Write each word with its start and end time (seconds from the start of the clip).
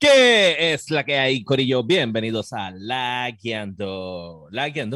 ¿Qué 0.00 0.72
es 0.72 0.90
la 0.90 1.04
que 1.04 1.18
hay, 1.18 1.44
Corillo? 1.44 1.84
Bienvenidos 1.84 2.54
a 2.54 2.70
La 2.70 3.30
Guiando. 3.38 4.48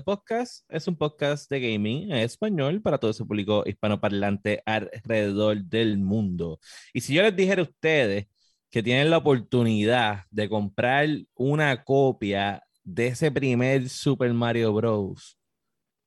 Podcast 0.03 0.65
es 0.71 0.89
un 0.89 0.97
podcast 0.97 1.51
de 1.51 1.61
gaming 1.61 2.11
en 2.11 2.19
español 2.21 2.81
para 2.81 2.97
todo 2.97 3.11
ese 3.11 3.23
público 3.27 3.65
hispanoparlante 3.67 4.63
alrededor 4.65 5.63
del 5.65 5.99
mundo. 5.99 6.59
Y 6.95 7.03
si 7.03 7.13
yo 7.13 7.23
les 7.23 7.37
dijera 7.37 7.61
a 7.61 7.65
ustedes 7.65 8.29
que 8.71 8.83
tienen 8.83 9.11
la 9.11 9.19
oportunidad 9.19 10.25
de 10.31 10.49
comprar 10.49 11.07
una 11.35 11.85
copia 11.85 12.63
de 12.83 13.09
ese 13.09 13.31
primer 13.31 13.91
Super 13.91 14.33
Mario 14.33 14.73
Bros. 14.73 15.39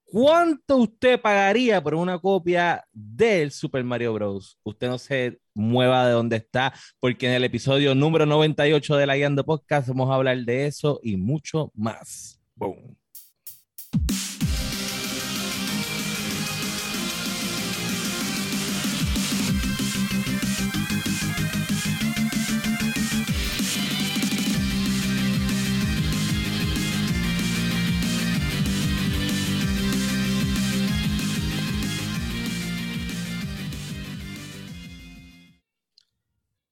¿Cuánto 0.10 0.78
usted 0.78 1.20
pagaría 1.20 1.84
por 1.84 1.94
una 1.94 2.18
copia 2.18 2.82
del 2.94 3.52
Super 3.52 3.84
Mario 3.84 4.14
Bros? 4.14 4.58
Usted 4.64 4.88
no 4.88 4.98
se 4.98 5.42
mueva 5.54 6.08
de 6.08 6.14
donde 6.14 6.38
está, 6.38 6.74
porque 7.02 7.28
en 7.28 7.34
el 7.34 7.44
episodio 7.44 7.94
número 7.94 8.26
98 8.26 8.96
de 8.96 9.06
la 9.06 9.18
Guiando 9.18 9.44
Podcast 9.44 9.90
vamos 9.90 10.10
a 10.10 10.16
hablar 10.16 10.38
de 10.38 10.68
eso 10.68 11.02
y 11.04 11.18
mucho 11.18 11.74
más. 11.76 12.40
Boom. 12.56 12.96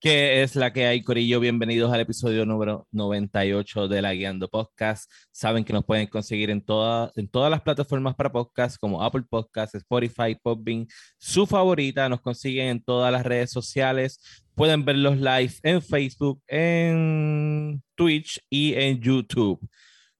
¿Qué 0.05 0.44
es 0.44 0.55
la 0.55 0.72
que 0.72 0.86
hay, 0.86 1.02
Corillo? 1.02 1.40
Bienvenidos 1.40 1.91
al 1.91 2.00
episodio 2.00 2.46
número 2.46 2.88
98 2.91 3.88
de 3.88 4.04
la 4.04 4.13
Guiando 4.13 4.48
Podcast. 4.48 5.12
Saben 5.32 5.63
que 5.66 5.74
nos 5.74 5.84
pueden 5.84 6.05
conseguir 6.05 6.52
en, 6.52 6.62
toda, 6.62 7.12
en 7.16 7.27
todas 7.27 7.49
las 7.49 7.63
plataformas 7.63 8.13
para 8.13 8.32
podcast, 8.32 8.77
como 8.77 9.02
Apple 9.02 9.24
Podcasts, 9.27 9.74
Spotify, 9.74 10.38
Podbean, 10.40 10.85
su 11.18 11.48
favorita. 11.48 12.07
Nos 12.07 12.21
consiguen 12.21 12.68
en 12.68 12.84
todas 12.84 13.12
las 13.12 13.26
redes 13.26 13.49
sociales. 13.49 14.43
Pueden 14.54 14.85
ver 14.85 14.98
los 14.98 15.18
live 15.18 15.54
en 15.63 15.82
Facebook, 15.82 16.40
en 16.48 17.82
Twitch 17.96 18.40
y 18.48 18.76
en 18.76 18.99
YouTube. 19.02 19.60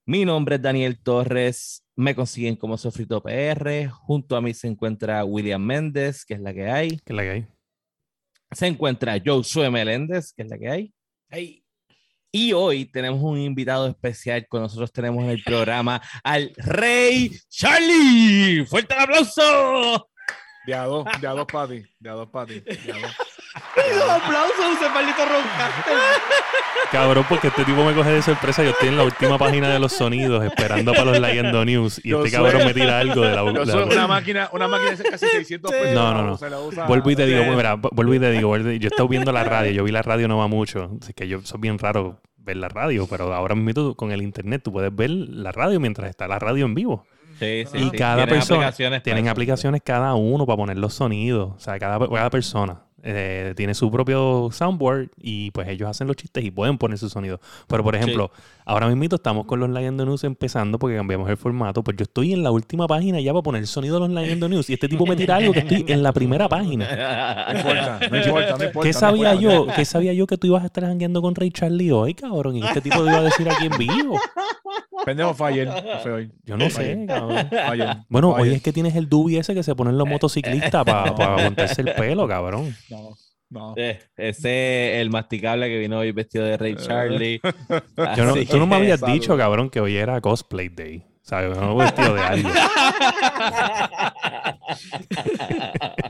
Mi 0.04 0.24
nombre 0.24 0.56
es 0.56 0.62
Daniel 0.62 1.00
Torres. 1.00 1.84
Me 1.94 2.16
consiguen 2.16 2.56
como 2.56 2.76
Sofrito 2.76 3.22
PR. 3.22 3.88
Junto 3.88 4.34
a 4.34 4.40
mí 4.40 4.52
se 4.52 4.66
encuentra 4.66 5.24
William 5.24 5.62
Méndez, 5.64 6.24
que 6.24 6.34
es 6.34 6.40
la 6.40 6.52
que 6.52 6.68
hay. 6.68 6.88
¿Qué 7.04 7.12
es 7.12 7.16
la 7.16 7.22
que 7.22 7.30
hay? 7.30 7.55
Se 8.50 8.66
encuentra 8.66 9.20
Josué 9.24 9.70
Meléndez, 9.70 10.32
que 10.32 10.42
es 10.42 10.48
la 10.48 10.58
que 10.58 10.68
hay. 10.68 10.94
Hey. 11.30 11.62
Y 12.32 12.52
hoy 12.52 12.84
tenemos 12.84 13.22
un 13.22 13.38
invitado 13.38 13.86
especial 13.86 14.46
con 14.48 14.60
nosotros. 14.60 14.92
Tenemos 14.92 15.24
en 15.24 15.30
el 15.30 15.42
programa 15.42 16.02
al 16.22 16.52
Rey 16.56 17.30
Charlie. 17.48 18.66
¡Fuerte 18.66 18.94
el 18.94 19.00
aplauso! 19.00 20.10
De 20.66 20.74
a 20.74 20.84
dos, 20.84 21.06
de 21.20 21.26
a 21.26 21.30
dos 21.30 21.46
para 21.46 21.68
ti. 21.68 21.82
De 21.98 22.10
a 22.10 22.12
dos 22.12 22.28
para 22.28 22.46
ti. 22.46 22.60
De 22.60 22.92
a 22.92 22.98
dos. 22.98 23.16
Los 23.94 24.08
aplausos, 24.10 24.64
ese 24.76 24.88
maldito 24.90 25.22
roncaste. 25.24 25.90
Cabrón, 26.92 27.24
porque 27.28 27.48
este 27.48 27.64
tipo 27.64 27.84
me 27.84 27.92
coge 27.94 28.10
de 28.10 28.22
sorpresa. 28.22 28.62
Yo 28.62 28.70
estoy 28.70 28.88
en 28.88 28.96
la 28.96 29.02
última 29.04 29.38
página 29.38 29.68
de 29.68 29.78
los 29.78 29.92
sonidos 29.92 30.44
esperando 30.44 30.92
para 30.92 31.04
los 31.06 31.20
Leyendo 31.20 31.64
News 31.64 32.00
y 32.04 32.10
Yo 32.10 32.18
este 32.24 32.36
soy- 32.36 32.44
cabrón 32.50 32.66
me 32.66 32.74
tira 32.74 32.98
algo 33.00 33.22
de 33.22 33.30
la 33.34 33.64
soy 33.66 33.82
una 33.84 34.06
máquina, 34.06 34.48
una 34.52 34.68
máquina 34.68 34.92
de 34.92 35.04
casi 35.10 35.26
600 35.26 35.70
pesos. 35.70 35.94
No, 35.94 36.12
no, 36.14 36.22
no. 36.22 36.36
Se 36.38 36.48
la 36.48 36.60
usa- 36.60 36.86
Vuelvo 36.86 37.10
y 37.10 37.16
te 37.16 37.26
digo, 37.26 37.44
mira, 37.56 37.74
vuelvo 37.74 38.14
y 38.14 38.20
te 38.20 38.30
digo, 38.30 38.56
yo 38.56 38.68
he 38.70 38.76
estado 38.86 39.08
viendo 39.08 39.32
la 39.32 39.44
radio, 39.44 39.72
yo 39.72 39.84
vi 39.84 39.90
la 39.92 40.02
radio 40.02 40.28
no 40.28 40.38
va 40.38 40.46
mucho, 40.48 40.90
así 41.02 41.12
que 41.12 41.26
yo 41.28 41.40
soy 41.42 41.60
bien 41.60 41.78
raro 41.78 42.20
ver 42.38 42.56
la 42.58 42.68
radio, 42.68 43.06
pero 43.10 43.34
ahora 43.34 43.54
mismo 43.56 43.94
con 43.96 44.12
el 44.12 44.22
internet 44.22 44.62
tú 44.62 44.72
puedes 44.72 44.94
ver 44.94 45.10
la 45.10 45.50
radio 45.52 45.80
mientras 45.80 46.08
está 46.08 46.28
la 46.28 46.38
radio 46.38 46.64
en 46.64 46.74
vivo. 46.74 47.04
Sí, 47.40 47.64
sí, 47.70 47.78
y 47.78 47.90
sí. 47.90 47.96
cada 47.98 48.16
Tienen 48.16 48.34
persona 48.34 48.58
aplicaciones 48.60 49.02
tienen 49.02 49.24
eso. 49.26 49.32
aplicaciones 49.32 49.82
cada 49.84 50.14
uno 50.14 50.46
para 50.46 50.56
poner 50.56 50.78
los 50.78 50.94
sonidos, 50.94 51.52
o 51.56 51.58
sea, 51.60 51.78
cada, 51.78 51.98
cada 52.08 52.30
persona 52.30 52.80
eh, 53.08 53.54
tiene 53.56 53.72
su 53.74 53.88
propio 53.88 54.48
soundboard 54.50 55.10
y 55.16 55.52
pues 55.52 55.68
ellos 55.68 55.88
hacen 55.88 56.08
los 56.08 56.16
chistes 56.16 56.44
y 56.44 56.50
pueden 56.50 56.76
poner 56.76 56.98
su 56.98 57.08
sonido. 57.08 57.40
Pero 57.68 57.84
por 57.84 57.94
ejemplo, 57.94 58.32
ahora 58.64 58.88
mismo 58.88 59.14
estamos 59.14 59.46
con 59.46 59.60
los 59.60 59.70
Leyendo 59.70 60.04
News 60.04 60.24
empezando 60.24 60.76
porque 60.80 60.96
cambiamos 60.96 61.30
el 61.30 61.36
formato, 61.36 61.84
pues 61.84 61.96
yo 61.96 62.02
estoy 62.02 62.32
en 62.32 62.42
la 62.42 62.50
última 62.50 62.88
página 62.88 63.20
ya 63.20 63.32
para 63.32 63.44
poner 63.44 63.60
el 63.60 63.68
sonido 63.68 63.94
de 63.94 64.00
los 64.00 64.10
Leyendo 64.10 64.48
News 64.48 64.68
y 64.70 64.74
este 64.74 64.88
tipo 64.88 65.06
me 65.06 65.14
tira 65.14 65.36
algo 65.36 65.52
que 65.52 65.60
estoy 65.60 65.84
en 65.86 66.02
la 66.02 66.12
primera 66.12 66.48
página. 66.48 66.86
No 67.46 67.58
importa, 67.58 68.00
no 68.10 68.16
importa, 68.16 68.56
no 68.58 68.64
importa. 68.64 68.80
¿Qué 68.80 68.92
no 68.92 68.98
sabía 68.98 69.34
importa. 69.34 69.54
yo? 69.54 69.74
¿Qué 69.74 69.84
sabía 69.84 70.12
yo 70.12 70.26
que 70.26 70.36
tú 70.36 70.48
ibas 70.48 70.62
a 70.62 70.66
estar 70.66 70.84
jangueando 70.84 71.22
con 71.22 71.34
Ray 71.34 71.50
Charlie 71.50 71.92
hoy, 71.92 72.14
cabrón? 72.14 72.56
Y 72.56 72.64
este 72.64 72.80
tipo 72.80 72.96
te 73.04 73.10
iba 73.10 73.18
a 73.18 73.22
decir 73.22 73.48
aquí 73.48 73.66
en 73.66 73.78
vivo. 73.78 74.18
Pendejo 75.04 75.36
hoy. 75.38 76.32
Yo 76.44 76.56
no 76.56 76.68
sé, 76.68 77.04
cabrón. 77.06 78.04
Bueno, 78.08 78.30
hoy 78.30 78.54
es 78.54 78.62
que 78.62 78.72
tienes 78.72 78.96
el 78.96 79.08
dubi 79.08 79.36
ese 79.36 79.54
que 79.54 79.62
se 79.62 79.74
ponen 79.74 79.96
los 79.96 80.08
motociclistas 80.08 80.84
para 80.84 81.10
aguantarse 81.10 81.82
el 81.82 81.94
pelo, 81.94 82.26
cabrón. 82.26 82.74
No, 82.96 83.16
no. 83.50 83.74
Eh, 83.76 84.00
Ese 84.16 84.94
es 84.96 85.00
el 85.02 85.10
masticable 85.10 85.68
que 85.68 85.78
vino 85.78 85.98
hoy 85.98 86.12
vestido 86.12 86.44
de 86.44 86.56
Rey 86.56 86.76
Charlie. 86.76 87.40
Yo 88.16 88.24
no- 88.24 88.34
tú 88.44 88.58
no 88.58 88.66
me 88.66 88.76
que- 88.76 88.82
habías 88.82 89.00
salud. 89.00 89.14
dicho, 89.14 89.36
cabrón, 89.36 89.70
que 89.70 89.80
hoy 89.80 89.96
era 89.96 90.20
cosplay 90.20 90.68
day. 90.68 91.04
¿Sabes? 91.22 91.56
No 91.58 91.76
vestido 91.76 92.14
de 92.14 92.20
algo. 92.20 92.48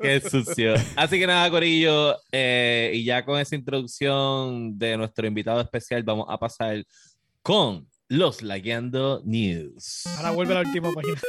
Qué 0.00 0.20
sucio. 0.28 0.74
Así 0.96 1.18
que 1.18 1.26
nada, 1.26 1.48
Corillo. 1.50 2.16
eh, 2.32 2.90
y 2.94 3.04
ya 3.04 3.24
con 3.24 3.38
esa 3.40 3.54
introducción 3.54 4.78
de 4.78 4.96
nuestro 4.96 5.26
invitado 5.26 5.60
especial, 5.60 6.02
vamos 6.02 6.26
a 6.28 6.38
pasar 6.38 6.84
con 7.42 7.86
los 8.08 8.42
Lagueando 8.42 9.22
News. 9.24 10.02
Ahora 10.16 10.30
vuelve 10.32 10.52
a 10.56 10.62
la 10.62 10.68
última 10.68 10.92
página. 10.92 11.20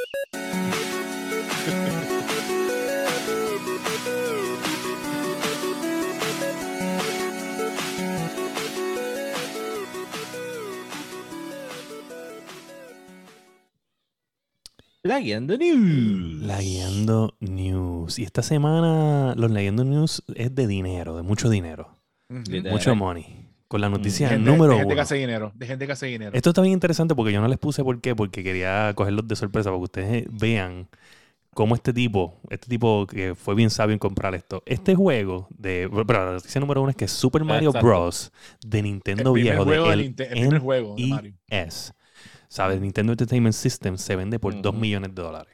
Lagueando 15.06 15.56
News. 15.56 16.42
Leyendo 16.42 17.36
News. 17.40 18.18
Y 18.18 18.24
esta 18.24 18.42
semana 18.42 19.36
los 19.38 19.52
Leyendo 19.52 19.84
News 19.86 20.24
es 20.34 20.56
de 20.56 20.66
dinero, 20.66 21.16
de 21.16 21.22
mucho 21.22 21.48
dinero. 21.48 21.90
Mucho 22.28 22.96
money. 22.96 23.46
Con 23.68 23.82
la 23.82 23.90
noticia 23.90 24.30
Gente- 24.30 24.50
número 24.50 24.72
de 24.74 24.78
gente 24.80 24.88
que 24.90 24.94
uno. 24.94 25.02
hace 25.04 25.16
dinero. 25.16 25.52
De 25.54 25.68
gente 25.68 25.86
que 25.86 25.92
hace 25.92 26.08
dinero. 26.08 26.32
Esto 26.34 26.50
está 26.50 26.62
bien 26.64 26.74
interesante 26.74 27.14
porque 27.14 27.32
yo 27.32 27.40
no 27.40 27.48
les 27.48 27.60
puse 27.60 27.84
por 27.84 28.02
qué, 28.02 28.16
porque 28.16 28.44
quería 28.44 28.92
cogerlos 28.96 29.28
de 29.28 29.36
sorpresa, 29.36 29.70
para 29.70 29.78
que 29.78 29.84
ustedes 29.84 30.26
vean 30.32 30.88
cómo 31.54 31.76
este 31.76 31.94
tipo, 31.94 32.40
este 32.50 32.68
tipo 32.68 33.06
que 33.06 33.36
fue 33.36 33.54
bien 33.54 33.70
sabio 33.70 33.94
en 33.94 34.00
comprar 34.00 34.34
esto. 34.34 34.64
Este 34.66 34.96
juego 34.96 35.48
de, 35.56 35.88
pero 36.08 36.26
la 36.26 36.32
noticia 36.34 36.60
número 36.60 36.82
uno 36.82 36.90
es 36.90 36.96
que 36.96 37.08
Super 37.08 37.44
Mario 37.44 37.70
Exacto. 37.70 37.88
Bros. 37.88 38.32
de 38.66 38.82
Nintendo 38.82 39.36
el 39.36 39.44
viejo, 39.44 39.64
juego 39.66 39.88
de 39.88 39.94
el 39.94 40.00
el 40.02 40.14
primer 40.16 40.60
juego 40.60 40.96
de 40.98 41.06
Mario. 41.08 41.34
¿Sabes? 42.48 42.80
Nintendo 42.82 43.14
Entertainment 43.14 43.54
System 43.56 43.98
se 43.98 44.16
vende 44.16 44.40
por 44.40 44.60
2 44.62 44.72
Ujú. 44.74 44.82
millones 44.82 45.14
de 45.16 45.22
dólares. 45.22 45.54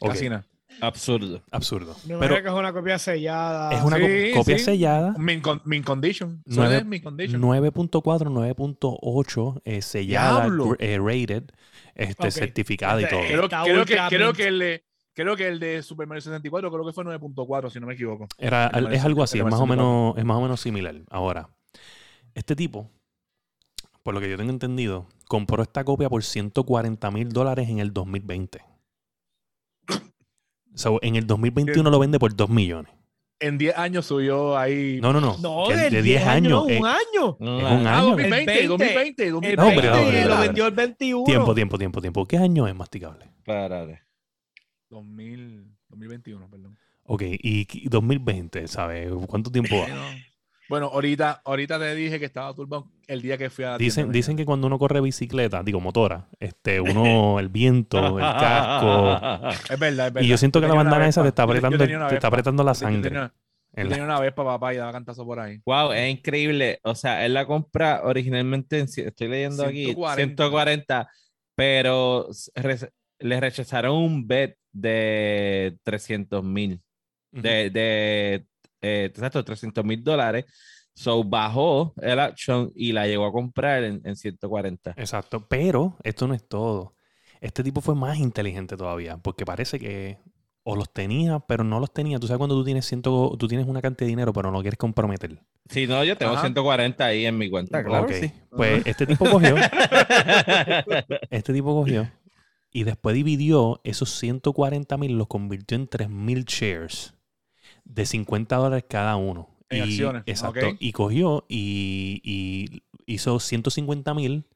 Ok, 0.00 0.10
Casi 0.10 0.28
nada. 0.28 0.44
Absurdo. 0.80 1.40
Absurdo. 1.52 1.94
Me 2.04 2.16
Pero 2.18 2.34
que 2.42 2.48
es 2.48 2.54
una 2.54 2.72
copia 2.72 2.98
sellada. 2.98 3.72
es 3.72 3.82
una 3.84 3.96
Sí, 3.96 4.02
co- 4.32 4.40
copia 4.40 4.58
sí. 4.58 4.64
sellada. 4.64 5.14
Min, 5.18 5.40
con, 5.40 5.62
min 5.64 5.84
condition. 5.84 6.42
Eso 6.44 6.60
Nueve- 6.60 6.78
es 6.78 6.84
min 6.84 7.00
condition. 7.00 7.40
9.4, 7.40 8.28
9.8 8.28 9.60
eh, 9.64 9.82
sellada, 9.82 10.48
eh, 10.80 10.98
rated, 10.98 11.44
este, 11.94 12.26
Ok. 12.26 12.32
certificada 12.32 13.00
y 13.00 13.04
Este, 13.04 13.14
todo. 13.16 13.24
Creo, 13.64 13.84
que, 13.84 13.96
creo, 14.08 14.30
el 14.48 14.58
de, 14.58 14.84
creo 15.14 15.36
que 15.36 15.46
el 15.46 15.60
de 15.60 15.82
Super 15.82 16.08
Mario 16.08 16.22
64 16.22 16.72
creo 16.72 16.84
que 16.84 16.92
fue 16.92 17.04
9.4, 17.04 17.70
si 17.70 17.78
no 17.78 17.86
me 17.86 17.94
equivoco. 17.94 18.26
Era, 18.36 18.66
es 18.90 19.04
algo 19.04 19.22
así, 19.22 19.38
es 19.38 19.44
más, 19.44 19.54
o 19.54 19.58
64. 19.58 19.66
menos, 19.66 20.18
es 20.18 20.24
más 20.24 20.36
o 20.36 20.40
menos 20.40 20.60
similar. 20.60 20.96
Ahora, 21.08 21.50
este 22.34 22.56
tipo, 22.56 22.90
por 24.04 24.14
lo 24.14 24.20
que 24.20 24.30
yo 24.30 24.36
tengo 24.36 24.50
entendido, 24.50 25.08
compró 25.26 25.62
esta 25.64 25.82
copia 25.82 26.08
por 26.08 26.22
140 26.22 27.10
mil 27.10 27.30
dólares 27.30 27.68
en 27.68 27.80
el 27.80 27.92
2020. 27.92 28.60
So, 30.74 30.98
en 31.02 31.16
el 31.16 31.26
2021 31.26 31.88
lo 31.90 31.98
vende 31.98 32.18
por 32.18 32.34
2 32.34 32.48
millones. 32.50 32.92
En 33.40 33.58
10 33.58 33.76
años 33.76 34.06
subió 34.06 34.56
ahí. 34.56 34.98
No, 35.00 35.12
no, 35.12 35.20
no. 35.20 35.36
No, 35.38 35.66
que 35.68 35.76
de, 35.76 35.90
de 35.90 36.02
10 36.02 36.26
años. 36.26 36.64
eh, 36.68 36.78
Un 36.80 36.86
año. 36.86 37.36
No, 37.38 37.58
es 37.58 37.80
un 37.80 37.86
Ah, 37.86 37.98
año. 37.98 38.08
2020, 38.10 38.60
El 38.60 38.68
2020, 38.68 39.26
El 39.26 39.32
2020. 39.32 39.56
No, 39.56 39.68
hombre, 39.68 39.88
20 39.90 39.98
hombre, 40.04 40.24
lo 40.24 40.32
hombre. 40.34 40.46
vendió 40.48 40.66
el 40.66 40.72
21. 40.74 41.24
tiempo, 41.24 41.54
tiempo, 41.54 41.78
tiempo, 41.78 42.00
tiempo. 42.00 42.26
¿Qué 42.26 42.38
año 42.38 42.66
es 42.68 42.74
masticable? 42.74 43.30
Párate. 43.44 44.02
2000, 44.90 45.76
2021, 45.88 46.48
perdón. 46.50 46.78
Ok, 47.04 47.22
y 47.22 47.66
y 47.72 47.88
2020, 47.88 48.66
¿sabes? 48.68 49.10
¿Cuánto 49.26 49.50
tiempo 49.50 49.76
va? 49.76 49.86
Bueno, 50.68 50.86
ahorita, 50.86 51.42
ahorita 51.44 51.78
te 51.78 51.94
dije 51.94 52.18
que 52.18 52.24
estaba 52.24 52.54
turbado 52.54 52.90
el 53.06 53.20
día 53.20 53.36
que 53.36 53.50
fui 53.50 53.64
a 53.64 53.72
la 53.72 53.78
Dicen, 53.78 54.04
tienda 54.04 54.12
dicen 54.14 54.36
que 54.36 54.46
cuando 54.46 54.66
uno 54.66 54.78
corre 54.78 55.00
bicicleta, 55.00 55.62
digo 55.62 55.80
motora, 55.80 56.28
este, 56.40 56.80
uno, 56.80 57.38
el 57.38 57.48
viento, 57.50 58.18
el 58.18 58.24
casco, 58.24 59.14
Es 59.70 59.78
verdad, 59.78 60.06
es 60.08 60.12
verdad. 60.14 60.20
Y 60.22 60.28
yo 60.28 60.36
siento 60.38 60.60
que 60.60 60.66
la 60.68 60.74
bandana 60.74 61.06
esa 61.06 61.22
te 61.22 61.28
está 61.28 61.42
Yo- 61.46 61.52
yo 61.52 61.58
apretando, 61.58 62.08
te 62.08 62.14
está 62.14 62.28
apretando 62.28 62.64
la 62.64 62.72
Yo 62.72 62.74
sangre. 62.76 63.10
tenía- 63.10 63.34
Yo 63.76 63.88
tenía 63.88 64.04
una 64.04 64.20
vez 64.20 64.32
para 64.32 64.50
papá 64.50 64.72
y 64.72 64.76
daba 64.76 64.92
cantazo 64.92 65.24
por 65.26 65.40
ahí. 65.40 65.60
Wow, 65.66 65.92
es 65.92 66.10
increíble. 66.12 66.78
O 66.84 66.94
sea, 66.94 67.26
él 67.26 67.34
la 67.34 67.44
compra 67.44 68.02
originalmente, 68.04 68.78
en, 68.78 68.84
estoy 68.86 69.28
leyendo 69.28 69.64
aquí, 69.64 69.86
140. 69.86 70.16
140, 70.44 71.08
pero 71.56 72.28
re- 72.54 72.90
le 73.18 73.40
rechazaron 73.40 73.96
un 73.96 74.26
bet 74.26 74.56
de 74.72 75.76
300 75.82 76.42
mil, 76.44 76.80
de, 77.32 77.70
de 77.70 78.46
eh, 78.84 79.04
exacto, 79.06 79.44
300 79.44 79.84
mil 79.84 80.02
dólares. 80.02 80.44
So 80.94 81.24
bajó 81.24 81.92
el 82.00 82.20
action 82.20 82.70
y 82.74 82.92
la 82.92 83.06
llegó 83.06 83.26
a 83.26 83.32
comprar 83.32 83.82
en, 83.82 84.00
en 84.04 84.14
140. 84.14 84.94
Exacto, 84.96 85.44
pero 85.48 85.96
esto 86.04 86.28
no 86.28 86.34
es 86.34 86.46
todo. 86.46 86.94
Este 87.40 87.64
tipo 87.64 87.80
fue 87.80 87.94
más 87.94 88.18
inteligente 88.18 88.76
todavía, 88.76 89.16
porque 89.16 89.44
parece 89.44 89.78
que 89.78 90.18
o 90.62 90.76
los 90.76 90.92
tenía, 90.92 91.40
pero 91.40 91.62
no 91.62 91.78
los 91.78 91.92
tenía. 91.92 92.18
Tú 92.18 92.26
sabes 92.26 92.38
cuando 92.38 92.54
tú 92.54 92.64
tienes 92.64 92.86
ciento, 92.86 93.36
tú 93.38 93.48
tienes 93.48 93.66
una 93.66 93.82
cantidad 93.82 94.06
de 94.06 94.10
dinero, 94.10 94.32
pero 94.32 94.50
no 94.50 94.58
lo 94.58 94.62
quieres 94.62 94.78
comprometer. 94.78 95.38
Si 95.68 95.86
no, 95.86 96.02
yo 96.04 96.16
tengo 96.16 96.32
Ajá. 96.32 96.42
140 96.42 97.04
ahí 97.04 97.26
en 97.26 97.36
mi 97.36 97.50
cuenta, 97.50 97.84
claro. 97.84 98.08
Sí. 98.08 98.30
Pues 98.50 98.86
este 98.86 99.06
tipo 99.06 99.28
cogió, 99.30 99.56
este 101.30 101.52
tipo 101.52 101.74
cogió 101.74 102.10
y 102.72 102.84
después 102.84 103.14
dividió 103.14 103.80
esos 103.84 104.10
140 104.18 104.96
mil, 104.96 105.18
los 105.18 105.28
convirtió 105.28 105.76
en 105.76 105.86
3 105.86 106.08
mil 106.08 106.44
shares 106.44 107.13
de 107.84 108.06
50 108.06 108.56
dólares 108.56 108.84
cada 108.88 109.16
uno. 109.16 109.48
En 109.70 109.78
y, 109.78 109.80
acciones, 109.82 110.22
Exacto. 110.26 110.66
Y 110.78 110.92
cogió 110.92 111.44
y, 111.48 112.20
y 112.24 112.82
hizo 113.06 113.40
150 113.40 114.14
mil. 114.14 114.46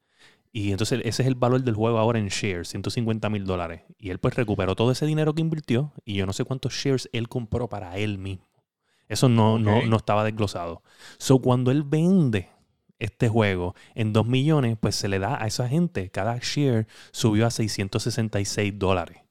Y 0.51 0.71
entonces 0.71 1.01
ese 1.03 1.21
es 1.21 1.27
el 1.27 1.35
valor 1.35 1.63
del 1.63 1.75
juego 1.75 1.99
ahora 1.99 2.17
en 2.17 2.27
shares, 2.27 2.69
150 2.69 3.29
mil 3.29 3.45
dólares. 3.45 3.81
Y 3.99 4.09
él 4.09 4.19
pues 4.19 4.35
recuperó 4.35 4.75
todo 4.75 4.91
ese 4.91 5.05
dinero 5.05 5.33
que 5.33 5.41
invirtió 5.41 5.93
y 6.05 6.15
yo 6.15 6.25
no 6.25 6.33
sé 6.33 6.43
cuántos 6.43 6.73
shares 6.73 7.09
él 7.13 7.29
compró 7.29 7.69
para 7.69 7.97
él 7.97 8.17
mismo. 8.17 8.47
Eso 9.07 9.29
no, 9.29 9.57
no, 9.57 9.83
no 9.83 9.97
estaba 9.97 10.23
desglosado. 10.23 10.83
So 11.17 11.39
cuando 11.39 11.71
él 11.71 11.83
vende 11.83 12.49
este 12.99 13.29
juego 13.29 13.75
en 13.95 14.13
2 14.13 14.27
millones, 14.27 14.77
pues 14.79 14.95
se 14.95 15.07
le 15.07 15.19
da 15.19 15.41
a 15.41 15.47
esa 15.47 15.67
gente, 15.67 16.11
cada 16.11 16.37
share 16.37 16.85
subió 17.11 17.47
a 17.47 17.51
666 17.51 18.77
dólares. 18.77 19.21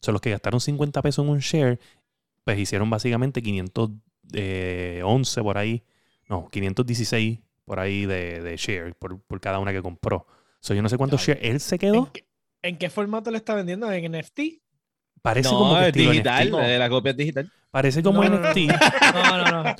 So 0.00 0.12
los 0.12 0.20
que 0.20 0.30
gastaron 0.30 0.60
50 0.60 1.00
pesos 1.02 1.24
en 1.24 1.30
un 1.30 1.38
share, 1.38 1.80
pues 2.46 2.58
hicieron 2.60 2.88
básicamente 2.88 3.42
511 3.42 5.42
por 5.42 5.58
ahí, 5.58 5.82
no, 6.28 6.48
516 6.48 7.40
por 7.64 7.80
ahí 7.80 8.06
de, 8.06 8.40
de 8.40 8.56
share 8.56 8.94
por, 8.94 9.20
por 9.20 9.40
cada 9.40 9.58
una 9.58 9.72
que 9.72 9.82
compró. 9.82 10.28
So 10.60 10.72
yo 10.72 10.80
no 10.80 10.88
sé 10.88 10.96
cuántos 10.96 11.26
shares 11.26 11.42
él 11.44 11.58
se 11.58 11.74
¿En 11.74 11.78
quedó. 11.80 12.12
qué, 12.12 12.24
en 12.62 12.78
qué 12.78 12.88
formato 12.88 13.32
le 13.32 13.38
está 13.38 13.56
vendiendo? 13.56 13.90
¿En 13.90 14.12
NFT? 14.12 14.40
Parece 15.26 15.48
como 15.48 15.74
No, 15.74 15.80
que 15.80 15.86
es 15.88 15.92
digital, 15.92 16.48
NFT. 16.50 16.62
eh, 16.62 16.78
la 16.78 16.88
copia 16.88 17.10
es 17.10 17.16
digital. 17.16 17.50
Parece 17.68 18.00
como 18.00 18.22
No, 18.22 18.30
no, 18.30 18.38
no. 18.38 18.48
NFT. 18.48 18.56
No, 19.12 19.38
no, 19.38 19.62
no. 19.64 19.74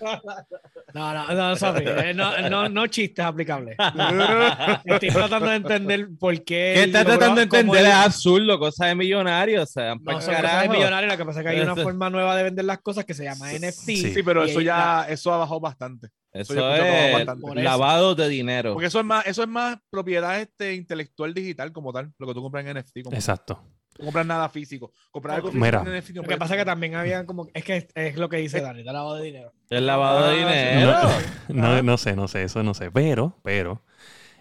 No, 0.92 1.14
no, 1.14 1.34
no, 1.34 1.56
sorry. 1.56 1.84
Eh, 2.08 2.14
No, 2.14 2.48
no, 2.50 2.68
no 2.68 2.86
chistes 2.88 3.24
aplicables. 3.24 3.76
Estoy 4.84 5.08
tratando 5.10 5.48
de 5.50 5.56
entender 5.56 6.08
por 6.18 6.34
qué. 6.34 6.44
¿Qué 6.44 6.82
él 6.82 6.86
está 6.86 7.04
logró- 7.04 7.18
tratando 7.18 7.36
de 7.36 7.42
entender? 7.44 7.80
él- 7.82 7.86
Es 7.86 7.92
absurdo, 7.94 8.58
cosa 8.58 8.86
de 8.86 8.94
millonarios. 8.96 9.62
O 9.62 9.66
sea, 9.72 9.94
No 9.94 10.00
son 10.20 10.34
cosas 10.34 10.62
de 10.62 10.68
millonarios, 10.68 11.12
lo 11.12 11.16
que 11.18 11.24
pasa 11.24 11.40
es 11.40 11.44
que 11.44 11.50
hay 11.52 11.60
una 11.60 11.74
Eso- 11.74 11.82
forma 11.84 12.10
nueva 12.10 12.36
de 12.36 12.42
vender 12.42 12.64
las 12.64 12.78
cosas 12.78 13.04
que 13.04 13.14
se 13.14 13.22
llama 13.24 13.52
NFT. 13.52 13.70
Sí. 13.72 14.14
Sí, 14.14 14.22
pero 14.24 14.42
eso 14.42 14.58
ahí 14.58 14.64
la- 14.64 15.04
ya, 15.06 15.12
eso 15.12 15.32
ha 15.32 15.36
bajado 15.38 15.60
bastante. 15.60 16.08
Eso 16.32 16.54
todo 16.54 16.74
es 16.74 17.12
bastante. 17.14 17.46
Eso. 17.46 17.54
lavado 17.54 18.14
de 18.16 18.28
dinero. 18.28 18.72
Porque 18.74 18.88
eso 18.88 18.98
es 18.98 19.06
más, 19.06 19.24
eso 19.26 19.42
es 19.42 19.48
más 19.48 19.78
propiedad 19.90 20.40
este, 20.40 20.74
intelectual 20.74 21.32
digital 21.32 21.72
como 21.72 21.92
tal, 21.92 22.12
lo 22.18 22.26
que 22.26 22.34
tú 22.34 22.42
compras 22.42 22.66
en 22.66 22.76
NFT. 22.76 23.02
Como 23.04 23.10
tal. 23.12 23.18
Exacto. 23.18 23.62
No 23.62 23.75
compras 24.04 24.26
nada 24.26 24.48
físico. 24.48 24.92
Comprar 25.10 25.36
algo 25.36 25.48
físico 25.48 25.64
Mira. 25.64 25.78
Lo 25.84 26.22
que 26.22 26.36
pasa 26.36 26.54
es 26.54 26.58
que 26.58 26.64
comprar. 26.64 26.66
también 26.66 26.94
había 26.94 27.24
como. 27.26 27.48
Es 27.54 27.64
que 27.64 27.76
es, 27.76 27.86
es 27.94 28.16
lo 28.16 28.28
que 28.28 28.36
dice 28.38 28.60
Dani, 28.60 28.80
está 28.80 28.92
lavado 28.92 29.16
de 29.16 29.24
dinero. 29.24 29.52
Es 29.70 29.82
lavado 29.82 30.28
de 30.28 30.42
Ah, 30.44 30.48
dinero. 30.70 30.92
No, 31.48 31.82
no 31.82 31.96
sé, 31.98 32.14
no 32.16 32.28
sé, 32.28 32.42
eso 32.44 32.62
no 32.62 32.74
sé. 32.74 32.90
Pero, 32.90 33.36
pero, 33.42 33.82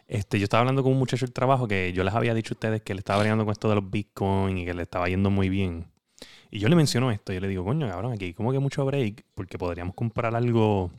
este, 0.08 0.38
yo 0.40 0.44
estaba 0.44 0.62
hablando 0.62 0.84
con 0.84 0.92
un 0.92 1.00
muchacho 1.00 1.26
del 1.26 1.34
trabajo 1.34 1.68
que 1.68 1.94
yo 1.94 2.04
les 2.04 2.14
había 2.14 2.34
dicho 2.34 2.54
a 2.54 2.56
ustedes 2.56 2.82
que 2.82 2.94
él 2.94 3.00
estaba 3.00 3.20
bregando 3.20 3.46
con 3.46 3.52
esto 3.52 3.70
de 3.70 3.76
los 3.76 3.90
Bitcoin 3.90 4.58
y 4.58 4.66
que 4.66 4.74
le 4.74 4.84
estaba 4.84 5.08
yendo 5.08 5.30
muy 5.30 5.50
bien. 5.50 5.88
Y 6.52 6.60
yo 6.60 6.70
le 6.70 6.76
menciono 6.76 7.12
esto, 7.12 7.34
yo 7.34 7.40
le 7.42 7.48
digo, 7.48 7.64
coño, 7.66 7.88
cabrón, 7.90 8.14
aquí 8.14 8.34
como 8.34 8.52
que 8.52 8.60
mucho 8.60 8.86
break, 8.86 9.26
porque 9.34 9.58
podríamos 9.58 9.94
comprar 9.96 10.36
algo, 10.36 10.92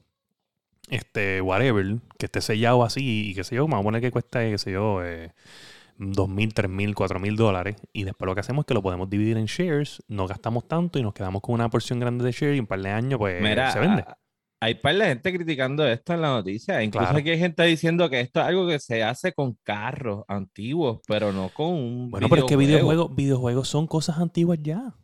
este, 0.91 1.41
whatever, 1.41 1.97
que 2.19 2.27
esté 2.27 2.41
sellado 2.41 2.85
así 2.85 3.31
y 3.31 3.35
qué 3.35 3.43
sé 3.45 3.57
yo, 3.57 3.65
vamos 3.67 3.81
a 3.81 3.85
poner 3.85 4.01
que 4.01 4.11
cuesta, 4.11 4.41
qué 4.41 4.59
sé 4.59 4.73
yo, 4.73 5.05
eh, 5.05 5.33
dos 5.99 6.29
mil, 6.29 6.53
tres 6.55 6.71
mil, 6.71 6.95
cuatro 6.95 7.19
mil 7.21 7.37
dólares. 7.37 7.77
Y 7.93 8.05
después 8.05 8.27
lo 8.27 8.35
que 8.35 8.41
hacemos 8.41 8.63
es 8.63 8.67
que 8.67 8.75
lo 8.75 8.83
podemos 8.83 9.09
dividir 9.11 9.37
en 9.37 9.47
shares, 9.47 10.03
no 10.09 10.27
gastamos 10.27 10.67
tanto 10.69 10.99
y 10.99 11.03
nos 11.03 11.15
quedamos 11.15 11.43
con 11.43 11.55
una 11.55 11.69
porción 11.71 12.01
grande 12.01 12.25
de 12.25 12.33
shares 12.33 12.57
y 12.57 12.61
un 12.61 12.67
par 12.67 12.81
de 12.81 12.91
años, 12.91 13.19
pues 13.19 13.41
Mira, 13.43 13.71
se 13.73 13.81
vende. 13.81 14.05
hay 14.61 14.75
par 14.77 14.97
de 14.97 15.05
gente 15.07 15.33
criticando 15.35 15.87
esto 15.87 16.15
en 16.15 16.23
la 16.23 16.29
noticia. 16.29 16.83
Incluso 16.83 17.05
Claro. 17.07 17.19
aquí 17.19 17.31
hay 17.31 17.39
gente 17.39 17.63
diciendo 17.65 18.09
que 18.11 18.21
esto 18.21 18.41
es 18.41 18.47
algo 18.47 18.67
que 18.67 18.79
se 18.79 19.03
hace 19.03 19.33
con 19.33 19.57
carros 19.63 20.25
antiguos, 20.29 21.01
pero 21.07 21.33
no 21.33 21.49
con 21.51 21.69
un 21.75 22.11
Bueno, 22.11 22.29
pero 22.29 22.43
es 22.43 22.49
que 22.49 22.57
videojuego. 22.57 22.89
videojuegos, 22.89 23.17
videojuegos 23.17 23.69
son 23.69 23.87
cosas 23.87 24.19
antiguas 24.19 24.59
ya. 24.63 24.95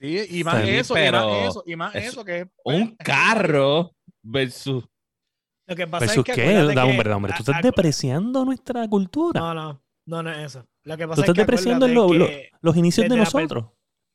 Sí, 0.00 0.18
y 0.30 0.44
más 0.44 0.62
Sí, 0.62 0.68
eso, 0.70 0.94
y 0.98 1.10
más 1.10 1.48
eso, 1.48 1.62
y 1.66 1.76
más 1.76 1.94
es 1.94 2.04
eso 2.08 2.24
que 2.24 2.40
es- 2.40 2.46
Un 2.64 2.94
carro 2.96 3.92
versus... 4.22 4.84
Lo 5.68 5.74
que 5.74 5.86
pasa 5.86 6.04
¿Versus 6.06 6.18
es 6.28 6.34
que. 6.34 6.42
qué? 6.42 6.52
Da, 6.52 6.72
que- 6.74 6.80
hombre, 6.80 7.08
da, 7.10 7.16
hombre. 7.16 7.32
Tú 7.36 7.42
estás 7.42 7.56
a- 7.56 7.60
depreciando 7.60 8.44
nuestra 8.44 8.86
cultura. 8.88 9.40
No, 9.40 9.52
no, 9.54 9.82
no, 10.06 10.22
no 10.22 10.30
es 10.32 10.38
eso. 10.46 10.66
Lo 10.84 10.96
que 10.96 11.04
Tú 11.04 11.08
pasa 11.10 11.20
estás 11.22 11.28
es 11.28 11.34
que 11.34 11.40
depreciando 11.42 11.88
lo- 11.88 12.08
que 12.08 12.50
Los 12.62 12.76
inicios 12.76 13.08
de 13.08 13.16
nosotros. 13.16 13.66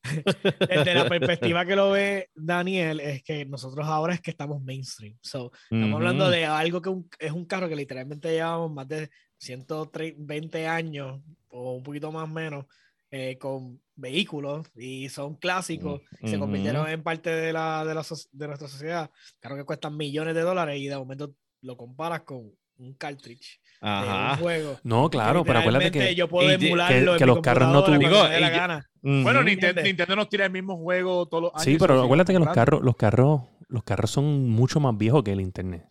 desde 0.04 0.94
la 0.96 1.08
perspectiva 1.10 1.66
que 1.66 1.76
lo 1.76 1.92
ve 1.92 2.30
Daniel, 2.34 3.00
es 3.00 3.22
que 3.24 3.46
nosotros 3.46 3.86
ahora 3.88 4.14
es 4.16 4.22
que 4.22 4.32
estamos 4.32 4.62
mainstream. 4.64 5.18
So, 5.22 5.52
estamos 5.70 5.96
hablando 5.96 6.30
de 6.30 6.46
algo 6.46 6.82
que 6.82 6.90
un- 6.90 7.10
es 7.20 7.32
un 7.32 7.46
carro 7.46 7.70
que 7.70 7.76
literalmente 7.76 8.32
llevamos 8.32 8.72
más 8.72 8.88
de 8.88 9.10
120 9.38 10.68
años 10.68 11.22
o 11.50 11.74
un 11.76 11.84
poquito 11.84 12.12
más 12.12 12.30
menos 12.30 12.66
eh, 13.12 13.38
con 13.38 13.82
vehículos 13.96 14.68
y 14.76 15.10
son 15.10 15.36
clásicos. 15.36 16.02
y 16.22 16.30
Se 16.30 16.40
convirtieron 16.40 16.88
en 16.90 17.04
parte 17.04 17.30
de, 17.30 17.52
la, 17.54 17.84
de, 17.86 17.94
la 17.94 18.04
de 18.32 18.48
nuestra 18.48 18.68
sociedad. 18.68 19.12
Claro 19.40 19.58
que 19.58 19.66
cuestan 19.66 19.98
millones 19.98 20.34
de 20.34 20.42
dólares 20.42 20.80
y 20.80 20.88
de 20.88 20.98
momento 20.98 21.34
lo 21.62 21.76
comparas 21.78 22.22
con 22.22 22.52
un 22.78 22.94
cartridge 22.96 23.60
de 23.82 23.88
un 23.88 23.94
Ajá. 23.94 24.38
juego. 24.38 24.78
No, 24.84 25.10
claro, 25.10 25.44
pero 25.44 25.60
acuérdate 25.60 25.92
que. 25.92 26.16
yo 26.16 26.28
puedo 26.28 26.48
y 26.52 26.58
de- 26.58 26.68
emularlo 26.68 26.96
que- 26.96 27.12
en 27.14 27.18
que 27.18 27.26
mi 27.26 27.32
los 27.34 27.40
carros 27.42 27.68
no 27.70 27.84
computadora 27.84 28.00
tu- 28.00 28.12
cuando 28.12 28.28
me 28.28 28.30
dé 28.30 28.38
Digo, 28.38 28.42
la 28.42 28.48
y 28.48 28.54
yo- 28.54 28.60
gana. 28.60 28.90
Ujú. 29.04 29.24
Bueno. 29.24 29.44
Nintendo, 29.44 29.82
Nintendo 29.82 30.16
nos 30.16 30.30
tira 30.30 30.46
el 30.46 30.52
mismo 30.52 30.78
juego 30.78 31.26
todos 31.26 31.44
los 31.44 31.54
años. 31.56 31.64
Sí, 31.64 31.78
pero 31.80 32.04
acuérdate 32.04 32.34
que 32.34 32.40
los 32.40 32.50
carros, 32.50 32.82
los 32.84 32.96
carros, 32.96 33.42
los 33.68 33.84
carros 33.84 34.12
son 34.12 34.50
mucho 34.50 34.80
más 34.80 34.96
viejos 34.98 35.24
que 35.24 35.32
el 35.32 35.42
internet. 35.42 35.84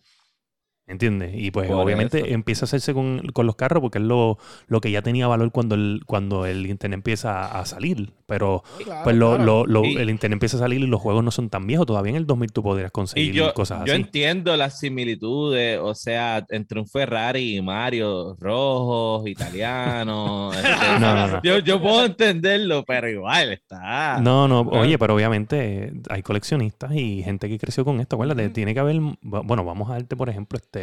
¿Entiendes? 0.91 1.31
Y 1.33 1.51
pues 1.51 1.69
obviamente 1.71 2.17
eso. 2.19 2.27
empieza 2.27 2.65
a 2.65 2.67
hacerse 2.67 2.93
con, 2.93 3.21
con 3.33 3.45
los 3.47 3.55
carros 3.55 3.81
porque 3.81 3.97
es 3.97 4.03
lo, 4.03 4.37
lo 4.67 4.81
que 4.81 4.91
ya 4.91 5.01
tenía 5.01 5.25
valor 5.27 5.51
cuando 5.51 5.75
el, 5.75 6.01
cuando 6.05 6.45
el 6.45 6.67
internet 6.67 6.97
empieza 6.97 7.45
a 7.59 7.65
salir. 7.65 8.11
Pero 8.25 8.63
claro, 8.83 9.03
pues 9.03 9.15
lo, 9.15 9.35
claro. 9.37 9.65
lo- 9.65 9.85
Y- 9.85 9.95
el 9.95 10.09
internet 10.09 10.35
empieza 10.35 10.57
a 10.57 10.59
salir 10.59 10.81
y 10.81 10.87
los 10.87 10.99
juegos 11.01 11.23
no 11.23 11.31
son 11.31 11.49
tan 11.49 11.65
viejos. 11.67 11.85
Todavía 11.87 12.09
en 12.11 12.15
el 12.17 12.27
2000 12.27 12.51
tú 12.51 12.61
podrías 12.63 12.91
conseguir 12.91 13.33
yo, 13.33 13.53
cosas 13.53 13.85
yo 13.85 13.93
así. 13.93 14.01
entiendo 14.01 14.55
las 14.57 14.79
similitudes, 14.79 15.79
o 15.81 15.95
sea, 15.95 16.45
entre 16.49 16.79
un 16.79 16.87
Ferrari 16.87 17.57
y 17.57 17.61
Mario, 17.61 18.35
rojos, 18.39 19.27
italianos. 19.27 20.55
este, 20.57 20.69
No, 20.99 21.15
no, 21.15 21.27
no. 21.27 21.41
Yo, 21.43 21.59
yo 21.59 21.81
puedo 21.81 22.05
entenderlo, 22.05 22.83
pero 22.85 23.09
igual 23.09 23.51
está. 23.53 24.19
No, 24.19 24.47
no, 24.47 24.61
oye, 24.61 24.97
pero 24.97 25.15
obviamente 25.15 25.93
hay 26.09 26.21
coleccionistas 26.21 26.93
y 26.95 27.23
gente 27.23 27.47
que 27.49 27.57
creció 27.57 27.85
con 27.85 27.99
esto. 27.99 28.15
Acuérdate, 28.15 28.45
Ujú. 28.45 28.53
tiene 28.53 28.73
que 28.73 28.79
haber, 28.79 28.97
bu- 28.97 29.41
bueno, 29.45 29.63
vamos 29.63 29.89
a 29.89 29.93
darte, 29.93 30.15
por 30.15 30.29
ejemplo, 30.29 30.57
este, 30.57 30.80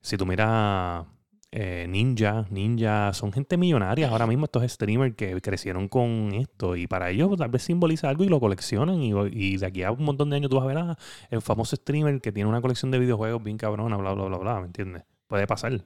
si 0.00 0.16
tú 0.16 0.26
miras 0.26 1.06
eh, 1.52 1.86
Ninja, 1.88 2.46
Ninja, 2.50 3.12
son 3.12 3.32
gente 3.32 3.56
millonaria 3.56 4.08
ahora 4.08 4.26
mismo 4.26 4.44
estos 4.44 4.62
streamers 4.70 5.16
que 5.16 5.40
crecieron 5.40 5.88
con 5.88 6.32
esto 6.32 6.76
y 6.76 6.86
para 6.86 7.10
ellos 7.10 7.36
tal 7.36 7.50
vez 7.50 7.62
simboliza 7.62 8.08
algo 8.08 8.22
y 8.22 8.28
lo 8.28 8.38
coleccionan 8.38 9.02
y, 9.02 9.56
de 9.56 9.66
aquí 9.66 9.82
a 9.82 9.90
un 9.90 10.04
montón 10.04 10.30
de 10.30 10.36
años 10.36 10.50
tú 10.50 10.56
vas 10.56 10.64
a 10.64 10.68
ver 10.68 10.78
a 10.78 10.98
el 11.30 11.42
famoso 11.42 11.74
streamer 11.74 12.20
que 12.20 12.30
tiene 12.30 12.48
una 12.48 12.60
colección 12.60 12.92
de 12.92 13.00
videojuegos 13.00 13.42
bien 13.42 13.58
cabrona, 13.58 13.96
bla, 13.96 14.12
bla, 14.12 14.26
bla, 14.26 14.38
bla, 14.38 14.60
¿me 14.60 14.66
entiendes? 14.66 15.02
Puede 15.26 15.46
pasar. 15.46 15.84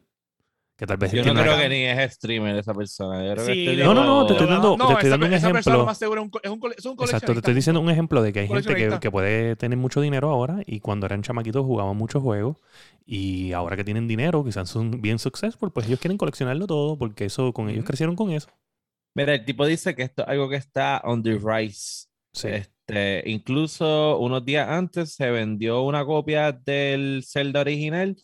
Que 0.76 0.86
tal 0.86 0.96
vez 0.96 1.12
Yo 1.12 1.20
él 1.22 1.26
no 1.28 1.34
creo 1.40 1.54
una- 1.54 1.62
que 1.62 1.68
ni 1.68 1.84
es 1.84 2.12
streamer 2.14 2.56
esa 2.56 2.74
persona. 2.74 3.24
Yo 3.24 3.34
creo 3.34 3.46
que 3.46 3.52
Sí, 3.54 3.60
este 3.66 3.76
de- 3.76 3.84
No, 3.84 3.94
no, 3.94 4.04
no, 4.04 4.26
te 4.26 4.32
estoy 4.32 4.48
dando, 4.48 4.76
No, 4.76 4.86
te 4.88 4.92
estoy 4.94 5.06
esa, 5.06 5.10
dando 5.10 5.26
un 5.26 5.32
esa 5.34 5.52
persona 5.52 5.74
ejemplo. 5.76 5.86
más 5.86 5.98
seguro 5.98 6.20
es 6.22 6.26
un, 6.26 6.40
es 6.42 6.50
un, 6.50 6.58
cole- 6.60 6.74
es 6.76 6.84
un 6.84 6.92
Exacto, 7.00 7.32
te 7.32 7.38
estoy 7.38 7.54
diciendo 7.54 7.80
un 7.80 7.90
ejemplo 7.90 8.22
de 8.22 8.32
que 8.32 8.40
hay 8.40 8.48
gente 8.48 8.74
que, 8.74 8.98
que 8.98 9.10
puede 9.10 9.54
tener 9.54 9.78
mucho 9.78 10.00
dinero 10.00 10.30
ahora 10.30 10.62
y 10.66 10.80
cuando 10.80 11.06
eran 11.06 11.22
chamaquitos 11.22 11.64
jugaban 11.64 11.96
muchos 11.96 12.22
juegos 12.24 12.56
y 13.06 13.52
ahora 13.52 13.76
que 13.76 13.84
tienen 13.84 14.08
dinero, 14.08 14.44
quizás 14.44 14.68
son 14.68 15.00
bien 15.00 15.20
successful, 15.20 15.70
pues 15.70 15.86
ellos 15.86 16.00
quieren 16.00 16.18
coleccionarlo 16.18 16.66
todo 16.66 16.98
porque 16.98 17.26
eso 17.26 17.52
con 17.52 17.68
ellos 17.68 17.80
Ujú. 17.80 17.86
crecieron 17.86 18.16
con 18.16 18.32
eso. 18.32 18.48
Mira, 19.14 19.34
el 19.34 19.44
tipo 19.44 19.64
dice 19.66 19.94
que 19.94 20.02
esto 20.02 20.22
es 20.22 20.28
algo 20.28 20.48
que 20.48 20.56
está 20.56 21.00
on 21.04 21.22
the 21.22 21.38
rise. 21.40 22.06
Sí. 22.32 22.48
Este, 22.48 23.22
incluso 23.30 24.18
unos 24.18 24.44
días 24.44 24.68
antes 24.68 25.14
se 25.14 25.30
vendió 25.30 25.82
una 25.82 26.04
copia 26.04 26.50
del 26.50 27.22
Zelda 27.24 27.60
original 27.60 28.16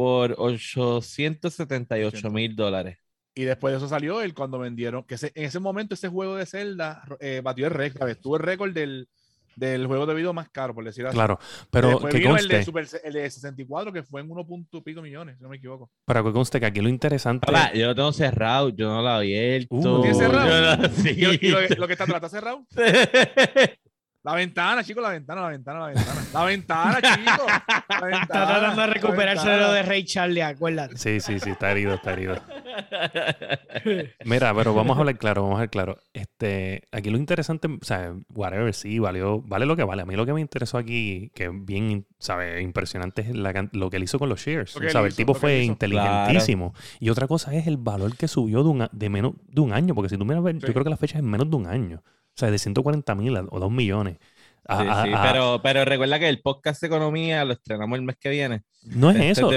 por 0.00 0.34
878 0.38 2.30
mil 2.30 2.56
dólares. 2.56 2.96
Y 3.34 3.44
después 3.44 3.72
de 3.72 3.76
eso 3.78 3.86
salió 3.88 4.22
él 4.22 4.32
cuando 4.32 4.58
vendieron, 4.58 5.04
que 5.04 5.16
ese- 5.16 5.30
en 5.34 5.44
ese 5.44 5.58
momento 5.60 5.92
ese 5.94 6.08
juego 6.08 6.36
de 6.36 6.46
Zelda 6.46 7.02
eh, 7.20 7.42
batió 7.44 7.66
el 7.66 7.72
récord, 7.72 8.10
tuvo 8.16 8.36
el 8.36 8.42
récord 8.42 8.72
del, 8.72 9.08
del 9.56 9.86
juego 9.86 10.06
de 10.06 10.14
video 10.14 10.32
más 10.32 10.48
caro, 10.48 10.74
por 10.74 10.84
decirlo 10.84 11.10
así. 11.10 11.16
Claro, 11.16 11.38
pero 11.70 11.88
Después 11.90 12.12
que 12.14 12.18
vino 12.18 12.36
el 12.36 12.48
de, 12.48 12.64
conste, 12.64 12.64
Super- 12.64 13.02
el 13.04 13.12
de 13.12 13.30
64, 13.30 13.92
que 13.92 14.02
fue 14.02 14.22
en 14.22 14.30
1. 14.30 14.46
pico 14.82 15.02
millones, 15.02 15.36
si 15.36 15.42
no 15.42 15.50
me 15.50 15.56
equivoco. 15.58 15.90
pero 16.06 16.24
que 16.24 16.32
conste 16.32 16.58
que 16.60 16.66
aquí 16.66 16.80
lo 16.80 16.88
interesante. 16.88 17.46
Papá, 17.46 17.72
yo 17.74 17.86
lo 17.88 17.94
tengo 17.94 18.12
cerrado, 18.14 18.70
yo 18.70 18.88
no 18.88 19.02
lo 19.02 19.08
he 19.08 19.12
abierto. 19.12 19.74
Uh, 19.76 19.84
¿lo 19.84 20.00
tienes 20.00 20.18
cerrado? 20.18 20.48
Yo 20.48 20.82
no- 20.82 20.94
sí. 20.94 21.10
Y, 21.16 21.20
lo- 21.26 21.34
y 21.34 21.48
lo, 21.68 21.76
lo 21.76 21.86
que 21.86 21.92
está 21.92 22.04
atrás 22.04 22.22
está 22.22 22.28
cerrado. 22.30 22.66
La 24.22 24.34
ventana, 24.34 24.84
chicos, 24.84 25.02
la 25.02 25.10
ventana, 25.10 25.40
la 25.40 25.48
ventana, 25.48 25.80
la 25.80 25.86
ventana. 25.86 26.20
La 26.34 26.44
ventana, 26.44 27.00
chicos. 27.00 27.46
La 27.88 28.00
ventana, 28.02 28.22
Está 28.22 28.46
tratando 28.46 28.82
de 28.82 28.86
recuperarse 28.88 29.48
de 29.48 29.56
lo 29.56 29.72
de 29.72 29.82
Ray 29.82 30.04
Charlie, 30.04 30.42
acuérdate. 30.42 30.98
Sí, 30.98 31.20
sí, 31.20 31.40
sí, 31.40 31.50
está 31.50 31.70
herido, 31.70 31.94
está 31.94 32.12
herido. 32.12 32.34
Mira, 34.26 34.54
pero 34.54 34.74
vamos 34.74 34.98
a 34.98 35.00
hablar 35.00 35.16
claro, 35.16 35.42
vamos 35.42 35.54
a 35.54 35.60
hablar 35.60 35.70
claro. 35.70 35.98
Este, 36.12 36.82
aquí 36.92 37.08
lo 37.08 37.16
interesante, 37.16 37.68
o 37.68 37.84
sea, 37.84 38.14
whatever, 38.34 38.74
sí, 38.74 38.98
valió, 38.98 39.40
vale 39.40 39.64
lo 39.64 39.74
que 39.74 39.84
vale. 39.84 40.02
A 40.02 40.04
mí 40.04 40.14
lo 40.14 40.26
que 40.26 40.34
me 40.34 40.42
interesó 40.42 40.76
aquí, 40.76 41.32
que 41.34 41.44
es 41.44 41.50
bien, 41.52 42.06
¿sabes? 42.18 42.62
Impresionante 42.62 43.22
es 43.22 43.34
la 43.34 43.68
lo 43.72 43.88
que 43.88 43.96
él 43.96 44.02
hizo 44.02 44.18
con 44.18 44.28
los 44.28 44.40
shares. 44.40 44.72
¿sabes? 44.72 44.94
El 44.94 45.06
hizo, 45.06 45.16
tipo 45.16 45.30
lo 45.30 45.34
que 45.34 45.40
fue 45.40 45.62
inteligentísimo. 45.62 46.74
Y 46.98 47.08
otra 47.08 47.26
cosa 47.26 47.54
es 47.54 47.66
el 47.66 47.78
valor 47.78 48.14
que 48.18 48.28
subió 48.28 48.62
de, 48.62 48.68
un, 48.68 48.88
de 48.92 49.08
menos 49.08 49.32
de 49.48 49.62
un 49.62 49.72
año, 49.72 49.94
porque 49.94 50.10
si 50.10 50.18
tú 50.18 50.26
miras, 50.26 50.44
yo 50.44 50.72
creo 50.74 50.84
que 50.84 50.90
la 50.90 50.98
fecha 50.98 51.16
es 51.16 51.24
en 51.24 51.30
menos 51.30 51.48
de 51.48 51.56
un 51.56 51.66
año. 51.66 52.02
O 52.36 52.38
sea, 52.40 52.50
de 52.50 52.58
140 52.58 53.14
mil 53.14 53.36
o 53.36 53.58
2 53.60 53.70
millones. 53.70 54.18
A- 54.66 54.82
Sí, 54.82 54.86
a- 54.88 55.02
sí, 55.04 55.10
a- 55.14 55.22
pero, 55.22 55.60
pero 55.62 55.84
recuerda 55.84 56.18
que 56.18 56.28
el 56.28 56.40
podcast 56.42 56.80
de 56.80 56.86
economía 56.86 57.44
lo 57.44 57.52
estrenamos 57.54 57.98
el 57.98 58.04
mes 58.04 58.16
que 58.20 58.28
viene. 58.30 58.62
No 58.84 59.10
es 59.10 59.38
eso. 59.38 59.50
no- 59.50 59.56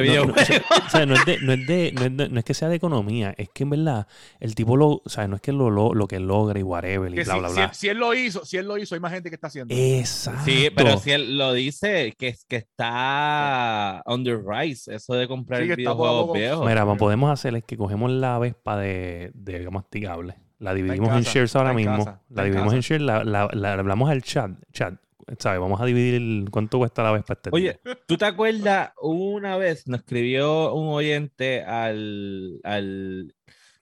es 2.40 2.44
que 2.46 2.54
sea 2.54 2.70
de 2.70 2.76
economía, 2.76 3.34
es 3.38 3.50
que 3.50 3.64
en 3.64 3.70
verdad 3.70 4.08
el 4.40 4.56
tipo 4.56 4.76
lo, 4.76 5.02
o 5.06 5.10
sea, 5.10 5.28
no 5.28 5.36
es 5.36 5.42
que 5.42 5.52
lo, 5.52 5.70
lo, 5.70 5.94
lo 5.94 6.08
que 6.08 6.20
logra 6.20 6.60
y 6.60 6.64
whatever 6.64 7.12
y 7.12 7.16
Que 7.16 7.24
bla, 7.24 7.34
si, 7.36 7.40
bla, 7.40 7.50
si 7.50 7.56
bla. 7.56 7.64
él, 7.66 7.70
si 7.74 7.88
él 7.90 7.98
lo 7.98 8.14
hizo, 8.14 8.46
si 8.46 8.58
él 8.58 8.68
lo 8.68 8.78
hizo, 8.78 8.96
hay 8.96 9.02
más 9.02 9.12
gente 9.14 9.30
que 9.30 9.36
está 9.36 9.48
haciendo. 9.48 9.74
Exacto. 9.74 10.42
Sí, 10.46 10.70
pero 10.76 10.98
si 10.98 11.12
él 11.12 11.38
lo 11.38 11.54
dice, 11.54 12.14
que, 12.18 12.30
es- 12.30 12.46
que 12.46 12.58
está 12.58 14.02
on 14.06 14.24
the 14.24 14.36
rise, 14.46 14.94
eso 14.96 15.14
de 15.14 15.28
comprar 15.28 15.62
Sí, 15.64 15.76
videojuegos 15.76 16.34
viejos. 16.34 16.66
Mira, 16.68 16.84
lo 16.86 16.94
que 16.94 17.00
podemos 17.00 17.32
hacer 17.32 17.56
es 17.56 17.64
que 17.64 17.78
cogemos 17.78 18.12
la 18.12 18.40
Vespa 18.40 18.78
de, 18.78 19.32
de 19.34 19.70
masticable, 19.70 20.36
la 20.64 20.74
dividimos 20.74 21.10
en, 21.10 21.24
casa, 21.24 21.32
shares 21.34 21.56
ahora 21.56 21.70
en 21.72 21.76
mismo, 21.76 21.98
casa, 22.06 22.22
la 22.30 22.42
en 22.42 22.46
dividimos 22.52 22.74
casa. 22.74 22.76
en 22.76 22.82
shares, 22.82 23.02
la, 23.06 23.24
la- 23.24 23.50
la- 23.54 23.74
hablamos 23.74 24.10
al 24.10 24.22
chat, 24.24 24.52
chat, 24.72 24.96
¿sabes? 25.40 25.60
Vamos 25.60 25.80
a 25.82 25.86
dividir 25.86 26.16
el- 26.16 26.48
cuánto 26.52 26.78
cuesta 26.78 27.04
la 27.04 27.12
Vespa 27.12 27.34
este 27.34 27.50
Oye. 27.52 27.80
¿tú 28.08 28.18
te 28.18 28.26
acuerdas? 28.26 28.92
Una 29.02 29.58
vez 29.58 29.88
nos 29.88 30.00
escribió 30.02 30.74
un 30.74 30.88
oyente 30.94 31.64
al, 31.64 32.60
al 32.64 33.34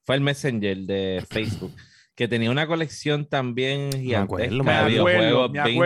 fue 0.03 0.15
al 0.15 0.21
Messenger 0.21 0.77
de 0.79 1.23
Facebook 1.29 1.71
que 2.15 2.27
tenía 2.27 2.51
una 2.51 2.67
colección 2.67 3.25
también 3.25 3.91
gigantesca 3.93 4.63
me 4.63 4.73
de 4.73 4.85
videojuegos 4.89 5.51
vintage 5.51 5.73
me 5.73 5.79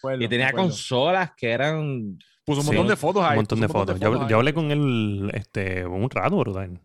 acuerdo, 0.00 0.24
y 0.24 0.28
tenía 0.28 0.52
consolas 0.52 1.32
que 1.36 1.50
eran 1.50 2.18
Puso 2.44 2.60
un 2.60 2.66
Sí. 2.66 2.72
montón 2.72 2.88
de 2.88 2.96
fotos 2.96 3.22
ahí. 3.24 3.30
un 3.32 3.36
montón 3.36 3.60
de 3.60 3.68
fotos. 3.68 4.00
Yo, 4.00 4.08
hablé- 4.08 4.20
ahí. 4.22 4.30
yo 4.30 4.36
hablé 4.38 4.54
con 4.54 4.70
él 4.70 5.30
este, 5.34 5.84
un 5.86 6.08
rato, 6.08 6.36
brutal. 6.38 6.80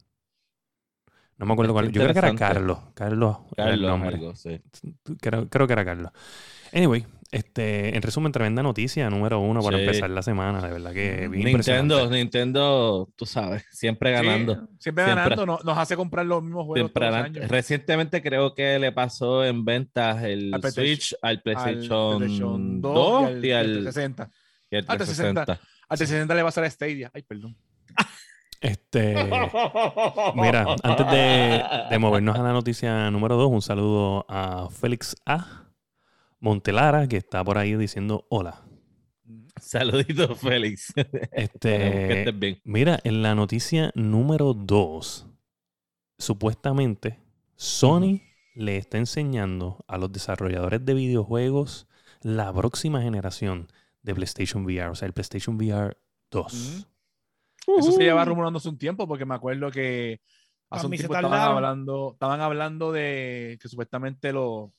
No 1.44 1.48
me 1.48 1.54
acuerdo 1.54 1.74
cuál. 1.74 1.92
Yo 1.92 2.02
creo 2.02 2.14
que 2.14 2.20
era. 2.20 2.36
Carlos. 2.36 2.80
Carlos. 2.94 3.38
era 3.58 3.66
el 3.66 3.82
Carlos 3.82 3.90
nombre. 3.92 4.16
algo, 4.16 4.36
sí. 4.36 4.62
Creo, 5.22 5.50
creo 5.50 5.68
que 5.68 5.74
era 5.74 5.86
Carlos. 5.86 6.12
Anyway, 6.74 7.06
este, 7.32 7.96
en 7.96 8.02
resumen, 8.02 8.32
tremenda 8.32 8.64
noticia 8.64 9.10
número 9.10 9.40
uno 9.40 9.62
para 9.62 9.78
Sí. 9.78 9.84
empezar 9.84 10.10
la 10.10 10.22
semana. 10.22 10.62
De 10.66 10.72
verdad 10.74 10.92
que 10.94 11.28
bien 11.28 11.46
Nintendo, 11.46 11.50
impresionante. 11.50 12.16
Nintendo, 12.16 13.10
tú 13.16 13.26
sabes, 13.26 13.64
siempre 13.72 14.10
Sí, 14.18 14.24
ganando. 14.26 14.54
siempre 14.80 15.04
Siempre- 15.06 15.06
ganando. 15.16 15.46
no- 15.46 15.60
nos 15.64 15.78
hace 15.78 15.96
comprar 15.96 16.26
los 16.26 16.42
mismos 16.42 16.66
juegos 16.66 16.90
Siempre 16.92 17.08
todos 17.10 17.18
los 17.20 17.26
años. 17.26 17.48
Recientemente 17.50 18.22
creo 18.24 18.54
que 18.56 18.80
le 18.80 18.92
pasó 18.92 19.44
en 19.46 19.66
ventas 19.66 20.24
el 20.24 20.52
Al 20.54 20.62
Switch 20.72 21.14
al 21.22 21.30
Al 21.38 21.42
PlayStation, 21.44 22.18
PlayStation 22.20 22.82
2 22.82 22.94
2 22.94 23.44
y 23.44 23.52
al, 23.52 23.66
360. 23.66 24.30
y 24.72 24.76
al 24.78 24.86
al 24.88 24.98
360. 24.98 25.46
360. 25.46 25.52
Al 25.90 25.98
360 25.98 26.36
le 26.36 26.42
va 26.44 26.50
a 26.50 26.52
ser 26.52 26.64
a 26.64 26.70
Stadia. 26.70 27.12
Ay, 27.14 27.22
perdón. 27.22 27.56
Este, 28.64 29.14
mira, 30.36 30.66
antes 30.84 31.12
de, 31.12 31.64
de 31.90 32.00
movernos 32.00 32.38
a 32.38 32.44
la 32.44 32.54
noticia 32.54 33.12
número 33.12 33.36
dos, 33.36 33.52
un 33.52 33.62
saludo 33.62 34.26
a 34.30 34.70
Félix 34.70 35.18
A. 35.26 35.66
Montelara, 36.40 37.08
que 37.08 37.18
está 37.18 37.44
por 37.44 37.58
ahí 37.58 37.76
diciendo 37.76 38.26
hola. 38.30 38.64
Saludito, 39.60 40.36
Félix. 40.36 40.94
Este, 41.32 42.20
estés 42.20 42.40
bien. 42.40 42.62
Mira, 42.64 43.00
en 43.04 43.22
la 43.22 43.36
noticia 43.36 43.92
número 43.96 44.54
2, 44.54 45.28
supuestamente 46.18 47.20
Sony 47.56 48.22
le 48.56 48.78
está 48.78 48.98
enseñando 48.98 49.84
a 49.88 49.98
los 49.98 50.12
desarrolladores 50.12 50.86
de 50.86 50.94
videojuegos 50.94 51.88
la 52.22 52.54
próxima 52.54 53.02
generación 53.02 53.68
de 54.04 54.16
PlayStation 54.16 54.66
VR, 54.66 54.90
o 54.90 54.96
sea, 54.96 55.08
el 55.08 55.14
PlayStation 55.14 55.56
VR 55.56 55.98
2. 56.32 56.88
Eso 57.68 57.92
se 57.92 58.04
lleva 58.04 58.26
rumorándose 58.26 58.70
un 58.70 58.78
tiempo 58.78 59.08
porque 59.08 59.26
me 59.26 59.36
acuerdo 59.36 59.72
que 59.72 60.20
hace 60.70 60.86
un 60.86 60.92
tiempo 60.92 61.14
estaban 61.14 61.40
hablando, 61.40 62.12
estaban 62.14 62.42
hablando 62.42 62.92
de 62.92 63.58
que 63.62 63.68
supuestamente 63.68 64.34
los, 64.34 64.72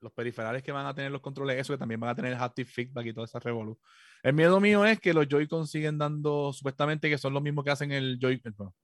los 0.00 0.12
periferales 0.12 0.62
que 0.62 0.72
van 0.72 0.86
a 0.86 0.94
tener 0.94 1.10
los 1.10 1.20
controles, 1.20 1.58
eso 1.58 1.72
que 1.72 1.78
también 1.78 2.00
van 2.00 2.10
a 2.10 2.14
tener 2.14 2.34
haptic 2.34 2.66
feedback 2.66 3.06
y 3.06 3.12
toda 3.12 3.26
esa 3.26 3.38
revolu. 3.38 3.78
El 4.22 4.34
miedo 4.34 4.60
mío 4.60 4.84
es 4.84 5.00
que 5.00 5.14
los 5.14 5.28
Joy-Con 5.28 5.66
siguen 5.66 5.98
dando, 5.98 6.52
supuestamente 6.52 7.10
que 7.10 7.18
son 7.18 7.34
los 7.34 7.42
mismos 7.42 7.64
que 7.64 7.70
hacen 7.70 7.92
el 7.92 8.18
Joy, 8.20 8.40
bueno, 8.56 8.74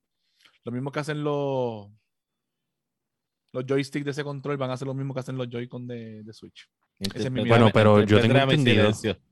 lo 0.63 0.71
mismo 0.71 0.91
que 0.91 0.99
hacen 0.99 1.23
los 1.23 1.89
los 3.55 3.65
joysticks 3.65 4.03
de 4.03 4.11
ese 4.11 4.23
control 4.23 4.57
van 4.57 4.71
a 4.71 4.77
ser 4.77 4.87
lo 4.87 4.93
mismo 4.93 5.13
que 5.13 5.21
hacen 5.21 5.37
los 5.37 5.47
Joy-Con 5.49 5.87
de, 5.87 6.23
de 6.23 6.33
Switch. 6.33 6.69
Ese 6.99 7.29
mi. 7.29 7.43
Bueno, 7.45 7.71
pero 7.71 8.01
yo 8.01 8.19
tengo 8.19 8.37
entendido-. 8.37 8.91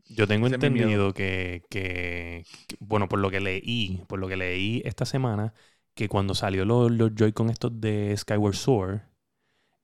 Yo 0.10 0.27
tengo 0.27 0.48
Ese 0.48 0.55
entendido 0.55 1.13
que, 1.13 1.63
que- 1.70 2.43
que- 2.67 2.75
bueno, 2.79 3.08
por 3.10 3.20
lo 3.20 3.32
que 3.32 3.39
leí, 3.39 4.03
por 4.08 4.20
lo 4.20 4.27
que 4.27 4.38
leí 4.38 4.82
esta 4.86 5.05
semana, 5.05 5.53
que 5.96 6.08
cuando 6.10 6.36
salió 6.36 6.65
los, 6.65 6.91
los 6.91 7.12
Joy-Con 7.15 7.50
estos 7.50 7.79
de 7.79 8.15
Skyward 8.17 8.55
Sword, 8.55 9.00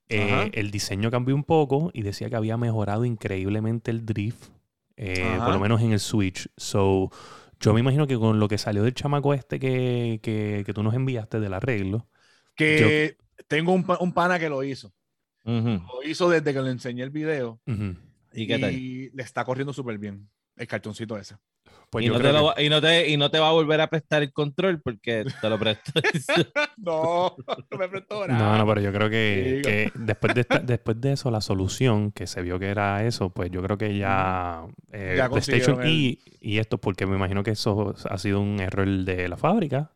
eh, 0.10 0.50
el 0.54 0.72
diseño 0.72 1.12
cambió 1.12 1.36
un 1.36 1.44
poco 1.44 1.92
y 1.94 2.02
decía 2.04 2.30
que 2.30 2.36
había 2.36 2.58
mejorado 2.58 3.06
increíblemente 3.06 3.92
el 3.92 4.06
drift, 4.06 4.50
eh, 4.98 5.40
por 5.44 5.54
lo 5.54 5.60
menos 5.60 5.82
en 5.82 5.92
el 5.92 6.00
Switch. 6.00 6.50
So, 6.58 7.12
yo 7.60 7.74
me 7.74 7.80
imagino 7.80 8.08
que 8.08 8.18
con 8.18 8.40
lo 8.40 8.48
que 8.48 8.58
salió 8.58 8.84
del 8.84 8.94
chamaco 8.94 9.34
este 9.34 9.60
que, 9.60 10.20
que, 10.24 10.64
que 10.66 10.74
tú 10.74 10.84
nos 10.84 10.94
enviaste 10.96 11.40
del 11.40 11.54
arreglo, 11.54 12.08
Que 12.56 13.18
tengo 13.48 13.74
un 13.74 14.14
pana 14.14 14.40
que 14.40 14.50
lo 14.50 14.64
hizo. 14.64 14.94
Lo 15.46 16.04
hizo 16.04 16.30
desde 16.30 16.54
que 16.54 16.62
le 16.62 16.72
enseñé 16.72 17.04
el 17.04 17.10
video 17.10 17.60
¿Y 18.34 18.48
qué 18.48 18.60
tal? 18.60 18.74
y 18.74 19.10
le 19.12 19.24
está 19.24 19.44
corriendo 19.44 19.74
súper 19.74 19.98
bien 19.98 20.30
el 20.56 20.68
cartoncito 20.68 21.18
ese. 21.18 21.36
pues 21.90 22.06
y, 22.06 22.10
no 22.10 22.18
te 22.18 22.32
lo 22.32 22.54
que- 22.54 22.64
y, 22.66 22.70
no 22.70 22.82
te, 22.82 23.10
y 23.10 23.18
no 23.18 23.32
te 23.32 23.40
va 23.40 23.50
a 23.50 23.54
volver 23.54 23.82
a 23.82 23.88
prestar 23.88 24.22
el 24.22 24.32
control 24.32 24.82
porque 24.82 25.26
te 25.42 25.50
lo 25.50 25.58
presto. 25.58 25.92
No, 26.78 27.36
no 27.72 27.78
me 27.78 27.90
prestó 27.90 28.26
No, 28.28 28.34
nada. 28.34 28.58
no, 28.60 28.68
pero 28.68 28.82
yo 28.82 28.92
creo 28.94 29.10
que, 29.10 29.92
después, 29.96 30.34
de 30.34 30.42
esta- 30.42 30.60
después 30.64 31.02
de 31.02 31.14
eso, 31.14 31.30
la 31.32 31.42
solución 31.42 32.12
que 32.12 32.26
se 32.28 32.42
vio 32.42 32.58
que 32.60 32.68
era 32.70 33.04
eso, 33.06 33.32
pues 33.32 33.52
yo 33.52 33.62
creo 33.62 33.78
que 33.78 33.98
ya, 33.98 34.66
eh, 34.94 35.16
Ya 35.18 35.30
PlayStation 35.30 35.76
consiguieron 35.76 35.88
y, 35.88 36.20
y 36.40 36.58
esto, 36.60 36.78
porque 36.80 37.06
me 37.06 37.16
imagino 37.16 37.44
que 37.44 37.52
eso 37.52 37.96
ha 38.10 38.18
sido 38.18 38.40
un 38.40 38.60
error 38.60 38.88
de 38.88 39.28
la 39.28 39.38
fábrica. 39.38 39.92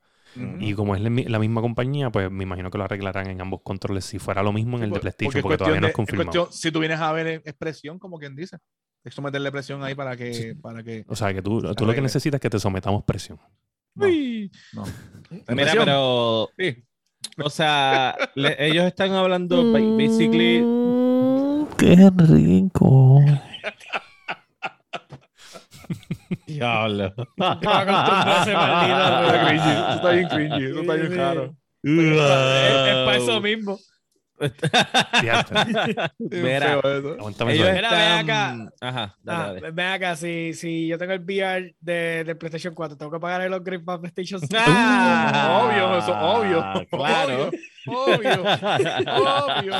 Y 0.60 0.74
como 0.74 0.96
es 0.96 1.02
la, 1.02 1.10
mi- 1.10 1.26
la 1.26 1.40
misma 1.40 1.62
compañía, 1.62 2.10
pues 2.10 2.30
me 2.32 2.44
imagino 2.44 2.70
que 2.72 2.78
lo 2.78 2.84
arreglarán 2.86 3.28
en 3.28 3.40
ambos 3.42 3.62
controles 3.64 4.06
si 4.06 4.20
fuera 4.20 4.42
lo 4.44 4.52
mismo 4.54 4.78
en 4.78 4.84
el 4.84 4.92
de 4.92 5.00
PlayStation, 5.00 5.38
es 5.38 5.42
porque, 5.44 5.58
todavía 5.58 5.82
no 5.82 5.88
es 5.88 5.94
confirmado. 5.94 6.32
cuestión- 6.32 6.52
si 6.52 6.72
tú 6.72 6.80
vienes 6.80 7.00
a 7.00 7.12
ver 7.12 7.28
expresión, 7.46 8.00
como 8.00 8.18
quien 8.20 8.36
dice, 8.36 8.58
es 9.04 9.22
meterle 9.22 9.52
presión 9.52 9.84
ahí 9.84 9.96
para 9.96 10.16
que. 10.16 10.56
Para 10.62 10.82
que 10.84 11.04
O 11.08 11.16
sea, 11.16 11.34
que 11.34 11.42
tú, 11.42 11.62
tú 11.76 11.86
lo 11.86 11.94
que 11.94 12.02
necesitas 12.02 12.38
es 12.38 12.42
que 12.42 12.50
te 12.50 12.60
sometamos 12.60 13.04
presión. 13.04 13.38
no, 13.96 14.06
Uy. 14.08 14.52
no. 14.74 14.84
Mira, 15.50 15.74
pero, 15.78 16.50
Sí. 16.58 16.84
o 17.44 17.50
sea, 17.50 18.16
le- 18.36 18.56
ellos 18.68 18.86
están 18.86 19.12
hablando 19.12 19.72
ba- 19.72 19.80
basically. 19.80 20.64
¡Qué 21.78 22.10
rico! 22.18 23.20
Diablo. 26.48 27.14
Está 27.38 28.46
bien 30.12 30.28
cringy, 30.28 30.80
está 30.80 30.94
bien 30.96 31.12
Sí, 31.12 31.18
raro. 31.18 31.56
Es, 31.84 32.88
es 32.88 32.96
para 33.06 33.18
eso 33.18 33.40
mismo. 33.42 33.78
Mira, 36.30 36.80
ven 36.82 37.86
acá. 37.86 38.58
Ajá, 38.82 39.16
dale, 39.24 39.44
Ah, 39.44 39.54
dale. 39.54 39.72
ven 39.72 39.88
acá, 39.88 40.16
si, 40.16 40.54
si 40.54 40.88
yo 40.88 40.98
tengo 40.98 41.14
el 41.14 41.20
VR 41.22 41.76
de, 41.80 42.24
de 42.24 42.36
PlayStation 42.36 42.74
4, 42.74 42.98
tengo 42.98 43.12
que 43.12 43.20
pagar 43.20 43.42
el 43.42 43.54
upgrade 43.54 43.84
para 43.84 44.00
PlayStation 44.02 44.40
5. 44.48 44.54
Ah, 44.66 45.62
obvio, 45.64 45.98
eso, 45.98 46.14
obvio. 46.20 46.88
Claro. 46.90 47.52
Obvio, 47.86 48.44
obvio. 48.44 49.74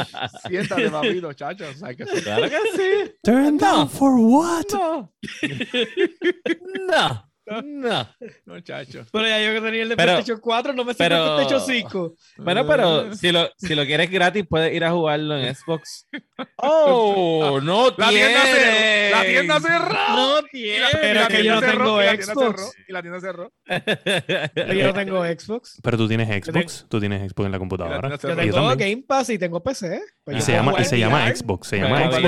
Siéntate, 0.48 0.90
papito, 0.90 1.34
chacho. 1.34 1.66
o 1.70 1.74
sea, 1.74 1.94
que 1.96 2.06
sí. 2.06 2.22
Claro 2.22 2.50
que 2.50 2.58
sí. 2.76 3.12
Turn 3.24 3.58
down 3.58 3.90
for 3.90 4.16
what? 4.18 4.66
No. 4.74 5.14
No. 6.88 7.24
No. 7.46 8.08
Muchacho. 8.46 9.06
Pero 9.12 9.28
ya 9.28 9.42
yo 9.42 9.54
que 9.54 9.62
tenía 9.62 9.84
el 9.84 9.90
de 9.90 9.98
Pero- 9.98 10.14
PlayStation 10.14 10.40
4, 10.40 10.74
no 10.74 10.86
me 10.86 10.94
sirve 10.94 11.16
el 11.16 11.22
PlayStation 11.36 11.62
5. 11.62 12.16
Bueno, 12.38 12.66
pero 12.66 13.14
si 13.16 13.32
lo, 13.32 13.50
si 13.58 13.76
lo 13.76 13.86
quieres 13.86 14.10
gratis, 14.10 14.46
puedes 14.50 14.74
ir 14.74 14.84
a 14.86 14.92
jugarlo 14.92 15.38
en 15.38 15.54
Xbox. 15.54 16.08
¡Oh! 16.58 17.60
¡No 17.62 17.90
La 17.98 18.10
tienda 18.10 18.42
cerró. 18.44 18.54
tienen! 18.72 19.12
La 19.12 19.24
tienda 19.26 19.60
cerró. 19.60 19.94
¡No 20.16 20.42
tiene! 20.52 20.86
Pero 20.94 21.14
la 21.20 21.22
es 21.24 21.28
que 21.28 21.44
yo 21.44 21.60
tienda 21.60 21.68
no 21.68 21.72
tengo 21.84 22.00
tienda 22.00 22.24
Xbox. 22.34 22.74
Y 22.88 22.94
la 22.94 23.02
tienda 23.02 23.20
cerró. 23.20 23.52
Pero 23.66 24.74
yo 24.74 24.88
no 24.88 24.94
tengo 24.94 25.24
Xbox. 25.26 25.80
Pero 25.84 25.98
tú 25.98 26.08
tienes 26.08 26.30
tengo- 26.30 26.60
Xbox, 26.62 26.86
tú 26.90 27.00
tienes 27.00 27.30
Xbox 27.32 27.46
en 27.46 27.52
la 27.52 27.60
computadora. 27.60 28.18
tienda 28.18 28.44
Yo 28.46 28.54
tengo-. 28.54 28.76
Game 28.78 29.04
Pass 29.08 29.30
y 29.30 29.38
tengo 29.38 29.62
PC. 29.62 30.02
Pues 30.24 30.38
Y 30.38 30.42
se 30.42 30.52
llama, 30.54 30.76
y 30.80 30.86
se 30.86 30.98
llama. 30.98 31.28
Xbox, 31.36 31.68
se 31.68 31.78
Pero 31.78 31.88
llama 31.90 32.10
Xbox 32.10 32.22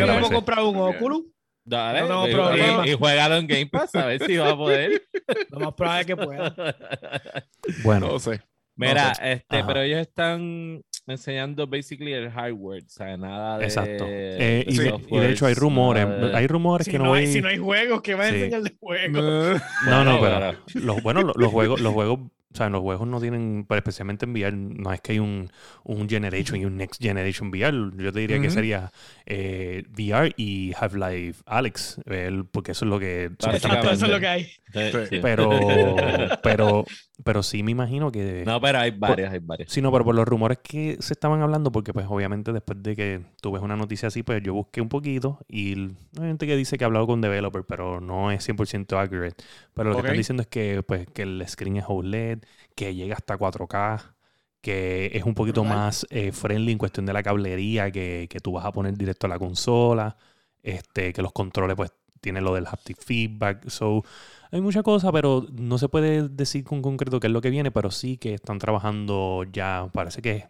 Yo 0.00 0.06
bien. 0.06 0.20
puedo 0.20 0.30
comprar 0.34 0.58
un 0.64 0.76
Oculus. 0.76 1.22
Dale, 1.68 2.00
No 2.02 2.06
tengo 2.06 2.28
y- 2.28 2.32
problema. 2.32 2.86
y, 2.86 2.90
y 2.90 2.94
juégalo 2.94 3.36
en 3.36 3.46
Game 3.48 3.66
Pass 3.66 3.94
a 3.96 4.06
ver 4.06 4.22
si 4.24 4.36
va 4.36 4.50
a 4.50 4.56
poder. 4.56 5.02
Lo 5.50 5.58
más 5.60 5.74
probable 5.74 6.00
es 6.02 6.06
que 6.06 6.16
pueda. 6.16 6.54
Bueno, 7.82 8.08
No 8.12 8.18
sé. 8.20 8.40
Mira, 8.78 9.14
sé. 9.14 9.32
este, 9.32 9.56
Ajá. 9.56 9.66
pero 9.66 9.80
ellos 9.80 10.00
están 10.00 10.82
enseñando 11.06 11.66
basically 11.66 12.12
el 12.12 12.30
hardware, 12.30 12.82
o 12.84 12.88
sea, 12.88 13.16
nada 13.16 13.58
de 13.58 13.64
exacto. 13.64 14.04
Eh, 14.06 14.64
y, 14.68 14.76
de 14.76 14.84
de, 14.84 15.00
y 15.08 15.18
de 15.18 15.30
hecho 15.32 15.46
hay 15.46 15.54
rumores, 15.54 16.06
de- 16.06 16.36
hay 16.36 16.46
rumores 16.46 16.84
Si 16.84 16.90
que 16.90 16.98
no, 16.98 17.04
no 17.06 17.14
hay, 17.14 17.26
si 17.26 17.40
no 17.40 17.48
hay 17.48 17.56
juegos, 17.58 18.02
¿qué 18.02 18.14
va 18.14 18.24
a 18.24 18.28
Sí. 18.28 18.34
enseñar 18.36 18.62
de 18.62 18.76
juegos? 18.78 19.62
No, 19.88 20.04
no, 20.04 20.18
Bueno, 20.18 20.40
pero 20.72 20.84
los, 20.84 21.02
bueno, 21.02 21.22
los, 21.22 21.36
los 21.36 21.50
juegos, 21.50 21.80
los 21.80 21.92
juegos, 21.94 22.20
o 22.52 22.56
sea, 22.56 22.68
los 22.70 22.80
juegos 22.80 23.06
no 23.06 23.20
tienen, 23.20 23.66
pero 23.68 23.78
especialmente 23.78 24.24
en 24.24 24.32
VR, 24.32 24.56
no 24.56 24.92
es 24.92 25.00
que 25.00 25.12
hay 25.12 25.18
un, 25.18 25.50
un 25.84 26.08
Generation 26.08 26.58
y 26.60 26.64
un 26.64 26.76
Next 26.76 27.02
Generation 27.02 27.48
VR. 27.50 27.90
Yo 27.96 28.12
te 28.12 28.20
diría 28.20 28.40
que 28.40 28.50
sería 28.50 28.92
eh, 29.26 29.84
VR 29.96 30.32
y 30.36 30.72
Half-Life 30.78 31.42
Alex, 31.46 32.00
el- 32.06 32.44
porque 32.46 32.72
eso 32.72 32.84
es 32.84 32.88
lo 32.90 32.98
que. 32.98 33.24
Exacto, 33.24 33.90
eso 33.90 34.06
es 34.06 34.10
lo 34.12 34.20
que 34.20 34.26
hay. 34.28 34.44
Sí, 34.44 34.80
Sí. 34.92 34.98
sí. 35.10 35.18
Pero, 35.22 35.50
pero, 36.42 36.84
pero 37.24 37.42
sí 37.42 37.62
me 37.62 37.70
imagino 37.72 38.10
que. 38.12 38.42
No, 38.46 38.60
pero 38.60 38.78
hay 38.78 38.90
varios, 38.90 39.30
hay 39.32 39.38
varios. 39.40 39.70
Sí, 39.72 39.80
no, 39.80 39.90
pero 39.92 40.04
por 40.04 40.14
los 40.14 40.26
rumores 40.26 40.58
que 40.62 40.96
se 41.00 41.12
estaban 41.14 41.40
hablando, 41.42 41.72
porque 41.72 41.92
pues 41.92 42.06
obviamente 42.08 42.52
después 42.52 42.82
de 42.82 42.96
que 42.96 43.22
tú 43.40 43.52
ves 43.52 43.62
una 43.62 43.76
noticia 43.76 44.08
así, 44.08 44.22
pues 44.22 44.42
yo 44.42 44.54
busqué 44.54 44.80
un 44.80 44.88
poquito 44.88 45.40
y 45.48 45.74
hay 46.18 46.26
gente 46.26 46.46
que 46.46 46.56
dice 46.56 46.76
que 46.78 46.84
ha 46.84 46.86
hablado 46.86 47.06
con 47.06 47.20
developer, 47.20 47.64
pero 47.66 48.00
no 48.00 48.30
es 48.30 48.46
100% 48.48 48.98
accurate. 49.00 49.36
Pero 49.74 49.90
lo 49.90 49.96
que 49.96 50.00
están 50.02 50.16
diciendo 50.16 50.42
es 50.42 50.48
que 50.48 50.82
pues 50.82 51.06
que 51.12 51.22
el 51.22 51.42
screen 51.46 51.76
es 51.78 51.84
OLED, 51.88 52.35
que 52.74 52.94
llega 52.94 53.14
hasta 53.16 53.36
4K, 53.36 54.14
que 54.60 55.10
es 55.14 55.24
un 55.24 55.34
poquito 55.34 55.64
más 55.64 56.06
eh, 56.10 56.32
friendly 56.32 56.72
en 56.72 56.78
cuestión 56.78 57.06
de 57.06 57.12
la 57.12 57.22
cablería, 57.22 57.90
que, 57.90 58.26
que 58.30 58.40
tú 58.40 58.52
vas 58.52 58.64
a 58.64 58.72
poner 58.72 58.96
directo 58.96 59.26
a 59.26 59.30
la 59.30 59.38
consola, 59.38 60.16
este, 60.62 61.12
que 61.12 61.22
los 61.22 61.32
controles 61.32 61.76
pues 61.76 61.92
tienen 62.20 62.44
lo 62.44 62.54
del 62.54 62.66
haptic 62.66 62.98
feedback, 63.02 63.68
so 63.68 64.02
hay 64.50 64.60
mucha 64.60 64.82
cosa, 64.82 65.12
pero 65.12 65.46
no 65.52 65.78
se 65.78 65.88
puede 65.88 66.28
decir 66.28 66.64
con 66.64 66.82
concreto 66.82 67.20
qué 67.20 67.28
es 67.28 67.32
lo 67.32 67.40
que 67.40 67.50
viene, 67.50 67.70
pero 67.70 67.90
sí 67.90 68.16
que 68.16 68.34
están 68.34 68.58
trabajando 68.58 69.44
ya, 69.52 69.88
parece 69.92 70.22
que 70.22 70.46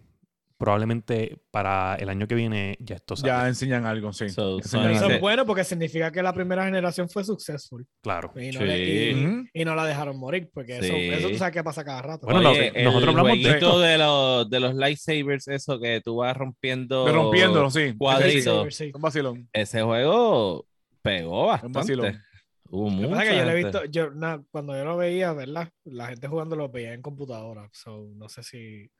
probablemente 0.59 1.39
para 1.51 1.97
el 1.97 2.09
año 2.09 2.27
que 2.27 2.35
viene 2.35 2.77
ya 2.81 2.97
esto 2.97 3.15
sale. 3.17 3.29
Ya 3.33 3.47
enseñan 3.49 3.85
algo, 3.87 4.13
sí. 4.13 4.29
So, 4.31 4.59
Enseñan 4.59 4.91
Eso 4.93 5.05
algo. 5.05 5.15
es 5.17 5.21
bueno 5.21 5.45
porque 5.47 5.65
significa 5.65 6.11
que 6.11 6.23
la 6.23 6.33
primera 6.33 6.65
generación 6.65 7.09
fue 7.09 7.25
successful. 7.25 7.87
Claro. 8.03 8.33
Y 8.37 8.47
no, 8.53 8.61
Sí. 8.61 8.65
le- 8.67 9.11
y- 9.11 9.15
Ujú. 9.25 9.45
y 9.53 9.65
no 9.65 9.75
la 9.75 9.85
dejaron 9.85 10.19
morir, 10.19 10.49
porque 10.53 10.79
eso, 10.79 10.95
Sí. 10.95 11.09
eso 11.11 11.29
tú 11.29 11.37
sabes 11.37 11.53
que 11.55 11.63
pasa 11.65 11.85
cada 11.85 12.03
rato. 12.03 12.27
Bueno, 12.27 12.41
lo- 12.43 12.49
nosotros 12.51 13.03
el 13.03 13.09
hablamos 13.09 13.43
de 13.43 13.51
esto. 13.51 13.79
de 13.81 13.99
los, 13.99 14.51
de 14.51 14.61
los 14.61 14.75
lightsabers, 14.75 15.49
eso 15.49 15.79
que 15.79 16.01
tú 16.05 16.17
vas 16.17 16.37
rompiendo. 16.37 17.05
De 17.05 17.13
rompiéndolo, 17.13 17.71
sí. 17.71 17.95
Cuadrito. 17.97 18.71
Sí. 18.71 18.91
Un 18.95 19.03
vacilón. 19.03 19.49
Ese 19.53 19.83
juego 19.83 20.67
pegó 21.03 21.53
Un 21.63 21.73
vacilón. 21.73 22.07
bastante. 22.07 22.27
Hubo 22.69 22.91
Lo 22.91 22.91
que 22.91 22.97
mucha 22.97 23.11
pasa 23.11 23.23
es 23.23 23.31
que 23.31 23.37
yo 23.37 23.45
lo 23.45 23.51
he 23.51 23.55
visto, 23.63 23.85
yo, 23.85 24.11
na- 24.11 24.43
cuando 24.51 24.77
yo 24.77 24.85
lo 24.85 24.97
veía, 24.97 25.33
¿verdad? 25.33 25.69
La 25.85 26.07
gente 26.09 26.27
jugando 26.27 26.57
lo 26.57 26.69
veía 26.69 26.95
en 26.95 27.01
computadora. 27.03 27.69
So, 27.73 28.09
no 28.17 28.29
sé 28.29 28.43
si 28.43 28.91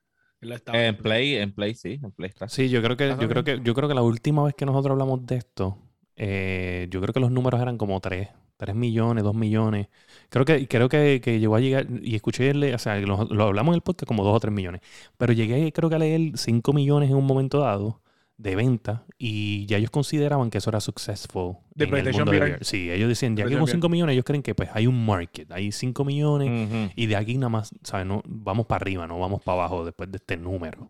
En 0.73 0.83
viendo. 0.83 1.03
Play, 1.03 1.35
en 1.37 1.53
Play 1.53 1.75
sí, 1.75 1.99
en 2.03 2.13
Play 2.13 2.29
está. 2.29 2.49
Sí, 2.49 2.69
yo 2.69 2.83
creo 2.83 2.97
que, 2.97 3.09
yo 3.21 3.29
creo 3.29 3.45
que, 3.45 3.61
yo 3.63 3.75
creo 3.75 3.89
que 3.89 3.95
la 3.95 4.03
última 4.03 4.45
vez 4.45 4.55
que 4.55 4.67
nosotros 4.67 4.93
hablamos 4.93 5.25
de 5.27 5.37
esto, 5.37 5.79
eh, 6.17 6.87
yo 6.91 7.01
creo 7.01 7.13
que 7.13 7.21
los 7.21 7.31
números 7.31 7.61
eran 7.61 7.79
como 7.79 8.01
3, 8.01 8.29
3 8.57 8.75
millones, 8.77 9.25
2 9.25 9.35
millones. 9.35 9.89
Creo 10.29 10.45
que, 10.45 10.67
creo 10.69 10.89
que, 10.89 11.21
que 11.23 11.39
llegó 11.41 11.57
a 11.57 11.61
llegar, 11.61 11.87
y 12.03 12.15
escuché, 12.15 12.51
el- 12.51 12.75
o 12.75 12.79
sea, 12.79 12.99
lo, 13.01 13.25
lo 13.25 13.45
hablamos 13.45 13.73
en 13.73 13.77
el 13.77 13.83
podcast 13.83 14.07
como 14.07 14.25
2 14.25 14.37
o 14.37 14.41
3 14.41 14.53
millones. 14.53 14.81
Pero 15.17 15.33
llegué, 15.33 15.73
creo 15.73 15.89
que 15.89 15.97
a 15.97 15.99
leer 15.99 16.33
5 16.37 16.73
millones 16.73 17.11
en 17.11 17.17
un 17.17 17.27
momento 17.27 17.61
dado 17.61 18.01
de 18.39 18.55
venta 18.55 19.07
y 19.19 19.65
ya 19.67 19.79
ellos 19.79 19.91
consideraban 19.91 20.51
que 20.51 20.59
eso 20.59 20.71
era 20.71 20.81
successful. 20.81 21.57
De 21.75 21.85
en 21.85 21.89
el 21.89 21.91
PlayStation 21.91 22.25
mundo 22.25 22.33
de 22.33 22.39
VR. 22.39 22.51
VR. 22.53 22.65
Sí, 22.65 22.91
ellos 22.91 23.09
decían, 23.09 23.37
ya 23.37 23.45
que 23.45 23.53
con 23.53 23.63
VR. 23.63 23.73
5 23.73 23.89
millones, 23.89 24.13
ellos 24.13 24.25
creen 24.25 24.43
que 24.43 24.55
pues 24.55 24.69
hay 24.73 24.87
un 24.87 25.07
market, 25.07 25.51
hay 25.53 25.73
5 25.73 26.05
millones. 26.05 26.93
Y 26.97 27.07
de 27.07 27.17
aquí 27.17 27.39
nada 27.39 27.49
más, 27.49 27.71
¿sabes? 27.83 28.07
No, 28.07 28.23
vamos 28.27 28.67
para 28.67 28.83
arriba, 28.83 29.07
no 29.07 29.19
vamos 29.19 29.43
para 29.43 29.61
abajo 29.61 29.85
después 29.85 30.11
de 30.11 30.19
este 30.19 30.37
número. 30.37 30.89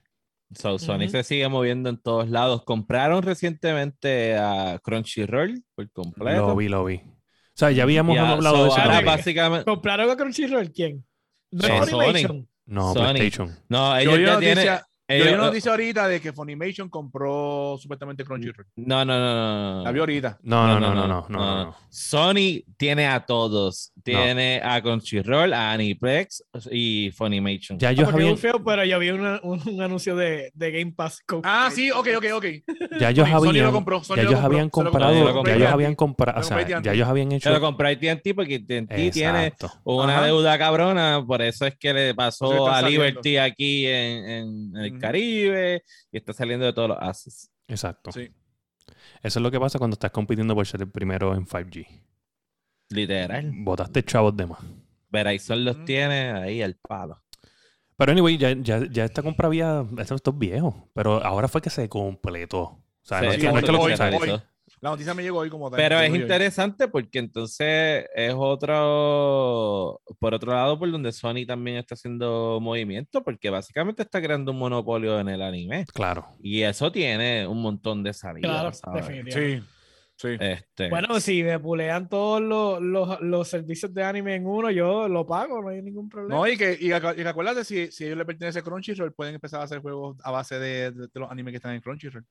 So, 0.54 0.78
Sony 0.78 1.04
Ujú. 1.04 1.10
se 1.10 1.24
sigue 1.24 1.48
moviendo 1.48 1.88
en 1.88 1.96
todos 1.96 2.28
lados. 2.28 2.62
Compraron 2.64 3.22
recientemente 3.22 4.36
a 4.36 4.78
Crunchyroll 4.82 5.64
por 5.74 5.90
completo. 5.90 6.48
Lo 6.48 6.56
vi, 6.56 6.68
lo 6.68 6.84
vi. 6.84 6.96
O 6.96 7.58
sea, 7.58 7.70
ya 7.70 7.84
habíamos 7.84 8.16
hablado 8.16 8.56
so, 8.56 8.62
de 8.64 8.68
eso 8.68 8.80
ahora 8.80 9.00
básicamente. 9.00 9.64
¿Compraron 9.64 10.10
a 10.10 10.16
Crunchyroll 10.16 10.70
quién? 10.72 11.04
¿No 11.50 11.86
Sony. 11.86 12.46
No, 12.66 12.92
Sony. 12.92 13.02
PlayStation. 13.14 13.56
No, 13.68 14.00
Yo 14.00 14.14
ellos 14.14 14.30
ya 14.30 14.38
tienen. 14.38 14.68
Yo 15.08 15.24
vi 15.24 15.32
una 15.32 15.46
noticia 15.46 15.70
ahorita 15.70 16.08
de 16.08 16.20
que 16.20 16.32
Funimation 16.32 16.88
compró 16.88 17.76
supuestamente 17.78 18.24
Crunchyroll. 18.24 18.66
No, 18.76 19.04
no, 19.04 19.18
no, 19.18 19.78
no. 19.78 19.84
La 19.84 19.92
vi 19.92 20.00
ahorita. 20.00 20.38
No, 20.42 20.66
no, 20.66 20.80
no, 20.80 20.94
no, 20.94 21.06
no, 21.06 21.06
no, 21.06 21.26
no, 21.28 21.64
no. 21.66 21.76
Sony 21.88 22.62
tiene 22.76 23.06
a 23.06 23.24
todos. 23.24 23.92
Tiene 24.12 24.60
a 24.64 24.80
Crunchyroll, 24.80 25.52
a 25.52 25.72
Aniplex 25.72 26.42
y 26.70 27.10
Funimation. 27.10 27.78
Ya 27.78 27.88
Ah, 27.88 27.92
ellos 27.92 28.08
es 28.08 28.14
habían, 28.14 28.30
un 28.32 28.38
feo, 28.38 28.62
pero 28.64 28.84
yo 28.84 28.98
vi 28.98 29.10
una- 29.10 29.40
un, 29.42 29.60
un 29.68 29.82
anuncio 29.82 30.14
de, 30.16 30.50
de 30.54 30.70
Game 30.70 30.92
Pass. 30.92 31.20
con- 31.26 31.40
Ah, 31.44 31.70
sí, 31.72 31.90
ok, 31.90 32.08
ok, 32.16 32.24
ok. 32.34 32.44
ya 33.00 33.10
ellos 33.10 33.28
Sony- 33.28 33.30
Sony 33.30 33.42
lo 33.42 33.48
habían, 33.48 33.72
compró, 33.72 34.04
Sony 34.04 34.16
ya 34.16 34.22
lo 34.22 34.28
ellos 34.30 34.40
habían 34.40 34.70
comprado, 34.70 35.14
ya 35.14 35.20
lo 35.32 35.46
ellos 35.48 35.70
habían 35.70 35.94
comprado, 35.94 36.40
o 36.40 36.42
sea, 36.42 36.80
ya 36.82 36.92
ellos 36.92 37.08
habían 37.08 37.32
hecho. 37.32 37.48
Se 37.48 37.54
lo 37.54 37.60
compró 37.60 37.88
AT&T 37.88 38.34
porque 38.34 38.54
AT&T 38.56 39.10
tiene 39.10 39.52
una 39.84 40.14
Ajá. 40.16 40.24
deuda 40.26 40.58
cabrona, 40.58 41.24
por 41.26 41.42
eso 41.42 41.66
es 41.66 41.76
que 41.76 41.92
le 41.92 42.14
pasó 42.14 42.68
a 42.68 42.80
saliendo. 42.80 43.04
Liberty 43.06 43.36
aquí 43.38 43.86
en, 43.86 44.24
en- 44.30 44.76
el. 44.76 44.98
Caribe 44.98 45.82
y 46.12 46.16
está 46.16 46.32
saliendo 46.32 46.64
de 46.66 46.72
todos 46.72 46.88
los 46.88 46.98
assets. 47.00 47.50
Exacto. 47.68 48.10
Sí. 48.12 48.30
Eso 49.22 49.38
es 49.38 49.42
lo 49.42 49.50
que 49.50 49.58
pasa 49.60 49.78
cuando 49.78 49.94
estás 49.94 50.10
compitiendo 50.10 50.54
por 50.54 50.66
ser 50.66 50.80
el 50.82 50.90
primero 50.90 51.34
en 51.34 51.44
5G. 51.46 51.86
Literal. 52.90 53.50
Botaste 53.52 54.02
chavos 54.02 54.36
de 54.36 54.46
más. 54.46 54.60
Verizon 55.08 55.64
los 55.64 55.84
tiene 55.84 56.32
ahí 56.32 56.62
al 56.62 56.74
palo. 56.76 57.22
Pero 57.96 58.12
anyway, 58.12 58.36
ya, 58.36 58.52
ya, 58.52 58.82
ya 58.90 59.04
esta 59.04 59.22
compra 59.22 59.46
había. 59.46 59.84
Esto, 59.98 60.14
es 60.14 60.38
viejo. 60.38 60.90
Pero 60.94 61.24
ahora 61.24 61.48
fue 61.48 61.62
que 61.62 61.70
se 61.70 61.88
completó. 61.88 62.60
O 62.60 62.82
sea, 63.02 63.22
no 63.22 63.30
es 63.30 63.38
que, 63.38 63.50
no 63.50 63.58
es 63.58 63.64
que 63.64 63.72
lo 63.72 63.80
hoy. 63.80 63.94
La 64.80 64.90
noticia 64.90 65.14
me 65.14 65.22
llegó 65.22 65.38
hoy 65.38 65.48
como 65.48 65.70
tal. 65.70 65.78
Pero 65.78 65.98
es 66.00 66.10
hoy. 66.10 66.18
interesante 66.18 66.88
porque 66.88 67.18
entonces 67.18 68.04
es 68.14 68.34
otro, 68.36 70.02
por 70.18 70.34
otro 70.34 70.52
lado, 70.52 70.78
por 70.78 70.90
donde 70.90 71.12
Sony 71.12 71.46
también 71.46 71.78
está 71.78 71.94
haciendo 71.94 72.58
movimiento, 72.60 73.22
porque 73.24 73.48
básicamente 73.48 74.02
está 74.02 74.20
creando 74.20 74.52
un 74.52 74.58
monopolio 74.58 75.18
en 75.18 75.28
el 75.28 75.40
anime. 75.40 75.86
Claro. 75.94 76.26
Y 76.40 76.62
eso 76.62 76.92
tiene 76.92 77.46
un 77.46 77.62
montón 77.62 78.02
de 78.02 78.12
salidas. 78.12 78.50
Claro, 78.50 78.72
¿sabes? 78.72 79.06
definitivamente. 79.06 79.60
Sí, 79.60 79.75
sí. 80.16 80.28
Este, 80.40 80.88
Bueno, 80.90 81.20
si 81.20 81.42
me 81.42 81.58
pulean 81.60 82.08
todos 82.08 82.40
los, 82.42 82.80
los, 82.82 83.20
los 83.20 83.48
servicios 83.48 83.92
de 83.94 84.02
anime 84.04 84.34
en 84.34 84.46
uno, 84.46 84.70
yo 84.70 85.08
lo 85.08 85.26
pago, 85.26 85.62
no 85.62 85.68
hay 85.68 85.82
ningún 85.82 86.08
problema. 86.08 86.34
No, 86.34 86.46
y 86.46 86.56
que, 86.56 86.76
y, 86.80 86.92
acuérdate, 86.92 87.64
si, 87.64 87.90
si 87.92 88.04
ellos 88.04 88.18
le 88.18 88.24
pertenece 88.24 88.58
a 88.58 88.62
Crunchyroll, 88.62 89.12
pueden 89.12 89.34
empezar 89.34 89.60
a 89.60 89.64
hacer 89.64 89.80
juegos 89.80 90.16
a 90.24 90.30
base 90.30 90.58
de, 90.58 90.90
de- 90.90 91.06
de 91.12 91.20
los 91.20 91.30
animes 91.30 91.52
que 91.52 91.56
están 91.56 91.74
en 91.74 91.80
Crunchyroll. 91.80 92.24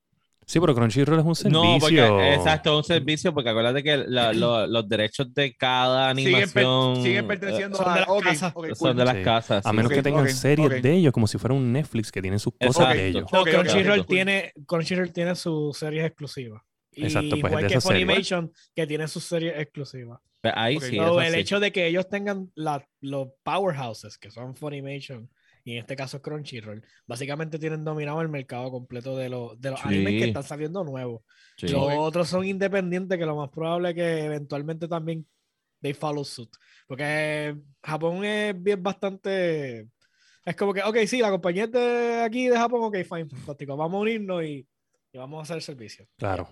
Sí, 0.47 0.59
pero 0.59 0.75
Crunchyroll 0.75 1.17
es 1.19 1.25
un 1.25 1.35
servicio. 1.35 1.59
no, 1.73 1.79
porque 1.79 2.33
exacto, 2.35 2.77
un 2.77 2.83
servicio, 2.83 3.33
porque 3.33 3.49
acuérdate 3.49 3.81
que 3.81 3.97
la- 3.97 4.31
lo- 4.31 4.67
los 4.67 4.87
derechos 4.87 5.33
de 5.33 5.55
cada 5.55 6.13
Siguen, 6.13 6.33
per- 6.33 6.35
animación 6.65 6.95
siguen 7.03 7.25
eh, 7.25 7.27
perteneciendo 7.27 7.77
son 7.77 7.89
a 7.89 7.93
de 7.95 7.99
las 8.01 8.07
casas. 8.23 8.53
son 8.77 8.95
de 8.97 9.05
las 9.05 9.15
Sí. 9.17 9.23
casas. 9.23 9.65
A 9.65 9.73
menos 9.73 9.91
que 9.91 10.03
tengan 10.03 10.29
series 10.29 10.83
de 10.83 10.93
ellos, 10.93 11.11
como 11.13 11.25
si 11.25 11.39
fuera 11.39 11.55
un 11.55 11.73
Netflix 11.73 12.11
que 12.11 12.21
tienen 12.21 12.39
sus 12.39 12.53
cosas 12.63 12.93
de 12.93 13.07
ellos. 13.07 13.25
Crunchyroll, 13.27 14.05
tiene, 14.05 14.53
Crunchyroll 14.67 15.11
tiene 15.11 15.35
sus 15.35 15.75
series 15.77 16.05
exclusivas. 16.05 16.61
Exacto, 17.03 17.35
pues, 17.41 17.51
igual 17.51 17.67
que. 17.67 17.81
Funimation, 17.81 18.51
que 18.75 18.87
tiene 18.87 19.07
sus 19.07 19.23
series 19.23 19.53
exclusivas. 19.59 20.19
Ahí 20.43 20.77
Ok. 20.77 20.83
sí, 20.83 20.95
So, 20.97 21.19
el 21.21 21.33
sí. 21.33 21.39
hecho 21.39 21.59
de 21.59 21.71
que 21.71 21.87
ellos 21.87 22.07
tengan 22.07 22.51
la- 22.55 22.87
los 23.01 23.29
powerhouses, 23.43 24.17
que 24.19 24.29
son 24.29 24.55
Funimation, 24.55 25.29
y 25.63 25.73
en 25.73 25.79
este 25.79 25.95
caso 25.95 26.21
Crunchyroll, 26.21 26.83
básicamente 27.07 27.57
tienen 27.57 27.83
dominado 27.83 28.21
el 28.21 28.29
mercado 28.29 28.69
completo 28.69 29.17
de, 29.17 29.29
los 29.29 29.59
de 29.59 29.71
los 29.71 29.79
Sí. 29.79 29.87
animes 29.87 30.13
que 30.21 30.27
están 30.27 30.43
saliendo 30.43 30.83
nuevos. 30.83 31.23
Sí. 31.57 31.67
Los 31.69 31.91
otros 31.97 32.29
son 32.29 32.45
independientes, 32.45 33.17
que 33.17 33.25
lo 33.25 33.35
más 33.35 33.49
probable 33.49 33.89
es 33.89 33.95
que 33.95 34.25
eventualmente 34.25 34.87
también 34.87 35.25
they 35.81 35.93
follow 35.93 36.23
suit. 36.23 36.49
Porque 36.87 37.55
Japón 37.81 38.23
es 38.23 38.61
bien 38.61 38.83
bastante. 38.83 39.87
Es 40.45 40.55
como 40.55 40.73
que, 40.75 40.83
ok, 40.83 40.97
sí, 41.07 41.17
la 41.19 41.31
compañía 41.31 41.63
es 41.63 41.71
de 41.71 42.21
aquí 42.23 42.47
de 42.47 42.55
Japón, 42.57 42.81
ok, 42.83 42.97
fine, 42.97 43.27
fantástico. 43.29 43.75
Vamos 43.75 43.97
a 43.97 44.01
unirnos 44.01 44.43
y, 44.43 44.67
y 45.15 45.17
vamos 45.17 45.39
a 45.39 45.43
hacer 45.43 45.55
el 45.55 45.61
servicio. 45.61 46.05
Claro. 46.17 46.49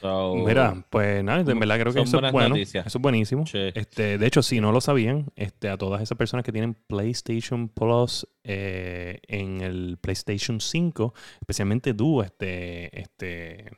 So, 0.00 0.34
Mira, 0.34 0.84
pues 0.90 1.22
nada, 1.22 1.40
en 1.40 1.58
verdad 1.58 1.78
creo 1.78 1.92
que 1.92 2.00
eso 2.00 2.18
es 2.18 2.32
bueno. 2.32 2.48
noticias. 2.48 2.84
Eso 2.84 2.98
es 2.98 3.02
buenísimo. 3.02 3.46
Sí. 3.46 3.70
Este, 3.74 4.18
de 4.18 4.26
hecho, 4.26 4.42
si 4.42 4.60
no 4.60 4.72
lo 4.72 4.80
sabían, 4.80 5.26
este, 5.36 5.68
a 5.68 5.78
todas 5.78 6.02
esas 6.02 6.18
personas 6.18 6.44
que 6.44 6.50
tienen 6.50 6.74
PlayStation 6.74 7.68
Plus 7.68 8.26
eh, 8.42 9.20
en 9.28 9.60
el 9.60 9.98
PlayStation 10.00 10.60
5, 10.60 11.14
especialmente 11.42 11.94
tú, 11.94 12.22
este, 12.22 13.00
este, 13.00 13.70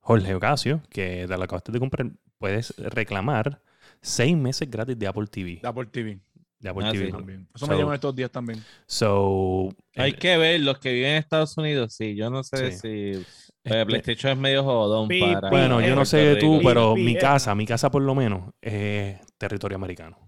Jorge 0.00 0.34
Ocasio, 0.34 0.82
que 0.90 1.24
te 1.26 1.36
lo 1.36 1.42
acabaste 1.42 1.72
de 1.72 1.78
comprar, 1.78 2.10
puedes 2.36 2.76
reclamar 2.76 3.62
seis 4.02 4.36
meses 4.36 4.70
gratis 4.70 4.98
de 4.98 5.06
Apple 5.06 5.26
TV. 5.26 5.60
Da 5.62 5.72
por 5.72 5.86
TV 5.86 6.20
De 6.60 6.68
Apple 6.70 6.84
Ah, 6.86 6.92
TV. 6.92 7.06
sí. 7.06 7.12
también. 7.12 7.46
Eso 7.54 7.66
So- 7.66 7.70
me 7.72 7.76
llegó 7.78 7.92
estos 7.94 8.14
días 8.16 8.30
también. 8.30 8.62
So, 8.86 9.68
Hay 9.96 10.10
eh, 10.10 10.14
que 10.16 10.36
ver 10.38 10.60
los 10.60 10.78
que 10.78 10.92
viven 10.92 11.10
en 11.12 11.16
Estados 11.18 11.56
Unidos. 11.56 11.94
Sí, 11.94 12.16
yo 12.16 12.30
no 12.30 12.42
sé 12.42 12.72
Sí. 12.72 12.78
si 12.78 13.10
este, 13.20 13.80
eh, 13.82 13.86
PlayStation 13.86 14.32
es 14.32 14.38
medio 14.38 14.64
jodón 14.64 15.06
Pi- 15.08 15.20
para. 15.20 15.50
bueno, 15.50 15.80
yo 15.80 15.94
no 15.94 16.04
sé 16.04 16.36
tú, 16.36 16.58
Rico. 16.58 16.68
pero 16.68 16.94
Pi- 16.94 17.02
mi 17.02 17.16
casa, 17.16 17.54
mi 17.54 17.64
casa 17.66 17.90
por 17.90 18.02
lo 18.02 18.14
menos, 18.14 18.50
es 18.60 19.20
territorio 19.38 19.76
americano. 19.76 20.18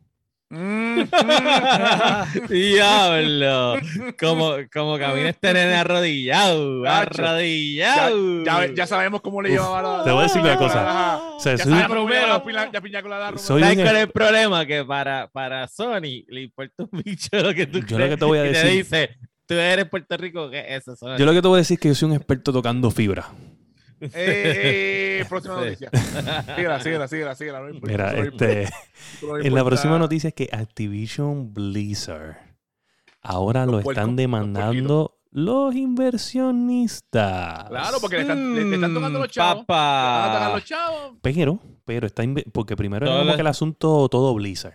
Mm. 0.51 1.03
Diablo. 2.49 3.77
Como, 4.19 4.55
como 4.73 4.99
camina 4.99 5.29
este 5.31 5.53
nene 5.55 5.75
arrodillado. 5.75 6.85
Ya, 6.85 6.99
Arrodillado. 6.99 8.45
ya, 8.45 8.67
ya 8.75 8.87
sabemos 8.87 9.21
cómo 9.21 9.43
le 9.43 9.51
llevaba 9.51 9.99
la. 9.99 10.05
te 10.05 10.11
voy 10.11 10.21
a 10.21 10.23
decir 10.25 10.41
una 10.43 10.57
cosa. 10.57 11.21
Sea, 11.39 11.57
Ya 11.57 11.65
sabemos 11.65 12.11
la 12.11 12.27
la 12.27 12.45
piña. 12.45 13.39
Soy 13.39 13.63
¿Sabes 13.63 13.77
un 13.79 13.83
cuál 13.85 13.97
es 13.97 14.03
el 14.03 14.11
problema? 14.11 14.67
Que 14.67 14.85
para, 14.85 15.29
para 15.29 15.69
Sony 15.69 16.25
le 16.29 16.43
importa 16.43 16.83
un 16.91 17.03
bicho 17.05 17.29
lo 17.37 17.55
que 17.55 17.67
tú 17.67 17.79
Yo 17.81 17.87
lo 17.91 17.97
crees. 17.97 18.11
que 18.11 18.17
te 18.17 18.25
voy 18.25 18.39
a 18.39 18.45
y 18.47 18.49
decir- 18.49 18.71
dice, 18.73 19.11
tú 19.47 19.55
eres 19.55 19.85
Puerto 19.89 20.17
Rico, 20.17 20.51
¿qué 20.51 20.61
es 20.61 20.83
eso? 20.83 20.97
Sony? 20.97 21.17
yo 21.17 21.27
lo 21.27 21.33
que 21.33 21.43
te 21.43 21.49
voy 21.49 21.57
a 21.57 21.59
decir 21.59 21.77
es 21.77 21.81
que 21.81 21.89
yo 21.89 21.95
soy 21.95 22.09
un 22.11 22.17
experto 22.17 22.53
tocando 22.53 22.91
fibra. 22.91 23.27
Eh, 24.01 25.25
próxima 25.29 25.57
Sí. 25.59 25.65
noticia. 25.65 25.91
Síguela, 26.57 26.81
síguela, 26.81 27.09
síguela, 27.09 27.35
síguela. 27.35 27.61
no 27.61 27.69
importa, 27.71 27.93
Mira, 27.93 28.13
no 28.13 28.19
importa, 28.25 28.47
este, 28.51 28.73
no 29.23 29.39
en 29.39 29.55
la 29.55 29.65
próxima 29.65 29.99
noticia 29.99 30.29
es 30.29 30.35
que 30.35 30.49
Activision 30.53 31.53
Blizzard 31.53 32.37
ahora 33.23 33.67
Los 33.67 33.77
lo 33.77 33.83
puercos, 33.83 34.03
están 34.03 34.17
demandando 34.17 35.19
los 35.33 35.75
inversionistas. 35.75 37.69
Claro, 37.69 37.99
porque 38.01 38.17
le 38.17 38.23
están, 38.23 38.55
le, 38.55 38.65
le 38.65 38.75
están 38.77 38.95
tocando 38.95 39.19
los 39.19 39.29
chavos. 39.29 39.57
Le 39.61 39.61
tocar 39.63 39.67
Papá. 39.67 40.51
los 40.55 40.65
chavos. 40.65 41.13
Pero, 41.23 41.61
pero 41.85 42.07
está 42.07 42.23
porque 42.53 42.77
primero 42.77 43.07
era 43.07 43.15
como 43.19 43.31
la- 43.31 43.35
que 43.37 43.41
el 43.43 43.47
asunto 43.47 44.09
todo 44.09 44.35
Blizzard. 44.35 44.75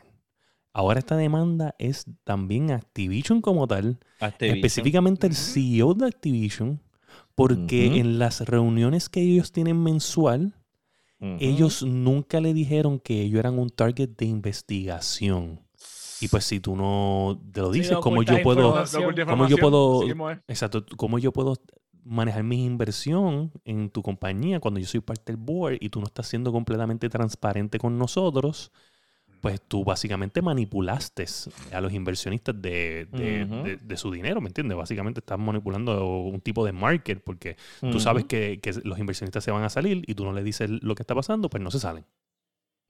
Ahora 0.73 0.99
esta 0.99 1.15
demanda 1.15 1.73
es 1.79 2.05
también 2.25 2.71
Activision 2.71 3.39
como 3.41 3.65
tal, 3.65 3.97
Activision. 4.19 4.57
específicamente 4.57 5.25
el 5.27 5.33
CEO 5.35 5.93
de 5.93 6.07
Activision, 6.07 6.81
porque 7.35 7.97
en 7.99 8.19
las 8.19 8.41
reuniones 8.41 9.09
que 9.09 9.21
ellos 9.21 9.51
tienen 9.51 9.81
mensual, 9.81 10.55
ellos 11.39 11.83
nunca 11.83 12.39
le 12.39 12.53
dijeron 12.53 12.99
que 12.99 13.21
ellos 13.21 13.39
eran 13.39 13.59
un 13.59 13.69
target 13.69 14.09
de 14.17 14.25
investigación. 14.25 15.61
Y 16.21 16.27
pues 16.29 16.45
si 16.45 16.59
tú 16.59 16.75
no 16.75 17.41
te 17.51 17.61
lo 17.61 17.73
Sí, 17.73 17.79
dices, 17.79 17.93
no 17.93 17.99
¿cómo 18.01 18.23
yo 18.23 18.41
puedo, 18.41 18.73
¿Cómo 19.27 19.47
yo 19.47 19.57
puedo- 19.57 20.01
exacto, 20.47 20.85
cómo 20.95 21.19
yo 21.19 21.33
puedo 21.33 21.55
manejar 22.05 22.43
mi 22.43 22.63
inversión 22.63 23.51
en 23.65 23.89
tu 23.89 24.01
compañía 24.03 24.59
cuando 24.59 24.79
yo 24.79 24.85
soy 24.85 25.01
parte 25.01 25.33
del 25.33 25.37
board 25.41 25.77
y 25.81 25.89
tú 25.89 25.99
no 25.99 26.05
estás 26.05 26.27
siendo 26.27 26.51
completamente 26.51 27.09
transparente 27.09 27.79
con 27.79 27.97
nosotros? 27.97 28.71
Pues 29.45 29.61
tú 29.61 29.83
básicamente 29.83 30.41
manipulaste 30.41 31.23
a 31.71 31.79
los 31.79 31.93
inversionistas 31.93 32.59
de, 32.59 33.05
de- 33.11 33.45
Ujú. 33.45 33.63
de- 33.63 33.77
de 33.77 33.97
su 33.97 34.09
dinero, 34.09 34.41
¿me 34.41 34.47
entiendes? 34.47 34.75
Básicamente 34.75 35.19
estás 35.19 35.37
manipulando 35.37 36.03
un 36.23 36.41
tipo 36.41 36.65
de 36.65 36.71
market 36.71 37.21
porque 37.23 37.55
tú 37.79 37.99
sabes 37.99 38.25
que, 38.25 38.59
que 38.59 38.73
los 38.83 38.97
inversionistas 38.97 39.43
se 39.43 39.51
van 39.51 39.61
a 39.63 39.69
salir 39.69 40.01
y 40.07 40.15
tú 40.15 40.25
no 40.25 40.33
le 40.33 40.41
dices 40.41 40.67
lo 40.81 40.95
que 40.95 41.03
está 41.03 41.13
pasando, 41.13 41.47
pues 41.47 41.61
no 41.61 41.69
se 41.69 41.79
salen. 41.79 42.07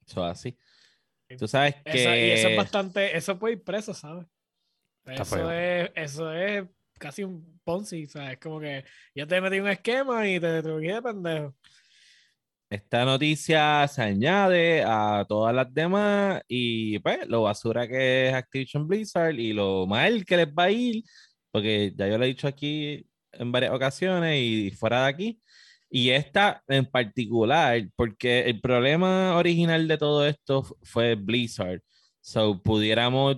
Eso 0.08 0.26
es 0.26 0.32
así. 0.32 0.58
Tú 1.38 1.46
sabes 1.46 1.76
que. 1.84 1.92
Eso- 1.92 2.16
y 2.16 2.32
eso 2.32 2.48
es 2.48 2.56
bastante, 2.56 3.18
eso 3.18 3.38
puede 3.38 3.56
ir 3.56 3.62
preso, 3.62 3.94
¿sabes? 3.94 4.26
Está 5.06 5.24
Eso 5.24 5.36
feo. 5.36 5.52
es, 5.52 5.92
eso 5.96 6.32
es 6.32 6.66
casi 6.98 7.26
un 7.26 7.60
Ponzi, 7.66 8.08
¿sabes? 8.08 8.32
Es 8.32 8.38
como 8.40 8.62
que 8.62 8.86
yo 9.14 9.28
te 9.28 9.42
metí 9.42 9.60
un 9.60 9.68
esquema 9.68 10.26
y 10.26 10.40
te 10.40 10.64
truqué 10.64 10.94
de 10.94 11.02
pendejo. 11.02 11.54
Esta 12.70 13.06
noticia 13.06 13.88
se 13.88 14.02
añade 14.02 14.84
a 14.84 15.24
todas 15.30 15.54
las 15.54 15.72
demás 15.72 16.42
y 16.48 16.98
pues 17.00 17.28
lo 17.28 17.44
basura 17.44 17.88
que 17.88 18.30
es 18.30 18.34
Activision 18.34 18.88
Blizzard 18.88 19.36
y 19.40 19.54
lo 19.54 19.86
mal 19.86 20.26
que 20.26 20.38
les 20.38 20.48
va 20.48 20.64
a 20.64 20.72
ir, 20.72 21.04
porque 21.52 21.94
ya 21.96 22.08
yo 22.08 22.18
lo 22.18 22.26
he 22.26 22.28
dicho 22.30 22.48
aquí 22.48 23.06
en 23.34 23.52
varias 23.52 23.72
ocasiones 23.72 24.40
y 24.42 24.72
fuera 24.72 25.04
de 25.04 25.10
aquí, 25.10 25.42
y 25.90 26.10
esta 26.10 26.64
en 26.68 26.86
particular, 26.86 27.88
porque 27.96 28.42
el 28.42 28.60
problema 28.62 29.38
original 29.38 29.88
de 29.88 29.98
todo 29.98 30.26
esto 30.26 30.64
fue 30.84 31.16
Blizzard, 31.16 31.82
so 32.22 32.62
pudiéramos 32.64 33.38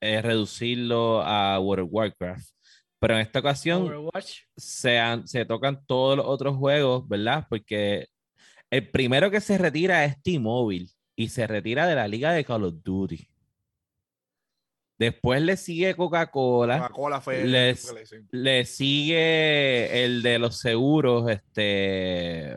eh, 0.00 0.20
reducirlo 0.22 1.22
a 1.22 1.58
World 1.58 1.86
of 1.86 1.90
Warcraft, 1.92 2.50
pero 2.98 3.14
en 3.14 3.20
esta 3.20 3.38
ocasión 3.40 4.10
se, 4.56 5.00
se 5.24 5.44
tocan 5.46 5.84
todos 5.86 6.18
los 6.18 6.26
otros 6.26 6.56
juegos, 6.56 7.08
¿verdad? 7.08 7.46
Porque 7.48 8.06
el 8.70 8.90
primero 8.90 9.30
que 9.30 9.40
se 9.40 9.58
retira 9.58 10.04
es 10.04 10.20
T-Mobile 10.22 10.88
y 11.16 11.28
se 11.28 11.46
retira 11.46 11.86
de 11.86 11.94
la 11.94 12.08
liga 12.08 12.32
de 12.32 12.44
Call 12.44 12.64
of 12.64 12.74
Duty. 12.82 13.28
Después 14.98 15.42
le 15.42 15.56
sigue 15.58 15.94
Coca-Cola, 15.94 16.78
Coca-Cola 16.78 17.20
fue. 17.20 17.44
Le- 17.44 17.76
le 18.30 18.64
sigue 18.64 20.04
el 20.04 20.22
de 20.22 20.38
los 20.38 20.58
seguros, 20.58 21.28
este, 21.30 22.52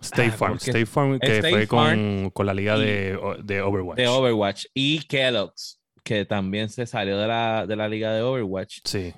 State 0.00 0.30
Ah, 0.32 0.36
Farm, 0.36 0.56
State 0.56 0.86
Farm 0.86 1.18
que 1.20 1.36
State 1.36 1.50
fue 1.50 1.66
con, 1.66 1.78
Farm 1.86 2.30
con 2.30 2.46
la 2.46 2.54
liga 2.54 2.78
y- 2.78 2.80
de, 2.80 3.18
de 3.44 3.60
Overwatch. 3.60 3.98
de 3.98 4.08
Overwatch, 4.08 4.64
y 4.72 5.00
Kellogg's, 5.00 5.78
que 6.02 6.24
también 6.24 6.70
se 6.70 6.86
salió 6.86 7.18
de 7.18 7.26
la, 7.26 7.66
de 7.66 7.76
la 7.76 7.90
liga 7.90 8.14
de 8.14 8.22
Overwatch. 8.22 8.78
Sí. 8.84 9.12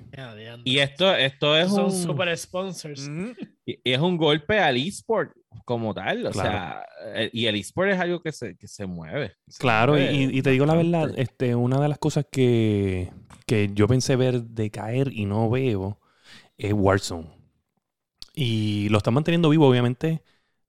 Y 0.65 0.79
esto, 0.79 1.15
esto 1.15 1.57
es 1.57 1.69
Son 1.69 1.85
un... 1.85 1.91
super 1.93 2.37
sponsors. 2.37 3.07
Y 3.65 3.79
y 3.85 3.93
es 3.93 3.99
un 3.99 4.17
golpe 4.17 4.59
al 4.59 4.75
eSport 4.75 5.31
como 5.65 5.93
tal, 5.93 6.25
o 6.27 6.31
Claro. 6.31 6.49
sea, 6.49 6.85
eh, 7.15 7.29
y 7.33 7.45
el 7.45 7.55
eSport 7.55 7.89
es 7.91 7.99
algo 7.99 8.21
que 8.21 8.31
se, 8.31 8.55
que 8.57 8.67
se 8.67 8.85
mueve. 8.85 9.33
se 9.47 9.59
Claro, 9.59 9.93
mueve 9.93 10.13
y, 10.13 10.37
y 10.37 10.41
te 10.41 10.49
digo 10.51 10.65
la 10.65 10.75
verdad, 10.75 11.11
este, 11.17 11.55
una 11.55 11.79
de 11.79 11.87
las 11.89 11.97
cosas 11.99 12.25
que, 12.31 13.11
que 13.45 13.69
yo 13.73 13.87
pensé 13.87 14.15
ver 14.15 14.41
decaer 14.43 15.11
y 15.13 15.25
no 15.25 15.49
veo 15.49 15.99
es 16.57 16.73
Warzone. 16.73 17.29
Y 18.33 18.87
lo 18.89 18.97
están 18.97 19.13
manteniendo 19.13 19.49
vivo, 19.49 19.67
obviamente, 19.67 20.23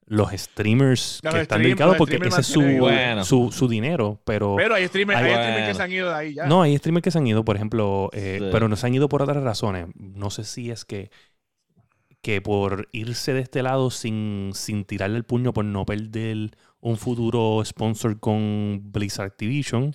los 0.06 0.30
streamers 0.32 1.20
que 1.22 1.28
están 1.40 1.60
stream- 1.60 1.62
dedicados 1.62 1.96
porque 1.96 2.16
ese 2.22 2.40
es 2.42 2.46
su. 2.46 2.60
Bueno. 2.60 3.24
su, 3.24 3.50
su 3.50 3.68
dinero, 3.68 4.20
pero... 4.26 4.54
Pero 4.56 4.74
hay 4.74 4.86
streamers, 4.86 5.18
hay 5.18 5.30
Ay, 5.30 5.34
streamers 5.34 5.68
que 5.68 5.74
se 5.74 5.82
han 5.82 5.92
ido 5.92 6.08
de 6.10 6.14
ahí 6.14 6.34
ya. 6.34 6.44
No, 6.46 6.60
hay 6.62 6.76
streamers 6.76 7.02
que 7.02 7.10
se 7.10 7.16
han 7.18 7.26
ido, 7.26 7.42
por 7.44 7.56
ejemplo, 7.56 8.10
eh, 8.12 8.36
Sí. 8.38 8.48
pero 8.52 8.68
no 8.68 8.76
se 8.76 8.86
han 8.86 8.94
ido 8.94 9.08
por 9.08 9.22
otras 9.22 9.42
razones. 9.42 9.86
No 9.96 10.28
sé 10.28 10.44
si 10.44 10.70
es 10.70 10.84
que, 10.84 11.10
que 12.24 12.40
por 12.40 12.88
irse 12.90 13.32
de 13.34 13.40
este 13.40 13.62
lado 13.62 13.90
sin, 13.90 14.50
sin 14.54 14.84
tirarle 14.84 15.18
el 15.18 15.24
puño 15.24 15.52
por 15.52 15.64
no 15.64 15.84
perder 15.86 16.56
un 16.80 16.96
futuro 16.96 17.62
sponsor 17.64 18.18
con 18.18 18.80
Blizzard 18.92 19.26
Activision. 19.26 19.94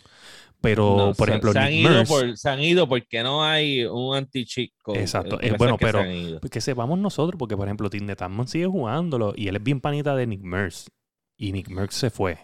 Pero, 0.62 0.96
No, 0.98 1.14
por 1.14 1.28
se- 1.28 1.32
ejemplo, 1.34 1.52
se 1.54 1.60
han, 1.60 1.70
Nick 1.72 1.80
ido 1.82 1.90
Merce, 1.92 2.14
por, 2.14 2.38
se 2.38 2.50
han 2.50 2.60
ido 2.62 2.88
porque 2.90 3.24
no 3.24 3.44
hay 3.44 3.86
un 3.86 4.16
anti-cheat 4.16 4.72
code, 4.84 5.00
Exacto, 5.02 5.40
eh, 5.42 5.48
eso 5.48 5.56
bueno, 5.58 5.78
que 5.78 5.86
pero- 5.86 6.04
pues 6.42 6.52
que 6.52 6.60
sepamos 6.62 7.00
nosotros, 7.00 7.38
porque, 7.40 7.56
por 7.58 7.68
ejemplo, 7.68 7.90
Tim 7.90 8.06
de 8.06 8.16
Tamman 8.18 8.48
sigue 8.48 8.66
jugándolo 8.68 9.34
y 9.36 9.48
él 9.48 9.56
es 9.56 9.64
bien 9.64 9.80
panita 9.80 10.16
de 10.18 10.28
Nick 10.28 10.42
Merce. 10.42 10.90
Y 11.38 11.54
Nick 11.54 11.70
Merce 11.70 11.98
se 11.98 12.10
fue 12.10 12.38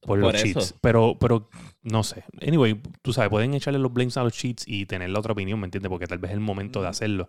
por, 0.00 0.18
los 0.18 0.34
eso. 0.34 0.44
cheats. 0.44 0.74
Pero, 0.80 1.18
pero, 1.20 1.50
no 1.82 2.02
sé. 2.04 2.24
Anyway, 2.40 2.80
tú 3.02 3.12
sabes, 3.12 3.28
pueden 3.28 3.52
echarle 3.52 3.78
los 3.80 3.92
blames 3.92 4.16
a 4.16 4.24
los 4.24 4.32
cheats 4.32 4.64
y 4.66 4.86
tener 4.86 5.10
la 5.10 5.18
otra 5.18 5.32
opinión, 5.32 5.60
¿me 5.60 5.66
entiendes? 5.66 5.90
Porque 5.90 6.06
tal 6.06 6.18
vez 6.18 6.30
es 6.30 6.34
el 6.36 6.40
momento 6.40 6.80
de 6.80 6.86
Ujú. 6.86 6.90
hacerlo. 6.90 7.28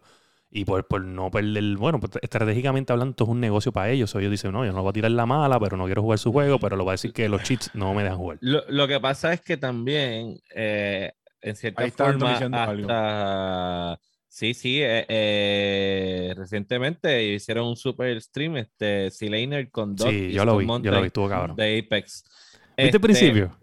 Y 0.50 0.64
por, 0.64 0.88
por 0.88 1.04
no 1.04 1.30
perder, 1.30 1.76
bueno, 1.76 2.00
pues, 2.00 2.12
estratégicamente 2.22 2.94
hablando, 2.94 3.12
esto 3.12 3.26
es 3.26 3.30
un 3.30 3.40
negocio 3.42 3.72
para 3.74 3.90
ellos. 3.90 4.14
O 4.16 4.20
ellos 4.20 4.32
dicen, 4.32 4.52
no, 4.54 4.66
yo 4.66 4.72
no 4.72 4.82
voy 4.82 4.92
a 4.92 4.94
tirar 4.94 5.12
la 5.12 5.26
mala, 5.26 5.60
pero 5.60 5.76
no 5.78 5.86
quiero 5.86 6.02
jugar 6.02 6.20
su 6.20 6.32
juego, 6.32 6.58
pero 6.60 6.76
lo 6.78 6.86
va 6.86 6.92
a 6.92 6.96
decir 6.96 7.12
que 7.14 7.28
los 7.28 7.44
cheats 7.44 7.72
no 7.74 7.94
me 7.94 8.04
dejan 8.04 8.18
jugar. 8.18 8.38
Lo, 8.42 8.64
lo 8.70 8.88
que 8.88 9.00
pasa 9.00 9.34
es 9.34 9.42
que 9.42 9.58
también, 9.58 10.40
eh, 10.56 11.12
en 11.42 11.56
cierta 11.56 11.84
Ahí 11.84 11.92
forma, 11.92 12.38
algo. 12.38 12.90
hasta... 12.90 14.00
Sí, 14.30 14.54
sí, 14.54 14.82
eh, 14.84 15.06
eh, 15.10 16.34
recientemente 16.38 17.24
hicieron 17.34 17.68
un 17.68 17.76
super 17.76 18.20
stream, 18.22 18.58
este, 18.58 19.10
C-Laner 19.10 19.72
con 19.72 19.96
Doc 19.96 20.10
Sí, 20.10 20.28
y 20.30 20.32
yo 20.34 20.46
lo 20.46 20.60
Stone 20.60 20.60
vi, 20.60 20.84
yo 20.84 20.92
lo 20.92 21.02
Mountain 21.02 21.02
vi, 21.02 21.08
estuvo 21.08 21.28
cabrón. 21.30 21.56
de 21.56 21.80
Apex. 21.80 22.24
¿Viste 22.24 22.62
el 22.78 22.86
Este, 22.88 23.00
principio? 23.00 23.58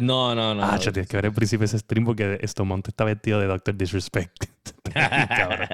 No, 0.00 0.34
no, 0.34 0.54
no. 0.54 0.64
ah, 0.64 0.76
yo 0.78 0.92
tienes 0.92 1.08
que 1.08 1.16
ver 1.16 1.26
el 1.26 1.32
principio 1.32 1.60
de 1.60 1.66
ese 1.66 1.78
stream 1.78 2.04
porque 2.04 2.38
Estomont 2.42 2.86
está 2.86 3.04
vestido 3.04 3.40
de 3.40 3.46
Doctor 3.46 3.76
Disrespect. 3.76 4.44
Cabrón. 4.92 5.68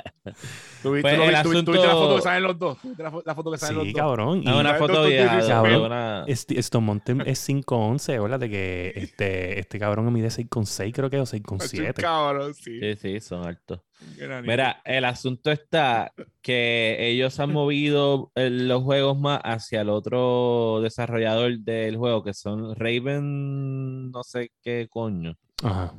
¿Tú 0.82 0.92
viste, 0.92 1.16
Pues 1.16 1.34
asunto- 1.34 1.64
tuviste 1.64 1.86
la 1.86 1.92
foto 1.94 2.16
que 2.16 2.22
salen 2.22 2.42
los 2.44 2.58
dos? 2.58 2.78
¿Tuviste 2.80 3.02
la, 3.02 3.10
fo- 3.12 3.22
la 3.26 3.34
foto 3.34 3.50
que 3.50 3.58
salen 3.58 3.74
Sí, 3.80 3.84
los 3.86 3.92
dos? 3.92 4.00
cabrón. 4.02 4.42
Y 4.42 4.48
Es 4.48 4.54
una 4.54 4.72
tú- 4.72 4.78
foto 4.86 5.04
vieja, 5.06 5.62
de 5.62 5.76
una- 5.78 6.24
este, 6.28 6.58
Stone 6.60 6.86
Mountain 6.86 7.20
es 7.26 7.38
5'11, 7.40 8.14
acuérdate 8.16 8.48
que 8.48 8.92
este, 8.96 9.58
este 9.58 9.78
cabrón 9.78 10.12
mide 10.12 10.30
6'6 10.30 10.92
creo 10.94 11.10
que 11.10 11.18
o 11.18 11.22
Es 11.24 11.32
un 11.32 11.40
6'7. 11.58 11.94
cabrón, 12.02 12.54
sí. 12.54 12.78
Sí, 12.80 12.96
sí, 12.96 13.20
son 13.20 13.46
altos. 13.46 13.80
Mira, 14.44 14.80
el 14.84 15.04
asunto 15.04 15.50
está 15.52 16.12
que 16.40 16.96
ellos 17.00 17.38
han 17.38 17.52
movido 17.52 18.32
los 18.34 18.82
juegos 18.82 19.18
más 19.18 19.40
hacia 19.44 19.82
el 19.82 19.90
otro 19.90 20.80
desarrollador 20.82 21.58
del 21.60 21.96
juego, 21.96 22.24
que 22.24 22.34
son 22.34 22.74
Raven, 22.74 24.10
no 24.10 24.22
sé 24.24 24.50
qué 24.62 24.88
coño. 24.90 25.36
Ajá. 25.62 25.94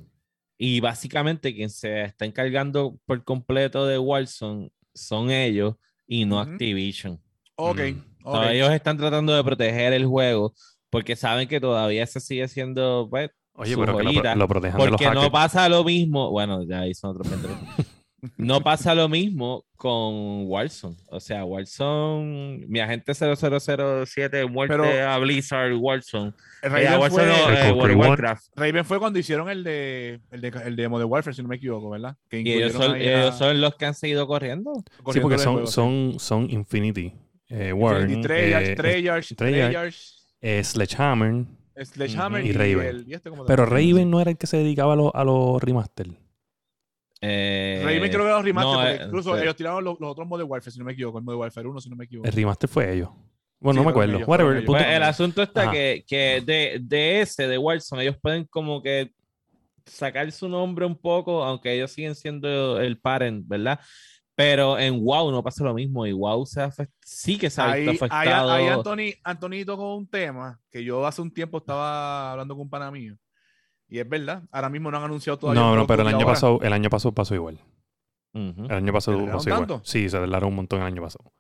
Y 0.66 0.80
básicamente 0.80 1.54
quien 1.54 1.70
se 1.70 2.04
está 2.04 2.24
encargando 2.24 2.98
por 3.06 3.22
completo 3.26 3.86
de 3.86 4.00
Warzone 4.00 4.72
son 4.94 5.30
ellos 5.30 5.76
y 6.08 6.24
no. 6.24 6.40
Activision. 6.40 7.20
Ok, 7.56 7.80
Mm. 7.80 8.00
O 8.24 8.32
sea, 8.32 8.42
ok. 8.44 8.52
ellos 8.52 8.72
están 8.72 8.98
tratando 8.98 9.36
de 9.36 9.44
proteger 9.44 9.92
el 9.92 10.06
juego 10.06 10.54
porque 10.90 11.18
saben 11.18 11.50
que 11.50 11.60
todavía 11.60 12.08
se 12.08 12.22
sigue 12.22 12.48
siendo, 12.48 13.10
pues, 13.10 13.30
Oye, 13.56 13.74
Su 13.74 13.82
pero 13.82 13.98
que 13.98 14.04
lo, 14.04 14.36
lo 14.36 14.48
protejan 14.48 14.80
de 14.80 14.86
los 14.86 14.92
porque 15.02 15.12
no 15.14 15.30
pasa 15.30 15.68
lo 15.68 15.84
mismo. 15.84 16.32
Bueno, 16.32 16.64
ya 16.64 16.80
ahí 16.80 16.94
son 16.94 17.10
otros 17.12 17.28
pendejos. 17.28 17.58
No 18.38 18.62
pasa 18.62 18.96
lo 18.96 19.10
mismo 19.10 19.66
con 19.76 20.48
Warzone. 20.48 20.96
O 21.10 21.20
sea, 21.20 21.44
Warzone, 21.44 22.66
mi 22.68 22.80
agente 22.80 23.14
0007, 23.14 24.46
muerte 24.46 24.76
Pero- 24.78 25.10
a 25.10 25.18
Blizzard, 25.20 25.74
Warzone. 25.76 26.34
Eh, 26.62 26.70
Raven, 26.70 27.00
Warzone 27.00 27.28
no, 27.28 27.34
fue, 27.34 27.54
eh, 27.54 27.56
Recall 27.58 27.74
World 27.74 27.92
of 27.92 28.00
One. 28.00 28.10
Warcraft. 28.10 28.46
Raven 28.56 28.86
fue 28.86 29.00
cuando 29.00 29.20
hicieron 29.20 29.50
el 29.50 29.64
de 29.64 30.22
el 30.32 30.42
de, 30.42 30.48
el 30.66 30.76
de 30.76 30.88
Modern 30.88 31.12
Warfare, 31.12 31.36
si 31.36 31.42
no 31.42 31.50
me 31.50 31.58
equivoco, 31.58 31.90
¿verdad? 31.90 32.16
Que 32.30 32.40
Y 32.40 32.52
ellos 32.54 32.72
incluyeron 32.74 32.82
son, 32.82 32.96
ahí 32.96 33.08
a- 33.08 33.22
ellos 33.24 33.38
son 33.38 33.62
los 33.62 33.76
que 33.76 33.86
han 33.86 33.94
seguido 33.94 34.26
corriendo. 34.28 34.74
Sí, 35.12 35.20
porque 35.20 35.38
son, 35.38 35.54
juego, 35.54 35.68
son, 35.68 36.16
son 36.20 36.50
Infinity. 36.50 37.14
Eh, 37.50 37.74
Warren, 37.74 38.04
Infinity, 38.04 38.28
Treyarch, 38.28 38.66
eh, 38.68 38.76
Treyarch, 38.76 39.36
Treyarch, 39.36 39.68
Treyarch, 39.70 39.96
eh, 40.42 40.64
Sledgehammer. 40.64 41.46
Sledgehammer. 41.84 42.46
Y 42.46 42.50
y, 42.50 42.54
Raven. 42.54 42.80
el- 42.88 43.06
y 43.08 43.14
este, 43.16 43.30
¿cómo 43.30 43.44
se 43.44 43.48
Pero? 43.48 43.66
Raven 43.66 44.10
no 44.10 44.22
era 44.22 44.32
el 44.32 44.38
que 44.38 44.48
se 44.48 44.58
dedicaba 44.58 44.94
a 44.94 44.96
los 44.96 45.12
a 45.14 45.24
los 45.24 45.62
remaster. 45.62 46.08
Eh, 47.26 47.80
Raven 47.86 48.12
creo 48.12 48.24
que 48.26 48.30
los 48.32 48.44
remaster, 48.44 48.74
no, 48.74 48.80
porque 48.80 48.92
eh, 49.04 49.06
incluso 49.08 49.36
sí. 49.38 49.42
ellos 49.44 49.56
tiraron 49.56 49.84
los, 49.84 49.98
los 50.00 50.12
otros 50.12 50.28
Modern 50.28 50.50
Warfare, 50.50 50.72
si 50.72 50.80
no 50.80 50.86
me 50.86 50.92
equivoco, 50.92 51.18
el 51.20 51.24
Modern 51.24 51.40
Warfare 51.40 51.68
1, 51.68 51.80
si 51.82 51.90
no 51.90 51.96
me 51.96 52.04
equivoco. 52.06 52.28
El 52.28 52.34
remaster 52.34 52.70
fue 52.70 52.94
ellos. 52.94 53.10
Bueno, 53.62 53.78
Sí, 53.80 53.80
no 53.80 53.84
me 53.86 53.90
acuerdo. 53.92 54.16
ellos, 54.18 54.28
Whatever. 54.28 54.58
el 54.58 54.66
Pues 54.66 54.86
el 54.86 55.04
asunto 55.04 55.42
está 55.42 55.64
Ajá. 55.64 55.72
que, 55.72 56.04
que 56.06 56.44
de, 56.46 56.80
de 56.82 57.22
ese, 57.22 57.48
de 57.48 57.58
Warzone, 57.58 58.04
ellos 58.04 58.18
pueden 58.22 58.44
como 58.46 58.82
que 58.84 59.12
sacar 59.86 60.30
su 60.34 60.50
nombre 60.50 60.86
un 60.86 60.98
poco, 60.98 61.44
aunque 61.44 61.72
ellos 61.74 61.92
siguen 61.92 62.14
siendo 62.16 62.80
el 62.82 63.00
parent, 63.00 63.48
¿verdad? 63.48 63.80
Pero 64.36 64.78
en 64.80 65.00
WoW 65.02 65.32
no 65.32 65.44
pasa 65.44 65.64
lo 65.64 65.74
mismo 65.74 66.06
y 66.08 66.12
WoW 66.12 66.46
se 66.46 66.68
sí 67.06 67.38
que 67.38 67.50
se 67.50 67.62
ha 67.62 67.72
Ahí, 67.72 67.88
visto 67.88 68.06
ahí, 68.06 68.10
afectado. 68.28 68.52
ahí 68.52 68.68
Anthony, 68.68 69.14
Anthony 69.24 69.66
tocó 69.66 69.96
un 69.96 70.08
tema 70.08 70.60
que 70.72 70.84
yo 70.84 71.06
hace 71.06 71.22
un 71.22 71.32
tiempo 71.32 71.60
estaba 71.60 72.32
hablando 72.32 72.56
con 72.56 72.64
un 72.64 72.70
pana 72.70 72.90
mío. 72.92 73.16
Y 73.94 74.00
es 74.00 74.10
verdad, 74.10 74.42
ahora 74.52 74.70
mismo 74.70 74.90
no 74.90 74.98
han 74.98 75.04
anunciado 75.04 75.38
todavía. 75.38 75.62
No, 75.62 75.76
no, 75.76 75.86
pero 75.86 76.02
el 76.02 76.08
año 76.08 76.26
pasado, 76.26 76.60
el 76.64 76.74
año 76.74 76.90
pasado 76.90 77.12
pasó 77.12 77.36
igual. 77.36 77.60
Ujú. 78.34 78.66
El 78.66 78.72
año 78.72 78.92
pasado 78.92 79.20
¿Se 79.20 79.32
pasó 79.32 79.50
igual. 79.50 79.68
tanto? 79.68 79.82
Sí, 79.86 80.10
se 80.10 80.18
adelantaron 80.18 80.50
un 80.50 80.56
montón 80.56 80.82
el 80.82 80.88
año 80.88 81.04
pasado. 81.04 81.32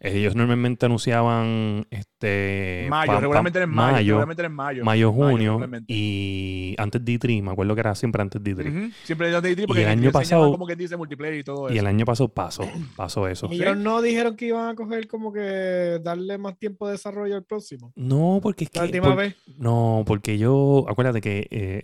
Ellos 0.00 0.34
normalmente 0.34 0.86
anunciaban 0.86 1.86
este 1.90 2.86
Mayo, 2.88 3.06
pam, 3.06 3.14
pam, 3.14 3.20
regularmente 3.22 3.62
en 3.62 3.70
mayo. 3.70 3.92
mayo, 3.92 4.04
regularmente 4.14 4.42
era 4.42 4.46
en 4.48 4.54
mayo. 4.54 4.84
mayo, 4.84 5.12
junio 5.12 5.60
y 5.86 6.74
antes 6.78 7.04
D3, 7.04 7.42
me 7.42 7.50
acuerdo 7.50 7.74
que 7.74 7.80
era 7.80 7.94
siempre 7.94 8.22
antes 8.22 8.42
D3. 8.42 8.68
Ujú, 8.70 8.90
Siempre 9.04 9.30
yo 9.30 9.42
te 9.42 9.54
digo 9.54 9.66
porque 9.66 9.82
el 9.82 9.88
año 9.88 10.10
pasado- 10.12 10.50
como 10.50 10.66
que 10.66 10.76
dice 10.76 10.96
multiplayer 10.96 11.38
y 11.40 11.44
todo 11.44 11.72
Y 11.72 11.78
el 11.78 11.86
año 11.86 12.04
pasado 12.04 12.28
pasó, 12.28 12.62
pasó 12.96 13.28
eso. 13.28 13.48
Y 13.50 13.62
ellos 13.62 13.76
no 13.76 14.00
dijeron 14.02 14.36
que 14.36 14.46
iban 14.46 14.68
a 14.70 14.74
coger 14.74 15.06
como 15.08 15.32
que 15.32 15.98
darle 16.02 16.38
más 16.38 16.58
tiempo 16.58 16.86
de 16.86 16.92
desarrollo 16.92 17.36
al 17.36 17.44
próximo. 17.44 17.92
No, 17.96 18.40
porque 18.42 18.64
es 18.64 18.70
La 18.72 18.80
que 18.82 18.86
última 18.86 19.06
por- 19.08 19.16
vez. 19.16 19.36
no, 19.58 20.04
porque 20.06 20.38
yo 20.38 20.86
acuérdate 20.88 21.20
que 21.20 21.46
eh, 21.50 21.82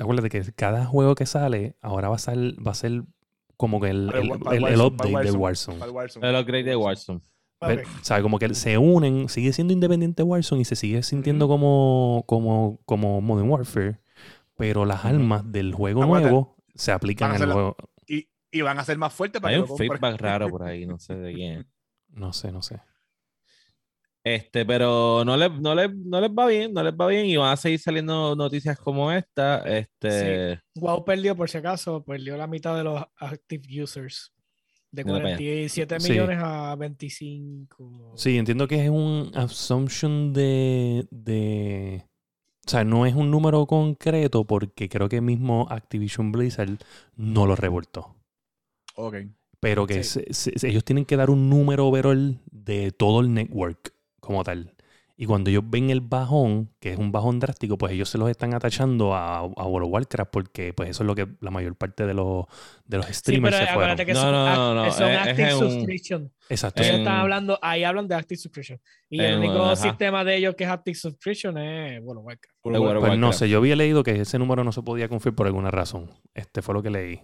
acuérdate 0.00 0.28
que 0.28 0.42
cada 0.52 0.84
juego 0.84 1.14
que 1.14 1.26
sale 1.26 1.76
ahora 1.80 2.08
va 2.08 2.16
a 2.16 2.18
ser 2.18 2.36
va 2.66 2.72
a 2.72 2.74
ser 2.74 3.02
como 3.56 3.80
que 3.80 3.90
el, 3.90 4.10
el, 4.14 4.30
el- 4.72 4.80
update 4.80 5.24
del 5.24 5.36
Warzone. 5.36 5.78
El 6.28 6.36
upgrade 6.36 6.64
de 6.64 6.76
Warzone. 6.76 7.20
Ver- 7.60 7.80
Ok. 7.80 7.86
O 8.02 8.04
sea, 8.04 8.20
como 8.22 8.38
que 8.38 8.54
se 8.54 8.76
unen, 8.76 9.28
sigue 9.30 9.52
siendo 9.52 9.72
independiente 9.72 10.22
Warzone 10.22 10.60
y 10.60 10.64
se 10.66 10.76
sigue 10.76 11.02
sintiendo 11.02 11.48
como, 11.48 12.22
como, 12.26 12.78
como 12.84 13.20
Modern 13.22 13.48
Warfare, 13.48 13.98
pero 14.56 14.84
las 14.84 15.04
armas 15.06 15.50
del 15.50 15.72
juego 15.74 16.02
nuevo 16.20 16.56
se 16.74 16.92
aplican 16.92 17.30
van 17.30 17.32
a 17.32 17.36
en 17.36 17.42
el 17.42 17.48
ser 17.48 17.48
la- 17.48 17.54
juego. 17.54 17.76
Y, 18.06 18.28
y 18.50 18.60
van 18.60 18.78
a 18.78 18.84
ser 18.84 18.98
más 18.98 19.12
fuertes 19.14 19.40
para 19.40 19.54
Hay 19.56 19.62
que 19.64 19.72
un 19.72 19.78
feedback 19.78 20.20
raro 20.20 20.50
por 20.50 20.62
ahí, 20.64 20.84
no 20.86 20.98
sé 20.98 21.14
de 21.14 21.32
quién. 21.34 21.66
No 22.10 22.32
sé, 22.34 22.52
no 22.52 22.60
sé. 22.62 22.80
Este, 24.28 24.66
pero 24.66 25.22
no 25.24 25.36
les, 25.36 25.52
no, 25.60 25.72
les, 25.76 25.94
no 25.94 26.20
les 26.20 26.30
va 26.30 26.46
bien, 26.48 26.72
no 26.74 26.82
les 26.82 26.92
va 26.92 27.06
bien 27.06 27.26
y 27.26 27.36
van 27.36 27.52
a 27.52 27.56
seguir 27.56 27.78
saliendo 27.78 28.34
noticias 28.34 28.76
como 28.76 29.12
esta. 29.12 29.58
Este, 29.60 30.60
WoW 30.74 31.04
perdió, 31.04 31.36
por 31.36 31.48
si 31.48 31.58
acaso, 31.58 32.02
perdió 32.02 32.36
la 32.36 32.48
mitad 32.48 32.76
de 32.76 32.82
los 32.82 33.00
active 33.18 33.82
users. 33.84 34.32
De 34.90 35.04
Mira 35.04 35.16
para 35.18 35.28
allá. 35.28 35.36
47 35.36 36.00
Sí. 36.00 36.10
millones 36.10 36.38
a 36.42 36.74
25. 36.74 38.14
Sí, 38.16 38.36
entiendo 38.36 38.66
que 38.66 38.82
es 38.84 38.90
un 38.90 39.30
assumption 39.34 40.32
de, 40.32 41.06
de... 41.12 42.04
O 42.66 42.68
sea, 42.70 42.82
no 42.82 43.06
es 43.06 43.14
un 43.14 43.30
número 43.30 43.64
concreto 43.66 44.44
porque 44.44 44.88
creo 44.88 45.08
que 45.08 45.20
mismo 45.20 45.68
Activision 45.70 46.32
Blizzard 46.32 46.78
no 47.14 47.46
lo 47.46 47.54
reportó. 47.54 48.16
Ok. 48.96 49.16
Pero 49.60 49.86
que 49.86 50.02
Sí. 50.02 50.20
se- 50.32 50.50
se- 50.50 50.68
ellos 50.68 50.82
tienen 50.84 51.04
que 51.04 51.16
dar 51.16 51.30
un 51.30 51.48
número 51.48 51.86
overall 51.86 52.40
de 52.50 52.90
todo 52.90 53.20
el 53.20 53.32
network 53.32 53.92
como 54.26 54.44
tal. 54.44 54.72
Y 55.18 55.24
cuando 55.24 55.48
ellos 55.48 55.62
ven 55.66 55.88
el 55.88 56.02
bajón, 56.02 56.68
que 56.78 56.92
es 56.92 56.98
un 56.98 57.10
bajón 57.10 57.40
drástico, 57.40 57.78
pues 57.78 57.90
ellos 57.94 58.10
se 58.10 58.18
los 58.18 58.28
están 58.28 58.52
atachando 58.52 59.14
a, 59.14 59.38
a 59.38 59.44
World 59.46 59.86
of 59.86 59.92
Warcraft 59.94 60.30
porque 60.30 60.74
pues 60.74 60.90
eso 60.90 61.04
es 61.04 61.06
lo 61.06 61.14
que 61.14 61.26
la 61.40 61.50
mayor 61.50 61.74
parte 61.74 62.04
de 62.06 62.12
los, 62.12 62.44
de 62.84 62.98
los 62.98 63.06
Sí, 63.06 63.14
streamers 63.14 63.56
pero 63.56 63.66
se 63.66 63.72
fueron. 63.72 63.92
acuérdate 63.92 64.04
que 64.04 64.12
No, 64.12 64.20
son, 64.20 64.32
no, 64.32 64.46
act- 64.46 64.56
no, 64.56 64.74
no, 64.74 64.92
son 64.92 65.08
es- 65.08 65.14
es 65.14 65.26
active 65.26 65.48
en 65.48 66.22
un- 66.22 66.32
Exacto. 66.50 66.82
En- 66.82 66.88
Ellos 66.88 66.98
están 66.98 67.16
hablando, 67.16 67.58
ahí 67.62 67.82
hablan 67.84 68.08
de 68.08 68.14
Active 68.14 68.36
Subscription. 68.36 68.78
Y 69.08 69.20
el 69.22 69.38
único 69.38 69.64
ajá. 69.64 69.76
sistema 69.76 70.22
de 70.22 70.36
ellos 70.36 70.54
que 70.54 70.64
es 70.64 70.70
Active 70.70 70.94
Subscription 70.94 71.56
es, 71.56 72.04
bueno, 72.04 72.20
Warcraft. 72.20 72.54
de 72.64 72.70
World 72.78 72.96
of 72.98 73.00
Pues 73.00 73.18
no 73.18 73.26
Warcraft. 73.28 73.38
sé, 73.38 73.48
yo 73.48 73.56
había 73.56 73.76
leído 73.76 74.02
que 74.02 74.20
ese 74.20 74.38
número 74.38 74.64
no 74.64 74.72
se 74.72 74.82
podía 74.82 75.08
confiar 75.08 75.34
por 75.34 75.46
alguna 75.46 75.70
razón. 75.70 76.10
Este 76.34 76.60
fue 76.60 76.74
lo 76.74 76.82
que 76.82 76.90
leí. 76.90 77.20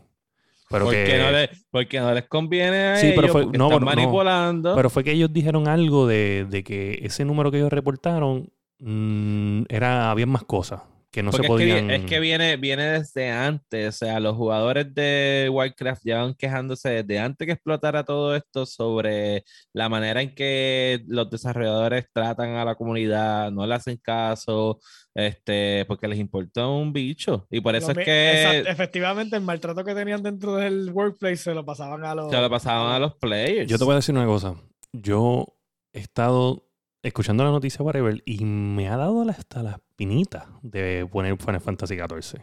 Pero 0.73 0.85
porque, 0.87 1.05
que, 1.05 1.19
no 1.19 1.31
les, 1.31 1.67
porque 1.71 2.01
no 2.01 2.13
les 2.15 2.25
conviene 2.25 2.85
a 2.89 2.97
Sí, 2.97 3.09
pero 3.15 3.21
ellos, 3.23 3.33
fue- 3.33 3.43
porque 3.45 3.59
no, 3.59 3.65
están 3.67 3.79
pero 3.79 3.91
no. 3.91 3.97
manipulando. 3.97 4.75
pero 4.75 4.91
fue 4.91 5.05
que 5.05 5.13
ellos 5.13 5.33
dijeron 5.33 5.69
algo 5.69 6.07
de, 6.07 6.47
de 6.51 6.65
que 6.65 6.99
ese 7.03 7.25
número 7.25 7.51
que 7.51 7.59
ellos 7.59 7.73
reportaron 7.73 8.51
mm, 8.81 9.63
era 9.69 10.11
había 10.11 10.27
más 10.27 10.43
cosas 10.45 10.81
que 11.13 11.23
no 11.23 11.31
Porque 11.31 11.47
se 11.47 11.53
es, 11.53 11.59
que, 11.59 11.65
vi- 11.67 11.71
podían. 11.73 11.91
es 11.91 12.05
que 12.07 12.21
viene, 12.21 12.57
viene 12.57 12.85
desde 12.85 13.31
antes, 13.31 13.89
o 13.89 13.93
sea, 13.93 14.19
los 14.19 14.35
jugadores 14.35 14.93
de 14.95 15.49
Warcraft 15.53 16.03
llevan 16.05 16.35
quejándose 16.35 16.89
desde 17.05 17.19
antes 17.21 17.47
que 17.47 17.53
explotara 17.53 18.03
todo 18.05 18.35
esto 18.35 18.65
sobre 18.67 19.45
la 19.75 19.89
manera 19.91 20.23
en 20.23 20.35
que 20.35 21.03
los 21.07 21.29
desarrolladores 21.31 22.07
tratan 22.13 22.57
a 22.57 22.65
la 22.65 22.75
comunidad, 22.75 23.53
no 23.53 23.67
le 23.67 23.75
hacen 23.75 23.99
caso, 23.99 24.81
este, 25.15 25.85
porque 25.87 26.09
les 26.09 26.19
importa 26.19 26.67
un 26.67 26.93
bicho. 26.93 27.47
Y 27.51 27.61
por 27.61 27.77
eso 27.77 27.93
Lo 27.93 28.01
es 28.01 28.07
que 28.07 28.43
exacto, 28.43 28.71
efectivamente, 28.71 29.37
el 29.37 29.43
maltrato 29.43 29.85
que 29.85 29.95
tenían 29.95 30.23
dentro 30.23 30.55
del 30.57 30.91
workplace 30.93 31.37
se 31.37 31.55
lo 31.55 31.65
pasaban 31.65 32.05
a 32.07 32.15
los. 32.15 32.31
se 32.33 32.41
lo 32.41 32.49
pasaban 32.49 32.93
a 32.95 32.99
los 32.99 33.15
players. 33.17 33.71
Yo 33.71 33.77
te 33.79 33.85
voy 33.85 33.93
a 33.93 33.97
decir 33.97 34.15
una 34.15 34.25
cosa. 34.27 34.55
Yo 34.93 35.47
he 35.93 35.99
estado 36.01 36.67
escuchando 37.03 37.45
la 37.45 37.51
noticia 37.51 37.83
whatever 37.85 38.23
y 38.25 38.45
me 38.45 38.89
ha 38.89 38.97
dado 38.97 39.23
hasta 39.29 39.63
la 39.63 39.73
espinita 39.73 40.49
de 40.63 41.07
poner 41.11 41.37
Final 41.39 41.61
Fantasy 41.61 41.97
XIV. 41.97 42.41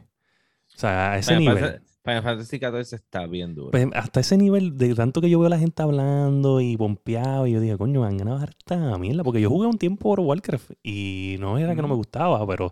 O 0.75 0.77
sea, 0.79 1.11
a 1.13 1.17
ese 1.17 1.35
Final 1.35 1.39
nivel. 1.55 1.59
Fantasy- 1.71 1.85
Final 2.01 2.23
Fantasy 2.23 2.57
XIV 2.59 2.95
está 2.97 3.27
bien 3.27 3.53
duro. 3.55 3.71
Pues 3.71 3.85
hasta 3.93 4.21
ese 4.21 4.37
nivel, 4.37 4.77
de 4.77 4.95
tanto 4.95 5.19
que 5.21 5.29
yo 5.29 5.37
veo 5.37 5.47
a 5.47 5.49
la 5.49 5.59
gente 5.59 5.83
hablando 5.83 6.61
y 6.61 6.77
pompeado, 6.77 7.45
y 7.45 7.51
yo 7.51 7.59
digo, 7.59 7.77
coño, 7.77 8.01
me 8.01 8.07
han 8.07 8.17
ganado 8.17 8.37
harta 8.37 8.97
mierda, 8.97 9.23
porque 9.23 9.41
yo 9.41 9.49
jugué 9.49 9.67
un 9.67 9.77
tiempo 9.77 10.03
por 10.09 10.21
Warcraft 10.21 10.71
y 10.81 11.35
no 11.39 11.57
era 11.57 11.75
que 11.75 11.81
no 11.81 11.87
me 11.89 11.95
gustaba, 11.95 12.47
pero 12.47 12.71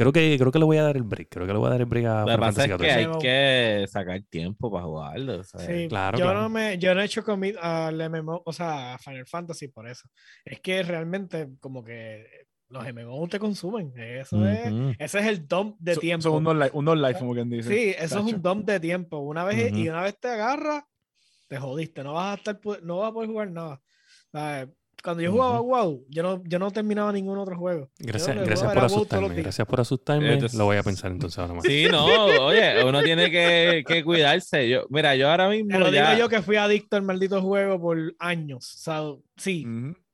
creo 0.00 0.12
que 0.12 0.36
creo 0.38 0.50
que 0.50 0.58
le 0.58 0.64
voy 0.64 0.76
a 0.78 0.82
dar 0.84 0.96
el 0.96 1.02
break, 1.02 1.28
creo 1.30 1.46
que 1.46 1.52
le 1.52 1.58
voy 1.58 1.66
a 1.68 1.70
dar 1.72 1.80
el 1.82 1.86
break 1.86 2.06
a 2.06 2.20
Lo 2.20 2.26
que 2.26 2.32
Final 2.32 2.40
pasa 2.40 2.62
Fantasy 2.62 2.72
es 2.72 2.78
que 2.78 2.90
hay 2.92 3.18
que 3.20 3.86
sacar 3.88 4.22
tiempo 4.30 4.70
para 4.72 4.84
jugarlo. 4.84 5.44
¿sabes? 5.44 5.66
Sí, 5.66 5.88
Claro, 5.88 6.18
yo, 6.18 6.24
claro. 6.24 6.40
No 6.42 6.48
me, 6.48 6.78
yo 6.78 6.94
no 6.94 7.02
he 7.02 7.04
hecho 7.04 7.22
commit 7.22 7.56
al 7.60 8.00
MMO, 8.00 8.42
o 8.46 8.52
sea, 8.52 8.94
a 8.94 8.98
Final 8.98 9.26
Fantasy 9.26 9.68
por 9.68 9.86
eso. 9.86 10.08
Es 10.44 10.60
que 10.60 10.82
realmente, 10.82 11.48
como 11.60 11.84
que 11.84 12.26
los 12.68 12.86
MMO 12.86 13.28
te 13.28 13.38
consumen. 13.38 13.92
Eso 13.96 14.46
es, 14.46 14.72
Ujú. 14.72 14.92
ese 14.98 15.18
es 15.18 15.26
el 15.26 15.46
dump 15.46 15.76
de 15.78 15.94
Son- 15.94 16.00
tiempo. 16.00 16.22
Son 16.22 16.32
unos 16.36 16.54
live, 16.54 16.70
unos 16.72 16.96
live, 16.96 17.18
como 17.18 17.34
quien 17.34 17.50
dice. 17.50 17.68
Sí, 17.68 17.94
eso 17.98 18.20
es 18.20 18.32
un 18.32 18.40
dump 18.40 18.64
de 18.64 18.80
tiempo. 18.80 19.18
Una 19.18 19.44
vez, 19.44 19.70
Y 19.72 19.82
Ujú. 19.82 19.90
una 19.90 20.02
vez 20.02 20.18
te 20.18 20.28
agarras, 20.28 20.84
te 21.48 21.58
jodiste. 21.58 22.02
No 22.04 22.14
vas 22.14 22.32
a 22.32 22.34
estar, 22.38 22.60
no 22.82 22.98
vas 22.98 23.10
a 23.10 23.12
poder 23.12 23.28
jugar 23.28 23.50
nada. 23.50 23.82
¿Sabes? 24.32 24.68
Cuando 25.02 25.22
yo 25.22 25.32
jugaba 25.32 25.60
WoW, 25.60 26.04
yo 26.08 26.22
no, 26.22 26.42
yo 26.44 26.58
no 26.58 26.70
terminaba 26.70 27.12
ningún 27.12 27.38
otro 27.38 27.56
juego. 27.56 27.90
Gracias, 27.98 28.36
gracias 28.36 28.60
por 28.72 28.76
WoW 28.76 28.84
asustarme. 28.86 29.34
Gracias 29.42 29.66
por 29.66 29.80
asustarme. 29.80 30.32
Entonces- 30.34 30.58
Lo 30.58 30.64
voy 30.66 30.76
a 30.76 30.82
pensar 30.82 31.10
entonces 31.10 31.38
ahora 31.38 31.54
más. 31.54 31.64
Sí, 31.64 31.86
no, 31.90 32.04
oye, 32.44 32.84
uno 32.84 33.02
tiene 33.02 33.30
que, 33.30 33.84
que 33.86 34.04
cuidarse. 34.04 34.68
Yo, 34.68 34.84
mira, 34.90 35.14
yo 35.16 35.30
ahora 35.30 35.48
mismo 35.48 35.70
Te 35.72 35.78
lo 35.78 35.90
ya- 35.90 36.10
digo 36.14 36.18
yo 36.24 36.28
que 36.28 36.42
fui 36.42 36.56
adicto 36.56 36.96
al 36.96 37.02
maldito 37.02 37.40
juego 37.42 37.80
por 37.80 37.98
años. 38.18 38.74
O 38.74 38.78
sea, 38.78 39.02
sí, 39.36 39.66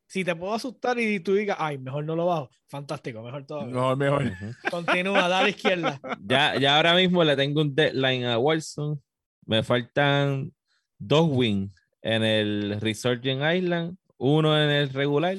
si 0.07 0.25
te 0.25 0.35
puedo 0.37 0.55
asustar 0.55 0.99
y 0.99 1.19
tú 1.21 1.35
digas, 1.35 1.57
ay, 1.61 1.79
mejor 1.79 2.05
no 2.05 2.15
lo 2.15 2.27
bajo, 2.27 2.51
fantástico, 2.69 3.23
mejor 3.23 3.45
todavía. 3.45 3.75
Mejor, 3.75 3.97
mejor. 3.97 4.23
Ujú. 4.25 4.71
Continúa, 4.71 5.29
dale 5.29 5.51
izquierda. 5.51 6.01
ya, 6.25 6.57
ya 6.59 6.77
ahora 6.77 6.95
mismo 6.95 7.25
le 7.25 7.35
tengo 7.37 7.61
un 7.61 7.75
deadline 7.75 8.25
a 8.27 8.39
Warzone. 8.39 8.99
Me 9.47 9.63
faltan 9.63 10.53
dos 10.99 11.29
wins 11.31 11.73
en 12.03 12.23
el 12.23 12.81
Resurgent 12.81 13.43
Island, 13.43 13.97
uno 14.19 14.61
en 14.63 14.71
el 14.71 14.91
regular 14.91 15.37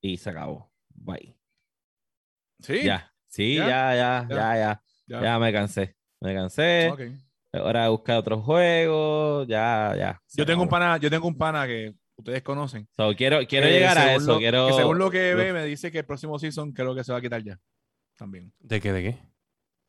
y 0.00 0.16
se 0.16 0.30
acabó. 0.30 0.70
Bye. 0.94 1.36
Sí. 2.60 2.82
Ya, 2.84 3.12
sí, 3.26 3.56
¿Ya? 3.56 3.68
ya, 3.68 3.94
ya, 3.94 4.26
Ya. 4.28 4.36
ya, 4.36 4.56
ya, 4.56 4.82
Ya. 5.06 5.22
ya, 5.22 5.38
me 5.38 5.52
cansé. 5.52 5.96
Me 6.20 6.34
cansé. 6.34 6.90
Ok. 6.90 7.00
Ahora 7.52 7.84
de 7.84 7.88
buscar 7.90 8.16
otros 8.18 8.42
juegos. 8.44 9.46
Ya, 9.48 9.94
ya. 9.96 10.22
Yo 10.34 10.44
tengo 10.46 10.62
un 10.62 10.68
pana, 10.68 10.96
yo 10.98 11.08
tengo 11.10 11.26
un 11.28 11.36
pana 11.36 11.66
que 11.66 11.94
ustedes 12.16 12.42
conocen. 12.42 12.88
So, 12.96 13.14
quiero 13.14 13.38
quiero 13.46 13.66
que 13.66 13.72
llegar 13.72 13.96
a 13.98 14.14
eso. 14.14 14.32
lo- 14.32 14.38
quiero, 14.38 14.66
que 14.68 14.72
según 14.74 14.98
lo 14.98 15.10
que 15.10 15.34
ve, 15.34 15.52
me 15.52 15.64
dice 15.64 15.90
que 15.92 15.98
el 15.98 16.04
próximo 16.06 16.38
season 16.38 16.72
creo 16.72 16.94
que 16.94 17.04
se 17.04 17.12
va 17.12 17.18
a 17.18 17.22
quitar 17.22 17.42
ya. 17.42 17.58
También. 18.16 18.52
¿De 18.60 18.80
qué? 18.80 18.92
¿De 18.92 19.02
qué? 19.02 19.18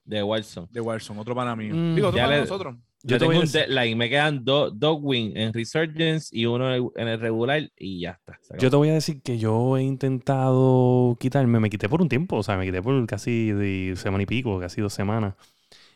de 0.05 0.23
Warzone. 0.23 0.67
De 0.71 0.79
Warzone, 0.79 1.19
otro 1.19 1.35
pana 1.35 1.53
mío. 1.53 1.73
Mm, 1.75 1.95
Digo, 1.95 2.07
otro 2.07 2.17
ya 2.17 2.23
pana 2.23 2.35
de 2.35 2.41
le- 2.43 2.47
nosotros. 2.49 2.77
Yo 3.03 3.17
tengo 3.19 3.39
un 3.39 3.51
deadline. 3.51 3.97
Me 3.97 4.09
quedan 4.09 4.43
dos 4.43 4.99
wins 5.01 5.35
en 5.35 5.53
Resurgence 5.53 6.29
y 6.31 6.45
uno 6.45 6.73
en 6.73 7.07
el, 7.07 7.19
regular 7.19 7.71
y 7.77 8.01
ya 8.01 8.19
está. 8.19 8.57
Yo 8.57 8.69
te 8.69 8.75
voy 8.75 8.89
a 8.89 8.93
decir 8.93 9.21
que 9.21 9.37
yo 9.37 9.77
he 9.77 9.83
intentado 9.83 11.15
quitarme, 11.19 11.59
me 11.59 11.69
quité 11.69 11.87
por 11.87 12.01
un 12.01 12.09
tiempo, 12.09 12.37
o 12.37 12.43
sea, 12.43 12.57
me 12.57 12.65
quité 12.65 12.81
por 12.81 13.05
casi 13.07 13.51
de 13.51 13.93
semana 13.95 14.23
y 14.23 14.25
pico, 14.25 14.59
casi 14.59 14.81
dos 14.81 14.93
semanas. 14.93 15.35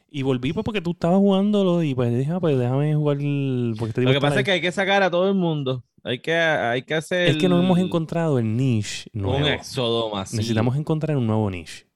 Y 0.10 0.24
volví 0.24 0.52
pues 0.52 0.66
porque 0.66 0.82
tú 0.82 0.92
estabas 0.92 1.20
jugándolo 1.20 1.84
y 1.84 1.96
pues 1.96 2.16
dije, 2.16 2.32
ah, 2.32 2.40
pues 2.40 2.58
déjame 2.58 2.94
jugar 2.96 3.18
el- 3.20 3.76
porque 3.80 4.02
Lo 4.02 4.12
que 4.12 4.20
pasa 4.20 4.36
ahí. 4.36 4.40
es 4.40 4.46
que 4.46 4.52
hay 4.52 4.62
que 4.62 4.72
sacar 4.72 5.04
a 5.04 5.10
todo 5.10 5.30
el 5.30 5.36
mundo. 5.36 5.84
Hay 6.04 6.20
que, 6.20 6.34
hay 6.34 6.82
que 6.82 6.96
hacer. 6.96 7.30
Es 7.30 7.38
que 7.38 7.48
no 7.48 7.60
hemos 7.62 7.80
encontrado 7.80 8.38
el 8.40 8.58
niche 8.58 9.10
nuevo. 9.14 9.38
un 9.38 9.46
éxodo 9.46 10.10
masivo. 10.14 10.38
Necesitamos 10.38 10.76
encontrar 10.76 11.16
un 11.16 11.28
nuevo 11.28 11.50
niche 11.50 11.88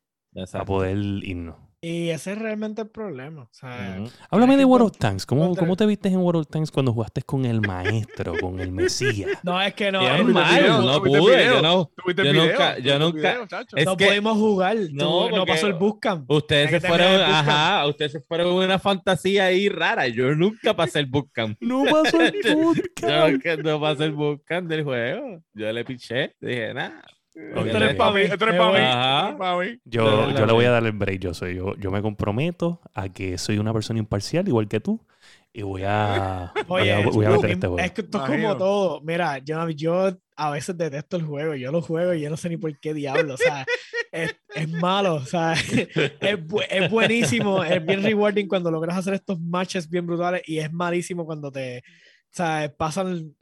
para 0.51 0.63
poder 0.63 0.97
irnos. 0.97 1.64
Y 1.87 2.09
ese 2.09 2.31
es 2.31 2.39
realmente 2.39 2.81
el 2.81 2.87
problema. 2.89 3.43
O 3.43 3.49
sea. 3.51 3.99
Háblame 4.31 4.57
de 4.57 4.65
World 4.65 4.87
of 4.87 4.97
Tanks. 4.97 5.23
¿Cómo, 5.27 5.55
¿Cómo 5.55 5.75
te 5.75 5.85
viste 5.85 6.09
en 6.09 6.17
World 6.17 6.41
of 6.41 6.47
Tanks 6.47 6.71
cuando 6.71 6.91
jugaste 6.91 7.21
con 7.21 7.45
el 7.45 7.61
maestro, 7.61 8.33
con 8.41 8.59
el 8.59 8.71
Mesías? 8.71 9.29
no, 9.43 9.61
es 9.61 9.75
que 9.75 9.91
no, 9.91 10.01
es 10.01 10.17
¿tuviste 10.21 10.33
mal, 10.33 10.59
video? 10.63 10.81
no 10.81 10.97
¿Tuviste 10.99 11.19
pude. 11.19 11.45
Yo 11.45 11.61
no, 11.61 11.91
¿Tuviste 11.95 12.23
Yo 12.25 12.33
nunca- 12.33 12.77
yo 12.79 12.81
¿Tuviste 12.81 12.91
el 12.93 12.99
nunca- 12.99 13.31
video, 13.33 13.47
chacho? 13.47 13.77
Es 13.77 13.85
no 13.85 13.97
que- 13.97 14.07
pudimos 14.07 14.33
jugar. 14.37 14.77
No, 14.93 15.29
No, 15.29 15.37
no 15.37 15.45
pasó 15.45 15.67
el 15.67 15.73
bootcamp. 15.73 16.31
Ustedes 16.31 16.71
se 16.71 16.79
fueron, 16.81 17.21
ajá, 17.21 17.85
ustedes 17.87 18.13
se 18.13 18.19
fueron 18.21 18.47
una 18.53 18.79
fantasía 18.79 19.45
ahí 19.45 19.69
rara. 19.69 20.07
Yo 20.07 20.33
nunca 20.33 20.75
pasé 20.75 20.99
el 21.01 21.05
bootcamp. 21.05 21.55
No 21.61 21.83
pasó 21.83 22.19
el 22.19 22.33
bootcamp. 22.55 23.63
no 23.63 23.79
pasé 23.79 24.05
el 24.05 24.11
bootcamp 24.13 24.67
del 24.67 24.83
juego. 24.83 25.43
Yo 25.53 25.71
le 25.71 25.85
piché, 25.85 26.33
dije, 26.41 26.73
nada. 26.73 27.03
Esto 27.35 27.79
no 27.79 27.85
es 27.85 27.95
para 27.95 28.11
mí, 28.13 28.21
esto 28.21 28.45
no 28.45 28.51
es 28.51 29.35
para 29.37 29.57
mí. 29.59 29.79
Yo, 29.83 30.31
yo 30.31 30.45
le 30.45 30.53
voy 30.53 30.65
a 30.65 30.71
dar 30.71 30.85
el 30.85 30.93
break. 30.93 31.19
Yo 31.19 31.33
soy 31.33 31.55
yo. 31.55 31.75
Yo 31.75 31.91
me 31.91 32.01
comprometo 32.01 32.79
a 32.93 33.09
que 33.09 33.37
soy 33.37 33.57
una 33.57 33.73
persona 33.73 33.99
imparcial, 33.99 34.47
igual 34.47 34.67
que 34.67 34.79
tú. 34.79 35.05
Y 35.51 35.61
voy 35.61 35.83
a, 35.85 36.51
voy 36.67 36.81
Oye, 36.83 36.93
a, 36.93 37.07
voy 37.07 37.25
a 37.25 37.29
es 37.29 37.35
meter 37.35 37.47
que- 37.47 37.53
este 37.53 37.67
juego. 37.67 37.79
es 37.79 37.91
que 37.91 38.01
esto 38.01 38.17
es 38.17 38.29
como 38.29 38.57
todo. 38.57 39.01
Mira, 39.01 39.37
yo, 39.39 39.69
yo 39.69 40.11
a 40.35 40.49
veces 40.51 40.77
detesto 40.77 41.15
el 41.17 41.23
juego. 41.23 41.55
Yo 41.55 41.71
lo 41.71 41.81
juego 41.81 42.13
y 42.13 42.21
yo 42.21 42.29
no 42.29 42.37
sé 42.37 42.49
ni 42.49 42.57
por 42.57 42.77
qué 42.79 42.93
diablo. 42.93 43.33
O 43.35 43.37
sea, 43.37 43.65
es, 44.11 44.35
es 44.53 44.69
malo. 44.69 45.15
O 45.15 45.25
sea, 45.25 45.53
es, 46.19 46.37
bu- 46.39 46.65
es 46.69 46.89
buenísimo. 46.91 47.63
Es 47.63 47.85
bien 47.85 48.03
rewarding 48.03 48.47
cuando 48.47 48.69
logras 48.71 48.97
hacer 48.97 49.13
estos 49.13 49.39
matches 49.39 49.89
bien 49.89 50.05
brutales. 50.05 50.41
Y 50.45 50.59
es 50.59 50.71
malísimo 50.73 51.25
cuando 51.25 51.51
te. 51.51 51.79
O 51.79 52.31
sea, 52.31 52.73
pasan. 52.77 53.33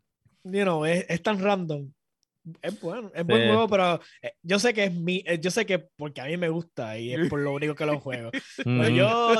You 0.46 0.64
know, 0.64 0.86
es, 0.86 1.06
es 1.10 1.22
tan 1.24 1.40
random. 1.42 1.90
Es 2.62 2.80
bueno, 2.82 3.10
es 3.16 3.26
buen 3.26 3.42
Sí. 3.42 3.48
juego, 3.48 3.68
pero 3.70 4.02
eh, 4.22 4.34
yo 4.42 4.60
sé 4.60 4.74
que 4.74 4.86
es 4.86 4.94
mi, 4.94 5.24
eh, 5.26 5.40
yo 5.40 5.50
sé 5.50 5.66
que 5.66 5.80
porque 5.80 6.20
a 6.22 6.26
mí 6.26 6.36
me 6.36 6.50
gusta 6.50 6.98
y 7.00 7.14
es 7.14 7.30
por 7.30 7.40
lo 7.40 7.54
único 7.54 7.74
que 7.76 7.86
lo 7.86 8.00
juego. 8.00 8.32
Pero 8.64 8.90
yo, 8.90 9.36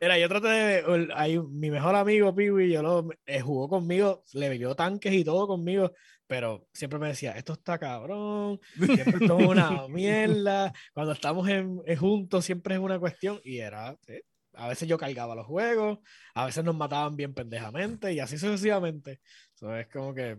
mira, 0.00 0.18
yo 0.18 0.28
traté 0.28 0.48
de, 0.48 1.08
hay 1.14 1.38
mi 1.40 1.70
mejor 1.70 1.94
amigo 1.96 2.34
Piwi, 2.34 2.70
yo 2.70 2.82
lo 2.82 3.08
eh, 3.26 3.40
jugó 3.40 3.68
conmigo, 3.68 4.22
le 4.34 4.48
bebió 4.48 4.74
tanques 4.76 5.12
y 5.12 5.24
todo 5.24 5.48
conmigo, 5.48 5.92
pero 6.28 6.68
siempre 6.72 6.98
me 6.98 7.08
decía, 7.08 7.32
esto 7.32 7.54
está 7.54 7.78
cabrón, 7.78 8.60
siempre 8.74 9.24
es 9.24 9.30
una 9.30 9.88
mierda, 9.88 10.72
cuando 10.92 11.12
estamos 11.12 11.48
en, 11.48 11.80
en 11.86 11.96
juntos 11.96 12.44
siempre 12.44 12.74
es 12.74 12.80
una 12.80 12.98
cuestión 13.00 13.40
y 13.42 13.58
era, 13.58 13.96
sí, 14.06 14.14
a 14.54 14.68
veces 14.68 14.88
yo 14.88 14.96
cargaba 14.98 15.34
los 15.34 15.46
juegos, 15.46 15.98
a 16.34 16.46
veces 16.46 16.62
nos 16.64 16.76
mataban 16.76 17.16
bien 17.16 17.34
pendejamente 17.34 18.12
y 18.12 18.20
así 18.20 18.38
sucesivamente. 18.38 19.20
So, 19.54 19.74
es 19.76 19.88
como 19.88 20.14
que, 20.14 20.38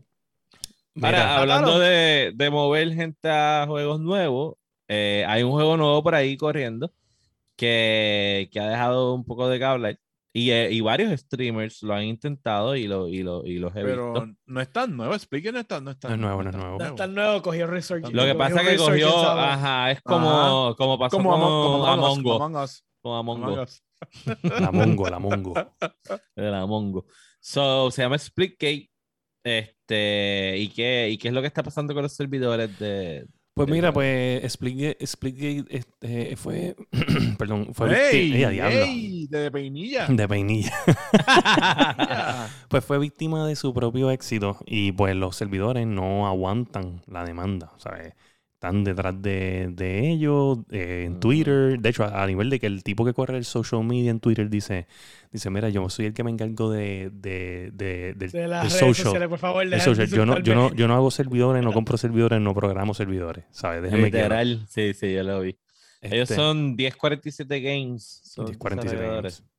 Mira, 1.02 1.38
hablando 1.38 1.80
de, 1.80 2.32
de 2.36 2.50
mover 2.50 2.94
gente 2.94 3.30
a 3.30 3.66
juegos 3.68 4.00
nuevos, 4.00 4.56
eh, 4.88 5.24
hay 5.28 5.44
un 5.44 5.52
juego 5.52 5.78
nuevo 5.78 6.04
por 6.04 6.16
ahí 6.16 6.36
corriendo 6.36 6.92
que, 7.56 8.50
que 8.52 8.60
ha 8.60 8.70
dejado 8.70 9.14
un 9.14 9.26
poco 9.26 9.48
de 9.50 9.60
que 9.60 9.66
hablar. 9.66 10.00
Y, 10.32 10.52
eh, 10.52 10.70
y 10.72 10.82
varios 10.82 11.20
streamers 11.20 11.82
lo 11.82 11.94
han 11.96 12.04
intentado 12.04 12.76
y, 12.76 12.88
lo, 12.88 13.08
y, 13.08 13.24
lo, 13.24 13.44
y 13.46 13.58
los 13.58 13.76
he 13.76 13.84
Pero 13.84 14.14
visto. 14.14 14.30
no 14.46 14.62
es 14.62 14.72
tan 14.72 14.96
nuevo. 14.96 15.14
Expliquen, 15.16 15.56
no 15.56 15.60
es 15.60 15.68
tan, 15.68 15.84
no 15.84 15.92
es 15.92 16.00
tan 16.00 16.12
No 16.12 16.16
es 16.16 16.22
nuevo, 16.22 16.44
no 16.44 16.50
es 16.52 16.56
nuevo. 16.56 16.78
no 16.78 16.86
es 16.86 16.96
tan 16.96 17.16
nuevo, 17.16 17.42
cogió 17.42 17.66
Resurgence. 17.68 18.16
Lo 18.16 18.24
que 18.26 18.36
pasa 18.36 18.62
es 18.62 18.70
que 18.70 18.78
cogió, 18.78 19.28
ajá, 19.28 19.92
es 19.92 20.02
como, 20.02 20.76
como 20.78 21.00
pasó 21.00 21.18
Como 21.18 21.32
con 21.32 21.42
Among, 21.42 21.52
como 21.64 21.88
Among 21.88 22.26
Us, 22.26 22.36
Among 22.36 22.56
Us, 22.64 22.86
como 23.02 23.18
Among 23.18 23.44
Us, 23.60 23.84
Among. 24.26 24.62
La 24.62 24.72
mongo, 24.72 25.10
la 25.10 25.20
mongo. 25.20 25.54
el 26.36 26.54
Among 26.54 26.96
Us. 26.98 27.04
So, 27.40 27.90
se 27.90 28.04
llama 28.04 28.18
Splitgate. 28.18 28.90
Este, 29.44 29.79
¿y 30.58 30.70
qué, 30.70 31.10
¿Y 31.12 31.18
qué 31.18 31.28
es 31.30 31.34
lo 31.34 31.42
que 31.42 31.48
está 31.48 31.64
pasando 31.64 31.94
con 31.94 32.04
los 32.04 32.14
servidores 32.14 32.78
de, 32.78 33.28
Pues 33.54 33.68
mira, 33.68 33.92
pues 33.92 34.50
Splitgate, 34.54 35.06
Splitgate 35.06 35.66
este, 35.78 36.36
fue, 36.38 36.76
perdón, 37.38 37.74
fue 37.74 37.90
¡Ey! 37.90 38.32
víctima, 38.32 38.36
¡Ey, 38.38 38.44
a 38.44 38.50
diablo! 38.50 38.86
¡Ey! 38.86 39.28
De 39.28 39.52
peinilla. 39.52 40.08
de 40.08 40.28
peinilla. 40.28 40.74
Pues 42.70 42.86
fue 42.86 43.00
víctima 43.00 43.48
de 43.48 43.56
su 43.56 43.74
propio 43.74 44.12
éxito 44.12 44.58
y 44.66 44.92
pues 44.92 45.16
los 45.16 45.36
servidores 45.36 45.88
no 45.88 46.28
aguantan 46.28 47.02
la 47.08 47.26
demanda, 47.26 47.72
¿sabes? 47.78 48.14
Están 48.54 48.84
detrás 48.84 49.22
de, 49.22 49.70
de 49.72 50.10
ellos, 50.12 50.60
eh, 50.72 51.04
en 51.08 51.14
Ujú. 51.14 51.20
Twitter. 51.20 51.80
De 51.80 51.90
hecho, 51.90 52.04
a, 52.04 52.24
a 52.24 52.28
nivel 52.28 52.50
de 52.50 52.60
que 52.60 52.68
el 52.68 52.84
tipo 52.84 53.06
que 53.06 53.14
corre 53.14 53.38
el 53.38 53.46
social 53.46 53.84
media 53.86 54.12
en 54.12 54.20
Twitter 54.20 54.50
dice, 54.50 54.88
dice 55.32 55.50
mira, 55.50 55.70
yo 55.70 55.88
soy 55.90 56.08
el 56.08 56.14
que 56.14 56.24
me 56.24 56.32
encargo 56.32 56.72
de, 56.72 57.10
de, 57.14 57.70
de, 57.74 58.14
del- 58.16 58.32
de 58.32 58.48
las 58.48 58.64
del 58.64 58.72
redes 58.72 58.80
social. 58.80 58.96
sociales, 59.06 59.30
por 59.30 59.40
favor, 59.40 59.68
de 59.68 59.80
social. 59.80 60.08
Yo, 60.08 60.26
no, 60.26 60.40
yo, 60.40 60.56
no, 60.56 60.74
yo 60.74 60.88
no 60.88 60.96
hago 60.96 61.12
servidores, 61.12 61.64
no 61.64 61.72
compro 61.74 61.98
servidores, 61.98 62.40
no 62.42 62.54
programo 62.54 62.94
servidores, 62.94 63.46
¿sabes? 63.52 63.82
Déjenme 63.84 64.10
quieto. 64.12 64.18
Literal, 64.26 64.66
sí, 64.70 64.94
sí, 64.94 65.14
yo 65.14 65.24
lo 65.24 65.42
vi. 65.42 65.58
Ellos 66.02 66.30
Este, 66.32 66.36
son 66.36 66.76
1047 66.76 67.60
Games. 67.62 68.22
Son 68.24 68.46
1047 68.46 68.96
desarrolladores. 68.96 69.40
Games. 69.42 69.50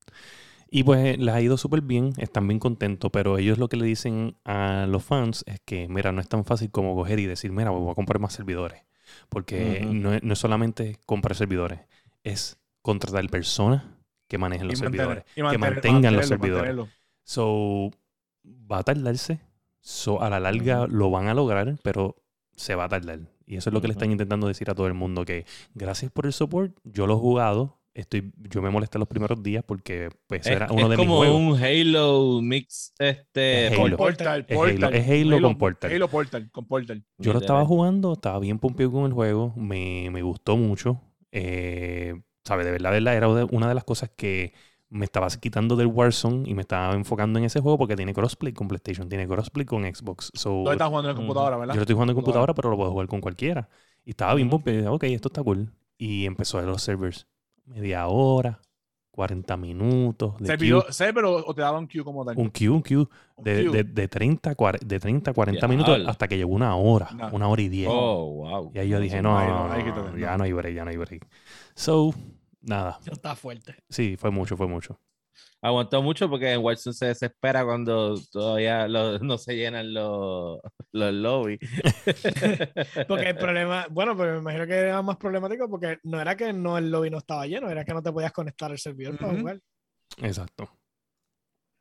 Y 0.72 0.84
pues 0.84 1.18
les 1.18 1.34
ha 1.34 1.40
ido 1.40 1.56
súper 1.56 1.80
bien, 1.80 2.12
están 2.18 2.46
bien 2.46 2.60
contentos, 2.60 3.10
pero 3.12 3.38
ellos 3.38 3.58
lo 3.58 3.68
que 3.68 3.76
le 3.76 3.84
dicen 3.84 4.36
a 4.44 4.86
los 4.88 5.02
fans 5.02 5.44
es 5.48 5.60
que, 5.64 5.88
mira, 5.88 6.12
no 6.12 6.20
es 6.20 6.28
tan 6.28 6.44
fácil 6.44 6.70
como 6.70 6.94
coger 6.94 7.18
y 7.18 7.26
decir, 7.26 7.50
mira, 7.50 7.70
voy 7.70 7.90
a 7.90 7.94
comprar 7.96 8.20
más 8.20 8.32
servidores. 8.32 8.82
Porque 9.28 9.80
no, 9.84 10.14
es, 10.14 10.22
no 10.22 10.32
es 10.32 10.38
solamente 10.38 10.96
comprar 11.04 11.34
servidores, 11.34 11.80
es 12.22 12.58
contratar 12.82 13.28
personas 13.28 13.82
que 14.30 14.38
manejen 14.38 14.68
los 14.68 14.80
mantener- 14.80 15.06
servidores, 15.08 15.24
y 15.32 15.34
que 15.34 15.42
mantener- 15.42 15.72
mantengan 15.74 16.14
los 16.16 16.26
servidores. 16.26 16.74
mantenerlo. 16.74 16.88
So, 17.24 17.90
va 18.46 18.78
a 18.78 18.82
tardarse. 18.84 19.40
So, 19.80 20.22
a 20.22 20.30
la 20.30 20.40
larga 20.40 20.86
lo 20.86 21.10
van 21.10 21.26
a 21.28 21.34
lograr, 21.34 21.76
pero 21.82 22.16
se 22.56 22.74
va 22.74 22.84
a 22.84 22.88
tardar. 22.88 23.20
Y 23.44 23.56
eso 23.56 23.70
es 23.70 23.74
lo 23.74 23.80
que 23.80 23.88
le 23.88 23.92
Ujú. 23.94 23.98
están 23.98 24.12
intentando 24.12 24.46
decir 24.46 24.70
a 24.70 24.74
todo 24.74 24.86
el 24.86 24.94
mundo, 24.94 25.24
que 25.24 25.44
gracias 25.74 26.12
por 26.12 26.26
el 26.26 26.32
support, 26.32 26.76
yo 26.84 27.06
lo 27.08 27.14
he 27.14 27.18
jugado, 27.18 27.80
estoy, 27.94 28.30
yo 28.36 28.62
me 28.62 28.70
molesté 28.70 28.98
los 29.00 29.08
primeros 29.08 29.42
días 29.42 29.64
porque 29.66 30.10
pues, 30.28 30.42
Es, 30.46 30.52
era 30.52 30.68
uno 30.70 30.82
es 30.82 30.88
de 30.90 30.96
mis 30.96 31.06
como 31.06 31.16
juegos. 31.16 31.36
un 31.40 31.58
Halo 31.64 32.40
mix 32.42 32.94
este 33.00 33.66
Es 33.66 33.76
con- 33.76 33.86
Halo. 33.88 33.96
Portal, 33.96 34.44
Es 34.48 34.56
Portal. 34.56 34.84
Halo, 34.84 34.96
es 34.96 35.08
Halo 35.08 35.40
con 35.42 35.58
Portal. 35.58 35.92
Halo 35.92 36.08
Portal, 36.08 36.50
con 36.52 36.66
Portal. 36.66 37.04
Yo 37.18 37.32
lo 37.32 37.40
estaba 37.40 37.64
jugando, 37.66 38.12
estaba 38.12 38.38
bien 38.38 38.60
pompeado 38.60 38.92
con 38.92 39.06
el 39.06 39.12
juego, 39.12 39.52
me, 39.56 40.08
me 40.12 40.22
gustó 40.22 40.56
mucho. 40.56 41.00
Eh, 41.32 42.14
¿Sabe? 42.44 42.64
De 42.64 42.70
verdad, 42.70 42.90
de 42.90 43.00
verdad, 43.00 43.16
era 43.16 43.28
una 43.50 43.68
de 43.68 43.74
las 43.74 43.84
cosas 43.84 44.10
que 44.16 44.54
me 44.88 45.04
estaba 45.04 45.28
quitando 45.28 45.76
del 45.76 45.86
Warzone 45.86 46.48
y 46.48 46.54
me 46.54 46.62
estaba 46.62 46.94
enfocando 46.94 47.38
en 47.38 47.44
ese 47.44 47.60
juego 47.60 47.78
porque 47.78 47.96
tiene 47.96 48.12
crossplay 48.12 48.52
con 48.52 48.66
PlayStation, 48.66 49.08
tiene 49.08 49.26
crossplay 49.26 49.64
con 49.64 49.82
Xbox. 49.84 50.30
So, 50.34 50.50
¿Dónde 50.50 50.72
estás 50.72 50.88
jugando 50.88 51.10
en 51.10 51.14
la 51.14 51.18
computadora, 51.18 51.56
verdad? 51.56 51.74
yo 51.74 51.78
lo 51.78 51.82
estoy 51.82 51.94
jugando 51.94 52.12
en 52.12 52.16
Computadora. 52.16 52.54
pero 52.54 52.70
lo 52.70 52.76
puedo 52.76 52.90
jugar 52.90 53.06
con 53.06 53.20
cualquiera. 53.20 53.68
Y 54.04 54.10
estaba 54.10 54.34
bien 54.34 54.50
dije, 54.50 54.88
ok, 54.88 55.04
esto 55.04 55.28
está 55.28 55.42
cool. 55.42 55.72
Y 55.96 56.26
empezó 56.26 56.58
a 56.58 56.62
ver 56.62 56.70
los 56.70 56.82
servers. 56.82 57.26
Media 57.66 58.08
hora, 58.08 58.60
40 59.10 59.56
minutos. 59.56 60.36
De 60.38 60.46
Se 60.46 60.52
queue. 60.52 60.58
pidió, 60.58 60.84
sé, 60.92 61.12
pero 61.12 61.36
o 61.44 61.54
te 61.54 61.62
daba 61.62 61.78
un 61.78 61.86
queue 61.88 62.04
como 62.04 62.24
tal. 62.24 62.36
un 62.38 62.50
queue, 62.50 62.70
un 62.70 62.82
queue 62.82 63.06
Un 63.36 63.44
de, 63.44 63.62
queue. 63.62 63.72
de, 63.72 63.84
de 63.84 64.08
30, 64.08 64.54
40, 64.54 64.86
de 64.86 65.00
30, 65.00 65.32
40 65.32 65.68
minutos 65.68 65.94
Diablo. 65.94 66.10
hasta 66.10 66.28
que 66.28 66.36
llegó 66.36 66.52
una 66.54 66.74
hora, 66.76 67.08
No. 67.12 67.28
una 67.32 67.48
hora 67.48 67.62
y 67.62 67.68
diez. 67.68 67.88
Oh, 67.90 68.32
wow. 68.34 68.72
Y 68.74 68.78
ahí 68.78 68.88
yo 68.88 69.00
dije, 69.00 69.20
no, 69.20 69.32
no 69.38 69.46
no, 69.46 69.68
no 69.68 70.12
no, 70.12 70.16
ya 70.18 70.30
no. 70.32 70.38
no 70.38 70.44
hay 70.44 70.52
break, 70.52 70.74
ya 70.74 70.84
no 70.84 70.90
hay 70.90 70.96
break. 70.96 71.26
So, 71.74 72.14
nada. 72.62 72.98
Eso 73.02 73.12
está 73.12 73.34
fuerte. 73.34 73.74
Sí, 73.88 74.16
fue 74.16 74.30
mucho, 74.30 74.56
fue 74.56 74.66
mucho. 74.66 74.98
Aguantó 75.62 76.00
mucho 76.00 76.28
porque 76.30 76.52
en 76.52 76.62
Watson 76.64 76.94
se 76.94 77.06
desespera 77.06 77.64
cuando 77.66 78.14
todavía 78.32 78.88
lo- 78.88 79.18
no 79.20 79.36
se 79.36 79.56
llenan 79.56 79.92
los, 79.92 80.58
los 80.92 81.12
lobbies. 81.12 81.60
Porque 83.08 83.28
el 83.30 83.36
problema, 83.38 83.86
bueno, 83.90 84.16
pero 84.16 84.32
me 84.34 84.38
imagino 84.38 84.66
que 84.66 84.74
era 84.74 85.02
más 85.02 85.16
problemático 85.18 85.68
porque 85.68 85.98
no 86.04 86.20
era 86.20 86.34
que 86.36 86.52
no 86.52 86.78
el 86.78 86.90
lobby 86.90 87.10
no 87.10 87.18
estaba 87.18 87.46
lleno, 87.46 87.68
era 87.70 87.84
que 87.84 87.92
no 87.92 88.02
te 88.02 88.10
podías 88.12 88.32
conectar 88.32 88.70
al 88.70 88.78
servidor 88.78 89.16
para 89.18 89.32
Ujú. 89.32 89.40
jugar. 89.40 89.60
Exacto. 90.22 90.70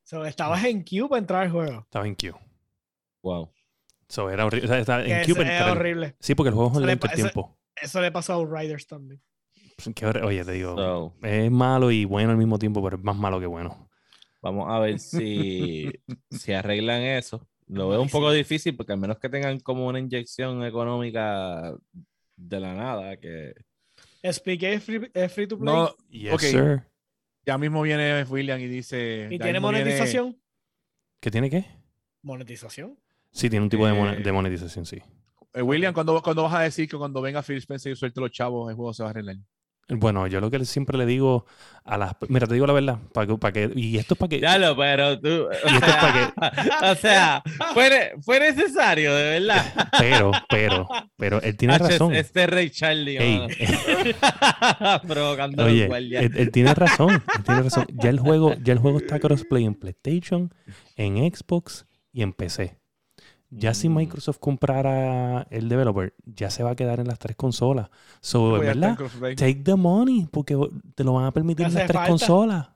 So, 0.03 0.25
estabas 0.25 0.63
en 0.65 0.83
queue 0.83 1.07
para 1.07 1.19
entrar 1.19 1.43
al 1.43 1.51
juego. 1.51 1.79
Estaba 1.81 2.07
en 2.07 2.15
queue. 2.15 2.35
wow. 3.23 3.51
So, 4.07 4.29
era 4.29 4.45
horrible. 4.45 4.65
O 4.81 4.83
sea, 4.85 5.01
en 5.05 5.23
queue 5.25 5.35
para 5.35 5.51
entrar. 5.57 5.77
horrible. 5.77 6.15
Sí, 6.19 6.33
porque 6.35 6.49
el 6.49 6.55
juego 6.55 6.69
es 6.71 6.77
Eso 6.77 6.79
le 6.79 6.85
online 6.85 6.99
todo 6.99 7.05
el 7.05 7.09
pa- 7.11 7.13
eso- 7.21 7.31
tiempo. 7.31 7.59
Eso 7.81 8.01
le 8.01 8.11
pasó 8.11 8.33
a 8.33 8.35
Outriders 8.37 8.87
también. 8.87 9.21
Qué 9.95 10.05
horri- 10.07 10.23
Oye, 10.25 10.43
te 10.45 10.51
digo, 10.53 10.75
So, 10.75 11.13
es 11.25 11.49
malo 11.51 11.91
y 11.91 12.05
bueno 12.05 12.31
al 12.31 12.37
mismo 12.37 12.57
tiempo, 12.59 12.83
pero 12.83 12.97
es 12.97 13.03
más 13.03 13.15
malo 13.15 13.39
que 13.39 13.45
bueno. 13.45 13.89
vamos 14.41 14.67
a 14.69 14.79
ver 14.79 14.99
si, 14.99 15.91
si 16.31 16.53
arreglan 16.53 17.01
eso. 17.01 17.45
Lo 17.67 17.89
veo 17.89 18.01
un 18.01 18.09
poco 18.09 18.31
difícil 18.31 18.75
porque 18.75 18.93
al 18.93 18.99
menos 18.99 19.19
que 19.19 19.29
tengan 19.29 19.59
como 19.59 19.85
una 19.87 19.99
inyección 19.99 20.63
económica 20.63 21.73
de 22.35 22.59
la 22.59 22.73
nada, 22.73 23.17
que 23.17 23.53
SPK 24.23 24.63
es 24.63 24.83
free, 24.83 25.11
es 25.13 25.31
free 25.33 25.47
to 25.47 25.57
play. 25.59 25.73
No, 25.75 25.95
Yes, 26.09 26.33
Ok. 26.33 26.39
sir. 26.41 26.83
ya 27.45 27.57
mismo 27.57 27.81
viene 27.83 28.23
William 28.23 28.59
y 28.59 28.67
dice. 28.67 29.25
¿Y 29.25 29.37
tiene 29.37 29.43
viene- 29.45 29.59
monetización? 29.59 30.39
¿Qué 31.19 31.29
tiene 31.29 31.49
qué? 31.49 31.65
¿Monetización? 32.23 32.97
Sí, 33.31 33.49
tiene 33.49 33.63
un 33.63 33.69
tipo 33.69 33.85
de, 33.85 33.93
mon- 33.93 34.13
Eh, 34.15 34.23
de 34.23 34.31
monetización, 34.31 34.85
sí. 34.85 35.01
Eh, 35.53 35.61
William, 35.61 35.93
¿cuándo, 35.93 36.19
cuándo 36.21 36.43
vas 36.43 36.53
a 36.55 36.61
decir 36.61 36.87
que 36.89 36.97
cuando 36.97 37.21
venga 37.21 37.43
Phil 37.43 37.57
Spencer 37.57 37.91
y 37.91 37.95
suelte 37.95 38.19
los 38.21 38.31
chavos, 38.31 38.69
el 38.69 38.75
juego 38.75 38.93
se 38.93 39.03
va 39.03 39.09
a 39.09 39.11
arreglar? 39.11 39.35
Bueno, 39.89 40.27
yo 40.27 40.39
lo 40.39 40.51
que 40.51 40.63
siempre 40.65 40.97
le 40.97 41.05
digo 41.07 41.45
a 41.83 41.97
las... 41.97 42.13
Mira, 42.27 42.45
te 42.45 42.53
digo 42.53 42.67
la 42.67 42.73
verdad, 42.73 42.99
para 43.11 43.25
que, 43.25 43.37
para 43.37 43.51
que, 43.51 43.71
y 43.75 43.97
esto 43.97 44.13
es 44.13 44.19
para 44.19 44.29
que... 44.29 44.39
ya 44.39 44.57
lo, 44.59 44.77
pero 44.77 45.19
tú. 45.19 45.47
O 45.47 45.49
Y 45.51 45.75
esto 45.75 45.85
es 45.87 45.95
para 45.95 46.23
sea, 46.63 46.91
o 46.91 46.95
sea, 46.95 47.43
fue, 47.73 48.13
fue 48.21 48.39
necesario, 48.39 49.15
de 49.15 49.39
verdad. 49.39 49.89
Pero, 49.97 50.31
pero, 50.47 50.87
pero 51.17 51.41
él 51.41 51.57
tiene 51.57 51.75
es- 51.75 51.79
razón. 51.81 52.13
Este 52.13 52.45
Rey 52.45 52.69
Charlie, 52.69 53.17
Ey, 53.17 53.39
mano. 53.39 55.01
provocando 55.07 55.65
Oye, 55.65 55.85
él, 56.17 56.31
él 56.35 56.51
tiene 56.51 56.73
razón, 56.75 57.09
él 57.11 57.43
tiene 57.43 57.63
razón. 57.63 57.85
Ya 57.93 58.09
el 58.09 58.19
juego, 58.19 58.53
ya 58.61 58.73
el 58.73 58.79
juego 58.79 58.99
está 58.99 59.19
crossplay 59.19 59.65
en 59.65 59.73
PlayStation, 59.73 60.53
en 60.95 61.17
Xbox 61.33 61.87
y 62.11 62.21
en 62.21 62.33
PC. 62.33 62.77
Ya 63.51 63.73
si 63.73 63.89
Mm. 63.89 63.95
Microsoft 63.95 64.37
comprara 64.39 65.47
el 65.49 65.69
developer, 65.69 66.13
ya 66.25 66.49
se 66.51 66.61
va 66.63 66.71
a 66.71 66.75
quedar 66.75 66.99
en 66.99 67.07
las 67.07 67.17
tres 67.17 67.35
consolas. 67.35 67.89
So, 68.21 68.51
verdad, 68.59 68.97
take 69.35 69.61
the 69.63 69.75
money, 69.75 70.27
porque 70.31 70.55
te 70.95 71.03
lo 71.03 71.13
van 71.13 71.25
a 71.25 71.31
permitir 71.33 71.65
en 71.65 71.73
las 71.73 71.85
tres 71.87 71.95
falta. 71.97 72.09
consolas. 72.09 72.67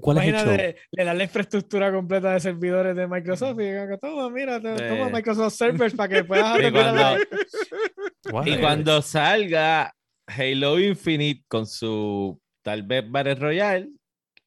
¿Cuál 0.00 0.18
es 0.18 0.24
el 0.26 0.76
le 0.90 1.04
dan 1.04 1.16
la 1.18 1.24
infraestructura 1.24 1.92
completa 1.92 2.32
de 2.32 2.40
servidores 2.40 2.94
de 2.96 3.06
Microsoft 3.06 3.58
y 3.60 3.64
digan, 3.64 3.98
toma, 4.00 4.28
mira, 4.28 4.60
te- 4.60 4.74
Eh. 4.74 4.88
toma 4.88 5.08
Microsoft 5.08 5.54
Servers 5.54 5.94
para 5.94 6.08
que 6.14 6.24
puedas 6.24 6.58
Y 6.60 6.72
cuando, 6.72 8.50
y 8.50 8.58
cuando 8.58 9.02
salga 9.02 9.94
Halo 10.26 10.78
Infinite 10.78 11.44
con 11.48 11.66
su 11.66 12.38
tal 12.62 12.82
vez 12.82 13.08
Battle 13.10 13.36
Royale, 13.36 13.88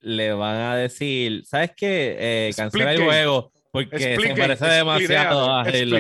le 0.02 0.34
van 0.34 0.56
a 0.58 0.76
decir, 0.76 1.44
¿sabes 1.46 1.72
qué? 1.76 2.16
Eh, 2.20 2.52
cancela 2.56 2.94
el 2.94 3.04
juego 3.04 3.52
porque 3.72 4.00
se 4.00 4.14
Split 4.16 4.38
parece 4.38 4.66
demasiado 4.66 5.50
a 5.50 5.62
Halo. 5.62 5.98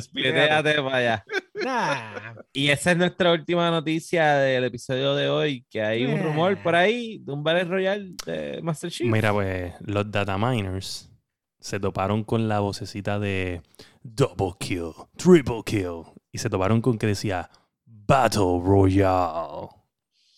Splitéate 0.00 0.82
para 0.82 0.96
allá. 0.96 1.24
Nah, 1.64 2.34
Y 2.52 2.68
esa 2.68 2.92
es 2.92 2.96
nuestra 2.96 3.32
última 3.32 3.70
noticia 3.70 4.36
del 4.36 4.64
episodio 4.64 5.14
de 5.16 5.28
hoy, 5.28 5.66
que 5.68 5.82
hay 5.82 6.04
un 6.04 6.22
rumor 6.22 6.62
por 6.62 6.76
ahí 6.76 7.18
de 7.18 7.32
un 7.32 7.42
Battle 7.42 7.64
Royale 7.64 8.14
de 8.24 8.60
Master 8.62 8.90
Chief. 8.90 9.10
Mira, 9.10 9.32
pues 9.32 9.74
los 9.80 10.10
data 10.10 10.38
miners 10.38 11.10
se 11.60 11.80
toparon 11.80 12.22
con 12.22 12.48
la 12.48 12.60
vocecita 12.60 13.18
de 13.18 13.62
double 14.02 14.52
kill, 14.60 14.92
triple 15.16 15.62
kill. 15.64 16.04
Y 16.30 16.38
se 16.38 16.48
toparon 16.48 16.80
con 16.80 16.98
que 16.98 17.08
decía 17.08 17.50
Battle 17.84 18.60
Royale. 18.62 19.77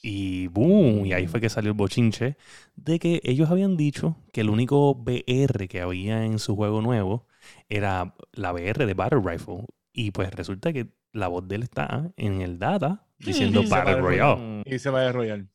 Y 0.02 0.46
boom, 0.48 1.04
y 1.06 1.12
ahí 1.12 1.26
fue 1.26 1.40
que 1.40 1.50
salió 1.50 1.70
el 1.72 1.76
bochinche 1.76 2.36
de 2.76 2.98
que 2.98 3.20
ellos 3.24 3.50
habían 3.50 3.76
dicho 3.76 4.16
que 4.32 4.40
el 4.40 4.48
único 4.50 4.92
VR 4.94 5.68
que 5.68 5.80
había 5.82 6.24
en 6.24 6.38
su 6.38 6.56
juego 6.56 6.80
nuevo 6.80 7.26
era 7.68 8.14
la 8.32 8.52
VR 8.52 8.86
de 8.86 8.94
Battle 8.94 9.20
Rifle. 9.24 9.66
Y 9.92 10.12
pues 10.12 10.30
resulta 10.32 10.72
que 10.72 10.88
la 11.12 11.28
voz 11.28 11.46
de 11.48 11.56
él 11.56 11.62
está 11.64 12.12
en 12.16 12.40
el 12.40 12.58
data 12.58 13.06
diciendo 13.18 13.62
Battle 13.68 13.96
Royale. 13.96 14.40
Mm, 14.40 14.62
Y 14.64 14.78
se 14.78 14.90
va 14.90 15.00
a 15.00 15.02
desarrollar. 15.02 15.46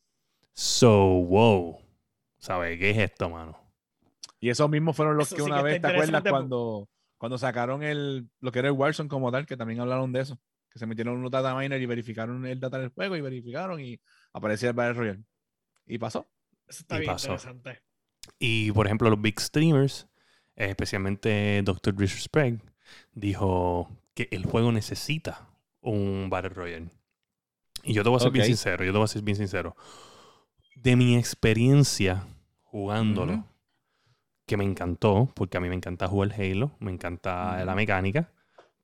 So, 0.54 1.22
wow. 1.28 1.78
¿Sabes 2.38 2.78
qué 2.78 2.90
es 2.90 2.98
esto, 2.98 3.30
mano? 3.30 3.56
Y 4.40 4.50
esos 4.50 4.68
mismos 4.70 4.96
fueron 4.96 5.16
los 5.16 5.28
Eso 5.28 5.36
que 5.36 5.42
sí 5.42 5.50
una 5.50 5.58
que 5.58 5.62
vez, 5.62 5.80
¿te 5.80 5.88
acuerdas 5.88 6.22
cuando, 6.24 6.88
cuando 7.18 7.38
sacaron 7.38 7.82
el, 7.82 8.28
lo 8.40 8.52
que 8.52 8.58
era 8.60 8.68
el 8.68 8.74
Warzone 8.74 9.08
como 9.08 9.32
tal? 9.32 9.46
Que 9.46 9.56
también 9.56 9.80
hablaron 9.80 10.12
de 10.12 10.20
eso. 10.20 10.38
Que 10.70 10.78
se 10.78 10.86
metieron 10.86 11.16
unos 11.16 11.30
data 11.30 11.54
miners 11.54 11.82
y 11.82 11.86
verificaron 11.86 12.44
el 12.46 12.60
data 12.60 12.78
del 12.78 12.90
juego 12.90 13.16
y 13.16 13.20
verificaron 13.22 13.80
y 13.80 13.98
aparecía 14.36 14.68
el 14.70 14.74
Battle 14.74 14.94
Royale. 14.94 15.24
Y 15.86 15.98
pasó. 15.98 16.26
eso 16.68 16.80
está 16.80 16.96
Y 16.96 17.00
bien 17.00 17.12
pasó. 17.12 17.32
interesante. 17.32 17.80
Y 18.38 18.72
por 18.72 18.86
ejemplo, 18.86 19.08
los 19.08 19.20
big 19.20 19.40
streamers, 19.40 20.08
eh, 20.56 20.66
especialmente 20.70 21.62
Dr. 21.64 21.94
Disrespect, 21.94 22.62
dijo 23.14 23.90
que 24.14 24.28
el 24.30 24.44
juego 24.44 24.72
necesita 24.72 25.48
un 25.80 26.28
Battle 26.30 26.50
Royale. 26.50 26.90
Y 27.82 27.94
yo 27.94 28.02
te 28.02 28.08
voy 28.08 28.16
a 28.16 28.20
ser 28.20 28.32
bien 28.32 28.44
sincero, 28.46 28.84
yo 28.84 28.92
te 28.92 28.98
voy 28.98 29.04
a 29.04 29.08
ser 29.08 29.22
bien 29.22 29.36
sincero. 29.36 29.76
De 30.74 30.96
mi 30.96 31.16
experiencia 31.16 32.26
jugándolo, 32.64 33.44
que 34.46 34.56
me 34.56 34.64
encantó, 34.64 35.30
porque 35.34 35.56
a 35.56 35.60
mí 35.60 35.68
me 35.68 35.74
encanta 35.74 36.08
jugar 36.08 36.32
Halo, 36.38 36.72
me 36.78 36.92
encanta 36.92 37.64
la 37.64 37.74
mecánica, 37.74 38.32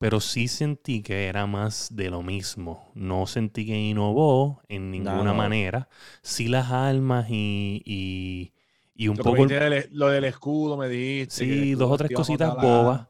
pero 0.02 0.20
sí 0.20 0.48
sentí 0.48 1.02
que 1.02 1.26
era 1.28 1.46
más 1.46 1.94
de 1.94 2.10
lo 2.10 2.22
mismo. 2.22 2.90
No 2.94 3.26
sentí 3.26 3.66
que 3.66 3.76
innovó 3.78 4.60
en 4.68 4.90
ninguna 4.90 5.32
no. 5.32 5.34
manera. 5.34 5.88
Sí 6.22 6.48
las 6.48 6.70
armas 6.72 7.26
y, 7.30 7.82
y, 7.86 8.52
y 8.94 9.08
un 9.08 9.18
Lo, 9.18 9.22
poco... 9.22 9.46
el- 9.46 9.88
lo 9.92 10.08
del 10.08 10.24
escudo, 10.24 10.76
me 10.76 10.88
dijiste. 10.88 11.44
Sí, 11.44 11.74
dos 11.74 11.90
o 11.90 11.96
tres 11.96 12.10
cositas 12.12 12.52
bobas. 12.52 13.08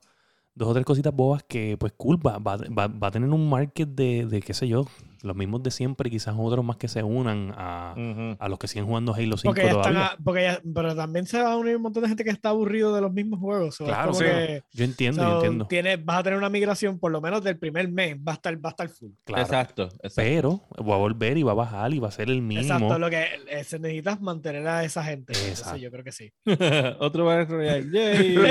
Dos 0.55 0.69
o 0.69 0.75
tres 0.75 0.87
cositas 0.87 1.15
bobas 1.15 1.45
que, 1.45 1.77
pues, 1.79 1.93
cool, 1.97 2.19
va, 2.27 2.39
va, 2.39 2.57
va- 2.59 2.89
va 2.89 3.09
a 3.09 3.11
tener 3.13 3.31
un 3.31 3.49
market 3.51 3.89
de, 3.89 4.27
de, 4.27 4.43
qué 4.43 4.55
sé 4.55 4.69
yo, 4.69 4.87
los 5.23 5.37
mismos 5.37 5.63
de 5.63 5.71
siempre, 5.71 6.11
quizás 6.11 6.35
otros 6.39 6.65
más 6.65 6.77
que 6.77 6.89
se 6.89 7.03
unan 7.03 7.53
a, 7.57 7.95
a 8.39 8.49
los 8.49 8.59
que 8.59 8.69
siguen 8.69 8.87
jugando 8.87 9.15
Halo 9.15 9.37
5 9.37 9.43
Porque 9.55 9.63
ya 9.63 9.69
están 9.69 9.83
todavía. 9.95 10.07
a- 10.07 10.17
porque 10.23 10.43
ya- 10.43 10.61
pero 10.75 10.95
también 10.97 11.27
se 11.27 11.41
va 11.43 11.53
a 11.53 11.57
unir 11.57 11.77
un 11.77 11.83
montón 11.83 12.03
de 12.03 12.09
gente 12.09 12.25
que 12.25 12.31
está 12.31 12.49
aburrido 12.51 12.95
de 12.95 13.01
los 13.01 13.13
mismos 13.13 13.41
juegos. 13.41 13.77
Claro, 13.79 14.15
sí. 14.15 14.25
que, 14.25 14.63
Yo 14.73 14.85
entiendo, 14.85 15.23
yo 15.23 15.35
entiendo. 15.37 15.67
tienes- 15.67 16.05
vas 16.05 16.19
a 16.19 16.23
tener 16.25 16.39
una 16.39 16.49
migración 16.51 16.99
por 16.99 17.13
lo 17.13 17.21
menos 17.21 17.43
del 17.45 17.57
primer 17.59 17.89
mes, 17.91 18.17
va 18.17 18.33
a 18.33 18.35
estar, 18.35 18.55
va 18.57 18.69
a 18.69 18.71
estar 18.71 18.89
full. 18.89 19.11
Claro. 19.25 19.43
Exacto, 19.43 19.85
exacto. 20.03 20.13
Pero 20.17 20.61
va 20.89 20.95
a 20.95 20.99
volver 20.99 21.39
y 21.39 21.43
va 21.43 21.53
a 21.53 21.55
bajar 21.57 21.93
y 21.95 21.99
va 21.99 22.09
a 22.09 22.13
ser 22.13 22.29
el 22.31 22.43
mínimo. 22.43 22.63
Exacto, 22.75 22.99
lo 22.99 23.09
que 23.11 23.27
eh, 23.49 23.65
se 23.65 23.79
necesitas 23.79 24.21
mantener 24.21 24.67
a 24.67 24.85
esa 24.85 25.03
gente. 25.05 25.33
Exacto. 25.33 25.77
yo 25.79 25.91
creo 25.91 26.05
que 26.05 26.13
sí. 26.13 26.33
Otro 26.99 27.25
Battle 27.27 27.45
Royale. 27.47 27.91
Yay. 27.93 28.37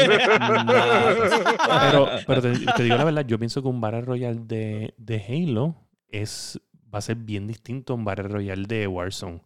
Pero, 1.81 2.07
pero 2.27 2.41
te, 2.41 2.51
te 2.75 2.83
digo 2.83 2.95
la 2.95 3.03
verdad, 3.03 3.25
yo 3.25 3.37
pienso 3.39 3.61
que 3.61 3.67
un 3.67 3.81
Battle 3.81 4.01
Royale 4.01 4.39
de, 4.43 4.93
de 4.97 5.23
Halo 5.27 5.75
es, 6.11 6.59
va 6.93 6.99
a 6.99 7.01
ser 7.01 7.15
bien 7.17 7.47
distinto 7.47 7.93
a 7.93 7.95
un 7.95 8.05
Battle 8.05 8.27
Royale 8.27 8.65
de 8.67 8.87
Warzone. 8.87 9.41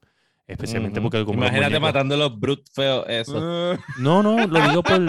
Especialmente 0.48 1.00
Ujú. 1.00 1.10
porque 1.10 1.26
como 1.26 1.40
los 1.40 1.48
Imagínate 1.50 1.80
matando 1.80 2.16
los 2.18 2.40
brute 2.40 2.70
feos, 2.72 3.04
eso. 3.10 3.76
No, 4.00 4.22
no, 4.22 4.46
lo 4.46 4.68
digo 4.70 4.84
por, 4.84 5.02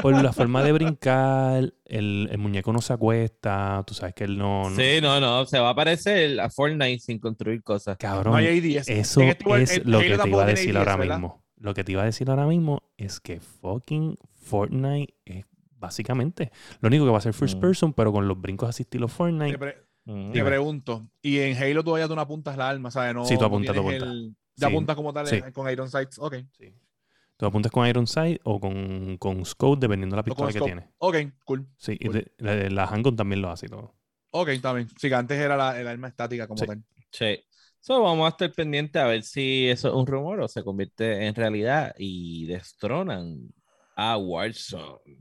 por 0.00 0.22
la 0.22 0.32
forma 0.32 0.62
de 0.62 0.70
brincar. 0.70 1.72
El, 1.84 2.28
el 2.30 2.38
muñeco 2.38 2.72
no 2.72 2.80
se 2.80 2.92
acuesta. 2.92 3.82
Tú 3.84 3.94
sabes 3.94 4.14
que 4.14 4.22
él 4.24 4.38
no. 4.38 4.70
no- 4.70 4.76
Sí, 4.76 5.00
no, 5.02 5.18
no, 5.18 5.44
se 5.44 5.58
va 5.58 5.70
a 5.70 5.74
parecer 5.74 6.38
a 6.38 6.50
Fortnite 6.50 7.00
sin 7.00 7.18
construir 7.18 7.64
cosas. 7.64 7.96
Cabrón, 7.98 8.34
no 8.34 8.38
hay 8.38 8.46
ADS. 8.76 8.88
eso 8.88 9.22
es 9.22 9.76
en 9.78 9.90
lo 9.90 9.98
que 9.98 10.16
te 10.18 10.28
iba 10.28 10.42
a 10.44 10.46
decir 10.46 10.76
ahora 10.76 10.96
¿verdad? 10.96 11.16
mismo. 11.16 11.42
Lo 11.58 11.74
que 11.74 11.82
te 11.82 11.90
iba 11.90 12.02
a 12.02 12.04
decir 12.04 12.30
ahora 12.30 12.46
mismo 12.46 12.82
es 12.96 13.18
que 13.18 13.40
fucking 13.40 14.16
Fortnite 14.42 15.14
es 15.24 15.44
básicamente 15.80 16.52
lo 16.80 16.86
único 16.88 17.04
que 17.04 17.10
va 17.10 17.18
a 17.18 17.22
ser 17.22 17.32
first 17.34 17.56
Mm. 17.56 17.60
person, 17.60 17.92
pero 17.92 18.12
con 18.12 18.28
los 18.28 18.40
brincos 18.40 18.68
así 18.68 18.84
estilo 18.84 19.08
Te, 19.08 19.12
Fortnite. 19.14 19.76
Te 20.32 20.44
pregunto, 20.44 21.08
y 21.20 21.38
en 21.40 21.56
Halo 21.60 21.82
todavía 21.82 22.06
tú 22.06 22.14
no 22.14 22.20
apuntas 22.20 22.56
la 22.56 22.68
arma, 22.68 22.90
¿sabes? 22.92 23.12
No, 23.14 23.24
Sí, 23.24 23.34
tú 23.34 23.40
no 23.40 23.46
apuntas, 23.48 23.74
tú 23.74 23.80
apuntas. 23.80 24.02
el- 24.08 24.36
Ya 24.58 24.68
Sí. 24.68 24.72
apuntas 24.72 24.96
como 24.96 25.12
tal 25.12 25.26
Sí. 25.26 25.36
eh, 25.36 25.52
con 25.52 25.70
Iron 25.70 25.90
Sights. 25.90 26.18
Ok. 26.18 26.36
Sí. 26.52 26.72
Tú 27.36 27.44
apuntas 27.44 27.70
con 27.72 27.86
Iron 27.86 28.06
Sight 28.06 28.40
o 28.44 28.58
con, 28.60 29.18
con 29.18 29.44
Scope, 29.44 29.80
dependiendo 29.80 30.14
de 30.16 30.18
la 30.20 30.24
pistola 30.24 30.50
que 30.52 30.60
tienes. 30.60 30.86
Ok, 30.98 31.16
cool. 31.44 31.68
Sí, 31.76 31.92
y 32.00 32.06
Cool. 32.06 32.14
de- 32.14 32.32
la, 32.38 32.54
la 32.70 32.84
handgun 32.84 33.16
también 33.16 33.42
lo 33.42 33.50
hace 33.50 33.66
y 33.66 33.68
todo. 33.68 33.94
Ok, 34.30 34.48
bien. 34.48 34.88
Sí, 34.96 35.08
que 35.08 35.14
antes 35.14 35.38
era 35.38 35.56
la, 35.56 35.78
el 35.78 35.86
arma 35.88 36.08
estática 36.08 36.46
como 36.46 36.58
Sí. 36.58 36.66
tal. 36.66 36.82
Sí. 37.10 37.42
So, 37.80 38.00
vamos 38.02 38.24
a 38.26 38.28
estar 38.30 38.50
pendientes 38.52 39.00
a 39.02 39.06
ver 39.06 39.22
si 39.22 39.68
eso 39.68 39.88
es 39.88 39.94
un 39.94 40.06
rumor 40.06 40.40
o 40.40 40.48
se 40.48 40.64
convierte 40.64 41.26
en 41.26 41.34
realidad 41.34 41.94
y 41.98 42.46
destronan 42.46 43.38
a 43.96 44.16
Warzone. 44.16 45.20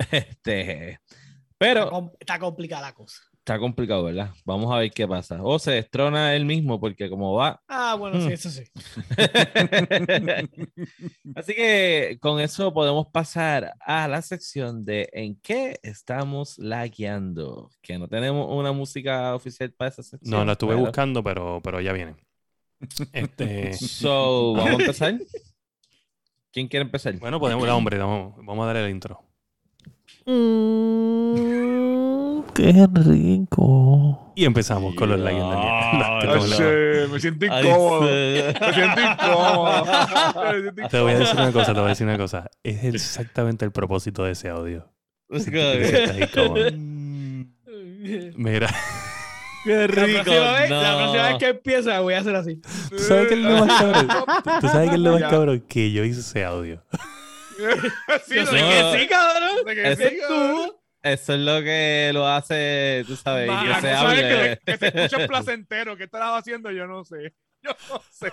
Este, 0.10 1.00
pero 1.56 2.12
está 2.18 2.38
complicada 2.38 2.82
la 2.88 2.94
cosa. 2.94 3.20
Está 3.44 3.58
complicado, 3.58 4.04
¿verdad? 4.04 4.30
Vamos 4.46 4.72
a 4.74 4.78
ver 4.78 4.90
qué 4.90 5.06
pasa. 5.06 5.38
O 5.42 5.58
se 5.58 5.72
destrona 5.72 6.34
él 6.34 6.46
mismo 6.46 6.80
porque 6.80 7.10
como 7.10 7.34
va. 7.34 7.60
Ah, 7.68 7.94
bueno, 7.94 8.18
sí, 8.18 8.28
Mm. 8.28 8.32
eso 8.32 8.48
sí. 8.50 8.62
Así 11.36 11.54
que 11.54 12.16
con 12.22 12.40
eso 12.40 12.72
podemos 12.72 13.06
pasar 13.08 13.74
a 13.80 14.08
la 14.08 14.22
sección 14.22 14.84
de 14.86 15.10
en 15.12 15.36
qué 15.42 15.78
estamos 15.82 16.56
lagueando. 16.58 17.70
Que 17.82 17.98
no 17.98 18.08
tenemos 18.08 18.46
una 18.50 18.72
música 18.72 19.34
oficial 19.34 19.70
para 19.72 19.90
esa 19.90 20.02
sección. 20.02 20.30
No, 20.30 20.42
la 20.44 20.52
estuve 20.52 20.72
pero- 20.74 20.86
buscando, 20.86 21.22
pero, 21.22 21.60
pero 21.62 21.80
ya 21.82 21.92
viene. 21.92 22.16
Este, 23.12 23.74
So, 23.74 24.54
vamos 24.54 24.70
a 24.70 24.74
empezar. 24.74 25.18
¿Quién 26.50 26.66
quiere 26.68 26.84
empezar? 26.84 27.14
bueno, 27.18 27.38
podemos, 27.38 27.68
hombre, 27.68 27.98
vamos, 27.98 28.36
vamos 28.38 28.64
a 28.64 28.66
darle 28.68 28.84
el 28.86 28.90
intro. 28.90 29.20
Qué 32.54 32.86
rico. 32.94 34.32
Y 34.36 34.44
empezamos 34.44 34.94
con 34.94 35.08
los 35.10 35.20
Ah, 35.20 36.20
Daniel. 36.24 37.08
Me 37.10 37.20
siento 37.20 37.46
incómodo. 37.46 38.00
Me 38.02 38.52
siento 38.74 39.00
incómodo. 39.00 39.84
Me 40.52 40.60
siento 40.62 40.88
Te 40.88 41.00
voy 41.00 41.12
a 41.12 41.18
decir 41.18 41.34
una 41.36 41.52
cosa, 41.52 41.66
te 41.74 41.80
voy 41.80 41.86
a 41.86 41.88
decir 41.90 42.06
una 42.06 42.18
cosa. 42.18 42.50
Es 42.62 42.84
exactamente 42.84 43.64
el 43.64 43.72
propósito 43.72 44.24
de 44.24 44.32
ese 44.32 44.48
audio. 44.48 44.88
Mira, 48.36 48.68
Qué 49.64 49.70
La 49.76 49.86
rico. 49.86 50.22
próxima, 50.24 50.52
vez, 50.60 50.70
la 50.70 50.92
no. 50.92 50.98
próxima 50.98 51.28
vez 51.28 51.38
que 51.38 51.48
empieza 51.48 52.00
voy 52.00 52.14
a 52.14 52.18
hacer 52.20 52.36
así. 52.36 52.60
¿tú 52.90 52.98
sabes 52.98 53.28
qué 53.28 53.34
es 53.34 53.40
lo 53.40 53.64
más 53.64 53.80
cabrón? 53.80 54.08
¿Tú 54.60 54.68
sabes 54.68 54.88
qué 54.90 54.94
es 54.96 55.00
lo 55.00 55.12
más 55.18 55.22
cabrón? 55.30 55.64
Que 55.66 55.90
yo 55.90 56.04
hice 56.04 56.20
ese 56.20 56.44
audio. 56.44 56.82
Sí, 58.26 58.34
no, 58.34 58.46
sé 58.46 58.60
no. 58.60 58.68
que 58.68 58.98
sí, 58.98 59.06
cabrón. 59.06 59.64
de 59.64 59.74
que 59.76 59.92
Ese 59.92 60.10
sí, 60.10 60.16
cabrón. 60.18 60.70
Eso 61.04 61.34
es 61.34 61.40
lo 61.40 61.62
que 61.62 62.10
lo 62.14 62.26
hace, 62.26 63.04
tú 63.06 63.14
sabes, 63.14 63.46
Ma, 63.46 63.62
que 63.62 63.74
se 63.74 63.80
que, 63.82 63.92
hable. 63.92 64.22
le- 64.48 64.58
que 64.64 64.76
se 64.78 64.86
escucha 64.88 65.26
placentero. 65.28 65.96
¿Qué 65.98 66.04
estarás 66.04 66.40
haciendo? 66.40 66.70
Yo 66.70 66.86
no 66.86 67.04
sé. 67.04 67.34
Yo 67.64 67.70
no 67.88 68.02
sé. 68.10 68.32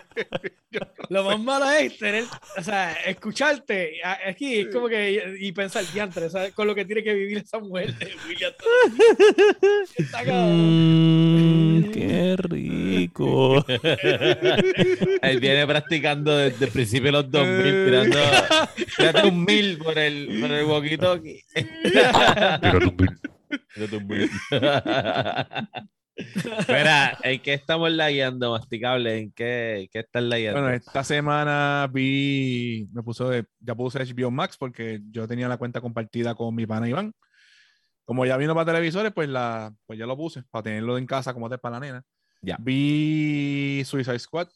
Yo 0.72 0.82
Lo 1.10 1.24
más 1.24 1.40
malo 1.40 1.70
es 1.72 1.98
tener, 1.98 2.26
o 2.58 2.64
sea, 2.64 2.92
escucharte 3.06 4.02
aquí 4.04 4.60
es 4.60 4.68
como 4.68 4.90
que 4.90 5.38
y 5.40 5.52
pensar 5.54 5.86
diantre, 5.94 6.30
¿sabes? 6.30 6.54
Con 6.54 6.68
lo 6.68 6.76
que 6.76 6.84
tiene 6.86 7.02
que 7.02 7.14
vivir 7.14 7.38
esa 7.38 7.60
mujer 7.60 7.94
de 7.98 8.12
William. 8.28 8.54
Está. 9.98 10.24
Mm, 10.24 11.92
qué 11.92 12.36
rico. 12.38 13.66
Él 15.22 15.40
viene 15.40 15.66
practicando 15.66 16.36
desde 16.36 16.66
el 16.66 16.72
principio 16.72 17.06
de 17.08 17.12
los 17.14 17.32
2000, 17.32 17.86
tirando, 17.86 18.20
tirando 18.98 19.30
un 19.30 19.46
mil 19.46 19.78
por 19.78 19.98
el, 19.98 20.40
por 20.42 20.52
el 20.52 20.66
walkie-talkie. 20.66 21.44
Tírate 23.74 23.96
un 23.96 24.08
mil. 24.08 24.30
Espera, 26.60 27.18
¿en 27.24 27.42
qué 27.42 27.54
estamos 27.54 27.92
lagueando, 27.92 28.52
masticable? 28.52 29.20
¿En 29.20 29.32
qué, 29.32 29.90
qué 29.92 30.00
estás 30.00 30.24
lagueando? 30.24 30.62
Bueno, 30.62 30.76
esta 30.76 31.04
semana 31.04 31.90
vi, 31.92 32.88
me 32.94 33.04
puso 33.04 33.30
de, 33.30 33.46
ya 33.60 33.76
puse 33.76 34.00
HBO 34.00 34.32
Max 34.32 34.58
porque 34.58 35.02
yo 35.12 35.28
tenía 35.28 35.48
la 35.48 35.58
cuenta 35.58 35.82
compartida 35.82 36.36
con 36.36 36.56
mi 36.56 36.66
pana 36.66 36.88
Iván. 36.88 37.14
Como 38.06 38.26
ya 38.26 38.38
vino 38.38 38.54
para 38.54 38.72
televisores, 38.72 39.14
pues, 39.14 39.30
la, 39.30 39.74
pues 39.86 39.98
ya 39.98 40.06
lo 40.06 40.18
puse 40.18 40.44
para 40.50 40.64
tenerlo 40.64 40.98
en 40.98 41.06
casa 41.06 41.34
como 41.34 41.50
te 41.50 41.58
para 41.58 41.80
la 41.80 41.86
nena. 41.86 42.04
Ya. 42.42 42.58
Vi 42.60 43.84
Suicide 43.86 44.20
Squad. 44.20 44.50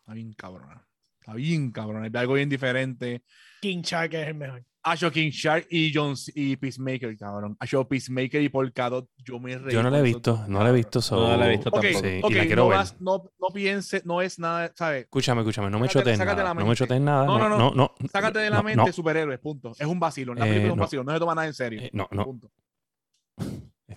Está 0.00 0.14
bien 0.14 0.32
cabrona. 0.32 0.86
Está 1.20 1.34
bien 1.34 1.72
cabrona. 1.72 2.08
Vi 2.08 2.18
algo 2.18 2.34
bien 2.34 2.48
diferente. 2.48 3.22
King 3.60 3.82
Shark 3.82 4.14
es 4.14 4.28
el 4.28 4.34
mejor. 4.34 4.64
Asho 4.88 5.10
King 5.10 5.30
Shark 5.30 5.66
y 5.68 5.92
John 5.92 6.14
y 6.36 6.54
Peacemaker, 6.56 7.16
cabrón. 7.18 7.56
Asho 7.58 7.88
Peacemaker 7.88 8.40
y 8.40 8.48
Polkadot. 8.48 9.08
Yo 9.24 9.40
me 9.40 9.58
reí. 9.58 9.74
Yo 9.74 9.82
no 9.82 9.90
la 9.90 9.98
he 9.98 10.02
visto, 10.02 10.44
no 10.46 10.62
la 10.62 10.70
he 10.70 10.72
visto. 10.72 11.02
so- 11.02 11.16
No 11.28 11.36
la 11.36 11.46
he 11.46 11.50
visto 11.56 11.70
Ok, 11.70 11.80
tampoco. 11.82 12.04
Sí, 12.06 12.20
ok, 12.22 12.30
y 12.30 12.34
la 12.34 12.46
quiero 12.46 12.62
no, 12.62 12.68
ver. 12.68 12.78
vas- 12.78 13.00
no, 13.00 13.30
no 13.40 13.48
piense, 13.52 14.02
no 14.04 14.22
es 14.22 14.38
nada, 14.38 14.70
¿sabes? 14.76 15.02
Escúchame, 15.02 15.40
escúchame, 15.40 15.70
no 15.70 15.80
me 15.80 15.88
sácate 15.88 16.16
nada. 16.16 16.34
la 16.36 16.48
No 16.50 16.54
me 16.60 16.64
mente. 16.66 16.76
chotees 16.76 17.00
nada. 17.00 17.26
No, 17.26 17.36
No, 17.38 17.48
no, 17.48 17.58
no, 17.58 17.72
no. 17.74 17.94
Sácate 18.12 18.38
de 18.38 18.48
la 18.50 18.58
no, 18.58 18.62
mente 18.62 18.86
no, 18.86 18.92
superhéroes, 18.92 19.40
punto. 19.40 19.72
Es 19.76 19.86
un 19.86 19.98
vacilo. 19.98 20.34
La 20.34 20.46
Eh, 20.46 20.50
película 20.50 20.66
es 20.68 20.72
un 20.72 20.78
no. 20.78 20.84
vacilo. 20.84 21.02
No 21.04 21.12
se 21.12 21.18
toma 21.18 21.34
nada 21.34 21.46
en 21.48 21.54
serio. 21.54 21.80
eh, 21.82 21.90
no, 21.92 22.06
no. 22.12 22.24
Punto. 22.24 22.50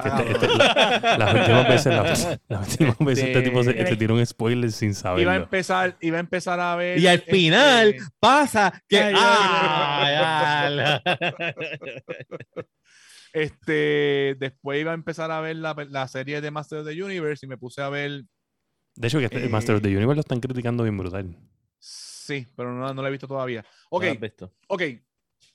Que 0.02 0.08
este- 0.08 0.32
este- 0.32 0.47
la- 0.58 1.18
las 1.18 1.34
últimas 1.34 1.68
veces, 1.68 1.93
las, 1.93 2.39
las 2.47 2.70
últimas 2.72 2.97
veces 3.00 3.26
este 3.26 3.41
tipo 3.41 3.64
se, 3.64 3.74
te 3.74 3.95
tira 3.97 4.14
un 4.14 4.26
spoiler 4.26 4.72
sin 4.72 4.93
Iba 5.18 5.34
a 5.34 5.36
empezar, 5.36 5.97
iba 6.00 6.18
a 6.18 6.20
empezar 6.22 6.60
a 6.60 6.76
ver. 6.76 7.00
Y 7.00 7.08
al 7.08 7.16
este, 7.20 7.32
final 7.32 7.95
pasa 8.20 8.82
que. 8.88 8.97
Ay, 9.00 9.14
¡Ah! 9.18 11.02
Este, 13.32 14.36
después 14.39 14.82
iba 14.82 14.89
a 14.89 14.95
empezar 14.95 15.30
a 15.30 15.39
ver 15.39 15.56
la, 15.58 15.76
la 15.89 16.08
serie 16.08 16.41
de 16.41 16.50
Master 16.50 16.80
of 16.80 16.88
the 16.88 17.04
Universe 17.04 17.45
y 17.45 17.50
me 17.50 17.58
puse 17.58 17.82
a 17.82 17.89
ver. 17.89 18.24
De 18.95 19.08
hecho, 19.08 19.20
que 19.20 19.26
este, 19.26 19.45
eh, 19.45 19.50
Master 19.50 19.76
of 19.76 19.82
the 19.82 19.89
Universe 19.89 20.16
lo 20.16 20.22
están 20.22 20.39
criticando 20.39 20.84
bien 20.84 20.97
brutal. 20.97 21.38
Sí, 21.78 22.47
pero 22.56 22.74
no, 22.74 22.91
no 22.93 23.02
la 23.02 23.08
he 23.08 23.12
visto 23.12 23.28
todavía. 23.28 23.64
Ok, 23.91 24.04
¿No 24.06 24.16
visto? 24.16 24.52
ok. 24.68 24.82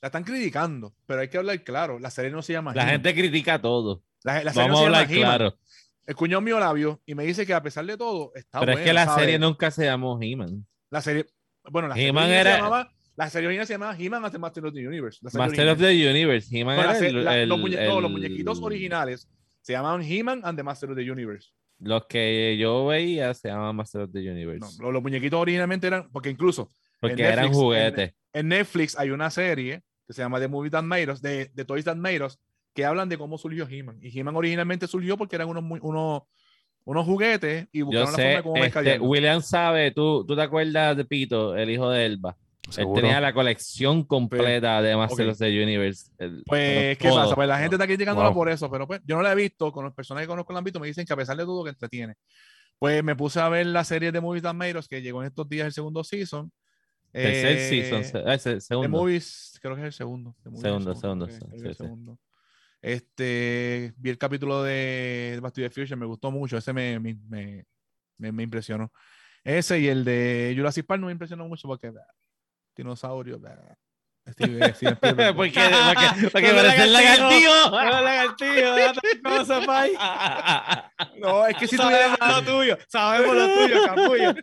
La 0.01 0.09
están 0.09 0.25
criticando, 0.25 0.95
pero 1.07 1.21
hay 1.21 1.29
que 1.29 1.39
hablar 1.39 1.65
claro. 1.65 1.99
La 1.99 2.11
serie 2.11 2.31
no 2.31 2.43
se 2.43 2.53
llama 2.53 2.75
La 2.75 2.87
gente 2.87 3.15
critica 3.15 3.61
todo. 3.61 4.03
La, 4.25 4.43
la 4.43 4.53
serie 4.53 4.69
Vamos 4.69 4.81
a 4.81 4.85
hablar 4.87 5.07
claro. 5.07 5.59
El 6.07 6.15
cuñado 6.17 6.41
mío 6.41 6.59
la 6.59 6.73
vio 6.73 7.01
y 7.07 7.15
me 7.15 7.25
dice 7.25 7.47
que 7.47 7.55
a 7.55 7.63
pesar 7.63 7.87
de 7.87 7.97
todo 7.97 8.33
está 8.35 8.61
Pero 8.61 8.73
es 8.73 8.81
que 8.81 8.93
la 8.93 9.05
¿sabes? 9.07 9.21
serie 9.25 9.39
nunca 9.39 9.71
se 9.71 9.85
llamó 9.85 10.19
He-Man. 10.21 10.67
La 10.91 11.01
serie. 11.01 11.27
Bueno, 11.71 11.89
la 11.89 11.95
serie 11.95 12.11
era- 12.41 12.51
se 12.53 12.57
llamaba. 12.59 12.91
La 13.17 13.31
serie 13.31 13.47
original 13.47 13.67
se 13.67 13.75
llamaba 13.75 13.97
He-Man 13.97 14.25
as 14.25 14.33
the 14.33 14.39
Master 14.39 14.67
of 14.67 14.75
the 14.75 14.87
Universe. 14.87 15.21
Master 15.33 15.69
of 15.69 15.79
the 15.79 16.11
Universe. 16.11 16.49
He-Man 16.51 16.79
era 16.81 16.99
el- 16.99 17.25
la- 17.25 17.39
el- 17.39 17.49
los, 17.49 17.59
muñe- 17.61 17.87
no, 17.87 18.01
los 18.01 18.11
el- 18.11 18.17
muñequitos 18.17 18.61
originales 18.61 19.29
se 19.63 19.73
llamaban 19.73 20.03
He-Man 20.03 20.41
and 20.45 20.59
the 20.59 20.63
Master 20.65 20.91
of 20.91 20.97
the 20.97 21.11
Universe. 21.11 21.51
Los 21.79 22.07
que 22.07 22.57
yo 22.59 22.87
veía 22.87 23.33
se 23.35 23.49
llamaban 23.49 23.77
Master 23.77 24.03
of 24.03 24.13
the 24.13 24.21
No, 24.23 24.33
Universe. 24.33 24.61
los, 24.83 24.93
los 24.93 25.03
muñequitos 25.03 25.41
originalmente 25.41 25.87
eran, 25.87 26.11
porque 26.11 26.29
incluso 26.31 26.71
porque 27.01 27.15
en 27.15 27.21
eran 27.21 27.37
Netflix, 27.47 27.57
juguetes. 27.57 28.15
en 28.33 28.49
Netflix 28.49 28.99
hay 28.99 29.11
una 29.11 29.31
serie 29.31 29.83
que 30.07 30.13
se 30.13 30.21
llama 30.23 30.39
The 30.41 30.49
Movie 30.49 30.71
That 30.71 30.83
Made 30.83 31.11
Us, 31.13 31.23
de, 31.23 31.51
de 31.55 31.65
Toys 31.65 31.85
That 31.85 31.97
Made 31.97 32.25
Us, 32.25 32.39
que 32.75 32.85
hablan 32.85 33.09
de 33.09 33.17
cómo 33.17 33.39
surgió 33.39 33.67
He-Man. 33.69 33.99
Y 34.03 34.19
He-Man 34.19 34.37
originalmente 34.37 34.87
surgió 34.87 35.17
porque 35.17 35.37
eran 35.37 35.49
unos, 35.49 35.65
unos, 35.81 36.23
unos 36.85 37.07
juguetes 37.07 37.69
y 37.73 37.83
buscaron 37.83 38.13
la 38.13 38.17
forma 38.17 38.29
de 38.29 38.43
cómo 38.43 38.57
este. 38.65 38.99
William 38.99 39.41
sabe, 39.43 39.91
¿tú, 39.93 40.25
tú 40.27 40.35
te 40.37 40.43
acuerdas 40.43 40.97
de 40.97 41.05
Pito, 41.05 41.57
el 41.57 41.71
hijo 41.71 41.89
de 41.91 42.05
Elba. 42.07 42.37
Seguro. 42.71 42.97
Él 42.99 43.03
tenía 43.05 43.21
la 43.21 43.35
colección 43.35 44.05
completa 44.05 44.81
de 44.81 44.97
Master 44.97 45.27
ok. 45.27 45.33
of 45.33 45.39
the 45.39 45.63
Universe. 45.63 46.11
El- 46.19 46.43
Pues, 46.47 46.97
¿qué 46.99 47.09
todo, 47.09 47.17
pasa? 47.23 47.35
Pues 47.35 47.47
la 47.47 47.59
gente 47.59 47.77
está 47.77 47.87
criticándola 47.87 48.29
Wow. 48.31 48.37
por 48.39 48.49
eso, 48.49 48.71
pero 48.71 48.87
pues 48.87 49.01
yo 49.05 49.17
no 49.17 49.23
la 49.23 49.33
he 49.33 49.35
visto, 49.35 49.71
con 49.71 49.85
las 49.85 49.93
personas 49.95 50.23
que 50.23 50.29
conozco 50.29 50.53
la 50.55 50.59
han 50.61 50.65
visto, 50.65 50.81
me 50.81 50.87
dicen 50.87 51.05
que 51.05 51.13
a 51.13 51.17
pesar 51.17 51.37
de 51.37 51.45
todo 51.45 51.63
que 51.63 51.71
entretiene. 51.71 52.15
Pues 52.79 53.05
me 53.05 53.15
puse 53.15 53.39
a 53.39 53.49
ver 53.51 53.67
la 53.67 53.85
serie 53.85 54.11
de 54.13 54.21
Movies 54.21 54.43
That 54.43 54.55
Made 54.55 54.79
Us, 54.79 54.89
que 54.89 55.03
llegó 55.03 55.21
en 55.23 55.29
estos 55.29 55.47
días 55.49 55.67
el 55.67 55.73
segundo 55.75 56.03
season. 56.05 56.51
Tercer 57.13 57.59
Eh, 57.59 57.69
season, 57.69 58.03
se- 58.05 58.19
ah, 58.27 58.35
ese- 58.35 58.55
The 58.55 58.61
segundo. 58.63 58.89
Movies, 58.89 59.59
creo 59.63 59.75
que 59.77 59.83
es 59.83 59.87
el 59.87 59.93
segundo. 59.93 60.35
Segundo, 60.57 60.95
segundo, 60.97 61.27
creo 61.27 61.39
que- 61.39 61.45
sí, 61.45 61.51
creo 61.51 61.51
que 61.51 61.57
es 61.59 61.65
el 61.65 61.75
sí. 61.77 61.83
segundo. 61.85 62.19
Este, 62.85 63.95
vi 63.97 64.11
el 64.11 64.19
capítulo 64.19 64.63
de 64.63 65.39
Back 65.41 65.55
to 65.55 65.63
the 65.63 65.71
Future, 65.71 65.97
me 65.97 66.05
gustó 66.05 66.31
mucho, 66.31 66.59
ese 66.59 66.75
me, 66.75 67.01
me, 67.01 67.65
me, 68.19 68.43
impresionó. 68.43 68.93
Ese 69.43 69.81
y 69.81 69.89
el 69.89 70.05
de 70.05 70.53
Jurassic 70.55 70.85
Park 70.85 71.01
no 71.01 71.07
me 71.07 71.13
impresionó 71.13 71.49
mucho 71.49 71.67
porque 71.67 71.91
dinosaurio, 72.77 73.41
bah, 73.41 73.57
Steve- 74.29 74.75
Steven 74.75 74.95
Spielberg, 74.97 75.35
¿Por 75.37 75.51
qué? 75.51 75.61
Porque, 75.95 76.29
porque 76.31 76.51
parece 76.51 76.87
lagartijo. 76.89 77.71
No, 77.71 78.01
lagartijo. 78.03 78.75
No, 81.21 81.47
es 81.47 81.57
que 81.57 81.67
si 81.67 81.79
tuviera 81.79 82.17
Sabemos 82.17 82.45
lo 82.45 82.53
tuyo, 82.53 82.79
sabemos 82.87 83.35
lo 83.35 83.47
tuyo, 83.55 83.87
capullo. 83.87 84.35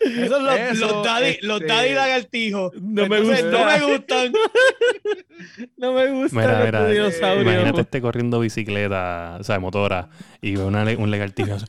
Esos 0.00 0.28
son 0.28 0.46
los, 0.46 0.58
Eso, 0.58 0.86
los 0.86 1.04
daddy, 1.04 1.38
los 1.42 1.60
este, 1.60 1.72
daddy 1.72 1.92
lagartijos. 1.92 2.72
No 2.80 3.06
me 3.06 3.18
Entonces, 3.18 3.44
gusta. 3.44 3.58
No 3.60 3.66
me 3.66 3.92
gustan. 3.92 4.32
No 5.76 5.92
me 5.92 6.10
gusta 6.10 6.36
Mira, 6.36 6.58
los 6.58 6.66
mira, 6.66 6.88
dinosaurios. 6.88 7.42
Imagínate 7.42 7.80
este 7.82 8.00
corriendo 8.00 8.40
bicicleta, 8.40 9.36
o 9.38 9.44
sea, 9.44 9.58
motora, 9.60 10.08
y 10.40 10.56
ve 10.56 10.64
una 10.64 10.84
un 10.96 11.10
lagartijo. 11.10 11.56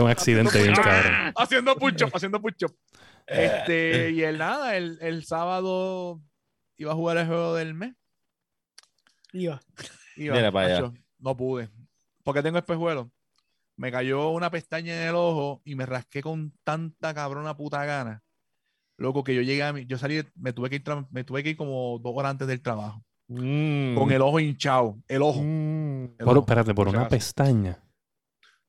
Un 0.00 0.10
accidente 0.10 0.62
bien 0.62 0.74
cabrón. 0.74 1.32
haciendo 1.36 1.74
pucho, 1.76 2.08
haciendo 2.12 2.40
pucho. 2.40 2.66
Este, 3.26 4.10
y 4.14 4.22
el 4.22 4.38
nada, 4.38 4.76
el, 4.76 4.98
el 5.00 5.24
sábado 5.24 6.20
iba 6.76 6.92
a 6.92 6.94
jugar 6.94 7.18
el 7.18 7.26
juego 7.26 7.54
del 7.54 7.74
mes. 7.74 7.94
Iba. 9.32 9.60
Iba, 10.16 10.36
Mira 10.36 10.52
para 10.52 10.76
allá. 10.76 10.92
No 11.18 11.36
pude. 11.36 11.68
Porque 12.22 12.42
tengo 12.42 12.58
espejuelos. 12.58 13.08
Me 13.78 13.92
cayó 13.92 14.30
una 14.30 14.50
pestaña 14.50 14.92
en 14.92 15.08
el 15.08 15.14
ojo 15.14 15.62
y 15.64 15.76
me 15.76 15.86
rasqué 15.86 16.20
con 16.20 16.52
tanta 16.64 17.14
cabrona 17.14 17.56
puta 17.56 17.84
gana. 17.84 18.24
Loco, 18.96 19.22
que 19.22 19.36
yo 19.36 19.42
llegué 19.42 19.62
a 19.62 19.72
mi, 19.72 19.86
yo 19.86 19.96
salí, 19.96 20.20
me 20.34 20.52
tuve 20.52 20.68
que 20.68 20.76
ir, 20.76 20.84
me 21.10 21.22
tuve 21.22 21.44
que 21.44 21.50
ir 21.50 21.56
como 21.56 22.00
dos 22.00 22.12
horas 22.16 22.32
antes 22.32 22.48
del 22.48 22.60
trabajo. 22.60 23.04
Mm. 23.28 23.94
Con 23.94 24.10
el 24.10 24.20
ojo 24.20 24.40
hinchado. 24.40 24.98
El 25.06 25.22
ojo. 25.22 25.40
Mm. 25.44 26.04
el 26.18 26.24
Por, 26.24 26.28
ojo, 26.30 26.40
espérate, 26.40 26.74
por 26.74 26.88
una 26.88 27.08
pestaña. 27.08 27.78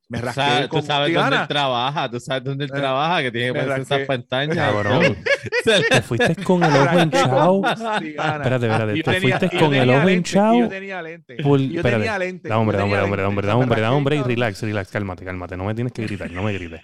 Me 0.10 0.20
Tú 0.20 0.26
rasqué 0.26 0.42
sabes, 0.42 0.64
tú 0.64 0.70
con 0.70 0.82
sabes 0.84 1.14
dónde 1.14 1.36
él 1.36 1.48
trabaja, 1.48 2.10
tú 2.10 2.20
sabes 2.20 2.44
dónde 2.44 2.66
él 2.66 2.72
Me- 2.74 2.80
trabaja, 2.80 3.22
que 3.22 3.32
tiene 3.32 3.48
que 3.54 3.60
ponerse 3.60 3.82
esas 3.84 4.08
pantallas. 4.08 4.56
Cabrón. 4.56 5.18
Te 5.64 6.02
fuiste 6.02 6.36
con 6.44 6.64
el 6.64 6.72
ojo 6.76 7.00
hinchado. 7.00 7.62
Espérate, 7.66 8.68
espérate. 8.68 9.04
Te 9.04 9.22
fuiste 9.22 9.50
con 9.60 9.74
el 9.76 9.90
ojo 9.90 10.10
hinchado. 10.10 10.60
Yo 10.62 10.68
tenía 10.68 11.02
lente. 11.02 11.38
yo 11.38 11.56
espérate. 11.56 11.92
tenía 11.92 12.18
lente. 12.18 12.50
Da 12.50 12.58
hombre, 12.58 12.78
da 12.78 12.84
hombre, 12.86 12.98
da 12.98 13.04
hombre, 13.06 13.22
da 13.22 13.28
hombre, 13.30 13.46
O 13.46 13.48
da 13.48 13.54
sea, 13.54 13.62
hombre, 13.64 13.82
da 13.82 13.88
rasqué, 13.88 13.98
hombre 13.98 14.16
y 14.16 14.22
relax, 14.24 14.62
relax, 14.64 14.90
cálmate, 14.92 15.24
cálmate. 15.26 15.56
No 15.58 15.66
me 15.66 15.76
tienes 15.76 15.94
que 15.94 16.02
gritar, 16.04 16.32
no 16.32 16.42
me 16.44 16.54
grites. 16.54 16.82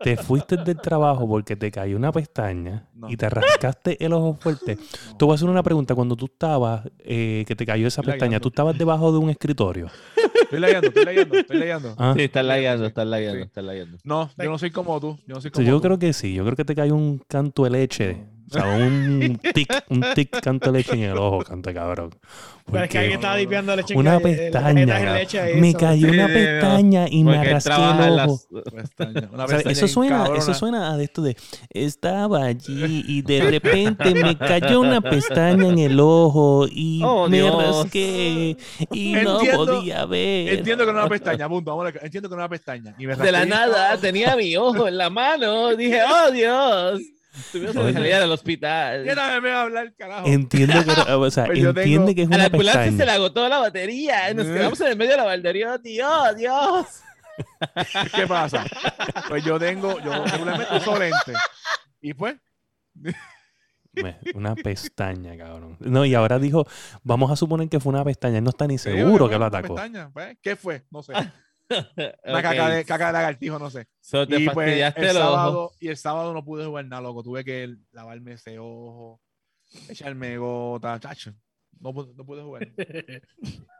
Te 0.00 0.16
fuiste 0.16 0.56
del 0.56 0.76
trabajo 0.80 1.28
porque 1.28 1.56
te 1.56 1.70
cayó 1.72 1.96
una 1.96 2.12
pestaña 2.12 2.84
No. 2.94 3.10
y 3.10 3.16
te 3.16 3.28
rascaste 3.28 4.02
el 4.04 4.12
ojo 4.12 4.38
fuerte. 4.40 4.76
Te 5.18 5.24
voy 5.24 5.32
a 5.32 5.34
hacer 5.34 5.48
una 5.48 5.62
pregunta. 5.64 5.94
Cuando 5.96 6.14
tú 6.16 6.26
estabas, 6.26 6.82
eh, 7.00 7.44
que 7.46 7.56
te 7.56 7.66
cayó 7.66 7.88
esa 7.88 8.02
Estoy 8.02 8.12
pestaña. 8.12 8.38
¿tú 8.40 8.48
estabas 8.48 8.78
debajo 8.78 9.10
de 9.10 9.18
un 9.18 9.30
escritorio? 9.30 9.88
Estoy 10.42 10.60
leyendo, 10.60 10.88
estoy 10.88 11.04
leyendo, 11.04 11.34
estoy 11.36 11.56
leyendo. 11.58 11.94
¿Ah? 11.98 12.14
Sí, 12.16 12.22
estás 12.24 12.44
layando, 12.56 12.86
estás 12.86 13.06
Sí. 13.38 13.42
estás 13.42 13.64
layando. 13.64 13.98
No, 14.04 14.30
yo 14.38 14.50
no 14.50 14.58
soy 14.58 14.70
como 14.70 15.00
tú. 15.00 15.18
Yo 15.26 15.34
no 15.34 15.40
soy 15.40 15.50
Sí, 15.50 15.54
como 15.54 15.66
yo 15.66 15.76
tú. 15.76 15.82
creo 15.82 15.98
que 15.98 16.12
sí, 16.12 16.34
yo 16.34 16.44
creo 16.44 16.56
que 16.56 16.64
te 16.64 16.74
cayó 16.74 16.94
un 16.94 17.18
canto 17.28 17.64
de 17.64 17.70
leche. 17.70 18.16
O 18.50 18.52
sea, 18.54 18.64
un 18.64 19.40
tic, 19.54 19.84
un 19.88 20.04
tic 20.14 20.40
canto 20.40 20.70
de 20.72 20.78
leche 20.78 20.92
en 20.92 21.02
el 21.10 21.16
ojo, 21.18 21.38
canto 21.42 21.72
cabrón. 21.72 22.10
Pero 22.70 22.84
es 22.84 22.90
que 22.90 22.98
alguien 22.98 23.14
estaba 23.18 23.36
limpiando 23.36 23.74
leche 23.74 23.94
una 23.96 24.20
pestaña, 24.20 25.14
leche 25.14 25.40
ahí, 25.40 25.60
me 25.60 25.74
cayó 25.74 26.08
una 26.08 26.26
Sí, 26.28 26.32
pestaña 26.34 27.06
y 27.10 27.24
me 27.24 27.44
rasqué 27.44 27.72
el 27.72 28.20
ojo. 28.20 28.40
las... 28.50 28.62
Pestaña, 28.72 29.28
una 29.32 29.44
O 29.44 29.48
sea, 29.48 29.56
pestaña 29.58 29.72
eso 29.72 29.88
suena, 29.88 30.16
cabrona. 30.18 30.38
eso 30.38 30.54
suena 30.54 30.90
a 30.92 30.96
de 30.96 31.04
esto 31.04 31.22
de 31.22 31.36
estaba 31.70 32.44
allí 32.44 33.04
y 33.08 33.22
de 33.22 33.50
repente 33.50 34.14
me 34.14 34.36
cayó 34.38 34.80
una 34.80 35.00
pestaña 35.00 35.66
en 35.68 35.78
el 35.78 35.98
ojo 35.98 36.66
y 36.70 37.02
Oh, 37.04 37.28
me 37.28 37.38
Dios. 37.38 37.76
rasqué 37.82 38.56
y 38.92 39.12
no 39.14 39.40
podía 39.54 40.04
ver. 40.06 40.54
Entiendo 40.58 40.86
que 40.86 40.92
no 40.92 40.98
es 41.00 41.04
una 41.06 41.10
pestaña, 41.10 41.48
punto. 41.48 41.76
Vamos 41.76 41.92
a- 41.94 42.04
Entiendo 42.04 42.28
que 42.28 42.36
no 42.36 42.42
es 42.42 42.44
una 42.44 42.48
pestaña. 42.48 42.94
Y 42.98 43.06
me 43.06 43.16
De 43.16 43.32
la 43.32 43.44
nada 43.44 43.96
tenía 43.98 44.36
mi 44.36 44.56
ojo 44.56 44.86
en 44.86 44.98
la 44.98 45.10
mano. 45.10 45.74
Dije, 45.74 45.98
oh 46.02 46.30
Dios. 46.30 47.00
Tuvimos 47.50 47.74
que 47.74 47.92
salir 47.92 48.14
al 48.14 48.30
hospital. 48.32 49.04
¿Qué 49.04 49.14
tal 49.14 49.40
me 49.42 49.50
va 49.50 49.60
a 49.60 49.62
hablar, 49.62 49.94
carajo? 49.96 50.26
Entiendo 50.28 50.84
que, 50.84 50.90
o 51.12 51.30
sea, 51.30 51.44
Pues 51.46 51.58
entiende 51.58 51.74
tengo- 51.82 52.14
que 52.14 52.22
es 52.22 52.28
A 52.28 52.30
la 52.30 52.36
una 52.36 52.44
ambulancia 52.46 52.92
se 52.92 53.06
le 53.06 53.10
agotó 53.10 53.48
la 53.48 53.58
batería. 53.58 54.34
Nos 54.34 54.46
Eh. 54.46 54.52
quedamos 54.52 54.80
en 54.82 54.86
el 54.88 54.96
medio 54.96 55.10
de 55.12 55.16
la 55.16 55.24
baldería. 55.24 55.78
Dios, 55.78 56.36
Dios. 56.36 56.86
¿Qué 58.14 58.26
pasa? 58.26 58.64
Pues 59.28 59.42
yo 59.44 59.58
tengo, 59.58 59.98
yo 60.00 60.24
regularmente 60.24 60.76
uso 60.76 60.98
lente. 60.98 61.32
Y 62.02 62.12
pues, 62.14 62.36
Una 64.34 64.54
pestaña, 64.54 65.36
cabrón. 65.36 65.76
No, 65.80 66.04
y 66.04 66.14
ahora 66.14 66.38
dijo, 66.38 66.66
vamos 67.02 67.30
a 67.30 67.36
suponer 67.36 67.68
que 67.68 67.80
fue 67.80 67.92
una 67.92 68.04
pestaña. 68.04 68.38
Él 68.38 68.44
no 68.44 68.50
está 68.50 68.66
ni 68.66 68.76
seguro 68.78 69.26
que 69.28 69.32
lo 69.32 69.38
una 69.38 69.46
atacó. 69.46 69.74
pestaña, 69.74 70.10
pues, 70.12 70.36
¿Qué 70.42 70.56
fue? 70.56 70.84
No 70.90 71.02
sé. 71.02 71.12
Una 72.24 72.42
caca, 72.42 72.68
de, 72.68 72.84
caca 72.84 73.06
de 73.08 73.12
lagartijo, 73.12 73.58
no 73.58 73.70
sé. 73.70 73.86
So, 74.00 74.26
te 74.26 74.40
Y 74.40 74.48
pues 74.50 74.94
el 74.96 75.16
ojo. 75.16 75.18
sábado, 75.18 75.72
y 75.80 75.88
el 75.88 75.96
sábado 75.96 76.32
no 76.34 76.44
pude 76.44 76.66
jugar 76.66 76.84
nada, 76.86 77.02
loco. 77.02 77.22
Tuve 77.22 77.44
que 77.44 77.74
lavarme 77.92 78.32
ese 78.32 78.58
ojo, 78.58 79.20
echarme 79.88 80.36
gota, 80.38 80.98
chacho. 81.00 81.34
No, 81.82 81.92
no 81.92 82.24
pude 82.24 82.42
jugar. 82.42 82.68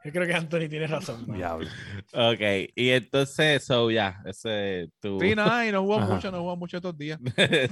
Yo 0.04 0.10
creo 0.10 0.26
que 0.26 0.34
Anthony 0.34 0.68
tiene 0.68 0.88
razón. 0.88 1.24
man. 1.28 1.36
Diablo. 1.36 1.68
Ok, 2.12 2.40
y 2.74 2.88
entonces, 2.90 3.62
so, 3.64 3.88
ya, 3.92 4.20
ese 4.26 4.90
tu. 5.00 5.20
Sí, 5.20 5.36
nada, 5.36 5.64
y 5.66 5.70
no 5.70 5.82
jugó 5.82 5.98
Ajá. 5.98 6.14
mucho, 6.14 6.30
no 6.32 6.40
jugó 6.40 6.56
mucho 6.56 6.78
estos 6.78 6.98
días. 6.98 7.20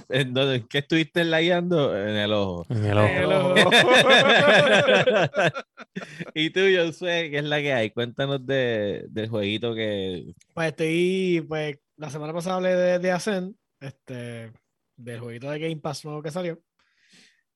¿En 0.09 0.33
dónde- 0.33 0.55
en 0.57 0.68
¿Qué 0.68 0.78
estuviste 0.78 1.24
layando? 1.24 1.97
En 1.99 2.14
el 2.16 2.33
ojo. 2.33 2.64
En 2.70 2.85
el 2.85 2.99
ojo. 2.99 3.09
El 3.09 3.33
ojo. 3.33 3.55
y 6.35 6.51
tú, 6.51 6.61
Josué, 6.61 7.31
¿qué 7.31 7.39
es 7.39 7.45
la 7.45 7.61
que 7.61 7.72
hay? 7.72 7.91
Cuéntanos 7.91 8.47
de, 8.47 9.07
del 9.09 9.28
jueguito 9.28 9.74
que. 9.74 10.33
Pues 10.55 10.68
estoy, 10.68 11.45
pues, 11.49 11.78
la 11.97 12.11
semana 12.11 12.33
pasada 12.33 12.57
hablé 12.57 12.76
de, 12.76 12.99
de 13.01 13.11
Ascent, 13.11 13.57
este, 13.81 14.53
del 14.97 15.18
jueguito 15.20 15.51
de 15.51 15.59
Game 15.59 15.76
Pass 15.78 16.05
nuevo 16.05 16.22
que 16.22 16.31
salió. 16.31 16.61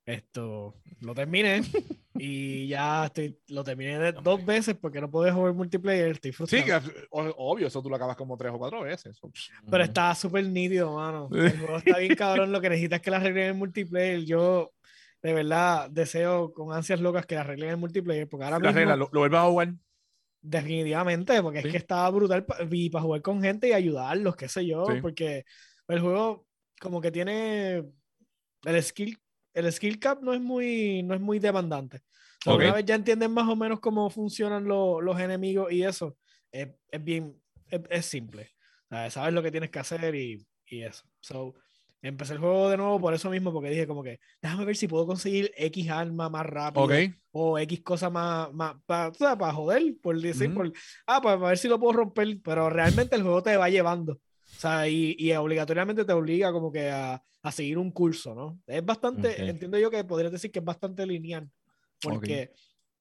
Esto, 0.06 0.74
lo 1.00 1.14
terminé 1.14 1.62
y 2.18 2.66
ya 2.68 3.06
estoy, 3.06 3.38
lo 3.48 3.64
terminé 3.64 3.98
de- 3.98 4.12
dos 4.12 4.44
veces 4.44 4.76
porque 4.78 5.00
no 5.00 5.10
puedo 5.10 5.32
jugar 5.34 5.54
multiplayer, 5.54 6.08
estoy 6.10 6.30
Sí, 6.32 6.36
frustrado. 6.36 6.82
que 6.90 7.06
o- 7.10 7.34
obvio, 7.38 7.66
eso 7.68 7.82
tú 7.82 7.88
lo 7.88 7.96
acabas 7.96 8.16
como 8.16 8.36
tres 8.36 8.52
o 8.52 8.58
cuatro 8.58 8.82
veces. 8.82 9.18
Pero 9.70 9.82
está 9.84 10.14
súper 10.14 10.44
nítido, 10.46 10.94
mano. 10.94 11.28
El 11.32 11.58
juego 11.58 11.76
está 11.78 11.98
bien 11.98 12.14
cabrón, 12.16 12.52
lo 12.52 12.60
que 12.60 12.68
necesitas 12.68 12.98
es 12.98 13.02
que 13.02 13.10
la 13.10 13.16
arreglen 13.16 13.50
en 13.50 13.56
multiplayer. 13.58 14.24
Yo, 14.24 14.72
de 15.22 15.32
verdad, 15.32 15.88
deseo 15.90 16.52
con 16.52 16.74
ansias 16.74 17.00
locas 17.00 17.24
que 17.24 17.36
la 17.36 17.40
arreglen 17.40 17.70
en 17.70 17.80
multiplayer, 17.80 18.28
porque 18.28 18.44
ahora 18.44 18.58
La 18.58 18.66
mismo... 18.66 18.78
regla, 18.78 18.96
lo, 18.96 19.08
lo 19.10 19.20
vuelves 19.20 19.40
a 19.40 19.44
jugar. 19.44 19.74
Definitivamente, 20.42 21.42
porque 21.42 21.62
Sí. 21.62 21.68
es 21.68 21.72
que 21.72 21.78
estaba 21.78 22.10
brutal 22.10 22.44
pa- 22.44 22.58
para 22.58 23.02
jugar 23.02 23.22
con 23.22 23.40
gente 23.40 23.68
y 23.68 23.72
ayudarlos, 23.72 24.36
qué 24.36 24.46
sé 24.48 24.66
yo, 24.66 24.84
Sí. 24.84 25.00
porque 25.00 25.46
el 25.88 26.00
juego 26.00 26.44
como 26.78 27.00
que 27.00 27.10
tiene 27.10 27.82
el 28.66 28.82
skill, 28.82 29.18
el 29.54 29.72
skill 29.72 29.98
cap 29.98 30.20
no 30.22 30.34
es 30.34 30.40
muy, 30.40 31.02
no 31.02 31.14
es 31.14 31.20
muy 31.20 31.38
demandante. 31.38 31.98
O 31.98 32.00
sea, 32.44 32.54
Ok. 32.54 32.60
Una 32.62 32.72
vez 32.74 32.84
ya 32.84 32.94
entienden 32.96 33.32
más 33.32 33.48
o 33.48 33.56
menos 33.56 33.80
cómo 33.80 34.10
funcionan 34.10 34.64
lo- 34.64 35.00
los 35.00 35.18
enemigos 35.18 35.72
y 35.72 35.82
eso, 35.84 36.16
es, 36.52 36.68
es 36.90 37.02
bien, 37.04 37.40
es, 37.68 37.80
es 37.90 38.06
simple. 38.06 38.50
O 38.90 38.94
sea, 38.94 39.10
sabes 39.10 39.32
lo 39.32 39.42
que 39.42 39.50
tienes 39.50 39.70
que 39.70 39.78
hacer 39.78 40.14
y, 40.14 40.46
y 40.66 40.82
eso. 40.82 41.04
So, 41.20 41.54
empecé 42.02 42.34
el 42.34 42.38
juego 42.40 42.68
de 42.68 42.76
nuevo 42.76 43.00
por 43.00 43.14
eso 43.14 43.30
mismo, 43.30 43.50
porque 43.52 43.70
dije 43.70 43.86
como 43.86 44.02
que, 44.02 44.20
déjame 44.42 44.66
ver 44.66 44.76
si 44.76 44.86
puedo 44.88 45.06
conseguir 45.06 45.50
X 45.56 45.88
arma 45.90 46.28
más 46.28 46.44
rápido 46.44 46.84
Ok. 46.84 46.92
o 47.30 47.58
X 47.58 47.80
cosa 47.82 48.10
más, 48.10 48.52
más 48.52 48.76
para, 48.84 49.10
para 49.38 49.52
joder, 49.54 49.82
por 50.02 50.20
decir, 50.20 50.48
Ujú. 50.48 50.56
por, 50.56 50.72
ah, 51.06 51.20
para 51.22 51.36
ver 51.36 51.56
si 51.58 51.66
lo 51.68 51.80
puedo 51.80 51.94
romper, 51.94 52.38
pero 52.44 52.68
realmente 52.68 53.16
el 53.16 53.22
juego 53.22 53.42
te 53.42 53.56
va 53.56 53.70
llevando. 53.70 54.20
O 54.56 54.60
sea, 54.60 54.88
y, 54.88 55.16
y 55.18 55.32
obligatoriamente 55.32 56.04
te 56.04 56.12
obliga 56.12 56.52
como 56.52 56.70
que 56.72 56.90
a, 56.90 57.22
a 57.42 57.52
seguir 57.52 57.78
un 57.78 57.90
curso, 57.90 58.34
¿no? 58.34 58.60
Es 58.66 58.84
bastante, 58.84 59.42
Ok. 59.42 59.50
entiendo 59.50 59.78
yo 59.78 59.90
que 59.90 60.04
podrías 60.04 60.32
decir 60.32 60.50
que 60.50 60.60
es 60.60 60.64
bastante 60.64 61.06
lineal, 61.06 61.50
porque 62.00 62.50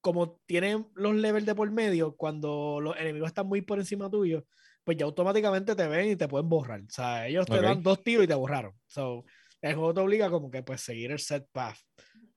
como 0.00 0.40
tienen 0.46 0.88
los 0.94 1.14
levels 1.14 1.46
de 1.46 1.54
por 1.54 1.70
medio, 1.70 2.16
cuando 2.16 2.80
los 2.80 2.96
enemigos 2.96 3.28
están 3.28 3.46
muy 3.46 3.62
por 3.62 3.78
encima 3.78 4.10
tuyo, 4.10 4.46
pues 4.84 4.98
ya 4.98 5.06
automáticamente 5.06 5.74
te 5.74 5.88
ven 5.88 6.10
y 6.10 6.16
te 6.16 6.28
pueden 6.28 6.48
borrar. 6.48 6.80
O 6.80 6.90
sea, 6.90 7.26
ellos 7.26 7.46
te 7.46 7.56
Ok. 7.56 7.62
dan 7.62 7.82
dos 7.82 8.02
tiros 8.02 8.24
y 8.24 8.28
te 8.28 8.34
borraron. 8.34 8.74
So, 8.86 9.24
el 9.62 9.74
juego 9.74 9.94
te 9.94 10.00
obliga 10.00 10.28
como 10.30 10.50
que 10.50 10.62
pues 10.62 10.82
seguir 10.82 11.10
el 11.10 11.18
set 11.20 11.46
path. 11.52 11.78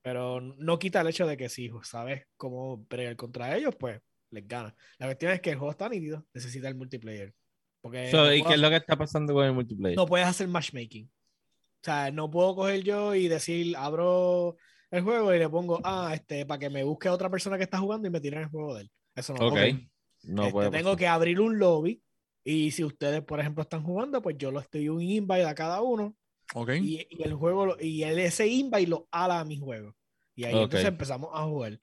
Pero 0.01 0.39
no 0.39 0.79
quita 0.79 1.01
el 1.01 1.07
hecho 1.07 1.27
de 1.27 1.35
que 1.35 1.49
si 1.49 1.69
sabes 1.83 2.23
cómo 2.37 2.85
pelear 2.87 3.15
contra 3.17 3.55
ellos, 3.57 3.75
pues 3.77 3.99
les 4.29 4.47
gana. 4.47 4.73
La 4.99 5.07
cuestión 5.07 5.33
es 5.33 5.41
que 5.41 5.49
el 5.51 5.57
juego 5.57 5.71
está 5.71 5.89
nítido, 5.89 6.25
necesita 6.33 6.69
el 6.69 6.75
multiplayer. 6.75 7.33
Porque 7.81 8.11
So, 8.11 8.17
no, 8.17 8.33
¿Y 8.33 8.37
qué 8.37 8.39
es 8.39 8.45
hacer- 8.45 8.59
lo 8.59 8.69
que 8.69 8.75
está 8.77 8.95
pasando 8.97 9.33
con 9.33 9.45
el 9.45 9.53
multiplayer? 9.53 9.97
no 9.97 10.05
puedes 10.05 10.27
hacer 10.27 10.47
matchmaking. 10.47 11.05
O 11.07 11.83
sea, 11.83 12.11
no 12.11 12.29
puedo 12.29 12.55
coger 12.55 12.83
yo 12.83 13.15
y 13.15 13.27
decir, 13.27 13.75
abro 13.77 14.57
el 14.91 15.03
juego 15.03 15.33
y 15.33 15.39
le 15.39 15.47
pongo, 15.49 15.79
ah, 15.83 16.11
este, 16.13 16.45
para 16.45 16.59
que 16.59 16.69
me 16.69 16.83
busque 16.83 17.07
a 17.07 17.13
otra 17.13 17.29
persona 17.29 17.57
que 17.57 17.63
está 17.63 17.77
jugando 17.79 18.07
y 18.07 18.11
me 18.11 18.19
tiren 18.19 18.41
el 18.41 18.49
juego 18.49 18.75
de 18.75 18.81
él. 18.81 18.91
Eso 19.15 19.33
no 19.33 19.39
lo 19.39 19.47
ok. 19.47 19.53
puedo. 19.53 19.77
No 20.23 20.41
Este, 20.43 20.51
puede 20.53 20.71
tengo 20.71 20.83
pasar. 20.85 20.97
que 20.97 21.07
abrir 21.07 21.39
un 21.39 21.59
lobby 21.59 22.01
y 22.43 22.71
si 22.71 22.83
ustedes, 22.83 23.21
por 23.21 23.39
ejemplo, 23.39 23.61
están 23.61 23.83
jugando, 23.83 24.21
pues 24.21 24.37
yo 24.37 24.51
lo 24.51 24.59
estoy 24.59 24.89
un 24.89 25.01
invite 25.01 25.45
a 25.45 25.53
cada 25.55 25.81
uno 25.81 26.15
Ok. 26.55 26.71
y, 26.81 27.05
y 27.09 27.23
el 27.23 27.33
juego 27.35 27.77
y 27.79 28.03
el, 28.03 28.19
ese 28.19 28.47
invite 28.47 28.87
lo 28.87 29.07
ala 29.11 29.39
a 29.41 29.45
mi 29.45 29.59
juego. 29.59 29.95
Y 30.35 30.45
ahí 30.45 30.55
Ok. 30.55 30.63
entonces 30.63 30.87
empezamos 30.89 31.29
a 31.33 31.43
jugar. 31.43 31.79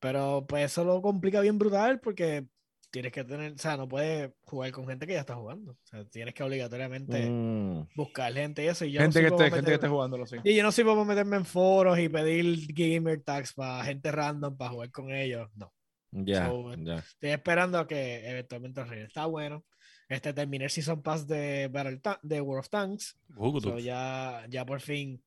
Pero 0.00 0.44
pues 0.48 0.64
eso 0.66 0.84
lo 0.84 1.00
complica 1.02 1.40
bien 1.40 1.58
brutal 1.58 2.00
porque 2.00 2.46
tienes 2.90 3.12
que 3.12 3.22
tener, 3.24 3.52
o 3.52 3.58
sea, 3.58 3.76
no 3.76 3.86
puedes 3.88 4.30
jugar 4.44 4.70
con 4.72 4.86
gente 4.88 5.06
que 5.06 5.12
ya 5.14 5.20
está 5.20 5.34
jugando. 5.34 5.72
O 5.72 5.76
sea, 5.84 6.04
tienes 6.06 6.34
que 6.34 6.42
obligatoriamente 6.42 7.28
Mm. 7.30 7.88
buscar 7.94 8.32
gente 8.32 8.64
y 8.64 8.68
eso. 8.68 8.84
Y 8.84 8.92
yo 8.92 9.00
Gente, 9.00 9.20
no 9.22 9.24
que 9.24 9.28
soy 9.28 9.36
esté, 9.36 9.50
para 9.50 9.56
gente 9.56 9.70
que 9.70 9.74
esté 9.74 9.86
meterme- 9.86 9.90
jugándolo, 9.92 10.26
sí. 10.26 10.36
y 10.44 10.54
yo 10.56 10.62
no 10.62 10.72
soy 10.72 10.84
para 10.84 11.04
meterme 11.04 11.36
en 11.36 11.44
foros 11.44 11.98
y 11.98 12.08
pedir 12.08 12.66
gamer 12.72 13.22
tags 13.22 13.52
para 13.52 13.84
gente 13.84 14.10
random 14.10 14.56
para 14.56 14.70
jugar 14.70 14.90
con 14.90 15.12
ellos. 15.12 15.48
No. 15.54 15.72
Ya, 16.10 16.46
So, 16.48 16.74
ya. 16.74 16.94
Estoy 16.96 17.30
esperando 17.30 17.78
a 17.78 17.86
que 17.86 18.26
eventualmente 18.28 18.80
arregle. 18.80 19.04
Está 19.06 19.26
bueno. 19.26 19.64
Este 20.08 20.32
terminé 20.32 20.64
el 20.64 20.70
Season 20.70 21.02
Pass 21.02 21.26
de, 21.26 21.68
Battle 21.68 21.98
Ta- 21.98 22.18
de 22.22 22.40
World 22.40 22.60
of 22.60 22.70
Tanks. 22.70 23.18
Uh, 23.36 23.60
So, 23.60 23.78
ya, 23.78 24.46
ya 24.48 24.64
por 24.64 24.80
fin. 24.80 25.22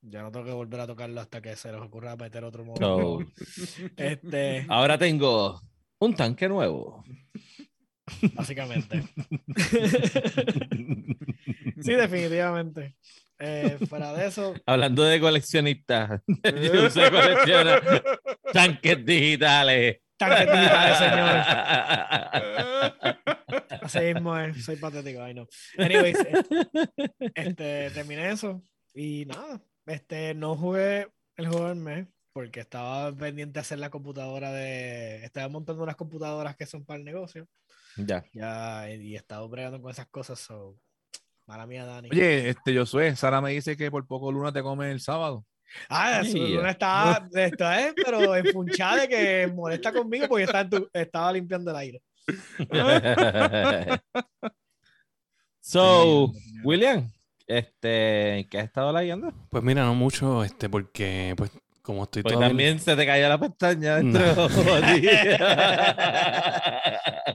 Ya 0.00 0.22
no 0.22 0.32
tengo 0.32 0.46
que 0.46 0.52
volver 0.52 0.80
a 0.80 0.86
tocarlo 0.86 1.20
hasta 1.20 1.42
que 1.42 1.54
se 1.54 1.70
les 1.70 1.80
ocurra 1.80 2.16
meter 2.16 2.42
otro 2.42 2.64
modo. 2.64 2.78
So, 2.78 3.18
Este, 3.96 4.64
ahora 4.70 4.96
tengo 4.96 5.60
un 6.04 6.14
tanque 6.14 6.48
nuevo. 6.48 7.04
básicamente. 8.34 9.02
sí, 11.80 11.92
definitivamente. 11.92 12.96
Eh, 13.38 13.78
fuera 13.88 14.12
de 14.12 14.26
eso, 14.26 14.52
Hablando 14.66 15.04
de 15.04 15.20
coleccionistas, 15.20 16.20
yo 16.26 16.90
se 16.90 17.10
colecciona 17.10 17.80
tanques 18.52 19.02
digitales. 19.04 20.00
tanques 20.16 20.52
digitales, 20.52 20.98
señores. 20.98 21.46
Así 23.82 23.98
mismo 24.00 24.36
es, 24.38 24.64
soy 24.64 24.76
patético, 24.76 25.22
ay 25.22 25.34
no. 25.34 25.48
Anyways, 25.76 26.18
eh, 26.20 26.42
este, 27.34 27.90
terminé 27.90 28.30
eso 28.30 28.62
y 28.94 29.24
nada, 29.26 29.60
este, 29.86 30.34
no 30.34 30.54
jugué 30.56 31.08
el 31.36 31.48
juego 31.48 31.68
del 31.68 31.78
mes 31.78 32.06
porque 32.32 32.60
estaba 32.60 33.12
pendiente 33.14 33.54
de 33.54 33.60
hacer 33.60 33.78
la 33.78 33.90
computadora 33.90 34.50
de, 34.52 35.24
estaba 35.24 35.48
montando 35.48 35.82
unas 35.82 35.96
computadoras 35.96 36.56
que 36.56 36.66
son 36.66 36.84
para 36.84 36.98
el 36.98 37.04
negocio 37.04 37.46
Ya. 37.96 38.24
Ya, 38.32 38.90
y 38.90 39.14
he 39.14 39.18
estado 39.18 39.48
bregando 39.48 39.80
con 39.80 39.90
esas 39.90 40.06
cosas. 40.08 40.38
So. 40.40 40.76
Mala 41.46 41.66
mía, 41.66 41.84
Dani. 41.84 42.08
Oye, 42.10 42.48
este, 42.50 42.76
Josué, 42.76 43.14
Sara 43.16 43.40
me 43.40 43.50
dice 43.50 43.76
que 43.76 43.90
por 43.90 44.06
poco 44.06 44.32
Luna 44.32 44.52
te 44.52 44.62
come 44.62 44.90
el 44.90 45.00
sábado. 45.00 45.44
ah, 45.88 46.22
Yeah. 46.22 46.56
luna 46.56 46.70
está, 46.70 47.28
está 47.34 47.88
eh, 47.88 47.92
pero 47.96 48.34
enfunchada 48.36 49.02
de 49.02 49.08
que 49.08 49.46
molesta 49.54 49.92
conmigo 49.92 50.26
porque 50.28 50.44
está 50.44 50.60
en 50.60 50.70
tu- 50.70 50.90
estaba 50.92 51.32
limpiando 51.32 51.70
el 51.70 51.76
aire. 51.76 52.02
so, 55.60 56.32
William, 56.64 57.10
este, 57.46 58.46
¿qué 58.50 58.58
has 58.58 58.64
estado 58.66 58.92
leyendo? 58.92 59.32
Pues 59.50 59.62
mira, 59.64 59.84
no 59.84 59.94
mucho, 59.94 60.44
este, 60.44 60.68
porque 60.68 61.34
pues 61.36 61.50
como 61.82 62.04
estoy 62.04 62.22
todavía- 62.22 62.48
también 62.48 62.78
se 62.80 62.94
te 62.96 63.04
cayó 63.06 63.28
la 63.28 63.38
pestaña 63.38 63.96
dentro 63.96 64.22
No. 64.48 64.48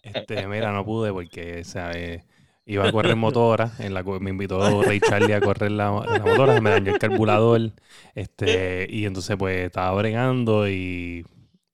Este, 0.04 0.48
mira, 0.48 0.72
no 0.72 0.86
pude 0.86 1.12
porque, 1.12 1.64
¿sabes? 1.64 2.24
Iba 2.66 2.88
a 2.90 2.92
correr 2.92 3.16
motora, 3.16 3.72
en 3.80 3.94
la, 3.94 4.04
me 4.04 4.30
invitó 4.30 4.82
Ray 4.84 5.00
Charlie 5.00 5.34
a 5.34 5.40
correr 5.40 5.72
la, 5.72 5.86
la 6.06 6.20
motora, 6.20 6.54
se 6.56 6.62
me 6.62 6.70
dañó 6.70 6.92
el 6.92 7.00
carburador, 7.00 7.72
este, 8.14 8.86
y 8.90 9.06
entonces 9.06 9.38
pues 9.38 9.68
estaba 9.68 9.94
bregando 9.98 10.68
y 10.68 11.26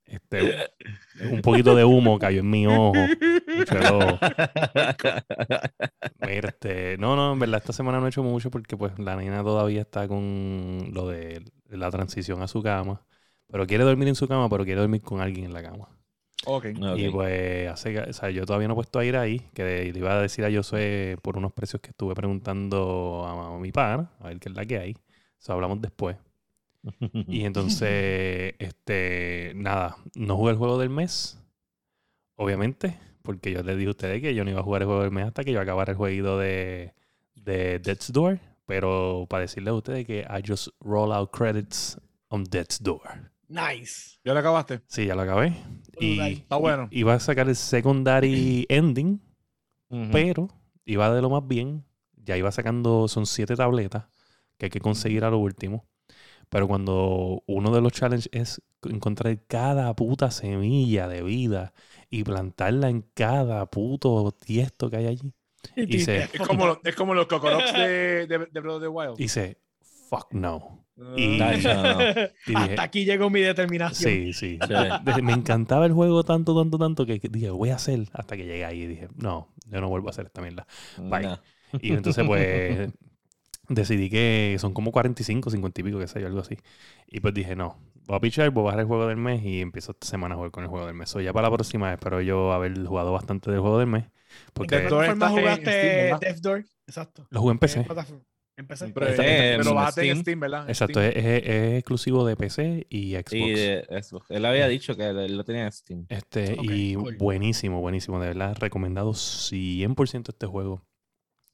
este, 0.05 0.55
un 1.32 1.41
poquito 1.41 1.74
de 1.76 1.84
humo 1.84 2.19
cayó 2.19 2.41
en 2.41 2.49
mi 2.51 2.67
ojo. 2.67 2.93
Mira, 6.28 6.49
este, 6.49 6.97
no, 6.99 7.15
no, 7.15 7.34
en 7.34 7.39
verdad 7.39 7.57
esta 7.59 7.74
semana 7.74 7.99
no 7.99 8.05
he 8.05 8.09
hecho 8.09 8.21
mucho 8.24 8.51
porque 8.51 8.78
pues 8.78 8.97
la 8.99 9.15
nena 9.15 9.43
todavía 9.43 9.82
está 9.82 10.07
con 10.07 10.89
lo 10.93 11.07
de 11.07 11.43
la 11.78 11.91
transición 11.91 12.41
a 12.41 12.47
su 12.47 12.61
cama, 12.63 13.05
pero 13.47 13.67
quiere 13.67 13.84
dormir 13.84 14.07
en 14.09 14.15
su 14.15 14.28
cama, 14.28 14.49
pero 14.49 14.63
quiere 14.65 14.82
dormir 14.82 15.01
con 15.01 15.21
alguien 15.21 15.45
en 15.45 15.53
la 15.53 15.63
cama. 15.63 15.89
Ok. 16.45 16.65
Ok. 16.82 16.99
Y 16.99 17.09
pues, 17.09 17.69
hace, 17.69 17.93
que- 17.93 18.01
o 18.01 18.13
sea, 18.13 18.30
yo 18.32 18.45
todavía 18.45 18.67
no 18.67 18.74
he 18.74 18.78
puesto 18.78 18.99
a 18.99 19.05
ir 19.05 19.17
ahí, 19.17 19.39
que 19.53 19.63
le 19.93 19.99
iba 19.99 20.13
a 20.13 20.21
decir 20.21 20.45
a 20.45 20.51
Josué 20.53 21.17
por 21.21 21.38
unos 21.38 21.53
precios 21.53 21.82
que 21.82 21.89
estuve 21.91 22.15
preguntando 22.15 23.26
a, 23.28 23.57
mi 23.59 23.71
par, 23.71 24.09
a 24.19 24.28
ver 24.28 24.39
qué 24.39 24.49
es 24.49 24.55
la 24.55 24.65
que 24.65 24.78
hay. 24.80 24.97
Eso 25.39 25.53
hablamos 25.53 25.82
después. 25.82 26.17
Y 27.30 27.45
entonces, 27.45 28.53
este, 28.59 29.53
nada, 29.55 29.97
no 30.15 30.38
jugué 30.38 30.51
el 30.51 30.57
juego 30.57 30.78
del 30.78 30.89
mes, 30.89 31.39
obviamente, 32.36 32.99
porque 33.24 33.51
yo 33.51 33.63
les 33.63 33.78
dije 33.78 33.88
a 33.89 33.91
ustedes 33.91 34.21
que 34.21 34.36
yo 34.36 34.43
no 34.43 34.51
iba 34.51 34.59
a 34.61 34.63
jugar 34.63 34.82
el 34.84 34.88
juego 34.88 35.03
del 35.03 35.11
mes 35.11 35.28
hasta 35.28 35.43
que 35.43 35.51
yo 35.53 35.61
acabara 35.61 35.91
el 35.91 35.97
jueguito 35.97 36.38
de, 36.39 36.93
de 37.36 37.80
Death's 37.80 38.11
Door. 38.13 38.39
Pero 38.66 39.26
para 39.30 39.41
decirles 39.41 39.72
a 39.72 39.76
ustedes 39.76 40.05
que 40.05 40.20
I 40.22 40.41
just 40.45 40.70
roll 40.80 41.11
out 41.11 41.32
credits 41.32 41.97
on 42.30 42.43
Death's 42.45 42.82
Door. 42.82 43.32
Nice. 43.49 44.18
¿Ya 44.24 44.34
lo 44.34 44.39
acabaste? 44.39 44.82
Sí, 44.88 45.05
ya 45.05 45.16
lo 45.16 45.22
acabé. 45.22 45.53
Y. 45.99 46.20
Está 46.20 46.55
bueno. 46.55 46.88
i- 46.91 46.99
iba 46.99 47.14
a 47.14 47.20
sacar 47.20 47.47
el 47.49 47.55
secondary 47.55 48.66
ending, 48.70 49.22
pero 50.11 50.47
iba 50.86 51.14
de 51.14 51.22
lo 51.22 51.30
más 51.30 51.47
bien. 51.47 51.86
Ya 52.16 52.38
iba 52.38 52.51
sacando, 52.51 53.07
son 53.09 53.26
siete 53.26 53.55
tabletas 53.55 54.05
que 54.57 54.68
hay 54.68 54.70
que 54.70 54.80
conseguir 54.80 55.26
a 55.26 55.30
lo 55.30 55.39
último. 55.39 55.86
Pero 56.49 56.68
cuando 56.68 57.43
uno 57.47 57.72
de 57.72 57.82
los 57.82 57.91
challenges 57.91 58.30
es 58.32 58.61
encontrar 58.84 59.38
cada 59.47 59.93
puta 59.95 60.32
semilla 60.32 61.07
de 61.07 61.22
vida 61.24 61.74
y 62.09 62.24
plantarla 62.24 62.89
en 62.89 63.01
cada 63.14 63.66
puto 63.70 64.32
tiesto 64.32 64.89
que 64.89 64.97
hay 64.97 65.07
allí. 65.07 65.34
Y 65.76 65.99
se, 65.99 66.24
Es 66.24 66.41
como, 66.47 66.80
es 66.84 66.95
como 66.95 67.14
los 67.14 67.28
cocorox 67.28 67.74
de, 67.74 68.28
de, 68.28 68.38
de 68.51 68.59
Breath 68.59 68.76
of 68.76 68.82
the 68.82 68.88
Wild. 68.88 69.20
y 69.20 69.28
se, 69.28 69.57
fuck 70.09 70.34
no. 70.34 70.86
Ah. 70.99 71.14
y- 71.18 71.38
Tacho, 71.39 71.74
no. 71.74 72.01
Y 72.01 72.05
dije, 72.45 72.55
Hasta 72.55 72.84
aquí 72.84 73.05
llegó 73.05 73.30
mi 73.30 73.41
determinación. 73.41 74.11
sí, 74.11 74.34
sí. 74.34 74.59
Me 75.24 75.34
encantaba 75.34 75.86
el 75.86 75.93
juego 75.93 76.24
tanto, 76.24 76.55
tanto, 76.59 76.78
tanto 76.78 77.05
que 77.05 77.20
dije, 77.32 77.49
voy 77.49 77.70
a 77.72 77.76
hacer 77.76 78.07
hasta 78.14 78.36
que 78.38 78.45
llegué 78.45 78.66
ahí 78.66 78.82
y 78.84 78.88
dije, 78.88 79.07
no, 79.16 79.49
yo 79.68 79.82
no 79.82 79.89
vuelvo 79.89 80.07
a 80.09 80.11
hacer 80.11 80.26
esta 80.28 80.41
mierda. 80.41 80.68
Bye. 80.97 81.24
No. 81.24 81.39
Y 81.82 81.93
entonces, 81.93 82.24
pues, 82.28 82.91
decidí 83.70 84.09
que 84.09 84.55
son 84.59 84.74
como 84.74 84.91
45, 84.91 85.49
50 85.49 85.82
y 85.82 85.84
pico, 85.84 85.97
que 85.97 86.07
sé 86.07 86.22
yo, 86.22 86.28
algo 86.28 86.41
así. 86.41 86.57
Y 87.07 87.20
pues 87.22 87.34
dije, 87.34 87.55
no, 87.55 87.80
voy 88.07 88.17
a 88.17 88.19
pichar, 88.19 88.49
voy 88.51 88.61
a 88.61 88.65
bajar 88.65 88.79
el 88.81 88.85
juego 88.87 89.07
del 89.07 89.17
mes 89.17 89.43
y 89.43 89.61
empiezo 89.61 89.91
esta 89.91 90.07
semana 90.07 90.33
a 90.35 90.37
jugar 90.37 90.51
con 90.51 90.63
el 90.63 90.69
juego 90.69 90.85
del 90.85 90.95
mes. 90.95 91.09
So, 91.09 91.21
ya 91.21 91.33
para 91.33 91.49
la 91.49 91.55
próxima 91.55 91.91
espero 91.93 92.21
yo 92.21 92.51
haber 92.53 92.85
jugado 92.85 93.11
bastante 93.11 93.51
del 93.51 93.59
juego 93.59 93.79
del 93.79 93.87
mes. 93.87 94.03
¿En 94.05 94.11
Porque 94.53 94.75
qué 94.75 94.81
Death 94.81 94.89
Door 94.89 95.05
plataforma 95.05 95.53
está 95.53 95.71
en 95.71 96.09
jugaste. 96.09 96.25
Death 96.27 96.37
Door? 96.41 96.65
Exacto. 96.87 97.27
lo 97.29 97.39
jugué 97.41 97.51
en 97.51 97.55
¿En 97.55 97.59
qué 97.59 97.93
PC. 97.93 98.23
Empecé. 98.55 98.89
Pero, 98.89 99.07
Está 99.07 99.23
eh, 99.25 99.57
pero 99.57 99.73
bájate 99.73 100.07
en 100.11 100.19
Steam. 100.21 100.39
¿verdad? 100.39 100.69
Exacto, 100.69 100.99
Steam. 100.99 101.17
es, 101.17 101.25
es- 101.25 101.43
es 101.49 101.73
exclusivo 101.79 102.23
de 102.23 102.35
PC 102.35 102.85
y 102.87 103.13
Xbox. 103.15 103.33
Y 103.33 103.49
de 103.51 104.03
Xbox. 104.03 104.29
Él 104.29 104.45
había 104.45 104.67
dicho 104.67 104.95
que 104.95 105.07
él 105.07 105.35
lo 105.37 105.43
tenía 105.43 105.65
en 105.65 105.71
Steam. 105.71 106.05
Este, 106.09 106.55
y 106.61 106.93
cool. 106.93 107.17
buenísimo, 107.17 107.81
buenísimo. 107.81 108.19
De 108.19 108.27
verdad, 108.27 108.55
recomendado 108.59 109.13
100% 109.13 110.29
este 110.29 110.45
juego. 110.45 110.85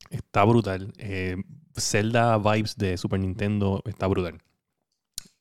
Está 0.10 0.44
brutal. 0.44 0.92
Eh, 0.98 1.38
Zelda 1.78 2.38
Vibes 2.38 2.76
de 2.76 2.98
Super 2.98 3.22
Nintendo 3.22 3.82
está 3.86 4.08
brutal. 4.08 4.42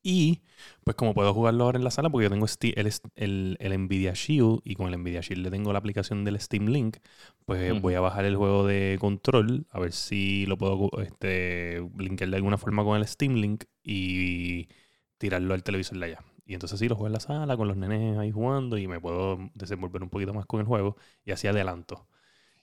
Y, 0.00 0.42
pues 0.88 0.96
como 0.96 1.12
puedo 1.12 1.34
jugarlo 1.34 1.64
ahora 1.64 1.76
en 1.76 1.84
la 1.84 1.90
sala, 1.90 2.08
porque 2.08 2.24
yo 2.24 2.30
tengo 2.30 2.46
el, 2.46 2.92
el, 3.14 3.56
el 3.60 3.78
Nvidia 3.78 4.14
Shield 4.14 4.60
y 4.64 4.74
con 4.74 4.88
el 4.90 4.98
Nvidia 4.98 5.20
Shield 5.20 5.42
le 5.44 5.50
tengo 5.50 5.70
la 5.70 5.80
aplicación 5.80 6.24
del 6.24 6.40
Steam 6.40 6.64
Link, 6.68 6.96
pues 7.44 7.74
Ujú. 7.74 7.82
voy 7.82 7.92
a 7.92 8.00
bajar 8.00 8.24
el 8.24 8.36
juego 8.36 8.66
de 8.66 8.96
control, 8.98 9.66
a 9.70 9.80
ver 9.80 9.92
si 9.92 10.46
lo 10.46 10.56
puedo 10.56 10.90
este, 11.02 11.86
linkar 11.98 12.30
de 12.30 12.36
alguna 12.36 12.56
forma 12.56 12.84
con 12.84 12.96
el 12.96 13.06
Steam 13.06 13.34
Link 13.34 13.64
y 13.82 14.68
tirarlo 15.18 15.52
al 15.52 15.62
televisor 15.62 15.98
de 15.98 16.06
allá. 16.06 16.24
Y 16.46 16.54
entonces 16.54 16.78
sí, 16.78 16.88
lo 16.88 16.94
juego 16.94 17.08
en 17.08 17.12
la 17.12 17.20
sala 17.20 17.58
con 17.58 17.68
los 17.68 17.76
nenes 17.76 18.16
ahí 18.16 18.30
jugando 18.30 18.78
y 18.78 18.86
me 18.88 18.98
puedo 18.98 19.36
desenvolver 19.52 20.02
un 20.02 20.08
poquito 20.08 20.32
más 20.32 20.46
con 20.46 20.60
el 20.60 20.66
juego 20.66 20.96
y 21.22 21.32
así 21.32 21.48
adelanto. 21.48 22.06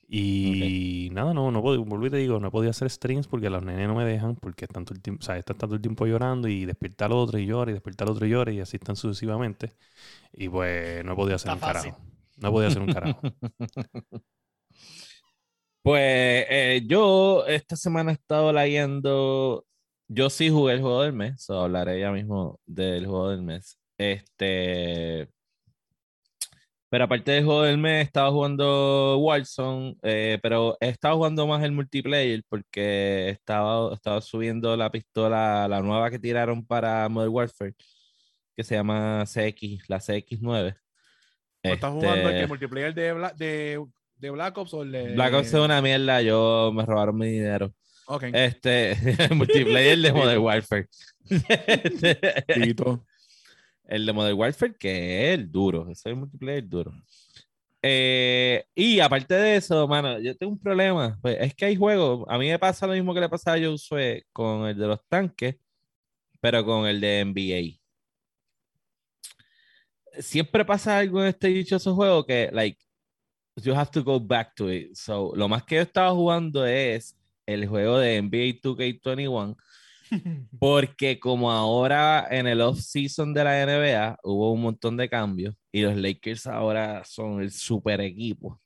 Y 0.07 1.09
nada, 1.13 1.33
no, 1.33 1.49
no 1.51 1.61
puedo, 1.63 1.83
volví 1.83 2.07
y 2.07 2.09
te 2.11 2.17
digo, 2.17 2.39
no 2.39 2.49
he 2.49 2.51
podido 2.51 2.69
hacer 2.71 2.89
streams 2.91 3.27
porque 3.27 3.49
los 3.49 3.63
nenes 3.63 3.87
no 3.87 3.95
me 3.95 4.05
dejan, 4.05 4.35
porque 4.35 4.65
están 4.65 4.85
todo 4.85 4.95
el 4.95 5.01
tiempo, 5.01 5.21
o 5.23 5.25
sea, 5.25 5.37
están 5.37 5.57
todo 5.57 5.73
el 5.75 5.81
tiempo 5.81 6.05
llorando 6.05 6.47
y 6.47 6.65
despierta 6.65 7.05
al 7.05 7.13
otro 7.13 7.39
y 7.39 7.45
llora 7.47 7.71
y 7.71 7.73
despierta 7.73 8.03
al 8.03 8.11
otro 8.11 8.25
y 8.27 8.29
llora 8.29 8.51
y 8.51 8.59
así 8.59 8.77
están 8.77 8.95
sucesivamente. 8.95 9.73
Y 10.33 10.49
pues 10.49 11.03
no 11.05 11.13
he 11.13 11.15
podido 11.15 11.35
hacer 11.37 11.51
Está 11.51 11.53
un 11.53 11.61
fácil. 11.61 11.93
carajo. 11.93 11.99
No 12.37 12.49
he 12.49 12.51
podido 12.51 12.67
hacer 12.69 12.81
un 12.83 12.89
carajo. 12.89 13.21
Pues 15.81 16.45
eh, 16.49 16.81
yo 16.87 17.45
esta 17.47 17.75
semana 17.75 18.11
he 18.11 18.15
estado 18.15 18.51
leyendo. 18.51 19.65
Yo 20.07 20.29
sí 20.29 20.49
jugué 20.49 20.73
el 20.75 20.81
juego 20.81 21.01
del 21.03 21.13
mes, 21.13 21.43
so 21.43 21.61
hablaré 21.61 21.99
ya 21.99 22.11
mismo 22.11 22.59
del 22.65 23.05
juego 23.05 23.29
del 23.29 23.43
mes. 23.43 23.79
Este. 23.97 25.29
Pero 26.89 27.03
aparte 27.05 27.41
del 27.41 27.77
mes, 27.77 28.05
estaba 28.05 28.29
jugando 28.31 29.17
Warzone, 29.17 29.97
eh, 30.03 30.39
pero 30.41 30.77
he 30.79 30.89
estado 30.89 31.17
jugando 31.17 31.47
más 31.47 31.63
el 31.63 31.71
multiplayer 31.71 32.43
porque 32.47 33.29
estaba, 33.29 33.93
estaba 33.93 34.21
subiendo 34.21 34.77
la 34.77 34.91
pistola, 34.91 35.67
la 35.67 35.81
nueva 35.81 36.09
que 36.11 36.19
tiraron 36.19 36.65
para 36.65 37.09
Modern 37.09 37.33
Warfare, 37.33 37.73
que 38.55 38.63
se 38.63 38.75
llama 38.75 39.23
CX, 39.25 39.89
la 39.89 39.99
CX9. 39.99 40.75
¿O 40.75 41.67
¿Estás 41.67 41.91
jugando 41.91 42.21
el 42.21 42.27
Este, 42.27 42.39
que 42.41 42.47
multiplayer 42.47 42.93
de, 42.93 43.13
Bla- 43.13 43.33
de, 43.35 43.83
de 44.17 44.29
Black 44.29 44.57
Ops 44.57 44.73
o 44.75 44.83
el 44.83 44.91
de. 44.91 45.13
Black 45.15 45.33
Ops 45.33 45.47
es 45.47 45.53
una 45.55 45.81
mierda, 45.81 46.21
yo 46.21 46.71
me 46.73 46.85
robaron 46.85 47.17
mi 47.17 47.27
dinero. 47.29 47.73
Ok. 48.05 48.25
Este, 48.31 48.95
multiplayer 49.35 49.97
de 49.97 50.13
Modern 50.13 50.41
Warfare. 50.41 50.87
Este, 51.27 52.15
Tito. 52.53 53.03
El 53.87 54.05
de 54.05 54.13
Modern 54.13 54.37
Warfare, 54.37 54.75
que 54.75 55.33
es 55.33 55.39
el 55.39 55.51
duro, 55.51 55.89
ese 55.89 56.13
multiplayer 56.13 56.67
duro. 56.67 56.93
Eh, 57.81 58.65
y 58.73 58.99
aparte 58.99 59.35
de 59.35 59.57
eso, 59.57 59.87
mano, 59.87 60.19
yo 60.19 60.35
tengo 60.35 60.53
un 60.53 60.59
problema. 60.59 61.19
Pues 61.21 61.37
es 61.39 61.53
que 61.55 61.65
hay 61.65 61.75
juegos, 61.75 62.25
a 62.27 62.37
mí 62.39 62.49
me 62.49 62.59
pasa 62.59 62.87
lo 62.87 62.93
mismo 62.93 63.13
que 63.13 63.21
le 63.21 63.29
pasaba 63.29 63.57
a 63.57 63.61
Josué 63.63 64.25
con 64.33 64.65
el 64.67 64.77
de 64.77 64.87
los 64.87 64.99
tanques, 65.07 65.57
pero 66.41 66.65
con 66.65 66.87
el 66.87 66.99
de 67.01 67.21
NBA. 67.25 67.79
Siempre 70.19 70.65
pasa 70.65 70.97
algo 70.97 71.21
en 71.21 71.27
este 71.27 71.47
dichoso 71.49 71.93
juego 71.93 72.25
que, 72.25 72.49
like, 72.51 72.79
you 73.63 73.73
have 73.73 73.91
to 73.91 74.03
go 74.03 74.19
back 74.19 74.55
to 74.55 74.71
it. 74.71 74.95
So, 74.95 75.33
lo 75.35 75.47
más 75.47 75.63
que 75.63 75.75
yo 75.75 75.81
estaba 75.81 76.11
jugando 76.11 76.65
es 76.65 77.17
el 77.45 77.67
juego 77.67 77.99
de 77.99 78.21
NBA 78.21 78.61
2K21 78.61 79.55
porque 80.59 81.19
como 81.19 81.51
ahora 81.51 82.27
en 82.29 82.47
el 82.47 82.61
off-season 82.61 83.33
de 83.33 83.43
la 83.43 83.65
NBA 83.65 84.17
hubo 84.23 84.51
un 84.53 84.61
montón 84.61 84.97
de 84.97 85.09
cambios 85.09 85.55
y 85.71 85.81
los 85.81 85.95
Lakers 85.95 86.47
ahora 86.47 87.03
son 87.05 87.41
el 87.41 87.51
super 87.51 88.01
equipo. 88.01 88.59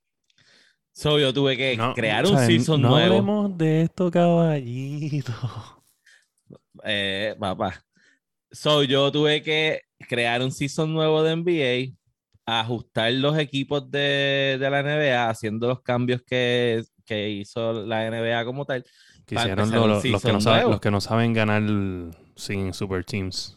So 0.92 1.18
yo 1.20 1.34
tuve 1.34 1.56
que 1.56 1.78
No, 1.78 1.94
crear 1.94 2.26
o 2.26 2.32
un 2.32 2.38
sea, 2.38 2.46
season 2.48 2.82
no 2.82 2.90
nuevo. 2.90 3.14
hablemos 3.16 3.58
de 3.58 3.84
esto, 3.84 4.12
caballito. 4.12 5.34
Eh, 6.84 7.36
papá. 7.40 7.82
So 8.52 8.84
yo 8.84 9.12
tuve 9.12 9.42
que 9.42 9.82
crear 10.08 10.42
un 10.42 10.52
season 10.52 10.92
nuevo 10.94 11.24
de 11.24 11.36
NBA, 11.36 11.96
ajustar 12.46 13.12
los 13.14 13.38
equipos 13.38 13.90
de, 13.92 14.58
de 14.60 14.70
la 14.70 14.82
NBA, 14.82 15.30
haciendo 15.30 15.68
los 15.68 15.82
cambios 15.82 16.22
que, 16.24 16.84
que 17.06 17.30
hizo 17.30 17.86
la 17.86 18.10
NBA 18.10 18.44
como 18.46 18.66
tal. 18.66 18.84
Que 19.30 19.36
hicieron 19.36 19.72
lo- 19.72 19.88
lo- 19.88 20.02
los, 20.04 20.22
que 20.22 20.34
no 20.34 20.42
saben, 20.42 20.70
los 20.70 20.82
que 20.82 20.92
no 20.92 21.00
saben 21.02 21.34
ganar 21.34 21.64
sin 22.36 22.74
Super 22.74 23.04
Teams. 23.06 23.56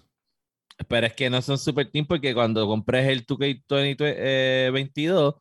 Pero 0.88 1.06
es 1.06 1.12
que 1.14 1.30
no 1.30 1.40
son 1.42 1.58
super 1.58 1.90
team 1.90 2.06
porque 2.06 2.34
cuando 2.34 2.66
compres 2.66 3.06
el 3.08 3.24
2K22, 3.26 5.34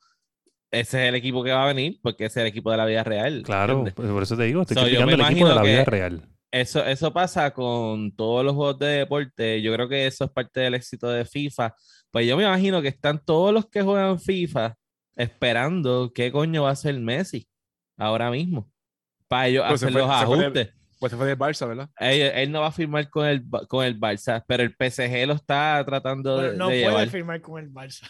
ese 0.71 1.03
es 1.03 1.09
el 1.09 1.15
equipo 1.15 1.43
que 1.43 1.51
va 1.51 1.63
a 1.63 1.67
venir, 1.73 1.99
porque 2.01 2.25
ese 2.25 2.39
es 2.39 2.43
el 2.43 2.47
equipo 2.49 2.71
de 2.71 2.77
la 2.77 2.86
vida 2.86 3.03
real. 3.03 3.41
Claro, 3.43 3.73
¿entiendes? 3.73 3.93
pues 3.95 4.09
por 4.09 4.23
eso 4.23 4.38
te 4.38 4.43
digo, 4.43 4.61
estoy 4.61 4.75
So, 4.77 4.84
criticando 4.84 5.15
el 5.15 5.21
equipo 5.21 5.47
de 5.49 5.55
la 5.55 5.61
vida 5.63 5.84
real. 5.86 6.21
Eso, 6.51 6.86
eso 6.86 7.11
pasa 7.13 7.51
con 7.51 8.13
todos 8.15 8.45
los 8.45 8.53
juegos 8.55 8.77
de 8.79 8.88
deporte. 8.88 9.61
Yo 9.61 9.73
creo 9.73 9.88
que 9.89 10.05
eso 10.05 10.25
es 10.25 10.32
parte 10.32 10.59
del 10.59 10.73
éxito 10.75 11.09
de 11.09 11.25
FIFA. 11.25 11.73
Pues 12.11 12.27
yo 12.27 12.36
me 12.38 12.43
imagino 12.43 12.82
que 12.82 12.89
están 12.89 13.23
todos 13.23 13.53
los 13.53 13.67
que 13.69 13.82
juegan 13.82 14.19
FIFA 14.19 14.75
esperando 15.15 16.11
qué 16.13 16.32
coño 16.32 16.63
va 16.63 16.69
a 16.69 16.73
hacer 16.73 16.99
Messi 16.99 17.47
ahora 17.97 18.29
mismo. 18.32 18.70
Para 19.32 19.47
ellos 19.47 19.63
Pues 19.65 19.82
hacer 19.82 19.93
fue- 19.93 20.01
los 20.01 20.09
fue 20.09 20.19
ajustes. 20.43 20.69
Pues 20.99 21.09
se 21.11 21.17
fue 21.17 21.25
del 21.25 21.38
Barça, 21.39 21.67
¿verdad? 21.67 21.89
Él, 21.97 22.21
él 22.36 22.51
no 22.51 22.59
va 22.61 22.67
a 22.67 22.71
firmar 22.71 23.09
con 23.09 23.25
el, 23.25 23.43
con 23.69 23.84
el 23.86 23.97
Barça, 23.99 24.43
pero 24.45 24.61
el 24.61 24.75
PSG 24.75 25.25
lo 25.25 25.34
está 25.34 25.82
tratando 25.86 26.36
Pero 26.38 26.51
de, 26.51 26.57
no 26.57 26.67
de 26.67 26.82
puede 26.82 26.86
llevar. 26.91 27.07
firmar 27.09 27.41
con 27.41 27.63
el 27.63 27.71
Barça. 27.71 28.07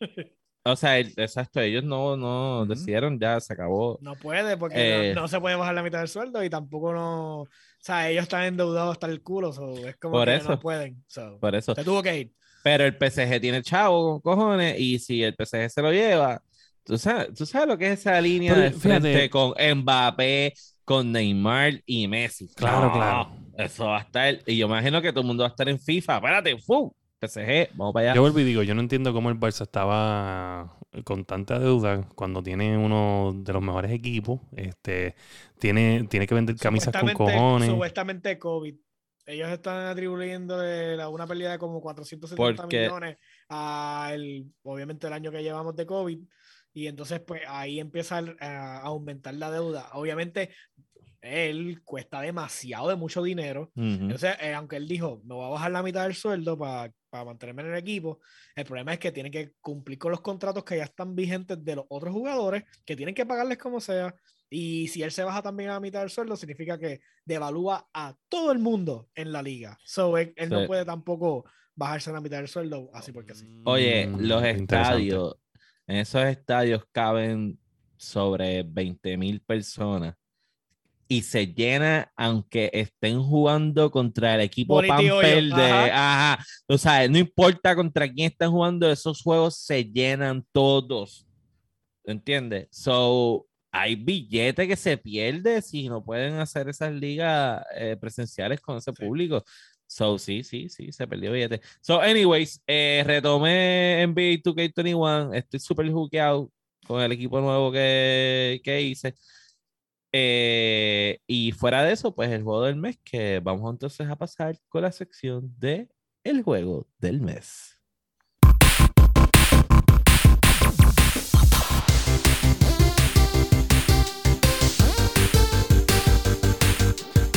O 0.62 0.76
sea, 0.76 0.98
el- 0.98 1.14
exacto, 1.16 1.58
ellos 1.60 1.82
no, 1.82 2.18
no 2.18 2.60
Ujú. 2.60 2.66
decidieron, 2.74 3.18
ya 3.18 3.40
se 3.40 3.54
acabó. 3.54 3.98
No 4.02 4.14
puede 4.14 4.58
porque 4.58 5.10
Eh. 5.10 5.14
no, 5.14 5.22
no 5.22 5.28
se 5.28 5.40
puede 5.40 5.56
bajar 5.56 5.74
la 5.74 5.82
mitad 5.82 6.00
del 6.00 6.08
sueldo 6.08 6.44
y 6.44 6.50
tampoco 6.50 6.92
no. 6.92 7.40
O 7.40 7.48
sea, 7.78 8.10
ellos 8.10 8.24
están 8.24 8.44
endeudados 8.44 8.92
hasta 8.92 9.06
el 9.06 9.22
culo, 9.22 9.54
so, 9.54 9.74
es 9.88 9.96
como 9.96 10.12
Por 10.12 10.28
que 10.28 10.34
eso. 10.36 10.50
no 10.50 10.60
pueden. 10.60 11.02
so, 11.08 11.38
Por 11.40 11.54
eso. 11.54 11.74
se 11.74 11.82
tuvo 11.82 12.02
que 12.02 12.14
ir. 12.18 12.32
Pero 12.62 12.84
el 12.84 12.94
PSG 12.98 13.40
tiene 13.40 13.62
chavo, 13.62 14.20
cojones, 14.20 14.78
y 14.78 14.98
si 14.98 15.22
el 15.24 15.34
PSG 15.34 15.70
se 15.70 15.80
lo 15.80 15.92
lleva, 15.92 16.42
tú 16.84 16.98
sabes, 16.98 17.34
tú 17.34 17.46
sabes 17.46 17.68
lo 17.68 17.78
que 17.78 17.92
es 17.92 18.00
esa 18.00 18.20
línea 18.20 18.52
Pero 18.54 18.64
de 18.66 18.72
frente 18.72 19.08
fíjate- 19.12 19.30
con 19.30 19.54
Mbappé, 19.78 20.54
con 20.84 21.12
Neymar 21.12 21.82
y 21.86 22.08
Messi. 22.08 22.48
Claro, 22.54 22.86
No, 22.86 22.92
claro. 22.92 23.30
Eso 23.56 23.86
va 23.86 23.98
a 23.98 24.00
estar, 24.00 24.38
y 24.46 24.56
yo 24.56 24.66
imagino 24.66 25.02
que 25.02 25.10
todo 25.12 25.20
el 25.20 25.26
mundo 25.26 25.42
va 25.42 25.48
a 25.48 25.50
estar 25.50 25.68
en 25.68 25.78
FIFA. 25.78 26.16
Espérate, 26.16 26.56
¡fu! 26.58 26.94
PSG, 27.20 27.68
vamos 27.74 27.92
para 27.92 28.06
allá. 28.06 28.14
Yo 28.14 28.22
vuelvo 28.22 28.40
y 28.40 28.44
digo, 28.44 28.62
yo 28.62 28.74
no 28.74 28.80
entiendo 28.80 29.12
cómo 29.12 29.28
el 29.28 29.38
Barça 29.38 29.62
estaba 29.62 30.78
con 31.04 31.26
tanta 31.26 31.58
deuda 31.58 32.08
cuando 32.14 32.42
tiene 32.42 32.78
uno 32.78 33.32
de 33.36 33.52
los 33.52 33.62
mejores 33.62 33.90
equipos. 33.92 34.40
Este, 34.56 35.14
tiene, 35.58 36.06
tiene 36.08 36.26
que 36.26 36.34
vender 36.34 36.56
camisas 36.56 36.94
con 36.98 37.12
cojones. 37.12 37.68
Supuestamente 37.68 38.38
COVID. 38.38 38.74
Ellos 39.26 39.50
están 39.50 39.86
atribuyéndole 39.88 40.96
la- 40.96 41.10
una 41.10 41.26
pérdida 41.26 41.52
de 41.52 41.58
como 41.58 41.80
470 41.82 42.62
Porque- 42.62 42.80
millones 42.80 43.18
a 43.50 44.10
el, 44.14 44.46
obviamente 44.62 45.06
el 45.06 45.12
año 45.12 45.30
que 45.30 45.42
llevamos 45.42 45.76
de 45.76 45.84
COVID. 45.86 46.18
Y 46.72 46.86
entonces, 46.86 47.20
pues 47.20 47.42
ahí 47.48 47.80
empieza 47.80 48.22
a 48.40 48.78
aumentar 48.82 49.34
la 49.34 49.50
deuda. 49.50 49.90
Obviamente, 49.94 50.50
él 51.20 51.82
cuesta 51.84 52.20
demasiado 52.20 52.88
de 52.88 52.96
mucho 52.96 53.22
dinero. 53.22 53.72
Ujú. 53.76 53.86
Entonces, 53.86 54.36
eh, 54.40 54.54
aunque 54.54 54.76
él 54.76 54.88
dijo, 54.88 55.20
me 55.24 55.34
voy 55.34 55.46
a 55.46 55.50
bajar 55.50 55.70
la 55.72 55.82
mitad 55.82 56.04
del 56.04 56.14
sueldo 56.14 56.56
para 56.58 56.92
mantenerme 57.24 57.62
en 57.62 57.68
el 57.68 57.76
equipo, 57.78 58.20
el 58.54 58.64
problema 58.64 58.92
es 58.94 58.98
que 58.98 59.12
tiene 59.12 59.30
que 59.30 59.52
cumplir 59.60 59.98
con 59.98 60.12
los 60.12 60.20
contratos 60.22 60.64
que 60.64 60.76
ya 60.78 60.84
están 60.84 61.14
vigentes 61.14 61.62
de 61.64 61.76
los 61.76 61.84
otros 61.88 62.12
jugadores, 62.14 62.64
que 62.86 62.96
tienen 62.96 63.14
que 63.14 63.26
pagarles 63.26 63.58
como 63.58 63.80
sea. 63.80 64.14
Y 64.48 64.88
si 64.88 65.02
él 65.02 65.12
se 65.12 65.22
baja 65.22 65.42
también 65.42 65.70
a 65.70 65.74
la 65.74 65.80
mitad 65.80 66.00
del 66.00 66.10
sueldo, 66.10 66.36
significa 66.36 66.78
que 66.78 67.00
devalúa 67.24 67.88
a 67.92 68.16
todo 68.28 68.50
el 68.52 68.58
mundo 68.58 69.08
en 69.14 69.30
la 69.32 69.42
liga. 69.42 69.78
So, 69.84 70.16
él, 70.18 70.32
él 70.36 70.48
Sí. 70.48 70.54
no 70.54 70.66
puede 70.66 70.84
tampoco 70.84 71.44
bajarse 71.76 72.10
a 72.10 72.14
la 72.14 72.20
mitad 72.20 72.38
del 72.38 72.48
sueldo 72.48 72.90
así 72.94 73.12
porque 73.12 73.34
sí. 73.34 73.46
Oye, 73.66 74.06
Mm, 74.06 74.20
los 74.22 74.40
interesante. 74.40 74.62
estadios, 74.62 75.36
en 75.90 75.96
esos 75.96 76.22
estadios 76.22 76.84
caben 76.92 77.58
sobre 77.96 78.62
20 78.62 79.16
mil 79.16 79.40
personas 79.40 80.14
y 81.08 81.22
se 81.22 81.48
llena 81.48 82.12
aunque 82.16 82.70
estén 82.72 83.20
jugando 83.20 83.90
contra 83.90 84.36
el 84.36 84.42
equipo 84.42 84.80
Pamper 84.86 85.42
de... 85.44 85.52
ajá. 85.52 86.32
Ajá. 86.34 86.44
O 86.68 86.78
sea, 86.78 87.08
no 87.08 87.18
importa 87.18 87.74
contra 87.74 88.08
quién 88.10 88.30
están 88.30 88.52
jugando, 88.52 88.88
esos 88.88 89.20
juegos 89.20 89.56
se 89.56 89.84
llenan 89.84 90.46
todos. 90.52 91.26
¿Entiendes? 92.04 92.68
So, 92.70 93.46
hay 93.72 93.96
billete 93.96 94.68
que 94.68 94.76
se 94.76 94.96
pierde 94.96 95.62
si 95.62 95.88
no 95.88 96.04
pueden 96.04 96.34
hacer 96.34 96.68
esas 96.68 96.92
ligas 96.92 97.64
eh, 97.76 97.96
presenciales 98.00 98.60
con 98.60 98.76
ese 98.78 98.92
Sí. 98.96 99.04
público. 99.04 99.44
So, 99.90 100.18
sí, 100.18 100.44
sí, 100.44 100.68
sí, 100.68 100.92
se 100.92 101.08
perdió 101.08 101.32
billete. 101.32 101.60
So, 101.80 102.00
anyways, 102.00 102.62
eh, 102.68 103.02
retomé 103.04 104.02
NBA 104.06 104.40
2K21. 104.40 105.34
Estoy 105.34 105.58
súper 105.58 105.90
hookeado 105.90 106.52
con 106.86 107.02
el 107.02 107.10
equipo 107.10 107.40
nuevo 107.40 107.72
que, 107.72 108.60
que 108.62 108.82
hice. 108.82 109.16
Eh, 110.12 111.18
y 111.26 111.50
fuera 111.52 111.82
de 111.82 111.92
eso, 111.92 112.14
pues 112.14 112.30
el 112.30 112.44
juego 112.44 112.62
del 112.64 112.76
mes, 112.76 112.98
que 113.02 113.40
vamos 113.40 113.68
entonces 113.72 114.08
a 114.08 114.14
pasar 114.16 114.56
con 114.68 114.82
la 114.82 114.92
sección 114.92 115.52
de 115.58 115.88
el 116.22 116.42
juego 116.44 116.86
del 116.98 117.20
mes. 117.20 117.79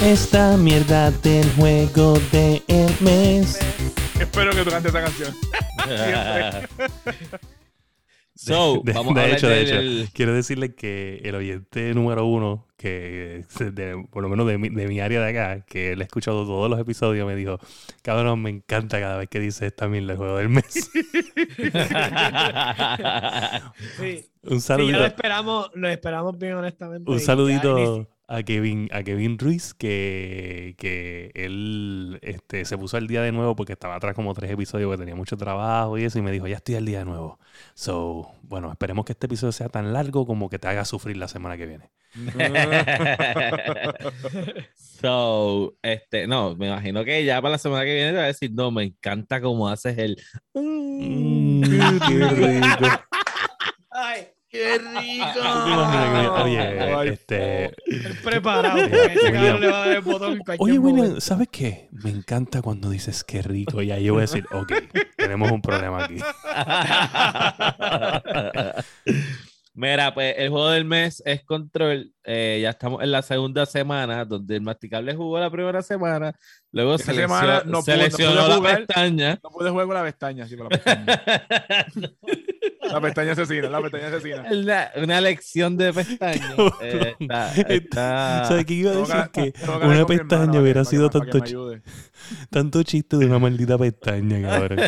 Esta 0.04 0.58
mierda 0.58 1.12
del 1.12 1.50
juego 1.54 2.20
del 2.32 2.62
mes. 3.00 3.60
Espero 4.20 4.52
que 4.52 4.64
tú 4.64 4.70
cantes 4.70 4.94
esa 4.94 5.02
canción. 5.02 5.34
so, 8.36 8.82
De- 8.84 8.92
vamos 8.94 9.16
de 9.16 9.22
a 9.22 9.24
hablar 9.24 9.38
hecho, 9.38 9.48
de 9.48 9.62
hecho, 10.02 10.12
quiero 10.14 10.34
decirle 10.34 10.76
que 10.76 11.22
el 11.24 11.36
oyente 11.36 11.94
número 11.94 12.26
uno, 12.26 12.68
que 12.78 13.46
de- 13.60 14.06
por 14.12 14.24
lo 14.24 14.30
menos 14.30 14.46
de 14.46 14.58
mi, 14.58 14.68
de 14.70 14.88
mi 14.88 15.00
área 15.00 15.22
de 15.22 15.30
acá, 15.30 15.66
que 15.66 15.94
él 15.94 16.02
ha 16.02 16.04
escuchado 16.04 16.46
todos 16.46 16.70
los 16.70 16.80
episodios, 16.80 17.26
me 17.26 17.36
dijo, 17.36 17.58
cabrón, 18.02 18.42
me 18.42 18.50
encanta 18.50 19.00
cada 19.00 19.18
vez 19.18 19.30
que 19.30 19.40
dice 19.40 19.68
esta 19.68 19.88
mierda 19.88 20.08
del 20.10 20.18
juego 20.18 20.38
del 20.38 20.50
mes. 20.50 20.66
Sí. 23.98 24.26
Un 24.46 24.60
Sí, 24.60 24.68
ya 24.68 24.76
lo 24.78 24.84
saludito, 24.92 25.06
esperamos, 25.06 25.72
lo 25.74 25.88
esperamos 25.88 26.38
bien 26.38 26.56
honestamente. 26.56 27.10
un 27.10 27.20
saludito 27.22 28.10
a 28.34 28.44
Kevin, 28.44 28.90
a 28.92 29.04
Kevin 29.04 29.38
Ruiz, 29.38 29.76
que, 29.76 30.76
que 30.78 31.32
él 31.36 32.20
este, 32.24 32.66
se 32.66 32.78
puso 32.78 32.98
al 32.98 33.08
día 33.08 33.22
de 33.22 33.32
nuevo 33.32 33.56
porque 33.56 33.74
estaba 33.74 33.96
atrás 33.96 34.16
como 34.16 34.34
tres 34.34 34.50
episodios, 34.50 34.88
porque 34.88 35.02
tenía 35.02 35.16
mucho 35.16 35.38
trabajo 35.38 35.98
y 35.98 36.04
eso, 36.04 36.18
y 36.18 36.24
me 36.24 36.32
dijo, 36.32 36.48
ya 36.48 36.56
estoy 36.56 36.76
al 36.76 36.86
día 36.86 37.00
de 37.00 37.06
nuevo. 37.06 37.40
So, 37.76 38.32
bueno, 38.42 38.72
esperemos 38.72 39.06
que 39.06 39.12
este 39.12 39.28
episodio 39.28 39.52
sea 39.52 39.70
tan 39.70 39.94
largo 39.94 40.26
como 40.26 40.50
que 40.50 40.58
te 40.58 40.68
haga 40.68 40.84
sufrir 40.84 41.18
la 41.18 41.28
semana 41.28 41.58
que 41.58 41.68
viene. 41.68 41.92
so, 44.76 45.76
este, 45.84 46.28
no, 46.28 46.56
me 46.56 46.68
imagino 46.68 47.04
que 47.04 47.26
ya 47.26 47.42
para 47.42 47.54
la 47.54 47.58
semana 47.60 47.86
que 47.86 47.94
viene 47.94 48.12
te 48.12 48.18
va 48.18 48.24
a 48.24 48.28
decir, 48.28 48.52
no, 48.52 48.72
me 48.72 48.84
encanta 48.84 49.42
cómo 49.42 49.70
haces 49.70 49.98
el. 49.98 50.18
Mm, 50.54 51.62
qué 51.62 52.30
rico. 52.30 52.88
Ay, 53.92 54.28
¡Qué 54.54 54.78
¿Tú 54.80 54.84
te 54.86 54.90
imaginas 54.92 55.34
que- 55.34 55.40
Oye, 56.44 56.60
Ay, 56.96 57.10
este. 57.10 57.74
preparado. 58.24 58.78
Porque 58.78 58.96
ese 58.98 59.10
William. 59.26 59.34
cabrón 59.34 59.62
le 59.62 59.68
va 59.68 59.84
a 59.84 59.88
dar 59.88 59.96
el 59.96 60.02
botón 60.02 60.32
en 60.34 60.40
cualquier 60.40 60.70
Oye, 60.70 60.78
William. 60.80 61.20
¿sabes 61.22 61.48
qué? 61.52 61.90
Me 61.92 62.12
encanta 62.12 62.62
cuando 62.62 62.90
dices 62.92 63.24
qué 63.24 63.42
rico. 63.42 63.82
Y 63.82 63.92
ahí 63.92 64.04
yo 64.04 64.14
voy 64.14 64.20
a 64.20 64.28
decir, 64.28 64.46
ok, 64.52 64.72
tenemos 65.18 65.52
un 65.52 65.62
problema 65.64 66.06
aquí. 66.06 66.18
Mira, 69.76 70.14
pues 70.14 70.36
el 70.38 70.50
juego 70.50 70.70
del 70.70 70.86
mes 70.86 71.24
es 71.26 71.44
Control. 71.44 72.12
Eh, 72.24 72.60
ya 72.62 72.70
estamos 72.70 73.02
en 73.02 73.12
la 73.12 73.24
segunda 73.24 73.66
semana, 73.66 74.24
donde 74.24 74.58
el 74.58 74.62
masticable 74.62 75.16
jugó 75.16 75.40
la 75.40 75.50
primera 75.50 75.82
semana. 75.82 76.36
Luego 76.72 76.94
Esa 76.94 77.06
seleccionó, 77.06 77.40
semana 77.40 77.64
no 77.66 77.82
no 78.62 78.70
la 78.70 78.78
pestaña. 78.78 79.40
No 79.44 79.50
puedes 79.50 79.72
jugar 79.72 79.88
con 79.88 79.96
la 79.96 80.04
pestaña, 80.04 80.48
sí, 80.48 80.56
con 80.56 80.66
la 80.66 80.70
pestaña. 80.70 81.24
La 82.92 83.02
pestaña 83.02 83.32
asesina, 83.34 83.70
la 83.70 83.82
pestaña 83.82 84.08
asesina. 84.08 84.44
Una, 84.52 84.92
una 85.02 85.22
lección 85.22 85.78
de 85.78 85.94
pestaña. 85.94 86.56
Eh, 86.82 87.16
está- 87.20 87.54
está- 87.54 88.46
¿Sabes 88.46 88.66
qué 88.66 88.74
iba 88.74 88.92
a 88.92 88.96
decir? 88.96 89.32
Que 89.32 89.54
una 89.86 90.06
pestaña 90.06 90.60
hubiera 90.62 90.84
sido 90.86 91.10
que- 91.10 91.20
tanto, 91.20 91.72
tanto 92.50 92.84
chiste 92.84 93.18
de 93.18 93.26
una 93.26 93.40
maldita 93.40 93.78
pestaña, 93.78 94.42
cabrón. 94.50 94.80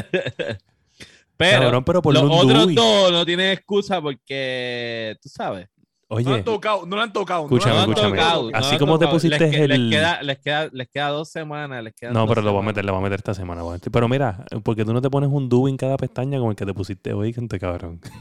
Pero, 1.37 1.61
Cabrón, 1.63 1.83
pero 1.83 2.01
por 2.01 2.13
los 2.13 2.23
otros 2.23 2.73
dos 2.75 3.11
no 3.11 3.25
tienen 3.25 3.51
excusa 3.51 4.01
porque, 4.01 5.17
tú 5.21 5.27
sabes. 5.29 5.67
No 6.07 6.17
lo 6.19 6.21
Oye, 6.27 6.33
han 6.35 6.43
tocado, 6.43 6.85
no 6.85 6.95
lo 6.97 7.01
han 7.01 7.11
tocado. 7.13 7.39
no 7.41 7.45
Escúchame, 7.57 7.75
han 7.79 7.89
escúchame. 7.89 8.17
tocado. 8.17 8.49
Así 8.53 8.77
como 8.77 8.99
te 8.99 9.07
pusiste 9.07 9.39
les, 9.39 9.49
que- 9.51 9.63
el- 9.63 9.89
les 9.89 9.99
queda, 9.99 10.21
les, 10.21 10.37
queda, 10.39 10.69
les 10.71 10.87
queda 10.87 11.07
dos 11.09 11.29
semanas. 11.31 11.83
Les 11.83 11.93
quedan 11.95 12.13
no, 12.13 12.19
dos 12.21 12.29
pero 12.29 12.41
lo 12.43 12.51
voy 12.53 12.61
a 12.61 12.65
meter, 12.65 12.85
lo 12.85 12.91
voy 12.93 12.99
a 13.01 13.03
meter 13.03 13.19
esta 13.19 13.33
semana. 13.33 13.63
Pero 13.91 14.07
mira, 14.07 14.45
porque 14.63 14.85
tú 14.85 14.93
no 14.93 15.01
te 15.01 15.09
pones 15.09 15.29
un 15.31 15.49
dúo 15.49 15.67
en 15.67 15.77
cada 15.77 15.97
pestaña 15.97 16.37
como 16.37 16.51
el 16.51 16.55
que 16.57 16.65
te 16.67 16.73
pusiste 16.75 17.11
hoy, 17.13 17.33
gente 17.33 17.59
cabrón. 17.59 18.01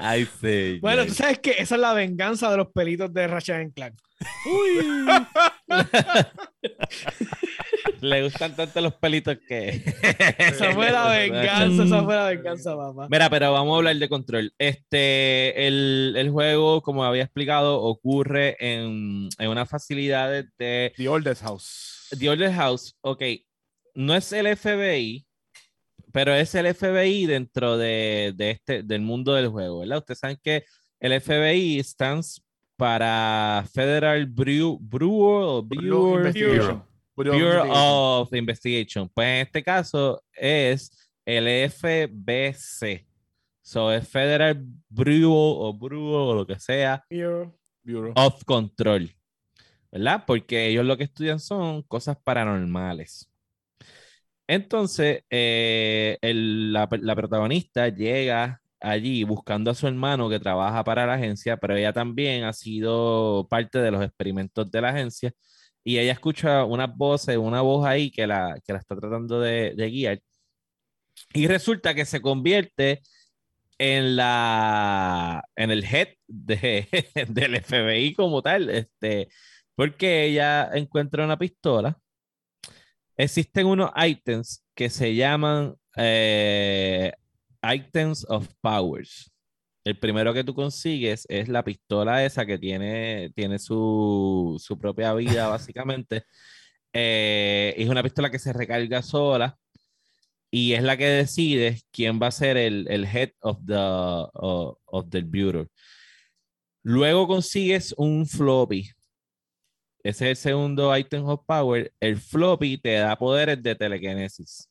Ay, 0.00 0.26
sí. 0.40 0.78
Bueno, 0.80 1.06
tú 1.06 1.14
sabes 1.14 1.38
que 1.38 1.50
esa 1.58 1.74
es 1.74 1.80
la 1.80 1.92
venganza 1.92 2.50
de 2.50 2.56
los 2.56 2.68
pelitos 2.68 3.12
de 3.12 3.26
Ratchet 3.26 3.72
Clank. 3.74 3.94
Le 8.00 8.22
gustan 8.22 8.56
tanto 8.56 8.80
los 8.80 8.94
pelitos 8.94 9.36
que. 9.46 9.68
Esa 10.38 10.72
fue 10.72 10.90
la 10.90 11.08
venganza, 11.08 11.84
esa 11.84 12.02
fue 12.02 12.14
la 12.14 12.28
venganza, 12.28 12.76
papá. 12.76 13.08
Mira, 13.10 13.30
pero 13.30 13.52
vamos 13.52 13.74
a 13.74 13.76
hablar 13.76 13.96
de 13.96 14.08
control. 14.08 14.52
Este, 14.58 15.66
el, 15.66 16.14
el 16.16 16.30
juego, 16.30 16.82
como 16.82 17.04
había 17.04 17.24
explicado, 17.24 17.80
ocurre 17.80 18.56
en, 18.58 19.28
en 19.38 19.48
una 19.48 19.66
facilidad 19.66 20.30
de, 20.30 20.92
The 20.96 21.08
Oldest 21.08 21.42
House. 21.42 22.08
The 22.18 22.28
Order 22.28 22.52
House. 22.52 22.96
Ok, 23.02 23.22
no 23.94 24.14
es 24.14 24.32
el 24.32 24.56
FBI, 24.56 25.26
pero 26.12 26.34
es 26.34 26.54
el 26.54 26.74
FBI 26.74 27.26
dentro 27.26 27.76
de, 27.76 28.32
de 28.36 28.50
este, 28.50 28.82
del 28.82 29.02
mundo 29.02 29.34
del 29.34 29.48
juego, 29.48 29.80
¿verdad? 29.80 29.98
Ustedes 29.98 30.18
saben 30.18 30.38
que 30.42 30.64
el 30.98 31.20
FBI 31.20 31.82
stands 31.82 32.42
para 32.76 33.64
Federal 33.72 34.26
Brew, 34.26 34.78
Brewer 34.80 35.44
o 35.44 35.62
Bureau 35.62 36.00
Bureau, 36.00 36.18
Investigation. 36.18 36.84
Bureau 37.14 37.34
Bureau 37.34 37.64
Investigation. 37.64 37.84
of 37.84 38.34
Investigation. 38.34 39.08
Pues 39.10 39.26
en 39.26 39.36
este 39.46 39.62
caso 39.62 40.22
es 40.32 40.90
el 41.26 41.70
FBC. 41.70 43.06
So 43.62 43.92
es 43.92 44.08
Federal 44.08 44.64
Bureau 44.88 45.32
o 45.32 45.72
Bureau 45.72 46.02
o 46.02 46.34
lo 46.34 46.46
que 46.46 46.58
sea 46.58 47.04
Bureau. 47.10 48.12
of 48.16 48.44
Control. 48.44 49.14
¿Verdad? 49.92 50.24
Porque 50.26 50.68
ellos 50.68 50.84
lo 50.84 50.96
que 50.96 51.04
estudian 51.04 51.38
son 51.38 51.82
cosas 51.82 52.16
paranormales. 52.22 53.29
Entonces, 54.50 55.22
eh, 55.30 56.18
la 56.22 57.14
protagonista 57.14 57.88
llega 57.88 58.60
allí 58.80 59.22
buscando 59.22 59.70
a 59.70 59.74
su 59.74 59.86
hermano 59.86 60.28
que 60.28 60.40
trabaja 60.40 60.82
para 60.82 61.06
la 61.06 61.14
agencia, 61.14 61.56
pero 61.56 61.76
ella 61.76 61.92
también 61.92 62.42
ha 62.42 62.52
sido 62.52 63.46
parte 63.48 63.78
de 63.78 63.92
los 63.92 64.02
experimentos 64.04 64.68
de 64.70 64.80
la 64.80 64.88
agencia 64.88 65.32
y 65.84 65.98
ella 65.98 66.12
escucha 66.12 66.64
unas 66.64 66.96
voces, 66.96 67.36
una 67.36 67.60
voz 67.60 67.86
ahí 67.86 68.10
que 68.10 68.26
la, 68.26 68.56
que 68.66 68.72
la 68.72 68.80
está 68.80 68.96
tratando 68.96 69.40
de, 69.40 69.74
de 69.76 69.90
guiar 69.90 70.20
y 71.32 71.46
resulta 71.46 71.94
que 71.94 72.04
se 72.04 72.20
convierte 72.20 73.02
en 73.78 74.16
la 74.16 75.44
en 75.56 75.70
el 75.70 75.84
head 75.84 76.08
de, 76.26 76.88
del 77.28 77.62
FBI 77.62 78.14
como 78.14 78.42
tal, 78.42 78.68
este, 78.70 79.28
porque 79.74 80.24
ella 80.24 80.70
encuentra 80.74 81.24
una 81.24 81.38
pistola. 81.38 81.98
Existen 83.20 83.66
unos 83.66 83.90
items 83.96 84.64
que 84.74 84.88
se 84.88 85.14
llaman 85.14 85.74
eh, 85.94 87.12
items 87.62 88.24
of 88.30 88.48
powers. 88.62 89.30
El 89.84 89.98
primero 89.98 90.32
que 90.32 90.42
tú 90.42 90.54
consigues 90.54 91.26
es 91.28 91.50
la 91.50 91.62
pistola 91.62 92.24
esa 92.24 92.46
que 92.46 92.56
tiene, 92.56 93.30
tiene 93.34 93.58
su, 93.58 94.56
su 94.58 94.78
propia 94.78 95.12
vida, 95.12 95.48
básicamente. 95.50 96.24
Eh, 96.94 97.74
es 97.76 97.90
una 97.90 98.02
pistola 98.02 98.30
que 98.30 98.38
se 98.38 98.54
recarga 98.54 99.02
sola 99.02 99.58
y 100.50 100.72
es 100.72 100.82
la 100.82 100.96
que 100.96 101.06
decide 101.06 101.82
quién 101.90 102.18
va 102.22 102.28
a 102.28 102.30
ser 102.30 102.56
el, 102.56 102.86
el 102.88 103.04
head 103.04 103.32
of 103.40 103.58
the, 103.66 103.74
of, 103.76 104.78
of 104.86 105.10
the 105.10 105.20
bureau. 105.20 105.66
Luego 106.82 107.26
consigues 107.28 107.94
un 107.98 108.26
floppy. 108.26 108.90
Ese 110.02 110.24
es 110.26 110.30
el 110.30 110.36
segundo 110.36 110.96
item 110.96 111.26
of 111.26 111.40
power. 111.46 111.92
El 112.00 112.16
floppy 112.16 112.78
te 112.78 112.94
da 112.94 113.16
poderes 113.16 113.62
de 113.62 113.74
telequinesis. 113.74 114.68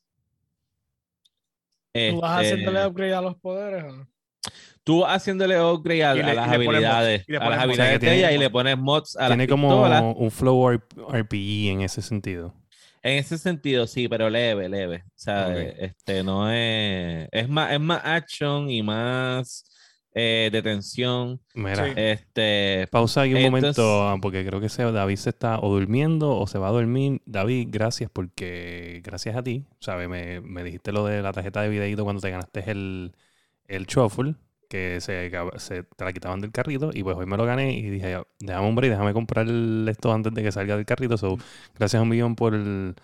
¿Tú 1.92 2.20
vas 2.20 2.42
Este, 2.42 2.54
haciéndole 2.54 2.86
upgrade 2.86 3.14
a 3.14 3.20
los 3.20 3.36
poderes 3.36 3.84
o 3.84 3.92
no? 3.96 4.08
tú 4.84 5.00
vas 5.00 5.16
haciéndole 5.16 5.60
upgrade 5.60 6.04
a, 6.04 6.14
Y 6.14 6.18
le- 6.18 6.22
a 6.30 6.34
las 6.34 6.46
mods, 6.46 6.54
habilidades, 6.56 7.24
y 7.28 7.32
le 7.32 7.38
a 7.38 7.40
pones 7.40 7.56
las 7.58 7.66
mods. 7.66 7.72
O 7.72 7.76
sea, 7.76 7.84
habilidades 7.84 7.90
que 7.90 7.92
de 7.92 7.98
tiene- 8.12 8.16
ella 8.18 8.32
y 8.32 8.38
le 8.38 8.50
pones 8.50 8.78
mods 8.78 9.16
a 9.16 9.26
Tiene 9.26 9.44
las 9.44 9.50
como 9.50 9.68
pistolas. 9.68 10.14
un 10.16 10.30
flow 10.30 10.70
RPG 10.70 11.68
en 11.70 11.80
ese 11.82 12.02
sentido. 12.02 12.54
En 13.02 13.18
ese 13.18 13.38
sentido, 13.38 13.86
sí, 13.86 14.08
pero 14.08 14.28
leve, 14.30 14.68
leve. 14.68 15.04
O 15.06 15.12
sea, 15.16 15.56
este 15.56 16.22
no 16.22 16.50
es. 16.50 17.28
Es 17.32 17.48
más, 17.48 17.72
es 17.72 17.80
más 17.80 18.00
action 18.04 18.70
y 18.70 18.82
más 18.82 19.64
eh, 20.14 20.48
de 20.52 20.62
tensión. 20.62 21.40
Mira, 21.54 21.84
Sí. 21.86 21.92
Este. 21.96 22.88
pausa 22.90 23.22
aquí 23.22 23.32
un 23.34 23.38
Entonces- 23.38 23.78
momento, 23.78 24.08
ah, 24.08 24.16
porque 24.20 24.44
creo 24.44 24.60
que 24.60 24.68
se, 24.68 24.82
David 24.82 25.16
se 25.16 25.30
está 25.30 25.58
o 25.60 25.70
durmiendo 25.72 26.36
o 26.36 26.46
se 26.46 26.58
va 26.58 26.68
a 26.68 26.72
dormir. 26.72 27.20
David, 27.26 27.68
gracias 27.70 28.10
porque 28.12 29.00
gracias 29.04 29.36
a 29.36 29.42
ti, 29.42 29.64
¿sabes? 29.80 30.08
Me, 30.08 30.40
me 30.40 30.64
dijiste 30.64 30.92
lo 30.92 31.04
de 31.06 31.22
la 31.22 31.32
tarjeta 31.32 31.62
de 31.62 31.68
videito 31.68 32.04
cuando 32.04 32.20
te 32.20 32.30
ganaste 32.30 32.70
el, 32.70 33.12
el 33.68 33.86
shuffle, 33.86 34.34
que 34.68 35.00
se, 35.00 35.30
se 35.56 35.82
te 35.82 36.04
la 36.04 36.12
quitaban 36.12 36.40
del 36.40 36.52
carrito 36.52 36.90
y 36.92 37.02
pues 37.02 37.16
hoy 37.16 37.26
me 37.26 37.36
lo 37.36 37.44
gané 37.44 37.72
y 37.76 37.90
dije, 37.90 38.22
déjame 38.38 38.66
hombre 38.68 38.86
y 38.86 38.90
déjame 38.90 39.12
comprar 39.12 39.46
el- 39.48 39.86
esto 39.88 40.12
antes 40.12 40.32
de 40.34 40.42
que 40.44 40.52
salga 40.52 40.76
del 40.76 40.86
carrito. 40.86 41.16
So, 41.18 41.38
gracias 41.76 42.00
un 42.02 42.08
millón 42.08 42.36
por 42.36 42.54
el- 42.54 42.94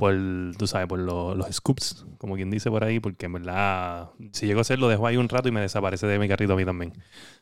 por, 0.00 0.16
tú 0.58 0.66
sabes, 0.66 0.88
por 0.88 0.98
lo- 0.98 1.34
los 1.34 1.46
scoops, 1.54 2.06
como 2.18 2.34
quien 2.34 2.50
dice 2.50 2.70
por 2.70 2.82
ahí, 2.82 2.98
porque 2.98 3.26
en 3.26 3.34
verdad, 3.34 4.08
si 4.32 4.46
llego 4.46 4.58
a 4.58 4.62
hacer, 4.62 4.78
lo 4.78 4.88
dejo 4.88 5.06
ahí 5.06 5.16
un 5.16 5.28
rato 5.28 5.48
y 5.48 5.52
me 5.52 5.60
desaparece 5.60 6.06
de 6.06 6.18
mi 6.18 6.26
carrito 6.26 6.54
a 6.54 6.56
mí 6.56 6.64
también. 6.64 6.92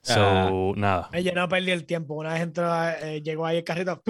So, 0.02 0.20
Ah. 0.20 0.50
nada. 0.76 1.08
Ella 1.12 1.32
no 1.34 1.48
perdí 1.48 1.70
el 1.70 1.84
tiempo. 1.86 2.14
Una 2.14 2.32
vez 2.34 2.42
entró, 2.42 2.68
eh, 3.02 3.22
llegó 3.22 3.46
ahí 3.46 3.58
el 3.58 3.64
carrito. 3.64 4.02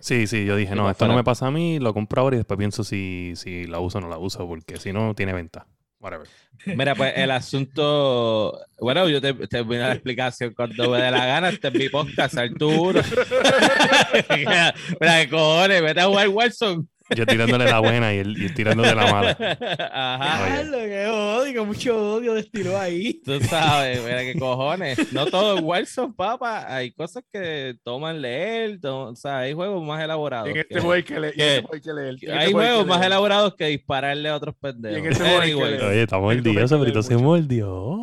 Sí, 0.00 0.26
sí, 0.26 0.44
yo 0.44 0.56
dije, 0.56 0.74
no, 0.74 0.82
para 0.82 0.90
esto 0.92 1.06
no 1.08 1.14
me 1.14 1.24
pasa 1.24 1.46
a 1.46 1.50
mí, 1.50 1.78
lo 1.78 1.94
compro 1.94 2.22
ahora 2.22 2.36
y 2.36 2.38
después 2.38 2.58
pienso 2.58 2.84
si, 2.84 3.32
si 3.36 3.66
la 3.66 3.78
uso 3.78 3.98
o 3.98 4.00
no 4.00 4.08
la 4.08 4.18
uso, 4.18 4.46
porque 4.48 4.76
si 4.78 4.92
no, 4.92 5.14
tiene 5.14 5.32
venta. 5.32 5.66
Whatever. 6.00 6.26
Mira, 6.76 6.96
pues 6.96 7.12
el 7.16 7.30
asunto. 7.30 8.58
Bueno, 8.80 9.08
yo 9.08 9.20
te, 9.20 9.32
te 9.46 9.60
voy 9.62 9.76
a 9.76 9.80
dar 9.80 9.88
la 9.90 9.94
explicación 9.94 10.52
cuando 10.52 10.90
me 10.90 11.00
dé 11.00 11.10
la 11.12 11.24
gana. 11.26 11.48
Este 11.50 11.68
es 11.68 11.74
mi 11.74 11.88
podcast, 11.88 12.36
Arturo. 12.36 13.00
Mira, 14.36 14.74
cojones, 15.30 15.82
vete 15.82 16.00
a 16.00 16.06
jugar 16.06 16.28
Warzone. 16.28 16.84
Yo 17.16 17.26
tirándole 17.26 17.64
la 17.64 17.78
buena 17.80 18.14
y 18.14 18.18
él, 18.18 18.34
y 18.38 18.44
él 18.46 18.54
tirándole 18.54 18.94
la 18.94 19.12
mala. 19.12 19.36
Ajá. 19.92 20.44
Oye. 20.44 20.52
Diablo, 20.52 20.78
qué 20.78 21.06
odio, 21.06 21.64
mucho 21.64 22.14
odio 22.14 22.34
destiló 22.34 22.78
ahí. 22.78 23.20
Tú 23.24 23.40
sabes, 23.40 24.02
mira 24.02 24.20
qué 24.20 24.34
cojones. 24.38 25.12
No 25.12 25.26
todo 25.26 25.56
es 25.58 25.62
Warzone, 25.62 26.12
papá. 26.16 26.74
Hay 26.74 26.92
cosas 26.92 27.22
que 27.32 27.74
toman 27.84 28.20
leer. 28.20 28.80
to- 28.80 29.08
o 29.10 29.16
sea, 29.16 29.38
hay 29.38 29.52
juegos 29.52 29.82
más 29.84 30.02
elaborados. 30.02 30.48
En 30.48 30.54
que- 30.54 30.60
este 30.60 30.74
juego 30.80 30.92
hay 30.92 31.02
que 31.02 31.20
leer. 31.20 31.34
en 31.36 31.40
este 31.40 31.60
juego 31.62 31.74
hay 31.74 31.80
que 31.80 31.92
leer, 31.92 32.08
en 32.08 32.14
este 32.14 32.32
hay 32.32 32.32
juego 32.32 32.40
hay 32.42 32.52
que 32.52 32.54
juegos 32.72 32.86
más 32.86 32.98
leer. 32.98 33.06
elaborados 33.06 33.54
que 33.56 33.66
dispararle 33.66 34.28
a 34.28 34.36
otros 34.36 34.54
pendejos. 34.60 34.98
en 35.06 35.14
juego 35.14 35.24
hay 35.40 35.48
que 35.48 35.52
Anyway, 35.52 35.70
leer. 35.70 35.82
Oye, 35.84 36.00
Hay 36.00 36.06
que 36.06 36.16
mordido, 36.16 36.44
comer 36.54 36.68
Sobrito 36.68 37.02
se 37.02 37.16
mordió. 37.16 37.98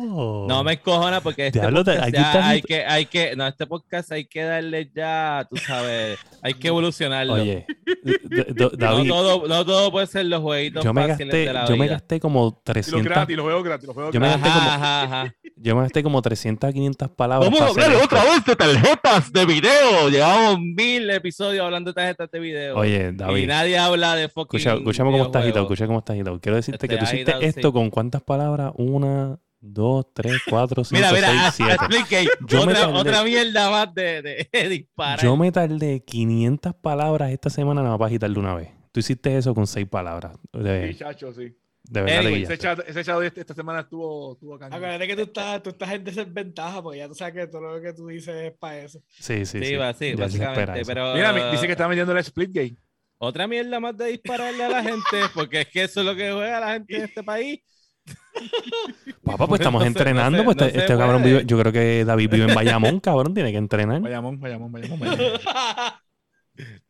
No 0.48 0.64
me 0.64 0.72
encojona 0.74 1.20
porque 1.20 1.46
este 1.48 1.60
Diablo, 1.60 1.80
podcast 1.84 2.02
aquí 2.04 2.12
ya 2.16 2.22
estás- 2.32 2.44
hay 2.46 2.62
que, 2.62 2.84
hay 2.84 3.06
que, 3.06 3.36
no, 3.36 3.46
este 3.46 3.66
podcast 3.66 4.12
hay 4.12 4.24
que 4.24 4.42
darle 4.42 4.90
ya, 4.94 5.46
tú 5.48 5.56
sabes, 5.56 6.18
hay 6.42 6.54
que 6.54 6.68
evolucionarlo. 6.68 7.34
Oye, 7.34 7.66
d- 8.02 8.46
d- 8.48 8.70
no, 9.04 9.14
todo, 9.14 9.48
no 9.48 9.64
todo 9.64 9.90
puede 9.90 10.06
ser 10.06 10.26
los 10.26 10.40
jueguitos 10.40 10.84
yo 10.84 10.92
me 10.94 11.06
fáciles 11.08 11.28
gasté, 11.28 11.46
de 11.46 11.52
la 11.52 11.64
yo 11.66 11.76
me 11.76 11.82
vida. 11.84 11.92
gasté 11.94 12.20
como 12.20 12.40
Y 12.40 12.50
los 12.52 12.62
300, 12.64 13.02
gratis, 13.04 13.36
los 13.36 13.44
juegos 13.44 13.64
gratis, 13.64 13.86
los 13.86 13.94
juegos 13.94 14.14
Yo 14.14 14.20
me 14.20 14.28
gasté 14.28 14.48
como- 14.48 14.60
Ajá, 14.70 15.34
yo 15.56 15.76
me 15.76 15.82
gasté 15.82 16.02
como 16.02 16.22
300 16.22 16.70
a 16.70 16.72
500 16.72 17.10
palabras. 17.10 17.50
Vamos 17.50 17.60
a 17.60 17.70
hablar 17.84 18.02
otra 18.02 18.22
vez 18.24 18.44
de 18.44 18.56
tarjetas 18.56 19.32
de 19.32 19.46
video. 19.46 20.08
Llevamos 20.08 20.58
mil 20.60 21.10
episodios 21.10 21.64
hablando 21.64 21.90
de 21.90 21.94
tarjetas 21.94 22.30
de 22.30 22.40
video. 22.40 22.76
Oye, 22.76 23.10
y 23.12 23.16
David, 23.16 23.46
nadie 23.46 23.78
habla 23.78 24.14
de 24.16 24.28
fucking 24.28 24.58
escucha, 24.58 24.76
escúchame 24.76 25.10
cómo 25.10 25.24
estás 25.24 25.42
agitado, 25.42 25.64
escucha 25.64 25.86
cómo 25.86 25.98
estás 25.98 26.14
agitado. 26.14 26.40
Quiero 26.40 26.56
decirte 26.56 26.88
que 26.88 26.94
Este, 26.94 27.04
tú 27.06 27.12
hiciste 27.14 27.30
agitado, 27.32 27.48
esto 27.48 27.68
sí. 27.68 27.72
con 27.72 27.90
cuántas 27.90 28.22
palabras? 28.22 28.72
Una, 28.76 29.38
dos, 29.60 30.06
tres, 30.14 30.40
cuatro, 30.48 30.82
cinco, 30.84 30.98
Mira, 31.02 31.12
mira, 31.12 31.28
seis, 31.28 31.66
siete. 31.68 31.72
explique. 31.74 32.28
Yo 32.46 32.64
me 32.64 32.72
otra, 32.72 32.86
tardé- 32.88 32.98
otra 32.98 33.24
mierda 33.24 33.70
más 33.70 33.94
de, 33.94 34.48
de 34.50 34.68
disparar. 34.70 35.20
Yo 35.22 35.36
me 35.36 35.52
tardé 35.52 36.02
500 36.02 36.74
palabras 36.80 37.30
esta 37.32 37.50
semana 37.50 37.82
nada 37.82 37.90
más 37.90 37.98
para 37.98 38.06
agitarle 38.08 38.38
una 38.38 38.54
vez. 38.54 38.68
Tú 38.92 39.00
hiciste 39.00 39.36
eso 39.36 39.54
con 39.54 39.66
seis 39.66 39.86
palabras. 39.88 40.36
De, 40.52 40.88
Sí, 40.92 40.98
chacho, 40.98 41.32
sí. 41.32 41.56
de 41.84 42.02
verdad 42.02 42.18
Anyway, 42.18 42.42
Ese 42.42 42.58
chat, 42.58 42.80
ese 42.86 43.04
chat 43.04 43.18
de 43.20 43.26
este- 43.28 43.40
esta 43.40 43.54
semana 43.54 43.80
estuvo, 43.80 44.32
estuvo 44.34 44.58
cañón. 44.58 44.74
Acuérdate 44.74 45.06
que 45.06 45.16
tú 45.16 45.22
estás, 45.22 45.62
tú 45.62 45.70
estás 45.70 45.92
en 45.92 46.04
desventaja 46.04 46.82
porque 46.82 46.98
ya 46.98 47.08
tú 47.08 47.14
sabes 47.14 47.34
que 47.34 47.46
todo 47.46 47.60
lo 47.76 47.80
que 47.80 47.92
tú 47.92 48.06
dices 48.08 48.34
es 48.34 48.52
para 48.58 48.78
eso. 48.78 49.00
Sí, 49.08 49.44
sí, 49.46 49.58
Sí, 49.60 49.64
sí. 49.66 49.74
va, 49.76 49.92
sí, 49.94 50.14
básicamente. 50.14 50.82
Pero, 50.84 51.14
Mira, 51.14 51.32
mi- 51.32 51.50
dice 51.52 51.66
que 51.66 51.72
está 51.72 51.86
vendiendo 51.86 52.12
el 52.12 52.18
split 52.18 52.50
game. 52.52 52.76
Otra 53.18 53.46
mierda 53.46 53.78
más 53.80 53.96
de 53.96 54.06
dispararle 54.06 54.64
a 54.64 54.68
la 54.70 54.82
gente, 54.82 55.18
porque 55.34 55.60
es 55.62 55.68
que 55.68 55.82
eso 55.84 56.00
es 56.00 56.06
lo 56.06 56.14
que 56.16 56.32
juega 56.32 56.58
la 56.58 56.72
gente 56.72 56.96
en 56.96 57.02
este 57.02 57.22
país. 57.22 57.60
Papá, 59.22 59.46
pues 59.46 59.60
estamos 59.60 59.82
No 59.82 59.86
entrenando. 59.86 60.38
no 60.38 60.44
pues 60.44 60.56
no 60.56 60.64
este, 60.64 60.78
este 60.80 60.96
cabrón 60.96 61.20
puede. 61.22 61.34
vive, 61.34 61.46
yo 61.46 61.58
creo 61.58 61.72
que 61.72 62.04
David 62.04 62.30
vive 62.30 62.44
en 62.48 62.54
Bayamón, 62.54 62.98
cabrón, 63.00 63.34
tiene 63.34 63.52
que 63.52 63.58
entrenar. 63.58 64.00
Vayamón, 64.00 64.40
vayamón, 64.40 64.72
vayamón, 64.72 65.00
vayamón. 65.00 65.30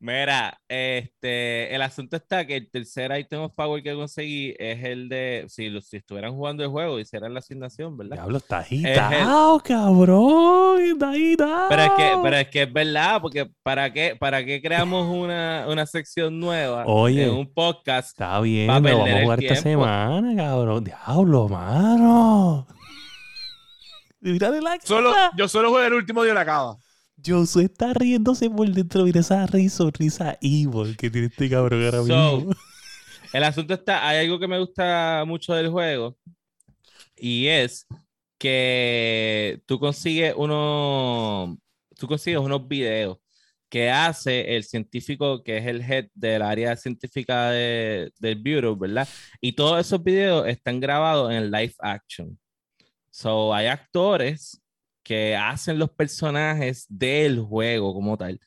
Mira, 0.00 0.58
este, 0.68 1.72
el 1.74 1.82
asunto 1.82 2.16
está 2.16 2.44
que 2.44 2.56
el 2.56 2.70
tercer 2.70 3.16
item 3.16 3.42
of 3.42 3.52
power 3.54 3.82
que 3.82 3.94
conseguí 3.94 4.54
es 4.58 4.82
el 4.82 5.08
de, 5.08 5.44
si, 5.48 5.80
si 5.82 5.98
estuvieran 5.98 6.32
jugando 6.32 6.64
el 6.64 6.70
juego, 6.70 6.98
hicieran 6.98 7.34
la 7.34 7.38
asignación, 7.38 7.96
¿verdad? 7.96 8.16
Diablo, 8.16 8.38
está 8.38 8.66
el- 8.68 8.84
agitado, 8.86 9.60
cabrón. 9.60 10.80
Está 10.80 11.10
agitado. 11.10 11.68
Pero 11.68 11.82
es 11.82 11.90
que, 11.96 12.18
pero 12.22 12.36
es 12.36 12.48
que 12.48 12.62
es 12.62 12.72
verdad, 12.72 13.20
porque 13.20 13.50
¿para 13.62 13.92
qué, 13.92 14.16
para 14.18 14.44
qué 14.44 14.60
creamos 14.60 15.06
una, 15.14 15.66
una 15.68 15.86
sección 15.86 16.40
nueva 16.40 16.84
Oye. 16.86 17.24
en 17.24 17.30
un 17.30 17.52
podcast? 17.52 18.08
Está 18.08 18.40
bien, 18.40 18.66
lo 18.66 18.72
vamos 18.72 18.90
a 19.08 19.18
el 19.18 19.22
jugar 19.22 19.44
esta 19.44 19.56
semana, 19.56 20.34
cabrón. 20.36 20.82
Diablo, 20.84 21.48
mano. 21.48 22.66
La 24.22 24.78
Solo, 24.82 25.14
yo 25.36 25.48
solo 25.48 25.70
juego 25.70 25.86
el 25.86 25.94
último 25.94 26.22
día 26.24 26.32
de 26.32 26.38
la 26.38 26.44
cava. 26.44 26.76
Josué 27.24 27.64
está 27.64 27.92
riéndose 27.94 28.48
por 28.50 28.68
dentro. 28.70 29.04
Mira 29.04 29.20
esa 29.20 29.46
risa, 29.46 29.78
sonrisa 29.78 30.38
evil 30.40 30.96
que 30.96 31.10
tiene 31.10 31.28
este 31.28 31.48
cabrón 31.50 31.84
ahora 31.84 31.98
So, 31.98 32.36
mismo. 32.38 32.52
El 33.32 33.44
asunto 33.44 33.74
está, 33.74 34.06
hay 34.08 34.26
algo 34.26 34.38
que 34.38 34.48
me 34.48 34.58
gusta 34.58 35.24
mucho 35.26 35.54
del 35.54 35.68
juego 35.70 36.16
y 37.16 37.46
es 37.46 37.86
que 38.38 39.60
tú 39.66 39.78
consigues 39.78 40.34
uno, 40.36 41.58
tú 41.98 42.06
consigues 42.08 42.40
unos 42.40 42.66
videos 42.66 43.18
que 43.68 43.90
hace 43.90 44.56
el 44.56 44.64
científico 44.64 45.44
que 45.44 45.58
es 45.58 45.66
el 45.66 45.80
head 45.82 46.06
del 46.14 46.42
área 46.42 46.74
científica 46.76 47.50
de, 47.50 48.10
del 48.18 48.36
Bureau, 48.36 48.76
¿verdad? 48.76 49.08
Y 49.40 49.52
todos 49.52 49.80
esos 49.86 50.02
videos 50.02 50.48
están 50.48 50.80
grabados 50.80 51.32
en 51.32 51.50
live 51.50 51.74
action. 51.78 52.38
So, 53.10 53.54
hay 53.54 53.66
actores 53.66 54.60
que 55.10 55.34
hacen 55.34 55.76
los 55.76 55.90
personajes 55.90 56.86
del 56.88 57.40
juego 57.40 57.92
como 57.92 58.16
tal. 58.16 58.38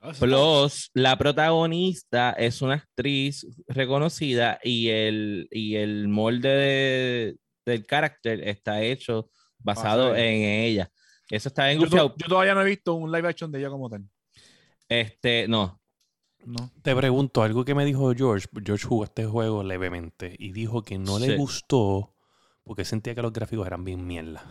Ah, 0.00 0.12
Plus, 0.16 0.88
la 0.94 1.18
protagonista 1.18 2.30
es 2.30 2.62
una 2.62 2.74
actriz 2.74 3.44
reconocida 3.66 4.60
y 4.62 4.88
el, 4.90 5.48
y 5.50 5.74
el 5.74 6.06
molde 6.06 6.48
de- 6.48 7.36
del 7.66 7.84
carácter 7.86 8.46
está 8.48 8.82
hecho 8.82 9.30
basado 9.58 10.12
Ah, 10.12 10.14
sí. 10.14 10.20
en 10.22 10.42
ella. 10.64 10.90
Eso 11.28 11.48
está 11.48 11.66
bien 11.66 11.80
Yo, 11.80 11.88
to- 11.88 12.14
yo 12.16 12.28
todavía 12.28 12.54
no 12.54 12.62
he 12.62 12.66
visto 12.66 12.94
un 12.94 13.10
live 13.10 13.28
action 13.28 13.50
de 13.50 13.58
ella 13.58 13.70
como 13.70 13.90
tal. 13.90 14.04
Este, 14.88 15.48
no. 15.48 15.80
No. 16.44 16.70
Te 16.82 16.94
pregunto, 16.94 17.42
algo 17.42 17.64
que 17.64 17.74
me 17.74 17.84
dijo 17.84 18.12
George. 18.14 18.46
George 18.64 18.86
jugó 18.86 19.02
este 19.04 19.24
juego 19.26 19.64
levemente 19.64 20.36
y 20.38 20.52
dijo 20.52 20.82
que 20.84 20.98
no 20.98 21.18
Sí. 21.18 21.26
le 21.26 21.36
gustó 21.36 22.14
porque 22.62 22.84
sentía 22.84 23.14
que 23.16 23.22
los 23.22 23.32
gráficos 23.32 23.66
eran 23.66 23.82
bien 23.84 24.06
mierda. 24.06 24.44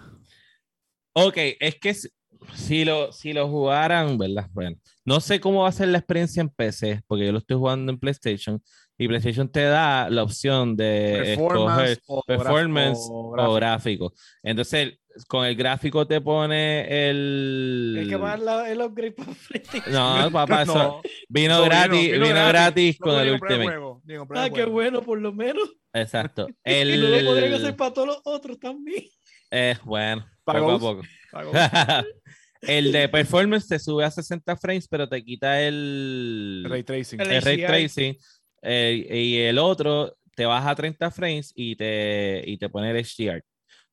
Ok, 1.13 1.37
es 1.59 1.75
que 1.79 1.93
si, 1.93 2.09
si 2.55 2.85
lo, 2.85 3.11
si 3.11 3.33
lo 3.33 3.47
jugaran, 3.49 4.17
¿verdad? 4.17 4.47
Bueno, 4.51 4.77
no 5.05 5.19
sé 5.19 5.39
cómo 5.39 5.63
va 5.63 5.69
a 5.69 5.73
ser 5.73 5.89
la 5.89 5.97
experiencia 5.97 6.41
en 6.41 6.49
PC, 6.49 7.01
porque 7.07 7.25
yo 7.25 7.31
lo 7.31 7.39
estoy 7.39 7.57
jugando 7.57 7.91
en 7.91 7.99
PlayStation 7.99 8.61
y 8.97 9.07
PlayStation 9.07 9.49
te 9.51 9.63
da 9.63 10.09
la 10.09 10.23
opción 10.23 10.75
de 10.75 11.33
escoger 11.33 11.37
Performance 11.37 11.99
o 12.07 12.21
performance 12.23 12.99
o 13.11 13.35
o 13.35 13.53
gráfico. 13.55 14.13
Entonces, 14.43 14.99
con 15.27 15.45
el 15.45 15.55
gráfico 15.55 16.07
te 16.07 16.21
pone 16.21 17.09
el... 17.09 17.97
Hay 17.99 18.07
que 18.07 18.17
la- 18.17 18.71
el 18.71 18.81
upgrade 18.81 19.11
para 19.11 19.31
PlayStation. 19.49 19.93
No, 19.93 20.31
papá, 20.31 20.61
eso 20.61 20.73
No, 20.75 21.01
vino 21.27 21.63
gratis, 21.63 22.11
vino, 22.13 22.25
gratis, 22.27 22.97
No 22.99 23.05
con 23.07 23.19
el 23.19 23.31
Ultimate. 23.33 23.63
juego, 23.63 24.01
Ah, 24.35 24.45
el 24.47 24.53
qué 24.53 24.65
bueno, 24.65 25.01
por 25.01 25.19
lo 25.19 25.33
menos. 25.33 25.67
Exacto. 25.93 26.47
Y 26.65 26.97
no 26.97 27.07
lo 27.09 27.25
podrían 27.25 27.53
hacer 27.55 27.69
El... 27.69 27.75
para 27.75 27.93
todos 27.93 28.07
los 28.07 28.21
otros 28.23 28.59
también. 28.59 29.03
Eh, 29.51 29.75
bueno, 29.83 30.25
Para 30.43 30.59
poco 30.61 30.71
a 30.71 30.79
poco. 30.79 31.01
El 32.61 32.91
de 32.91 33.09
performance 33.09 33.67
te 33.67 33.79
sube 33.79 34.05
a 34.05 34.11
60 34.11 34.55
frames, 34.55 34.87
pero 34.87 35.09
te 35.09 35.23
quita 35.23 35.59
el, 35.61 36.63
Ray 36.69 36.83
tracing. 36.83 37.19
El- 37.19 37.31
el 37.31 37.41
ray 37.41 37.57
tracing. 37.65 38.17
eh, 38.61 39.07
y 39.11 39.37
el 39.39 39.57
otro 39.57 40.15
te 40.35 40.45
baja 40.45 40.69
a 40.69 40.75
30 40.75 41.09
frames 41.09 41.51
y 41.55 41.75
te, 41.75 42.43
y 42.45 42.57
te 42.57 42.69
pone 42.69 42.91
el 42.91 42.97
HDR. 43.03 43.43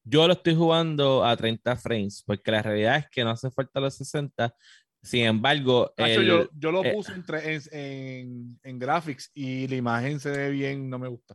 Yo 0.05 0.27
lo 0.27 0.35
estoy 0.35 0.55
jugando 0.55 1.25
a 1.25 1.35
30 1.37 1.77
frames 1.77 2.23
porque 2.27 2.51
la 2.51 2.63
realidad 2.63 2.99
es 2.99 3.07
que 3.11 3.25
no 3.25 3.31
hace 3.31 3.51
falta 3.51 3.81
los 3.81 3.95
60. 3.97 4.55
Sin 5.03 5.25
embargo, 5.25 5.93
el- 5.97 6.27
yo, 6.27 6.49
yo 6.55 6.71
lo 6.71 6.85
eh, 6.85 6.93
puse 6.93 7.13
en, 7.13 7.25
en, 7.73 8.61
en 8.63 8.79
graphics 8.79 9.31
y 9.35 9.67
la 9.69 9.77
imagen 9.77 10.21
se 10.21 10.31
ve 10.31 10.51
bien, 10.51 10.91
no 10.91 10.99
me 10.99 11.09
gusta. 11.09 11.35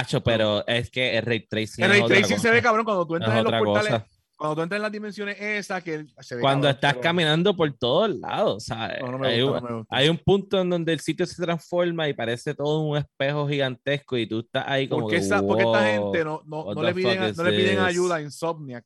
Hacho, 0.00 0.22
pero 0.22 0.66
es 0.66 0.90
que 0.90 1.16
el 1.18 1.24
ray 1.24 1.46
tracing, 1.46 1.84
El 1.84 1.90
ray 1.90 2.02
tracing 2.06 2.38
se 2.38 2.50
ve 2.50 2.62
cabrón 2.62 2.84
cuando 2.84 3.06
tú 3.06 3.16
entras 3.16 3.36
en 3.38 3.44
los 3.44 3.52
portales, 3.52 3.92
cosa. 3.92 4.06
cuando 4.36 4.56
tú 4.56 4.62
entras 4.62 4.78
en 4.78 4.82
las 4.82 4.92
dimensiones 4.92 5.40
esas 5.40 5.82
que 5.82 6.06
se 6.20 6.34
ve 6.36 6.40
Cuando 6.40 6.62
cabrón, 6.66 6.74
estás 6.76 6.92
pero- 6.94 7.02
caminando 7.02 7.54
por 7.56 7.72
todos 7.76 8.10
lados, 8.18 8.64
¿sabes? 8.64 9.00
No, 9.02 9.12
no 9.12 9.18
me 9.18 9.28
Hay 9.28 9.42
gusta, 9.42 9.58
un- 9.58 9.64
no 9.64 9.70
me 9.70 9.76
gusta. 9.78 9.96
Hay 9.96 10.08
un 10.08 10.18
punto 10.18 10.60
en 10.60 10.70
donde 10.70 10.92
el 10.92 11.00
sitio 11.00 11.26
se 11.26 11.42
transforma 11.42 12.08
y 12.08 12.14
parece 12.14 12.54
todo 12.54 12.80
un 12.80 12.96
espejo 12.96 13.46
gigantesco 13.48 14.16
y 14.16 14.26
tú 14.26 14.40
estás 14.40 14.64
ahí 14.66 14.88
como 14.88 15.02
¿Por 15.02 15.10
qué, 15.10 15.16
que, 15.18 15.22
esa- 15.24 15.42
por 15.42 15.58
qué 15.58 15.64
esta 15.64 15.82
gente 15.84 16.24
no, 16.24 16.42
no, 16.46 16.82
le 16.82 16.94
piden, 16.94 17.34
no 17.36 17.44
le 17.44 17.50
piden 17.50 17.78
ayuda 17.80 18.16
a 18.16 18.22
Insomniac 18.22 18.84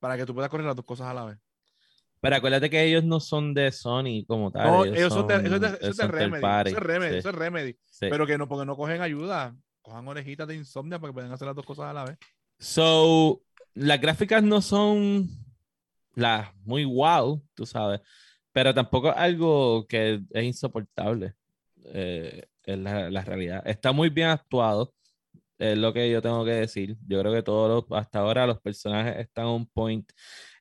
para 0.00 0.16
que 0.16 0.26
tú 0.26 0.34
puedas 0.34 0.50
correr 0.50 0.66
las 0.66 0.76
dos 0.76 0.84
cosas 0.84 1.06
a 1.08 1.14
la 1.14 1.24
vez? 1.26 1.38
Pero 2.20 2.36
acuérdate 2.36 2.70
que 2.70 2.82
ellos 2.84 3.02
no 3.02 3.18
son 3.18 3.52
de 3.52 3.72
Sony 3.72 4.24
como 4.28 4.52
tal. 4.52 4.66
No, 4.66 4.84
ellos 4.84 4.96
ellos 4.96 5.12
son 5.12 5.26
de, 5.26 5.34
eso 5.36 5.54
es 5.56 5.60
de, 5.60 5.66
eso 5.68 5.88
es 5.90 5.96
de 5.96 6.06
Remedy. 6.06 6.44
Eso 6.68 6.76
es 6.76 6.82
Remedy, 6.82 7.12
sí, 7.12 7.18
eso 7.18 7.28
es 7.30 7.34
Remedy. 7.34 7.72
sí. 7.84 8.06
Pero 8.10 8.26
que 8.28 8.38
no, 8.38 8.48
porque 8.48 8.64
no 8.64 8.76
cogen 8.76 9.00
ayuda, 9.02 9.56
cojan 9.82 10.06
orejitas 10.08 10.48
de 10.48 10.56
Insomnia 10.56 10.98
para 10.98 11.10
que 11.10 11.14
puedan 11.14 11.32
hacer 11.32 11.46
las 11.46 11.56
dos 11.56 11.66
cosas 11.66 11.86
a 11.86 11.92
la 11.92 12.04
vez. 12.04 12.18
So, 12.58 13.42
las 13.74 14.00
gráficas 14.00 14.42
no 14.42 14.60
son 14.62 15.28
las 16.14 16.54
muy 16.64 16.84
wow, 16.84 17.42
tú 17.54 17.66
sabes, 17.66 18.00
pero 18.52 18.74
tampoco 18.74 19.10
es 19.10 19.16
algo 19.16 19.86
que 19.88 20.22
es 20.30 20.44
insoportable. 20.44 21.34
eh, 21.86 22.46
es 22.64 22.78
la, 22.78 23.10
la 23.10 23.22
realidad. 23.24 23.62
Está 23.66 23.90
muy 23.92 24.08
bien 24.10 24.28
actuado, 24.28 24.94
es 25.58 25.78
lo 25.78 25.92
que 25.92 26.10
yo 26.10 26.22
tengo 26.22 26.44
que 26.44 26.52
decir. 26.52 26.96
Yo 27.08 27.20
creo 27.20 27.32
que 27.34 27.42
todos 27.42 27.84
los, 27.90 27.98
hasta 28.00 28.20
ahora 28.20 28.46
los 28.46 28.60
personajes 28.60 29.16
están 29.18 29.46
on 29.46 29.66
point. 29.66 30.10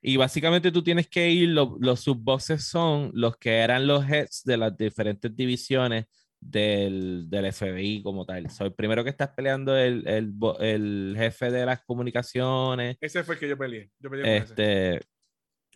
Y 0.01 0.17
básicamente 0.17 0.71
tú 0.71 0.83
tienes 0.83 1.07
que 1.09 1.29
ir, 1.31 1.49
lo- 1.49 1.77
los 1.79 2.01
subbosses 2.01 2.65
son 2.65 3.11
los 3.13 3.37
que 3.37 3.57
eran 3.59 3.87
los 3.87 4.05
heads 4.09 4.43
de 4.45 4.57
las 4.57 4.75
diferentes 4.77 5.35
divisiones 5.35 6.05
del, 6.41 7.29
del 7.29 7.45
FBI 7.45 8.03
como 8.03 8.25
tal. 8.25 8.49
So, 8.51 8.65
el 8.65 8.73
primero 8.73 9.03
que 9.03 9.11
estás 9.11 9.29
peleando 9.29 9.77
el, 9.77 10.07
el, 10.07 10.33
el 10.61 11.15
jefe 11.17 11.51
de 11.51 11.65
las 11.65 11.83
comunicaciones. 11.83 12.97
Ese 13.01 13.23
fue 13.23 13.35
el 13.35 13.39
que 13.39 13.49
yo 13.49 13.57
peleé. 13.57 13.91
Yo 13.99 14.09
peleé 14.09 14.27
con 14.27 14.41
ese. 14.41 14.55
Este, 14.55 15.01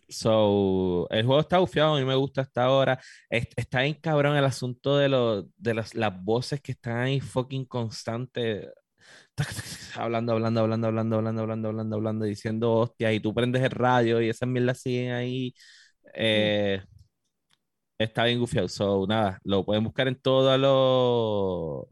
so, 0.08 1.08
el 1.10 1.26
juego 1.26 1.40
está 1.40 1.58
bufiado, 1.58 1.96
a 1.96 1.98
mí 2.00 2.04
me 2.04 2.14
gusta 2.16 2.42
hasta 2.42 2.64
ahora. 2.64 3.00
Es- 3.30 3.48
está 3.56 3.82
bien 3.82 3.94
cabrón 4.00 4.36
el 4.36 4.44
asunto 4.44 4.96
de, 4.98 5.08
lo, 5.08 5.44
de 5.56 5.74
las, 5.74 5.94
las 5.94 6.22
voces 6.24 6.60
que 6.60 6.72
están 6.72 6.98
ahí 6.98 7.20
fucking 7.20 7.66
constantes. 7.66 8.68
Hablando, 9.96 10.32
hablando, 10.32 10.60
hablando, 10.62 10.88
hablando, 10.88 11.16
hablando, 11.16 11.42
hablando, 11.42 11.68
hablando, 11.68 11.96
hablando, 11.96 12.24
diciendo 12.26 12.72
hostias, 12.74 13.14
y 13.14 13.20
tú 13.20 13.34
prendes 13.34 13.62
el 13.62 13.70
radio 13.70 14.20
y 14.22 14.28
esas 14.28 14.48
mierdas 14.48 14.80
siguen 14.80 15.12
ahí. 15.12 15.54
Eh, 16.14 16.82
está 17.98 18.24
bien 18.24 18.38
gufiado. 18.38 18.68
So, 18.68 19.06
nada, 19.06 19.40
lo 19.44 19.64
pueden 19.64 19.84
buscar 19.84 20.08
en 20.08 20.16
todas 20.16 20.58
los 20.58 21.86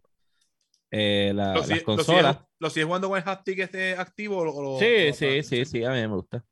eh, 0.90 1.32
la- 1.34 1.55
Lo 1.55 1.66
las 1.66 1.82
consolas. 1.82 2.38
¿Lo 2.61 2.70
sigues 2.70 2.86
jugando 2.86 3.09
con 3.09 3.18
el 3.18 3.28
haptic 3.28 3.59
este 3.59 3.96
activo? 3.96 4.38
O, 4.38 4.44
lo- 4.62 4.78
Sí, 4.78 5.11
o- 5.11 5.14
sí, 5.14 5.42
sí, 5.42 5.64
sí, 5.64 5.84
a 5.84 5.90
mí 5.90 5.96
me 6.00 6.07
gusta. 6.09 6.44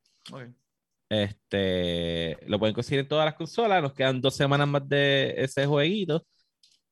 Este, 1.08 2.38
lo 2.46 2.58
pueden 2.58 2.74
conseguir 2.74 3.00
en 3.00 3.08
todas 3.08 3.24
las 3.26 3.34
consolas. 3.34 3.82
Nos 3.82 3.92
quedan 3.92 4.20
dos 4.20 4.34
semanas 4.34 4.66
más 4.66 4.88
de 4.88 5.34
ese 5.36 5.66
jueguito. 5.66 6.24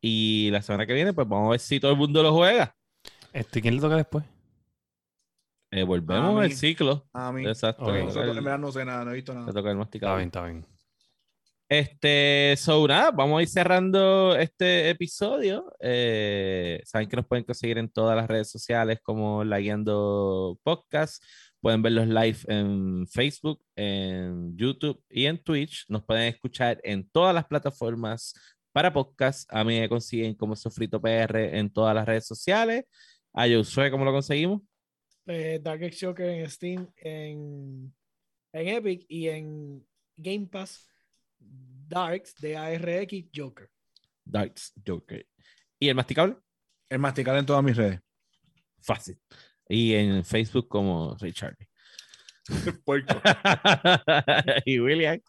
Y 0.01 0.51
la 0.51 0.63
semana 0.63 0.87
que 0.87 0.93
viene, 0.95 1.13
pues 1.13 1.29
vamos 1.29 1.49
a 1.49 1.51
ver 1.53 1.61
si 1.61 1.81
todo 1.81 1.91
el 1.93 1.97
mundo 1.97 2.23
lo 2.23 2.33
juega. 2.33 2.75
Este, 3.33 3.61
¿Quién 3.61 3.77
le 3.77 3.81
toca 3.81 3.97
después? 3.97 4.25
Eh, 5.73 5.83
volvemos 5.85 6.43
al 6.43 6.53
ciclo. 6.53 7.09
A 7.13 7.33
mí. 7.33 7.47
Exacto. 7.47 7.95
En 7.95 8.07
verdad 8.13 8.59
no 8.59 8.73
sé 8.73 8.85
nada, 8.85 9.05
no 9.05 9.13
he 9.13 9.15
visto 9.15 9.33
le 9.33 9.41
nada. 9.41 9.53
toca 9.53 9.61
el 9.71 9.77
Está 9.77 9.79
masticado. 9.79 10.17
bien, 10.17 10.27
está 10.29 10.45
bien. 10.45 10.67
Este, 11.71 12.57
so 12.57 12.85
nada, 12.89 13.13
vamos 13.13 13.39
a 13.39 13.43
ir 13.43 13.49
cerrando 13.49 14.35
este 14.35 14.91
episodio. 14.91 15.73
Eh, 15.79 16.83
saben 16.85 17.09
que 17.09 17.15
nos 17.15 17.29
pueden 17.29 17.45
conseguir 17.45 17.79
en 17.79 17.89
todas 17.89 18.17
las 18.17 18.27
redes 18.27 18.51
sociales 18.51 18.99
como 19.01 19.45
La 19.45 19.61
Guiando 19.61 20.59
Podcast. 20.65 21.23
Pueden 21.61 21.81
ver 21.81 21.93
los 21.93 22.09
live 22.09 22.39
en 22.49 23.07
Facebook, 23.07 23.63
en 23.77 24.57
YouTube 24.57 25.01
y 25.09 25.27
en 25.27 25.39
Twitch. 25.39 25.85
Nos 25.89 26.05
pueden 26.05 26.25
escuchar 26.25 26.81
en 26.83 27.09
todas 27.09 27.33
las 27.33 27.47
plataformas 27.47 28.35
para 28.73 28.93
podcast. 28.93 29.49
A 29.55 29.63
mí 29.63 29.79
me 29.79 29.89
consiguen 29.89 30.35
como 30.35 30.57
Sofrito 30.57 31.01
PR 31.01 31.57
en 31.57 31.73
todas 31.73 31.95
las 31.95 32.05
redes 32.05 32.27
sociales. 32.27 32.85
A 33.33 33.47
Josué, 33.47 33.93
¿cómo 33.93 34.05
lo 34.05 34.11
conseguimos? 34.11 34.61
Eh, 35.25 35.61
Dark 35.63 35.85
Age 35.85 36.05
Joker 36.05 36.31
en 36.31 36.51
Steam, 36.51 36.93
en, 36.97 37.95
en 38.53 38.69
Epic 38.69 39.05
y 39.07 39.29
en 39.29 39.87
Game 40.17 40.49
Pass. 40.49 40.91
Darks, 41.41 42.35
D-A-R-X, 42.37 43.27
Joker. 43.35 43.71
Darks 44.25 44.73
Joker. 44.87 45.27
¿Y 45.79 45.89
el 45.89 45.95
masticable? 45.95 46.37
El 46.89 46.99
masticar 46.99 47.37
en 47.37 47.47
todas 47.47 47.65
mis 47.65 47.77
redes. 47.77 48.01
Fácil. 48.81 49.19
Y 49.69 49.95
en 49.95 50.25
Facebook 50.25 50.69
como 50.69 51.17
Richard. 51.21 51.57
Y 54.65 54.81
William. 54.81 55.21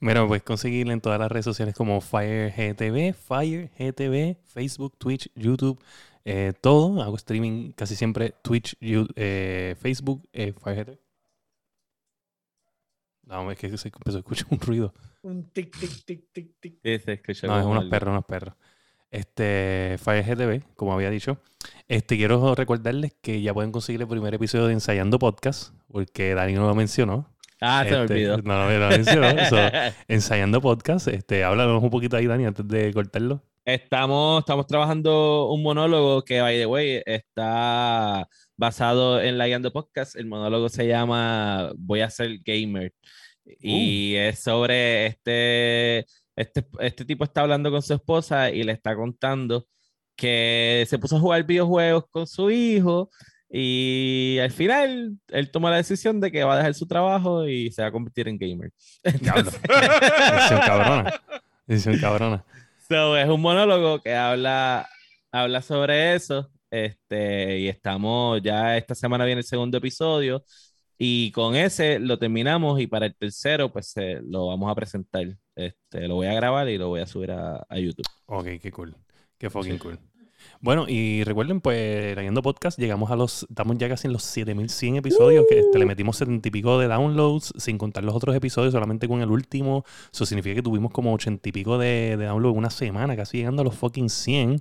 Mira, 0.00 0.26
puedes 0.26 0.42
conseguirla 0.42 0.92
en 0.92 1.00
todas 1.00 1.18
las 1.20 1.30
redes 1.30 1.44
sociales 1.44 1.74
como 1.74 2.00
FireGTV, 2.00 3.14
FireGTV, 3.14 4.36
Facebook, 4.44 4.96
Twitch, 4.98 5.30
YouTube, 5.34 5.78
eh, 6.24 6.52
todo. 6.60 7.00
Hago 7.02 7.16
streaming 7.16 7.72
casi 7.72 7.94
siempre 7.94 8.34
Twitch, 8.42 8.76
Yu- 8.80 9.12
eh, 9.14 9.76
Facebook, 9.80 10.28
eh, 10.32 10.52
FireGTV. 10.52 10.98
No, 13.24 13.50
es 13.50 13.58
que 13.58 13.76
se 13.78 13.88
empezó 13.88 14.16
a 14.18 14.20
escuchar 14.20 14.48
un 14.50 14.58
ruido. 14.60 14.92
Un 15.22 15.50
tic, 15.52 15.76
tic, 15.78 16.04
tic, 16.04 16.24
tic, 16.32 16.50
tic. 16.60 16.78
Escucha 16.82 17.46
No, 17.46 17.56
es 17.56 17.62
como 17.62 17.72
unos 17.72 17.84
perros, 17.86 18.10
unos 18.10 18.24
perros. 18.24 18.54
Este, 19.10 19.96
FireGTV, 20.02 20.74
como 20.74 20.94
había 20.94 21.10
dicho. 21.10 21.38
Este, 21.86 22.16
quiero 22.16 22.54
recordarles 22.54 23.14
que 23.20 23.40
ya 23.42 23.54
pueden 23.54 23.70
conseguir 23.70 24.00
el 24.00 24.08
primer 24.08 24.34
episodio 24.34 24.66
de 24.66 24.72
Ensayando 24.72 25.18
Podcast, 25.18 25.74
porque 25.88 26.34
Dani 26.34 26.54
no 26.54 26.66
lo 26.66 26.74
mencionó. 26.74 27.28
Ah, 27.60 27.84
se 27.84 27.90
me 27.92 28.00
Este, 28.02 28.14
olvidó. 28.14 28.38
No, 28.38 28.68
no 28.68 28.78
lo 28.78 28.88
mencionó. 28.88 29.28
so, 29.48 29.56
Ensayando 30.08 30.60
Podcast, 30.60 31.08
este, 31.08 31.44
háblanos 31.44 31.82
un 31.82 31.90
poquito 31.90 32.16
ahí, 32.16 32.26
Dani, 32.26 32.46
antes 32.46 32.66
de 32.66 32.92
cortarlo. 32.92 33.42
Estamos, 33.64 34.40
estamos 34.40 34.66
trabajando 34.66 35.50
un 35.50 35.62
monólogo 35.62 36.24
que, 36.24 36.40
by 36.40 36.56
the 36.58 36.66
way, 36.66 37.00
está 37.06 38.28
basado 38.56 39.20
en 39.20 39.38
la 39.38 39.46
Guiando 39.46 39.72
Podcast. 39.72 40.16
El 40.16 40.26
monólogo 40.26 40.68
se 40.68 40.88
llama 40.88 41.70
Voy 41.76 42.00
a 42.00 42.10
ser 42.10 42.38
gamer. 42.44 42.92
Y 43.44 44.14
es 44.16 44.40
sobre 44.42 45.06
este 45.06 46.06
este, 46.36 46.64
este 46.80 47.04
tipo 47.04 47.24
está 47.24 47.42
hablando 47.42 47.70
con 47.70 47.82
su 47.82 47.94
esposa 47.94 48.50
y 48.50 48.62
le 48.62 48.72
está 48.72 48.96
contando 48.96 49.66
que 50.16 50.84
se 50.88 50.98
puso 50.98 51.16
a 51.16 51.20
jugar 51.20 51.44
videojuegos 51.44 52.04
con 52.10 52.26
su 52.26 52.50
hijo 52.50 53.10
y 53.50 54.38
al 54.40 54.50
final 54.50 55.18
él 55.28 55.50
toma 55.50 55.70
la 55.70 55.76
decisión 55.76 56.20
de 56.20 56.32
que 56.32 56.42
va 56.42 56.54
a 56.54 56.56
dejar 56.56 56.74
su 56.74 56.86
trabajo 56.86 57.46
y 57.46 57.70
se 57.70 57.82
va 57.82 57.88
a 57.88 57.92
convertir 57.92 58.28
en 58.28 58.38
gamer. 58.38 58.70
Diablo. 59.20 59.50
Decisión 59.50 60.60
cabrona. 60.60 61.12
Decisión 61.66 61.98
cabrona. 61.98 62.44
So, 62.88 63.16
es 63.16 63.28
un 63.28 63.40
monólogo 63.42 64.00
que 64.00 64.14
habla, 64.14 64.88
habla 65.30 65.60
sobre 65.60 66.14
eso. 66.14 66.50
Este, 66.70 67.58
y 67.58 67.68
estamos, 67.68 68.40
ya 68.42 68.78
esta 68.78 68.94
semana 68.94 69.26
viene 69.26 69.40
el 69.40 69.46
segundo 69.46 69.76
episodio. 69.76 70.42
Y 70.98 71.32
con 71.32 71.56
ese 71.56 71.98
lo 71.98 72.18
terminamos. 72.18 72.80
Y 72.80 72.86
para 72.86 73.06
el 73.06 73.14
tercero, 73.14 73.72
pues 73.72 73.92
eh, 73.96 74.20
lo 74.24 74.48
vamos 74.48 74.70
a 74.70 74.74
presentar. 74.74 75.26
Este, 75.54 76.08
lo 76.08 76.16
voy 76.16 76.26
a 76.28 76.34
grabar 76.34 76.68
y 76.68 76.78
lo 76.78 76.88
voy 76.88 77.00
a 77.00 77.06
subir 77.06 77.32
a, 77.32 77.64
a 77.68 77.78
YouTube. 77.78 78.06
Ok, 78.26 78.46
qué 78.60 78.70
cool. 78.70 78.96
Qué 79.38 79.50
fucking 79.50 79.78
cool. 79.78 79.98
Bueno, 80.60 80.86
y 80.88 81.24
recuerden, 81.24 81.60
pues, 81.60 82.14
Leyendo 82.16 82.42
Podcast, 82.42 82.78
llegamos 82.78 83.10
a 83.10 83.16
los, 83.16 83.46
estamos 83.48 83.76
ya 83.78 83.88
casi 83.88 84.06
en 84.06 84.12
los 84.12 84.22
7100 84.22 84.96
episodios, 84.96 85.44
que 85.48 85.58
este, 85.58 85.78
le 85.78 85.86
metimos 85.86 86.16
70 86.16 86.48
y 86.48 86.50
pico 86.50 86.78
de 86.78 86.88
downloads, 86.88 87.52
sin 87.56 87.78
contar 87.78 88.04
los 88.04 88.14
otros 88.14 88.34
episodios, 88.36 88.72
solamente 88.72 89.08
con 89.08 89.20
el 89.22 89.30
último. 89.30 89.84
Eso 90.12 90.26
significa 90.26 90.54
que 90.54 90.62
tuvimos 90.62 90.92
como 90.92 91.12
80 91.12 91.48
y 91.48 91.52
pico 91.52 91.78
de, 91.78 92.16
de 92.16 92.26
downloads 92.26 92.54
en 92.54 92.58
una 92.58 92.70
semana, 92.70 93.16
casi 93.16 93.38
llegando 93.38 93.62
a 93.62 93.64
los 93.64 93.74
fucking 93.74 94.08
100. 94.08 94.54
O 94.54 94.58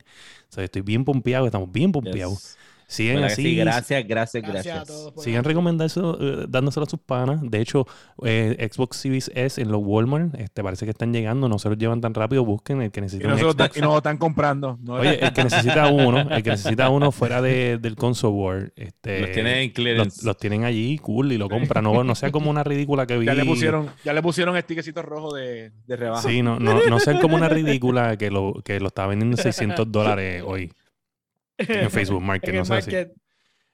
sea, 0.49 0.63
estoy 0.63 0.81
bien 0.81 1.05
pompeado, 1.05 1.45
estamos 1.45 1.71
bien 1.71 1.91
pompeados. 1.91 2.41
Yes. 2.41 2.57
Siguen 2.91 3.15
¿Verdad 3.15 3.27
que 3.29 3.33
así. 3.33 3.43
sí? 3.43 3.55
Gracias, 3.55 4.05
gracias, 4.05 4.43
Gracias 4.43 4.65
gracias. 4.65 4.77
a 4.77 4.85
todos. 4.85 5.25
la- 5.25 5.41
recomendándoselo, 5.41 6.17
eh, 6.19 6.45
dándoselo 6.49 6.85
a 6.85 6.89
sus 6.89 6.99
panas. 6.99 7.39
De 7.41 7.61
hecho, 7.61 7.87
eh, 8.25 8.69
Xbox 8.69 8.97
Series 8.97 9.31
S 9.33 9.61
en 9.61 9.71
los 9.71 9.81
Walmart, 9.81 10.35
este, 10.35 10.61
parece 10.61 10.83
que 10.85 10.91
están 10.91 11.13
llegando, 11.13 11.47
no 11.47 11.57
se 11.57 11.69
los 11.69 11.77
llevan 11.77 12.01
tan 12.01 12.13
rápido, 12.13 12.43
busquen 12.43 12.81
el 12.81 12.91
que 12.91 12.99
Y 12.99 13.03
necesita 13.03 13.69
y 13.75 13.79
no 13.81 13.87
lo 13.87 13.97
están 13.97 14.17
comprando. 14.17 14.77
No, 14.81 14.95
Oye, 14.95 15.23
el 15.23 15.31
que 15.31 15.43
necesita 15.45 15.87
uno, 15.87 16.19
el 16.19 16.43
que 16.43 16.49
necesita 16.49 16.89
uno 16.89 17.13
fuera 17.13 17.41
de, 17.41 17.77
del 17.77 17.95
console 17.95 18.33
war, 18.33 18.73
este, 18.75 19.21
Los 19.21 19.31
tienen 19.31 19.57
en 19.59 19.69
clearance. 19.69 20.25
los 20.25 20.37
tienen 20.37 20.65
allí, 20.65 20.97
cool, 20.97 21.31
y 21.31 21.37
lo 21.37 21.47
compra. 21.47 21.81
No, 21.81 22.03
no 22.03 22.13
sea 22.15 22.29
como 22.29 22.49
una 22.49 22.63
ridícula 22.65 23.07
que 23.07 23.17
vi. 23.17 23.25
ya 23.25 23.33
le 23.33 23.45
pusieron, 23.45 23.89
ya 24.03 24.11
le 24.11 24.21
pusieron 24.21 24.59
stickecito 24.61 25.01
rojo 25.01 25.33
de, 25.33 25.71
de 25.87 25.95
rebaja. 25.95 26.27
Sí, 26.27 26.41
no, 26.41 26.59
no, 26.59 26.85
no 26.89 26.99
sean 26.99 27.19
como 27.21 27.37
una 27.37 27.47
ridícula 27.47 28.17
que 28.17 28.29
lo, 28.29 28.53
que 28.65 28.81
lo 28.81 28.87
está 28.87 29.07
vendiendo 29.07 29.37
en 29.37 29.43
600 29.43 29.89
dólares 29.89 30.43
hoy 30.45 30.71
en 31.57 31.89
Facebook 31.91 32.21
Market, 32.21 32.49
en 32.49 32.55
no 32.57 32.65
sé 32.65 32.81
si. 32.81 32.91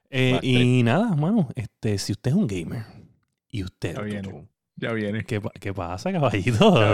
Eh, 0.09 0.39
y 0.41 0.83
nada, 0.83 1.15
mano, 1.15 1.49
este, 1.55 1.97
si 1.97 2.13
usted 2.13 2.31
es 2.31 2.37
un 2.37 2.47
gamer 2.47 2.83
y 3.49 3.63
usted. 3.63 3.95
Ya 3.95 4.01
viene. 4.01 4.47
Ya 4.79 4.93
viene. 4.93 5.23
¿Qué, 5.25 5.41
qué 5.59 5.73
pasa, 5.73 6.11
caballito? 6.11 6.77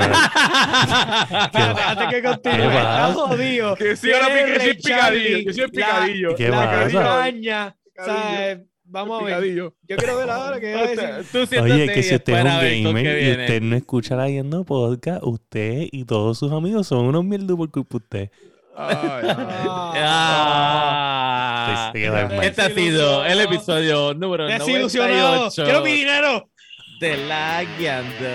Antes 0.93 2.07
que 2.09 2.23
continúe, 2.23 2.55
¿Qué 2.57 2.63
pasa? 2.67 3.09
está 3.09 3.13
jodido. 3.13 3.75
Que 3.75 3.95
sí, 3.95 4.11
ahora 4.11 4.27
pica- 4.27 4.59
que 4.63 4.75
picadillo. 4.75 5.37
Que 5.45 5.53
sí 5.53 5.61
es 5.61 5.67
la- 5.67 5.67
picadillo. 5.67 6.35
¿Qué 6.35 6.49
la 6.49 6.71
pasa? 6.71 7.03
caña. 7.03 7.75
O 7.99 8.03
sea, 8.05 8.61
vamos 8.85 9.21
a 9.21 9.25
ver. 9.25 9.33
Picadillo. 9.35 9.75
Yo 9.87 9.97
quiero 9.97 10.17
ver 10.17 10.29
ahora 10.29 10.59
qué 10.59 10.73
va 10.75 10.81
a 10.81 10.87
decir. 10.87 11.47
Tú 11.49 11.61
Oye, 11.61 11.87
que 11.93 12.03
si 12.03 12.15
usted 12.15 12.33
es 12.33 12.39
un 12.39 12.83
gamer 12.93 13.21
y 13.23 13.31
usted 13.31 13.61
no 13.61 13.75
escucha 13.75 14.15
la 14.15 14.29
Yendo 14.29 14.63
Podcast, 14.63 15.21
usted 15.23 15.87
y 15.91 16.05
todos 16.05 16.37
sus 16.39 16.51
amigos 16.51 16.87
son 16.87 17.05
unos 17.05 17.23
mierdos 17.25 17.57
por 17.57 17.69
culpa 17.71 17.97
de 17.97 18.03
usted. 18.03 18.31
Ay, 18.75 18.95
ay. 19.21 19.99
Ah. 20.05 21.91
Sí. 21.93 22.03
Este 22.41 22.61
ha 22.61 22.69
sido 22.69 23.25
el 23.25 23.41
episodio 23.41 24.13
número 24.13 24.45
Desilusionado. 24.47 25.35
98 25.49 25.63
Quiero 25.63 25.81
mi 25.81 25.91
dinero. 25.93 26.49
de 26.99 27.17
La 27.17 27.63
Guiando. 27.77 28.25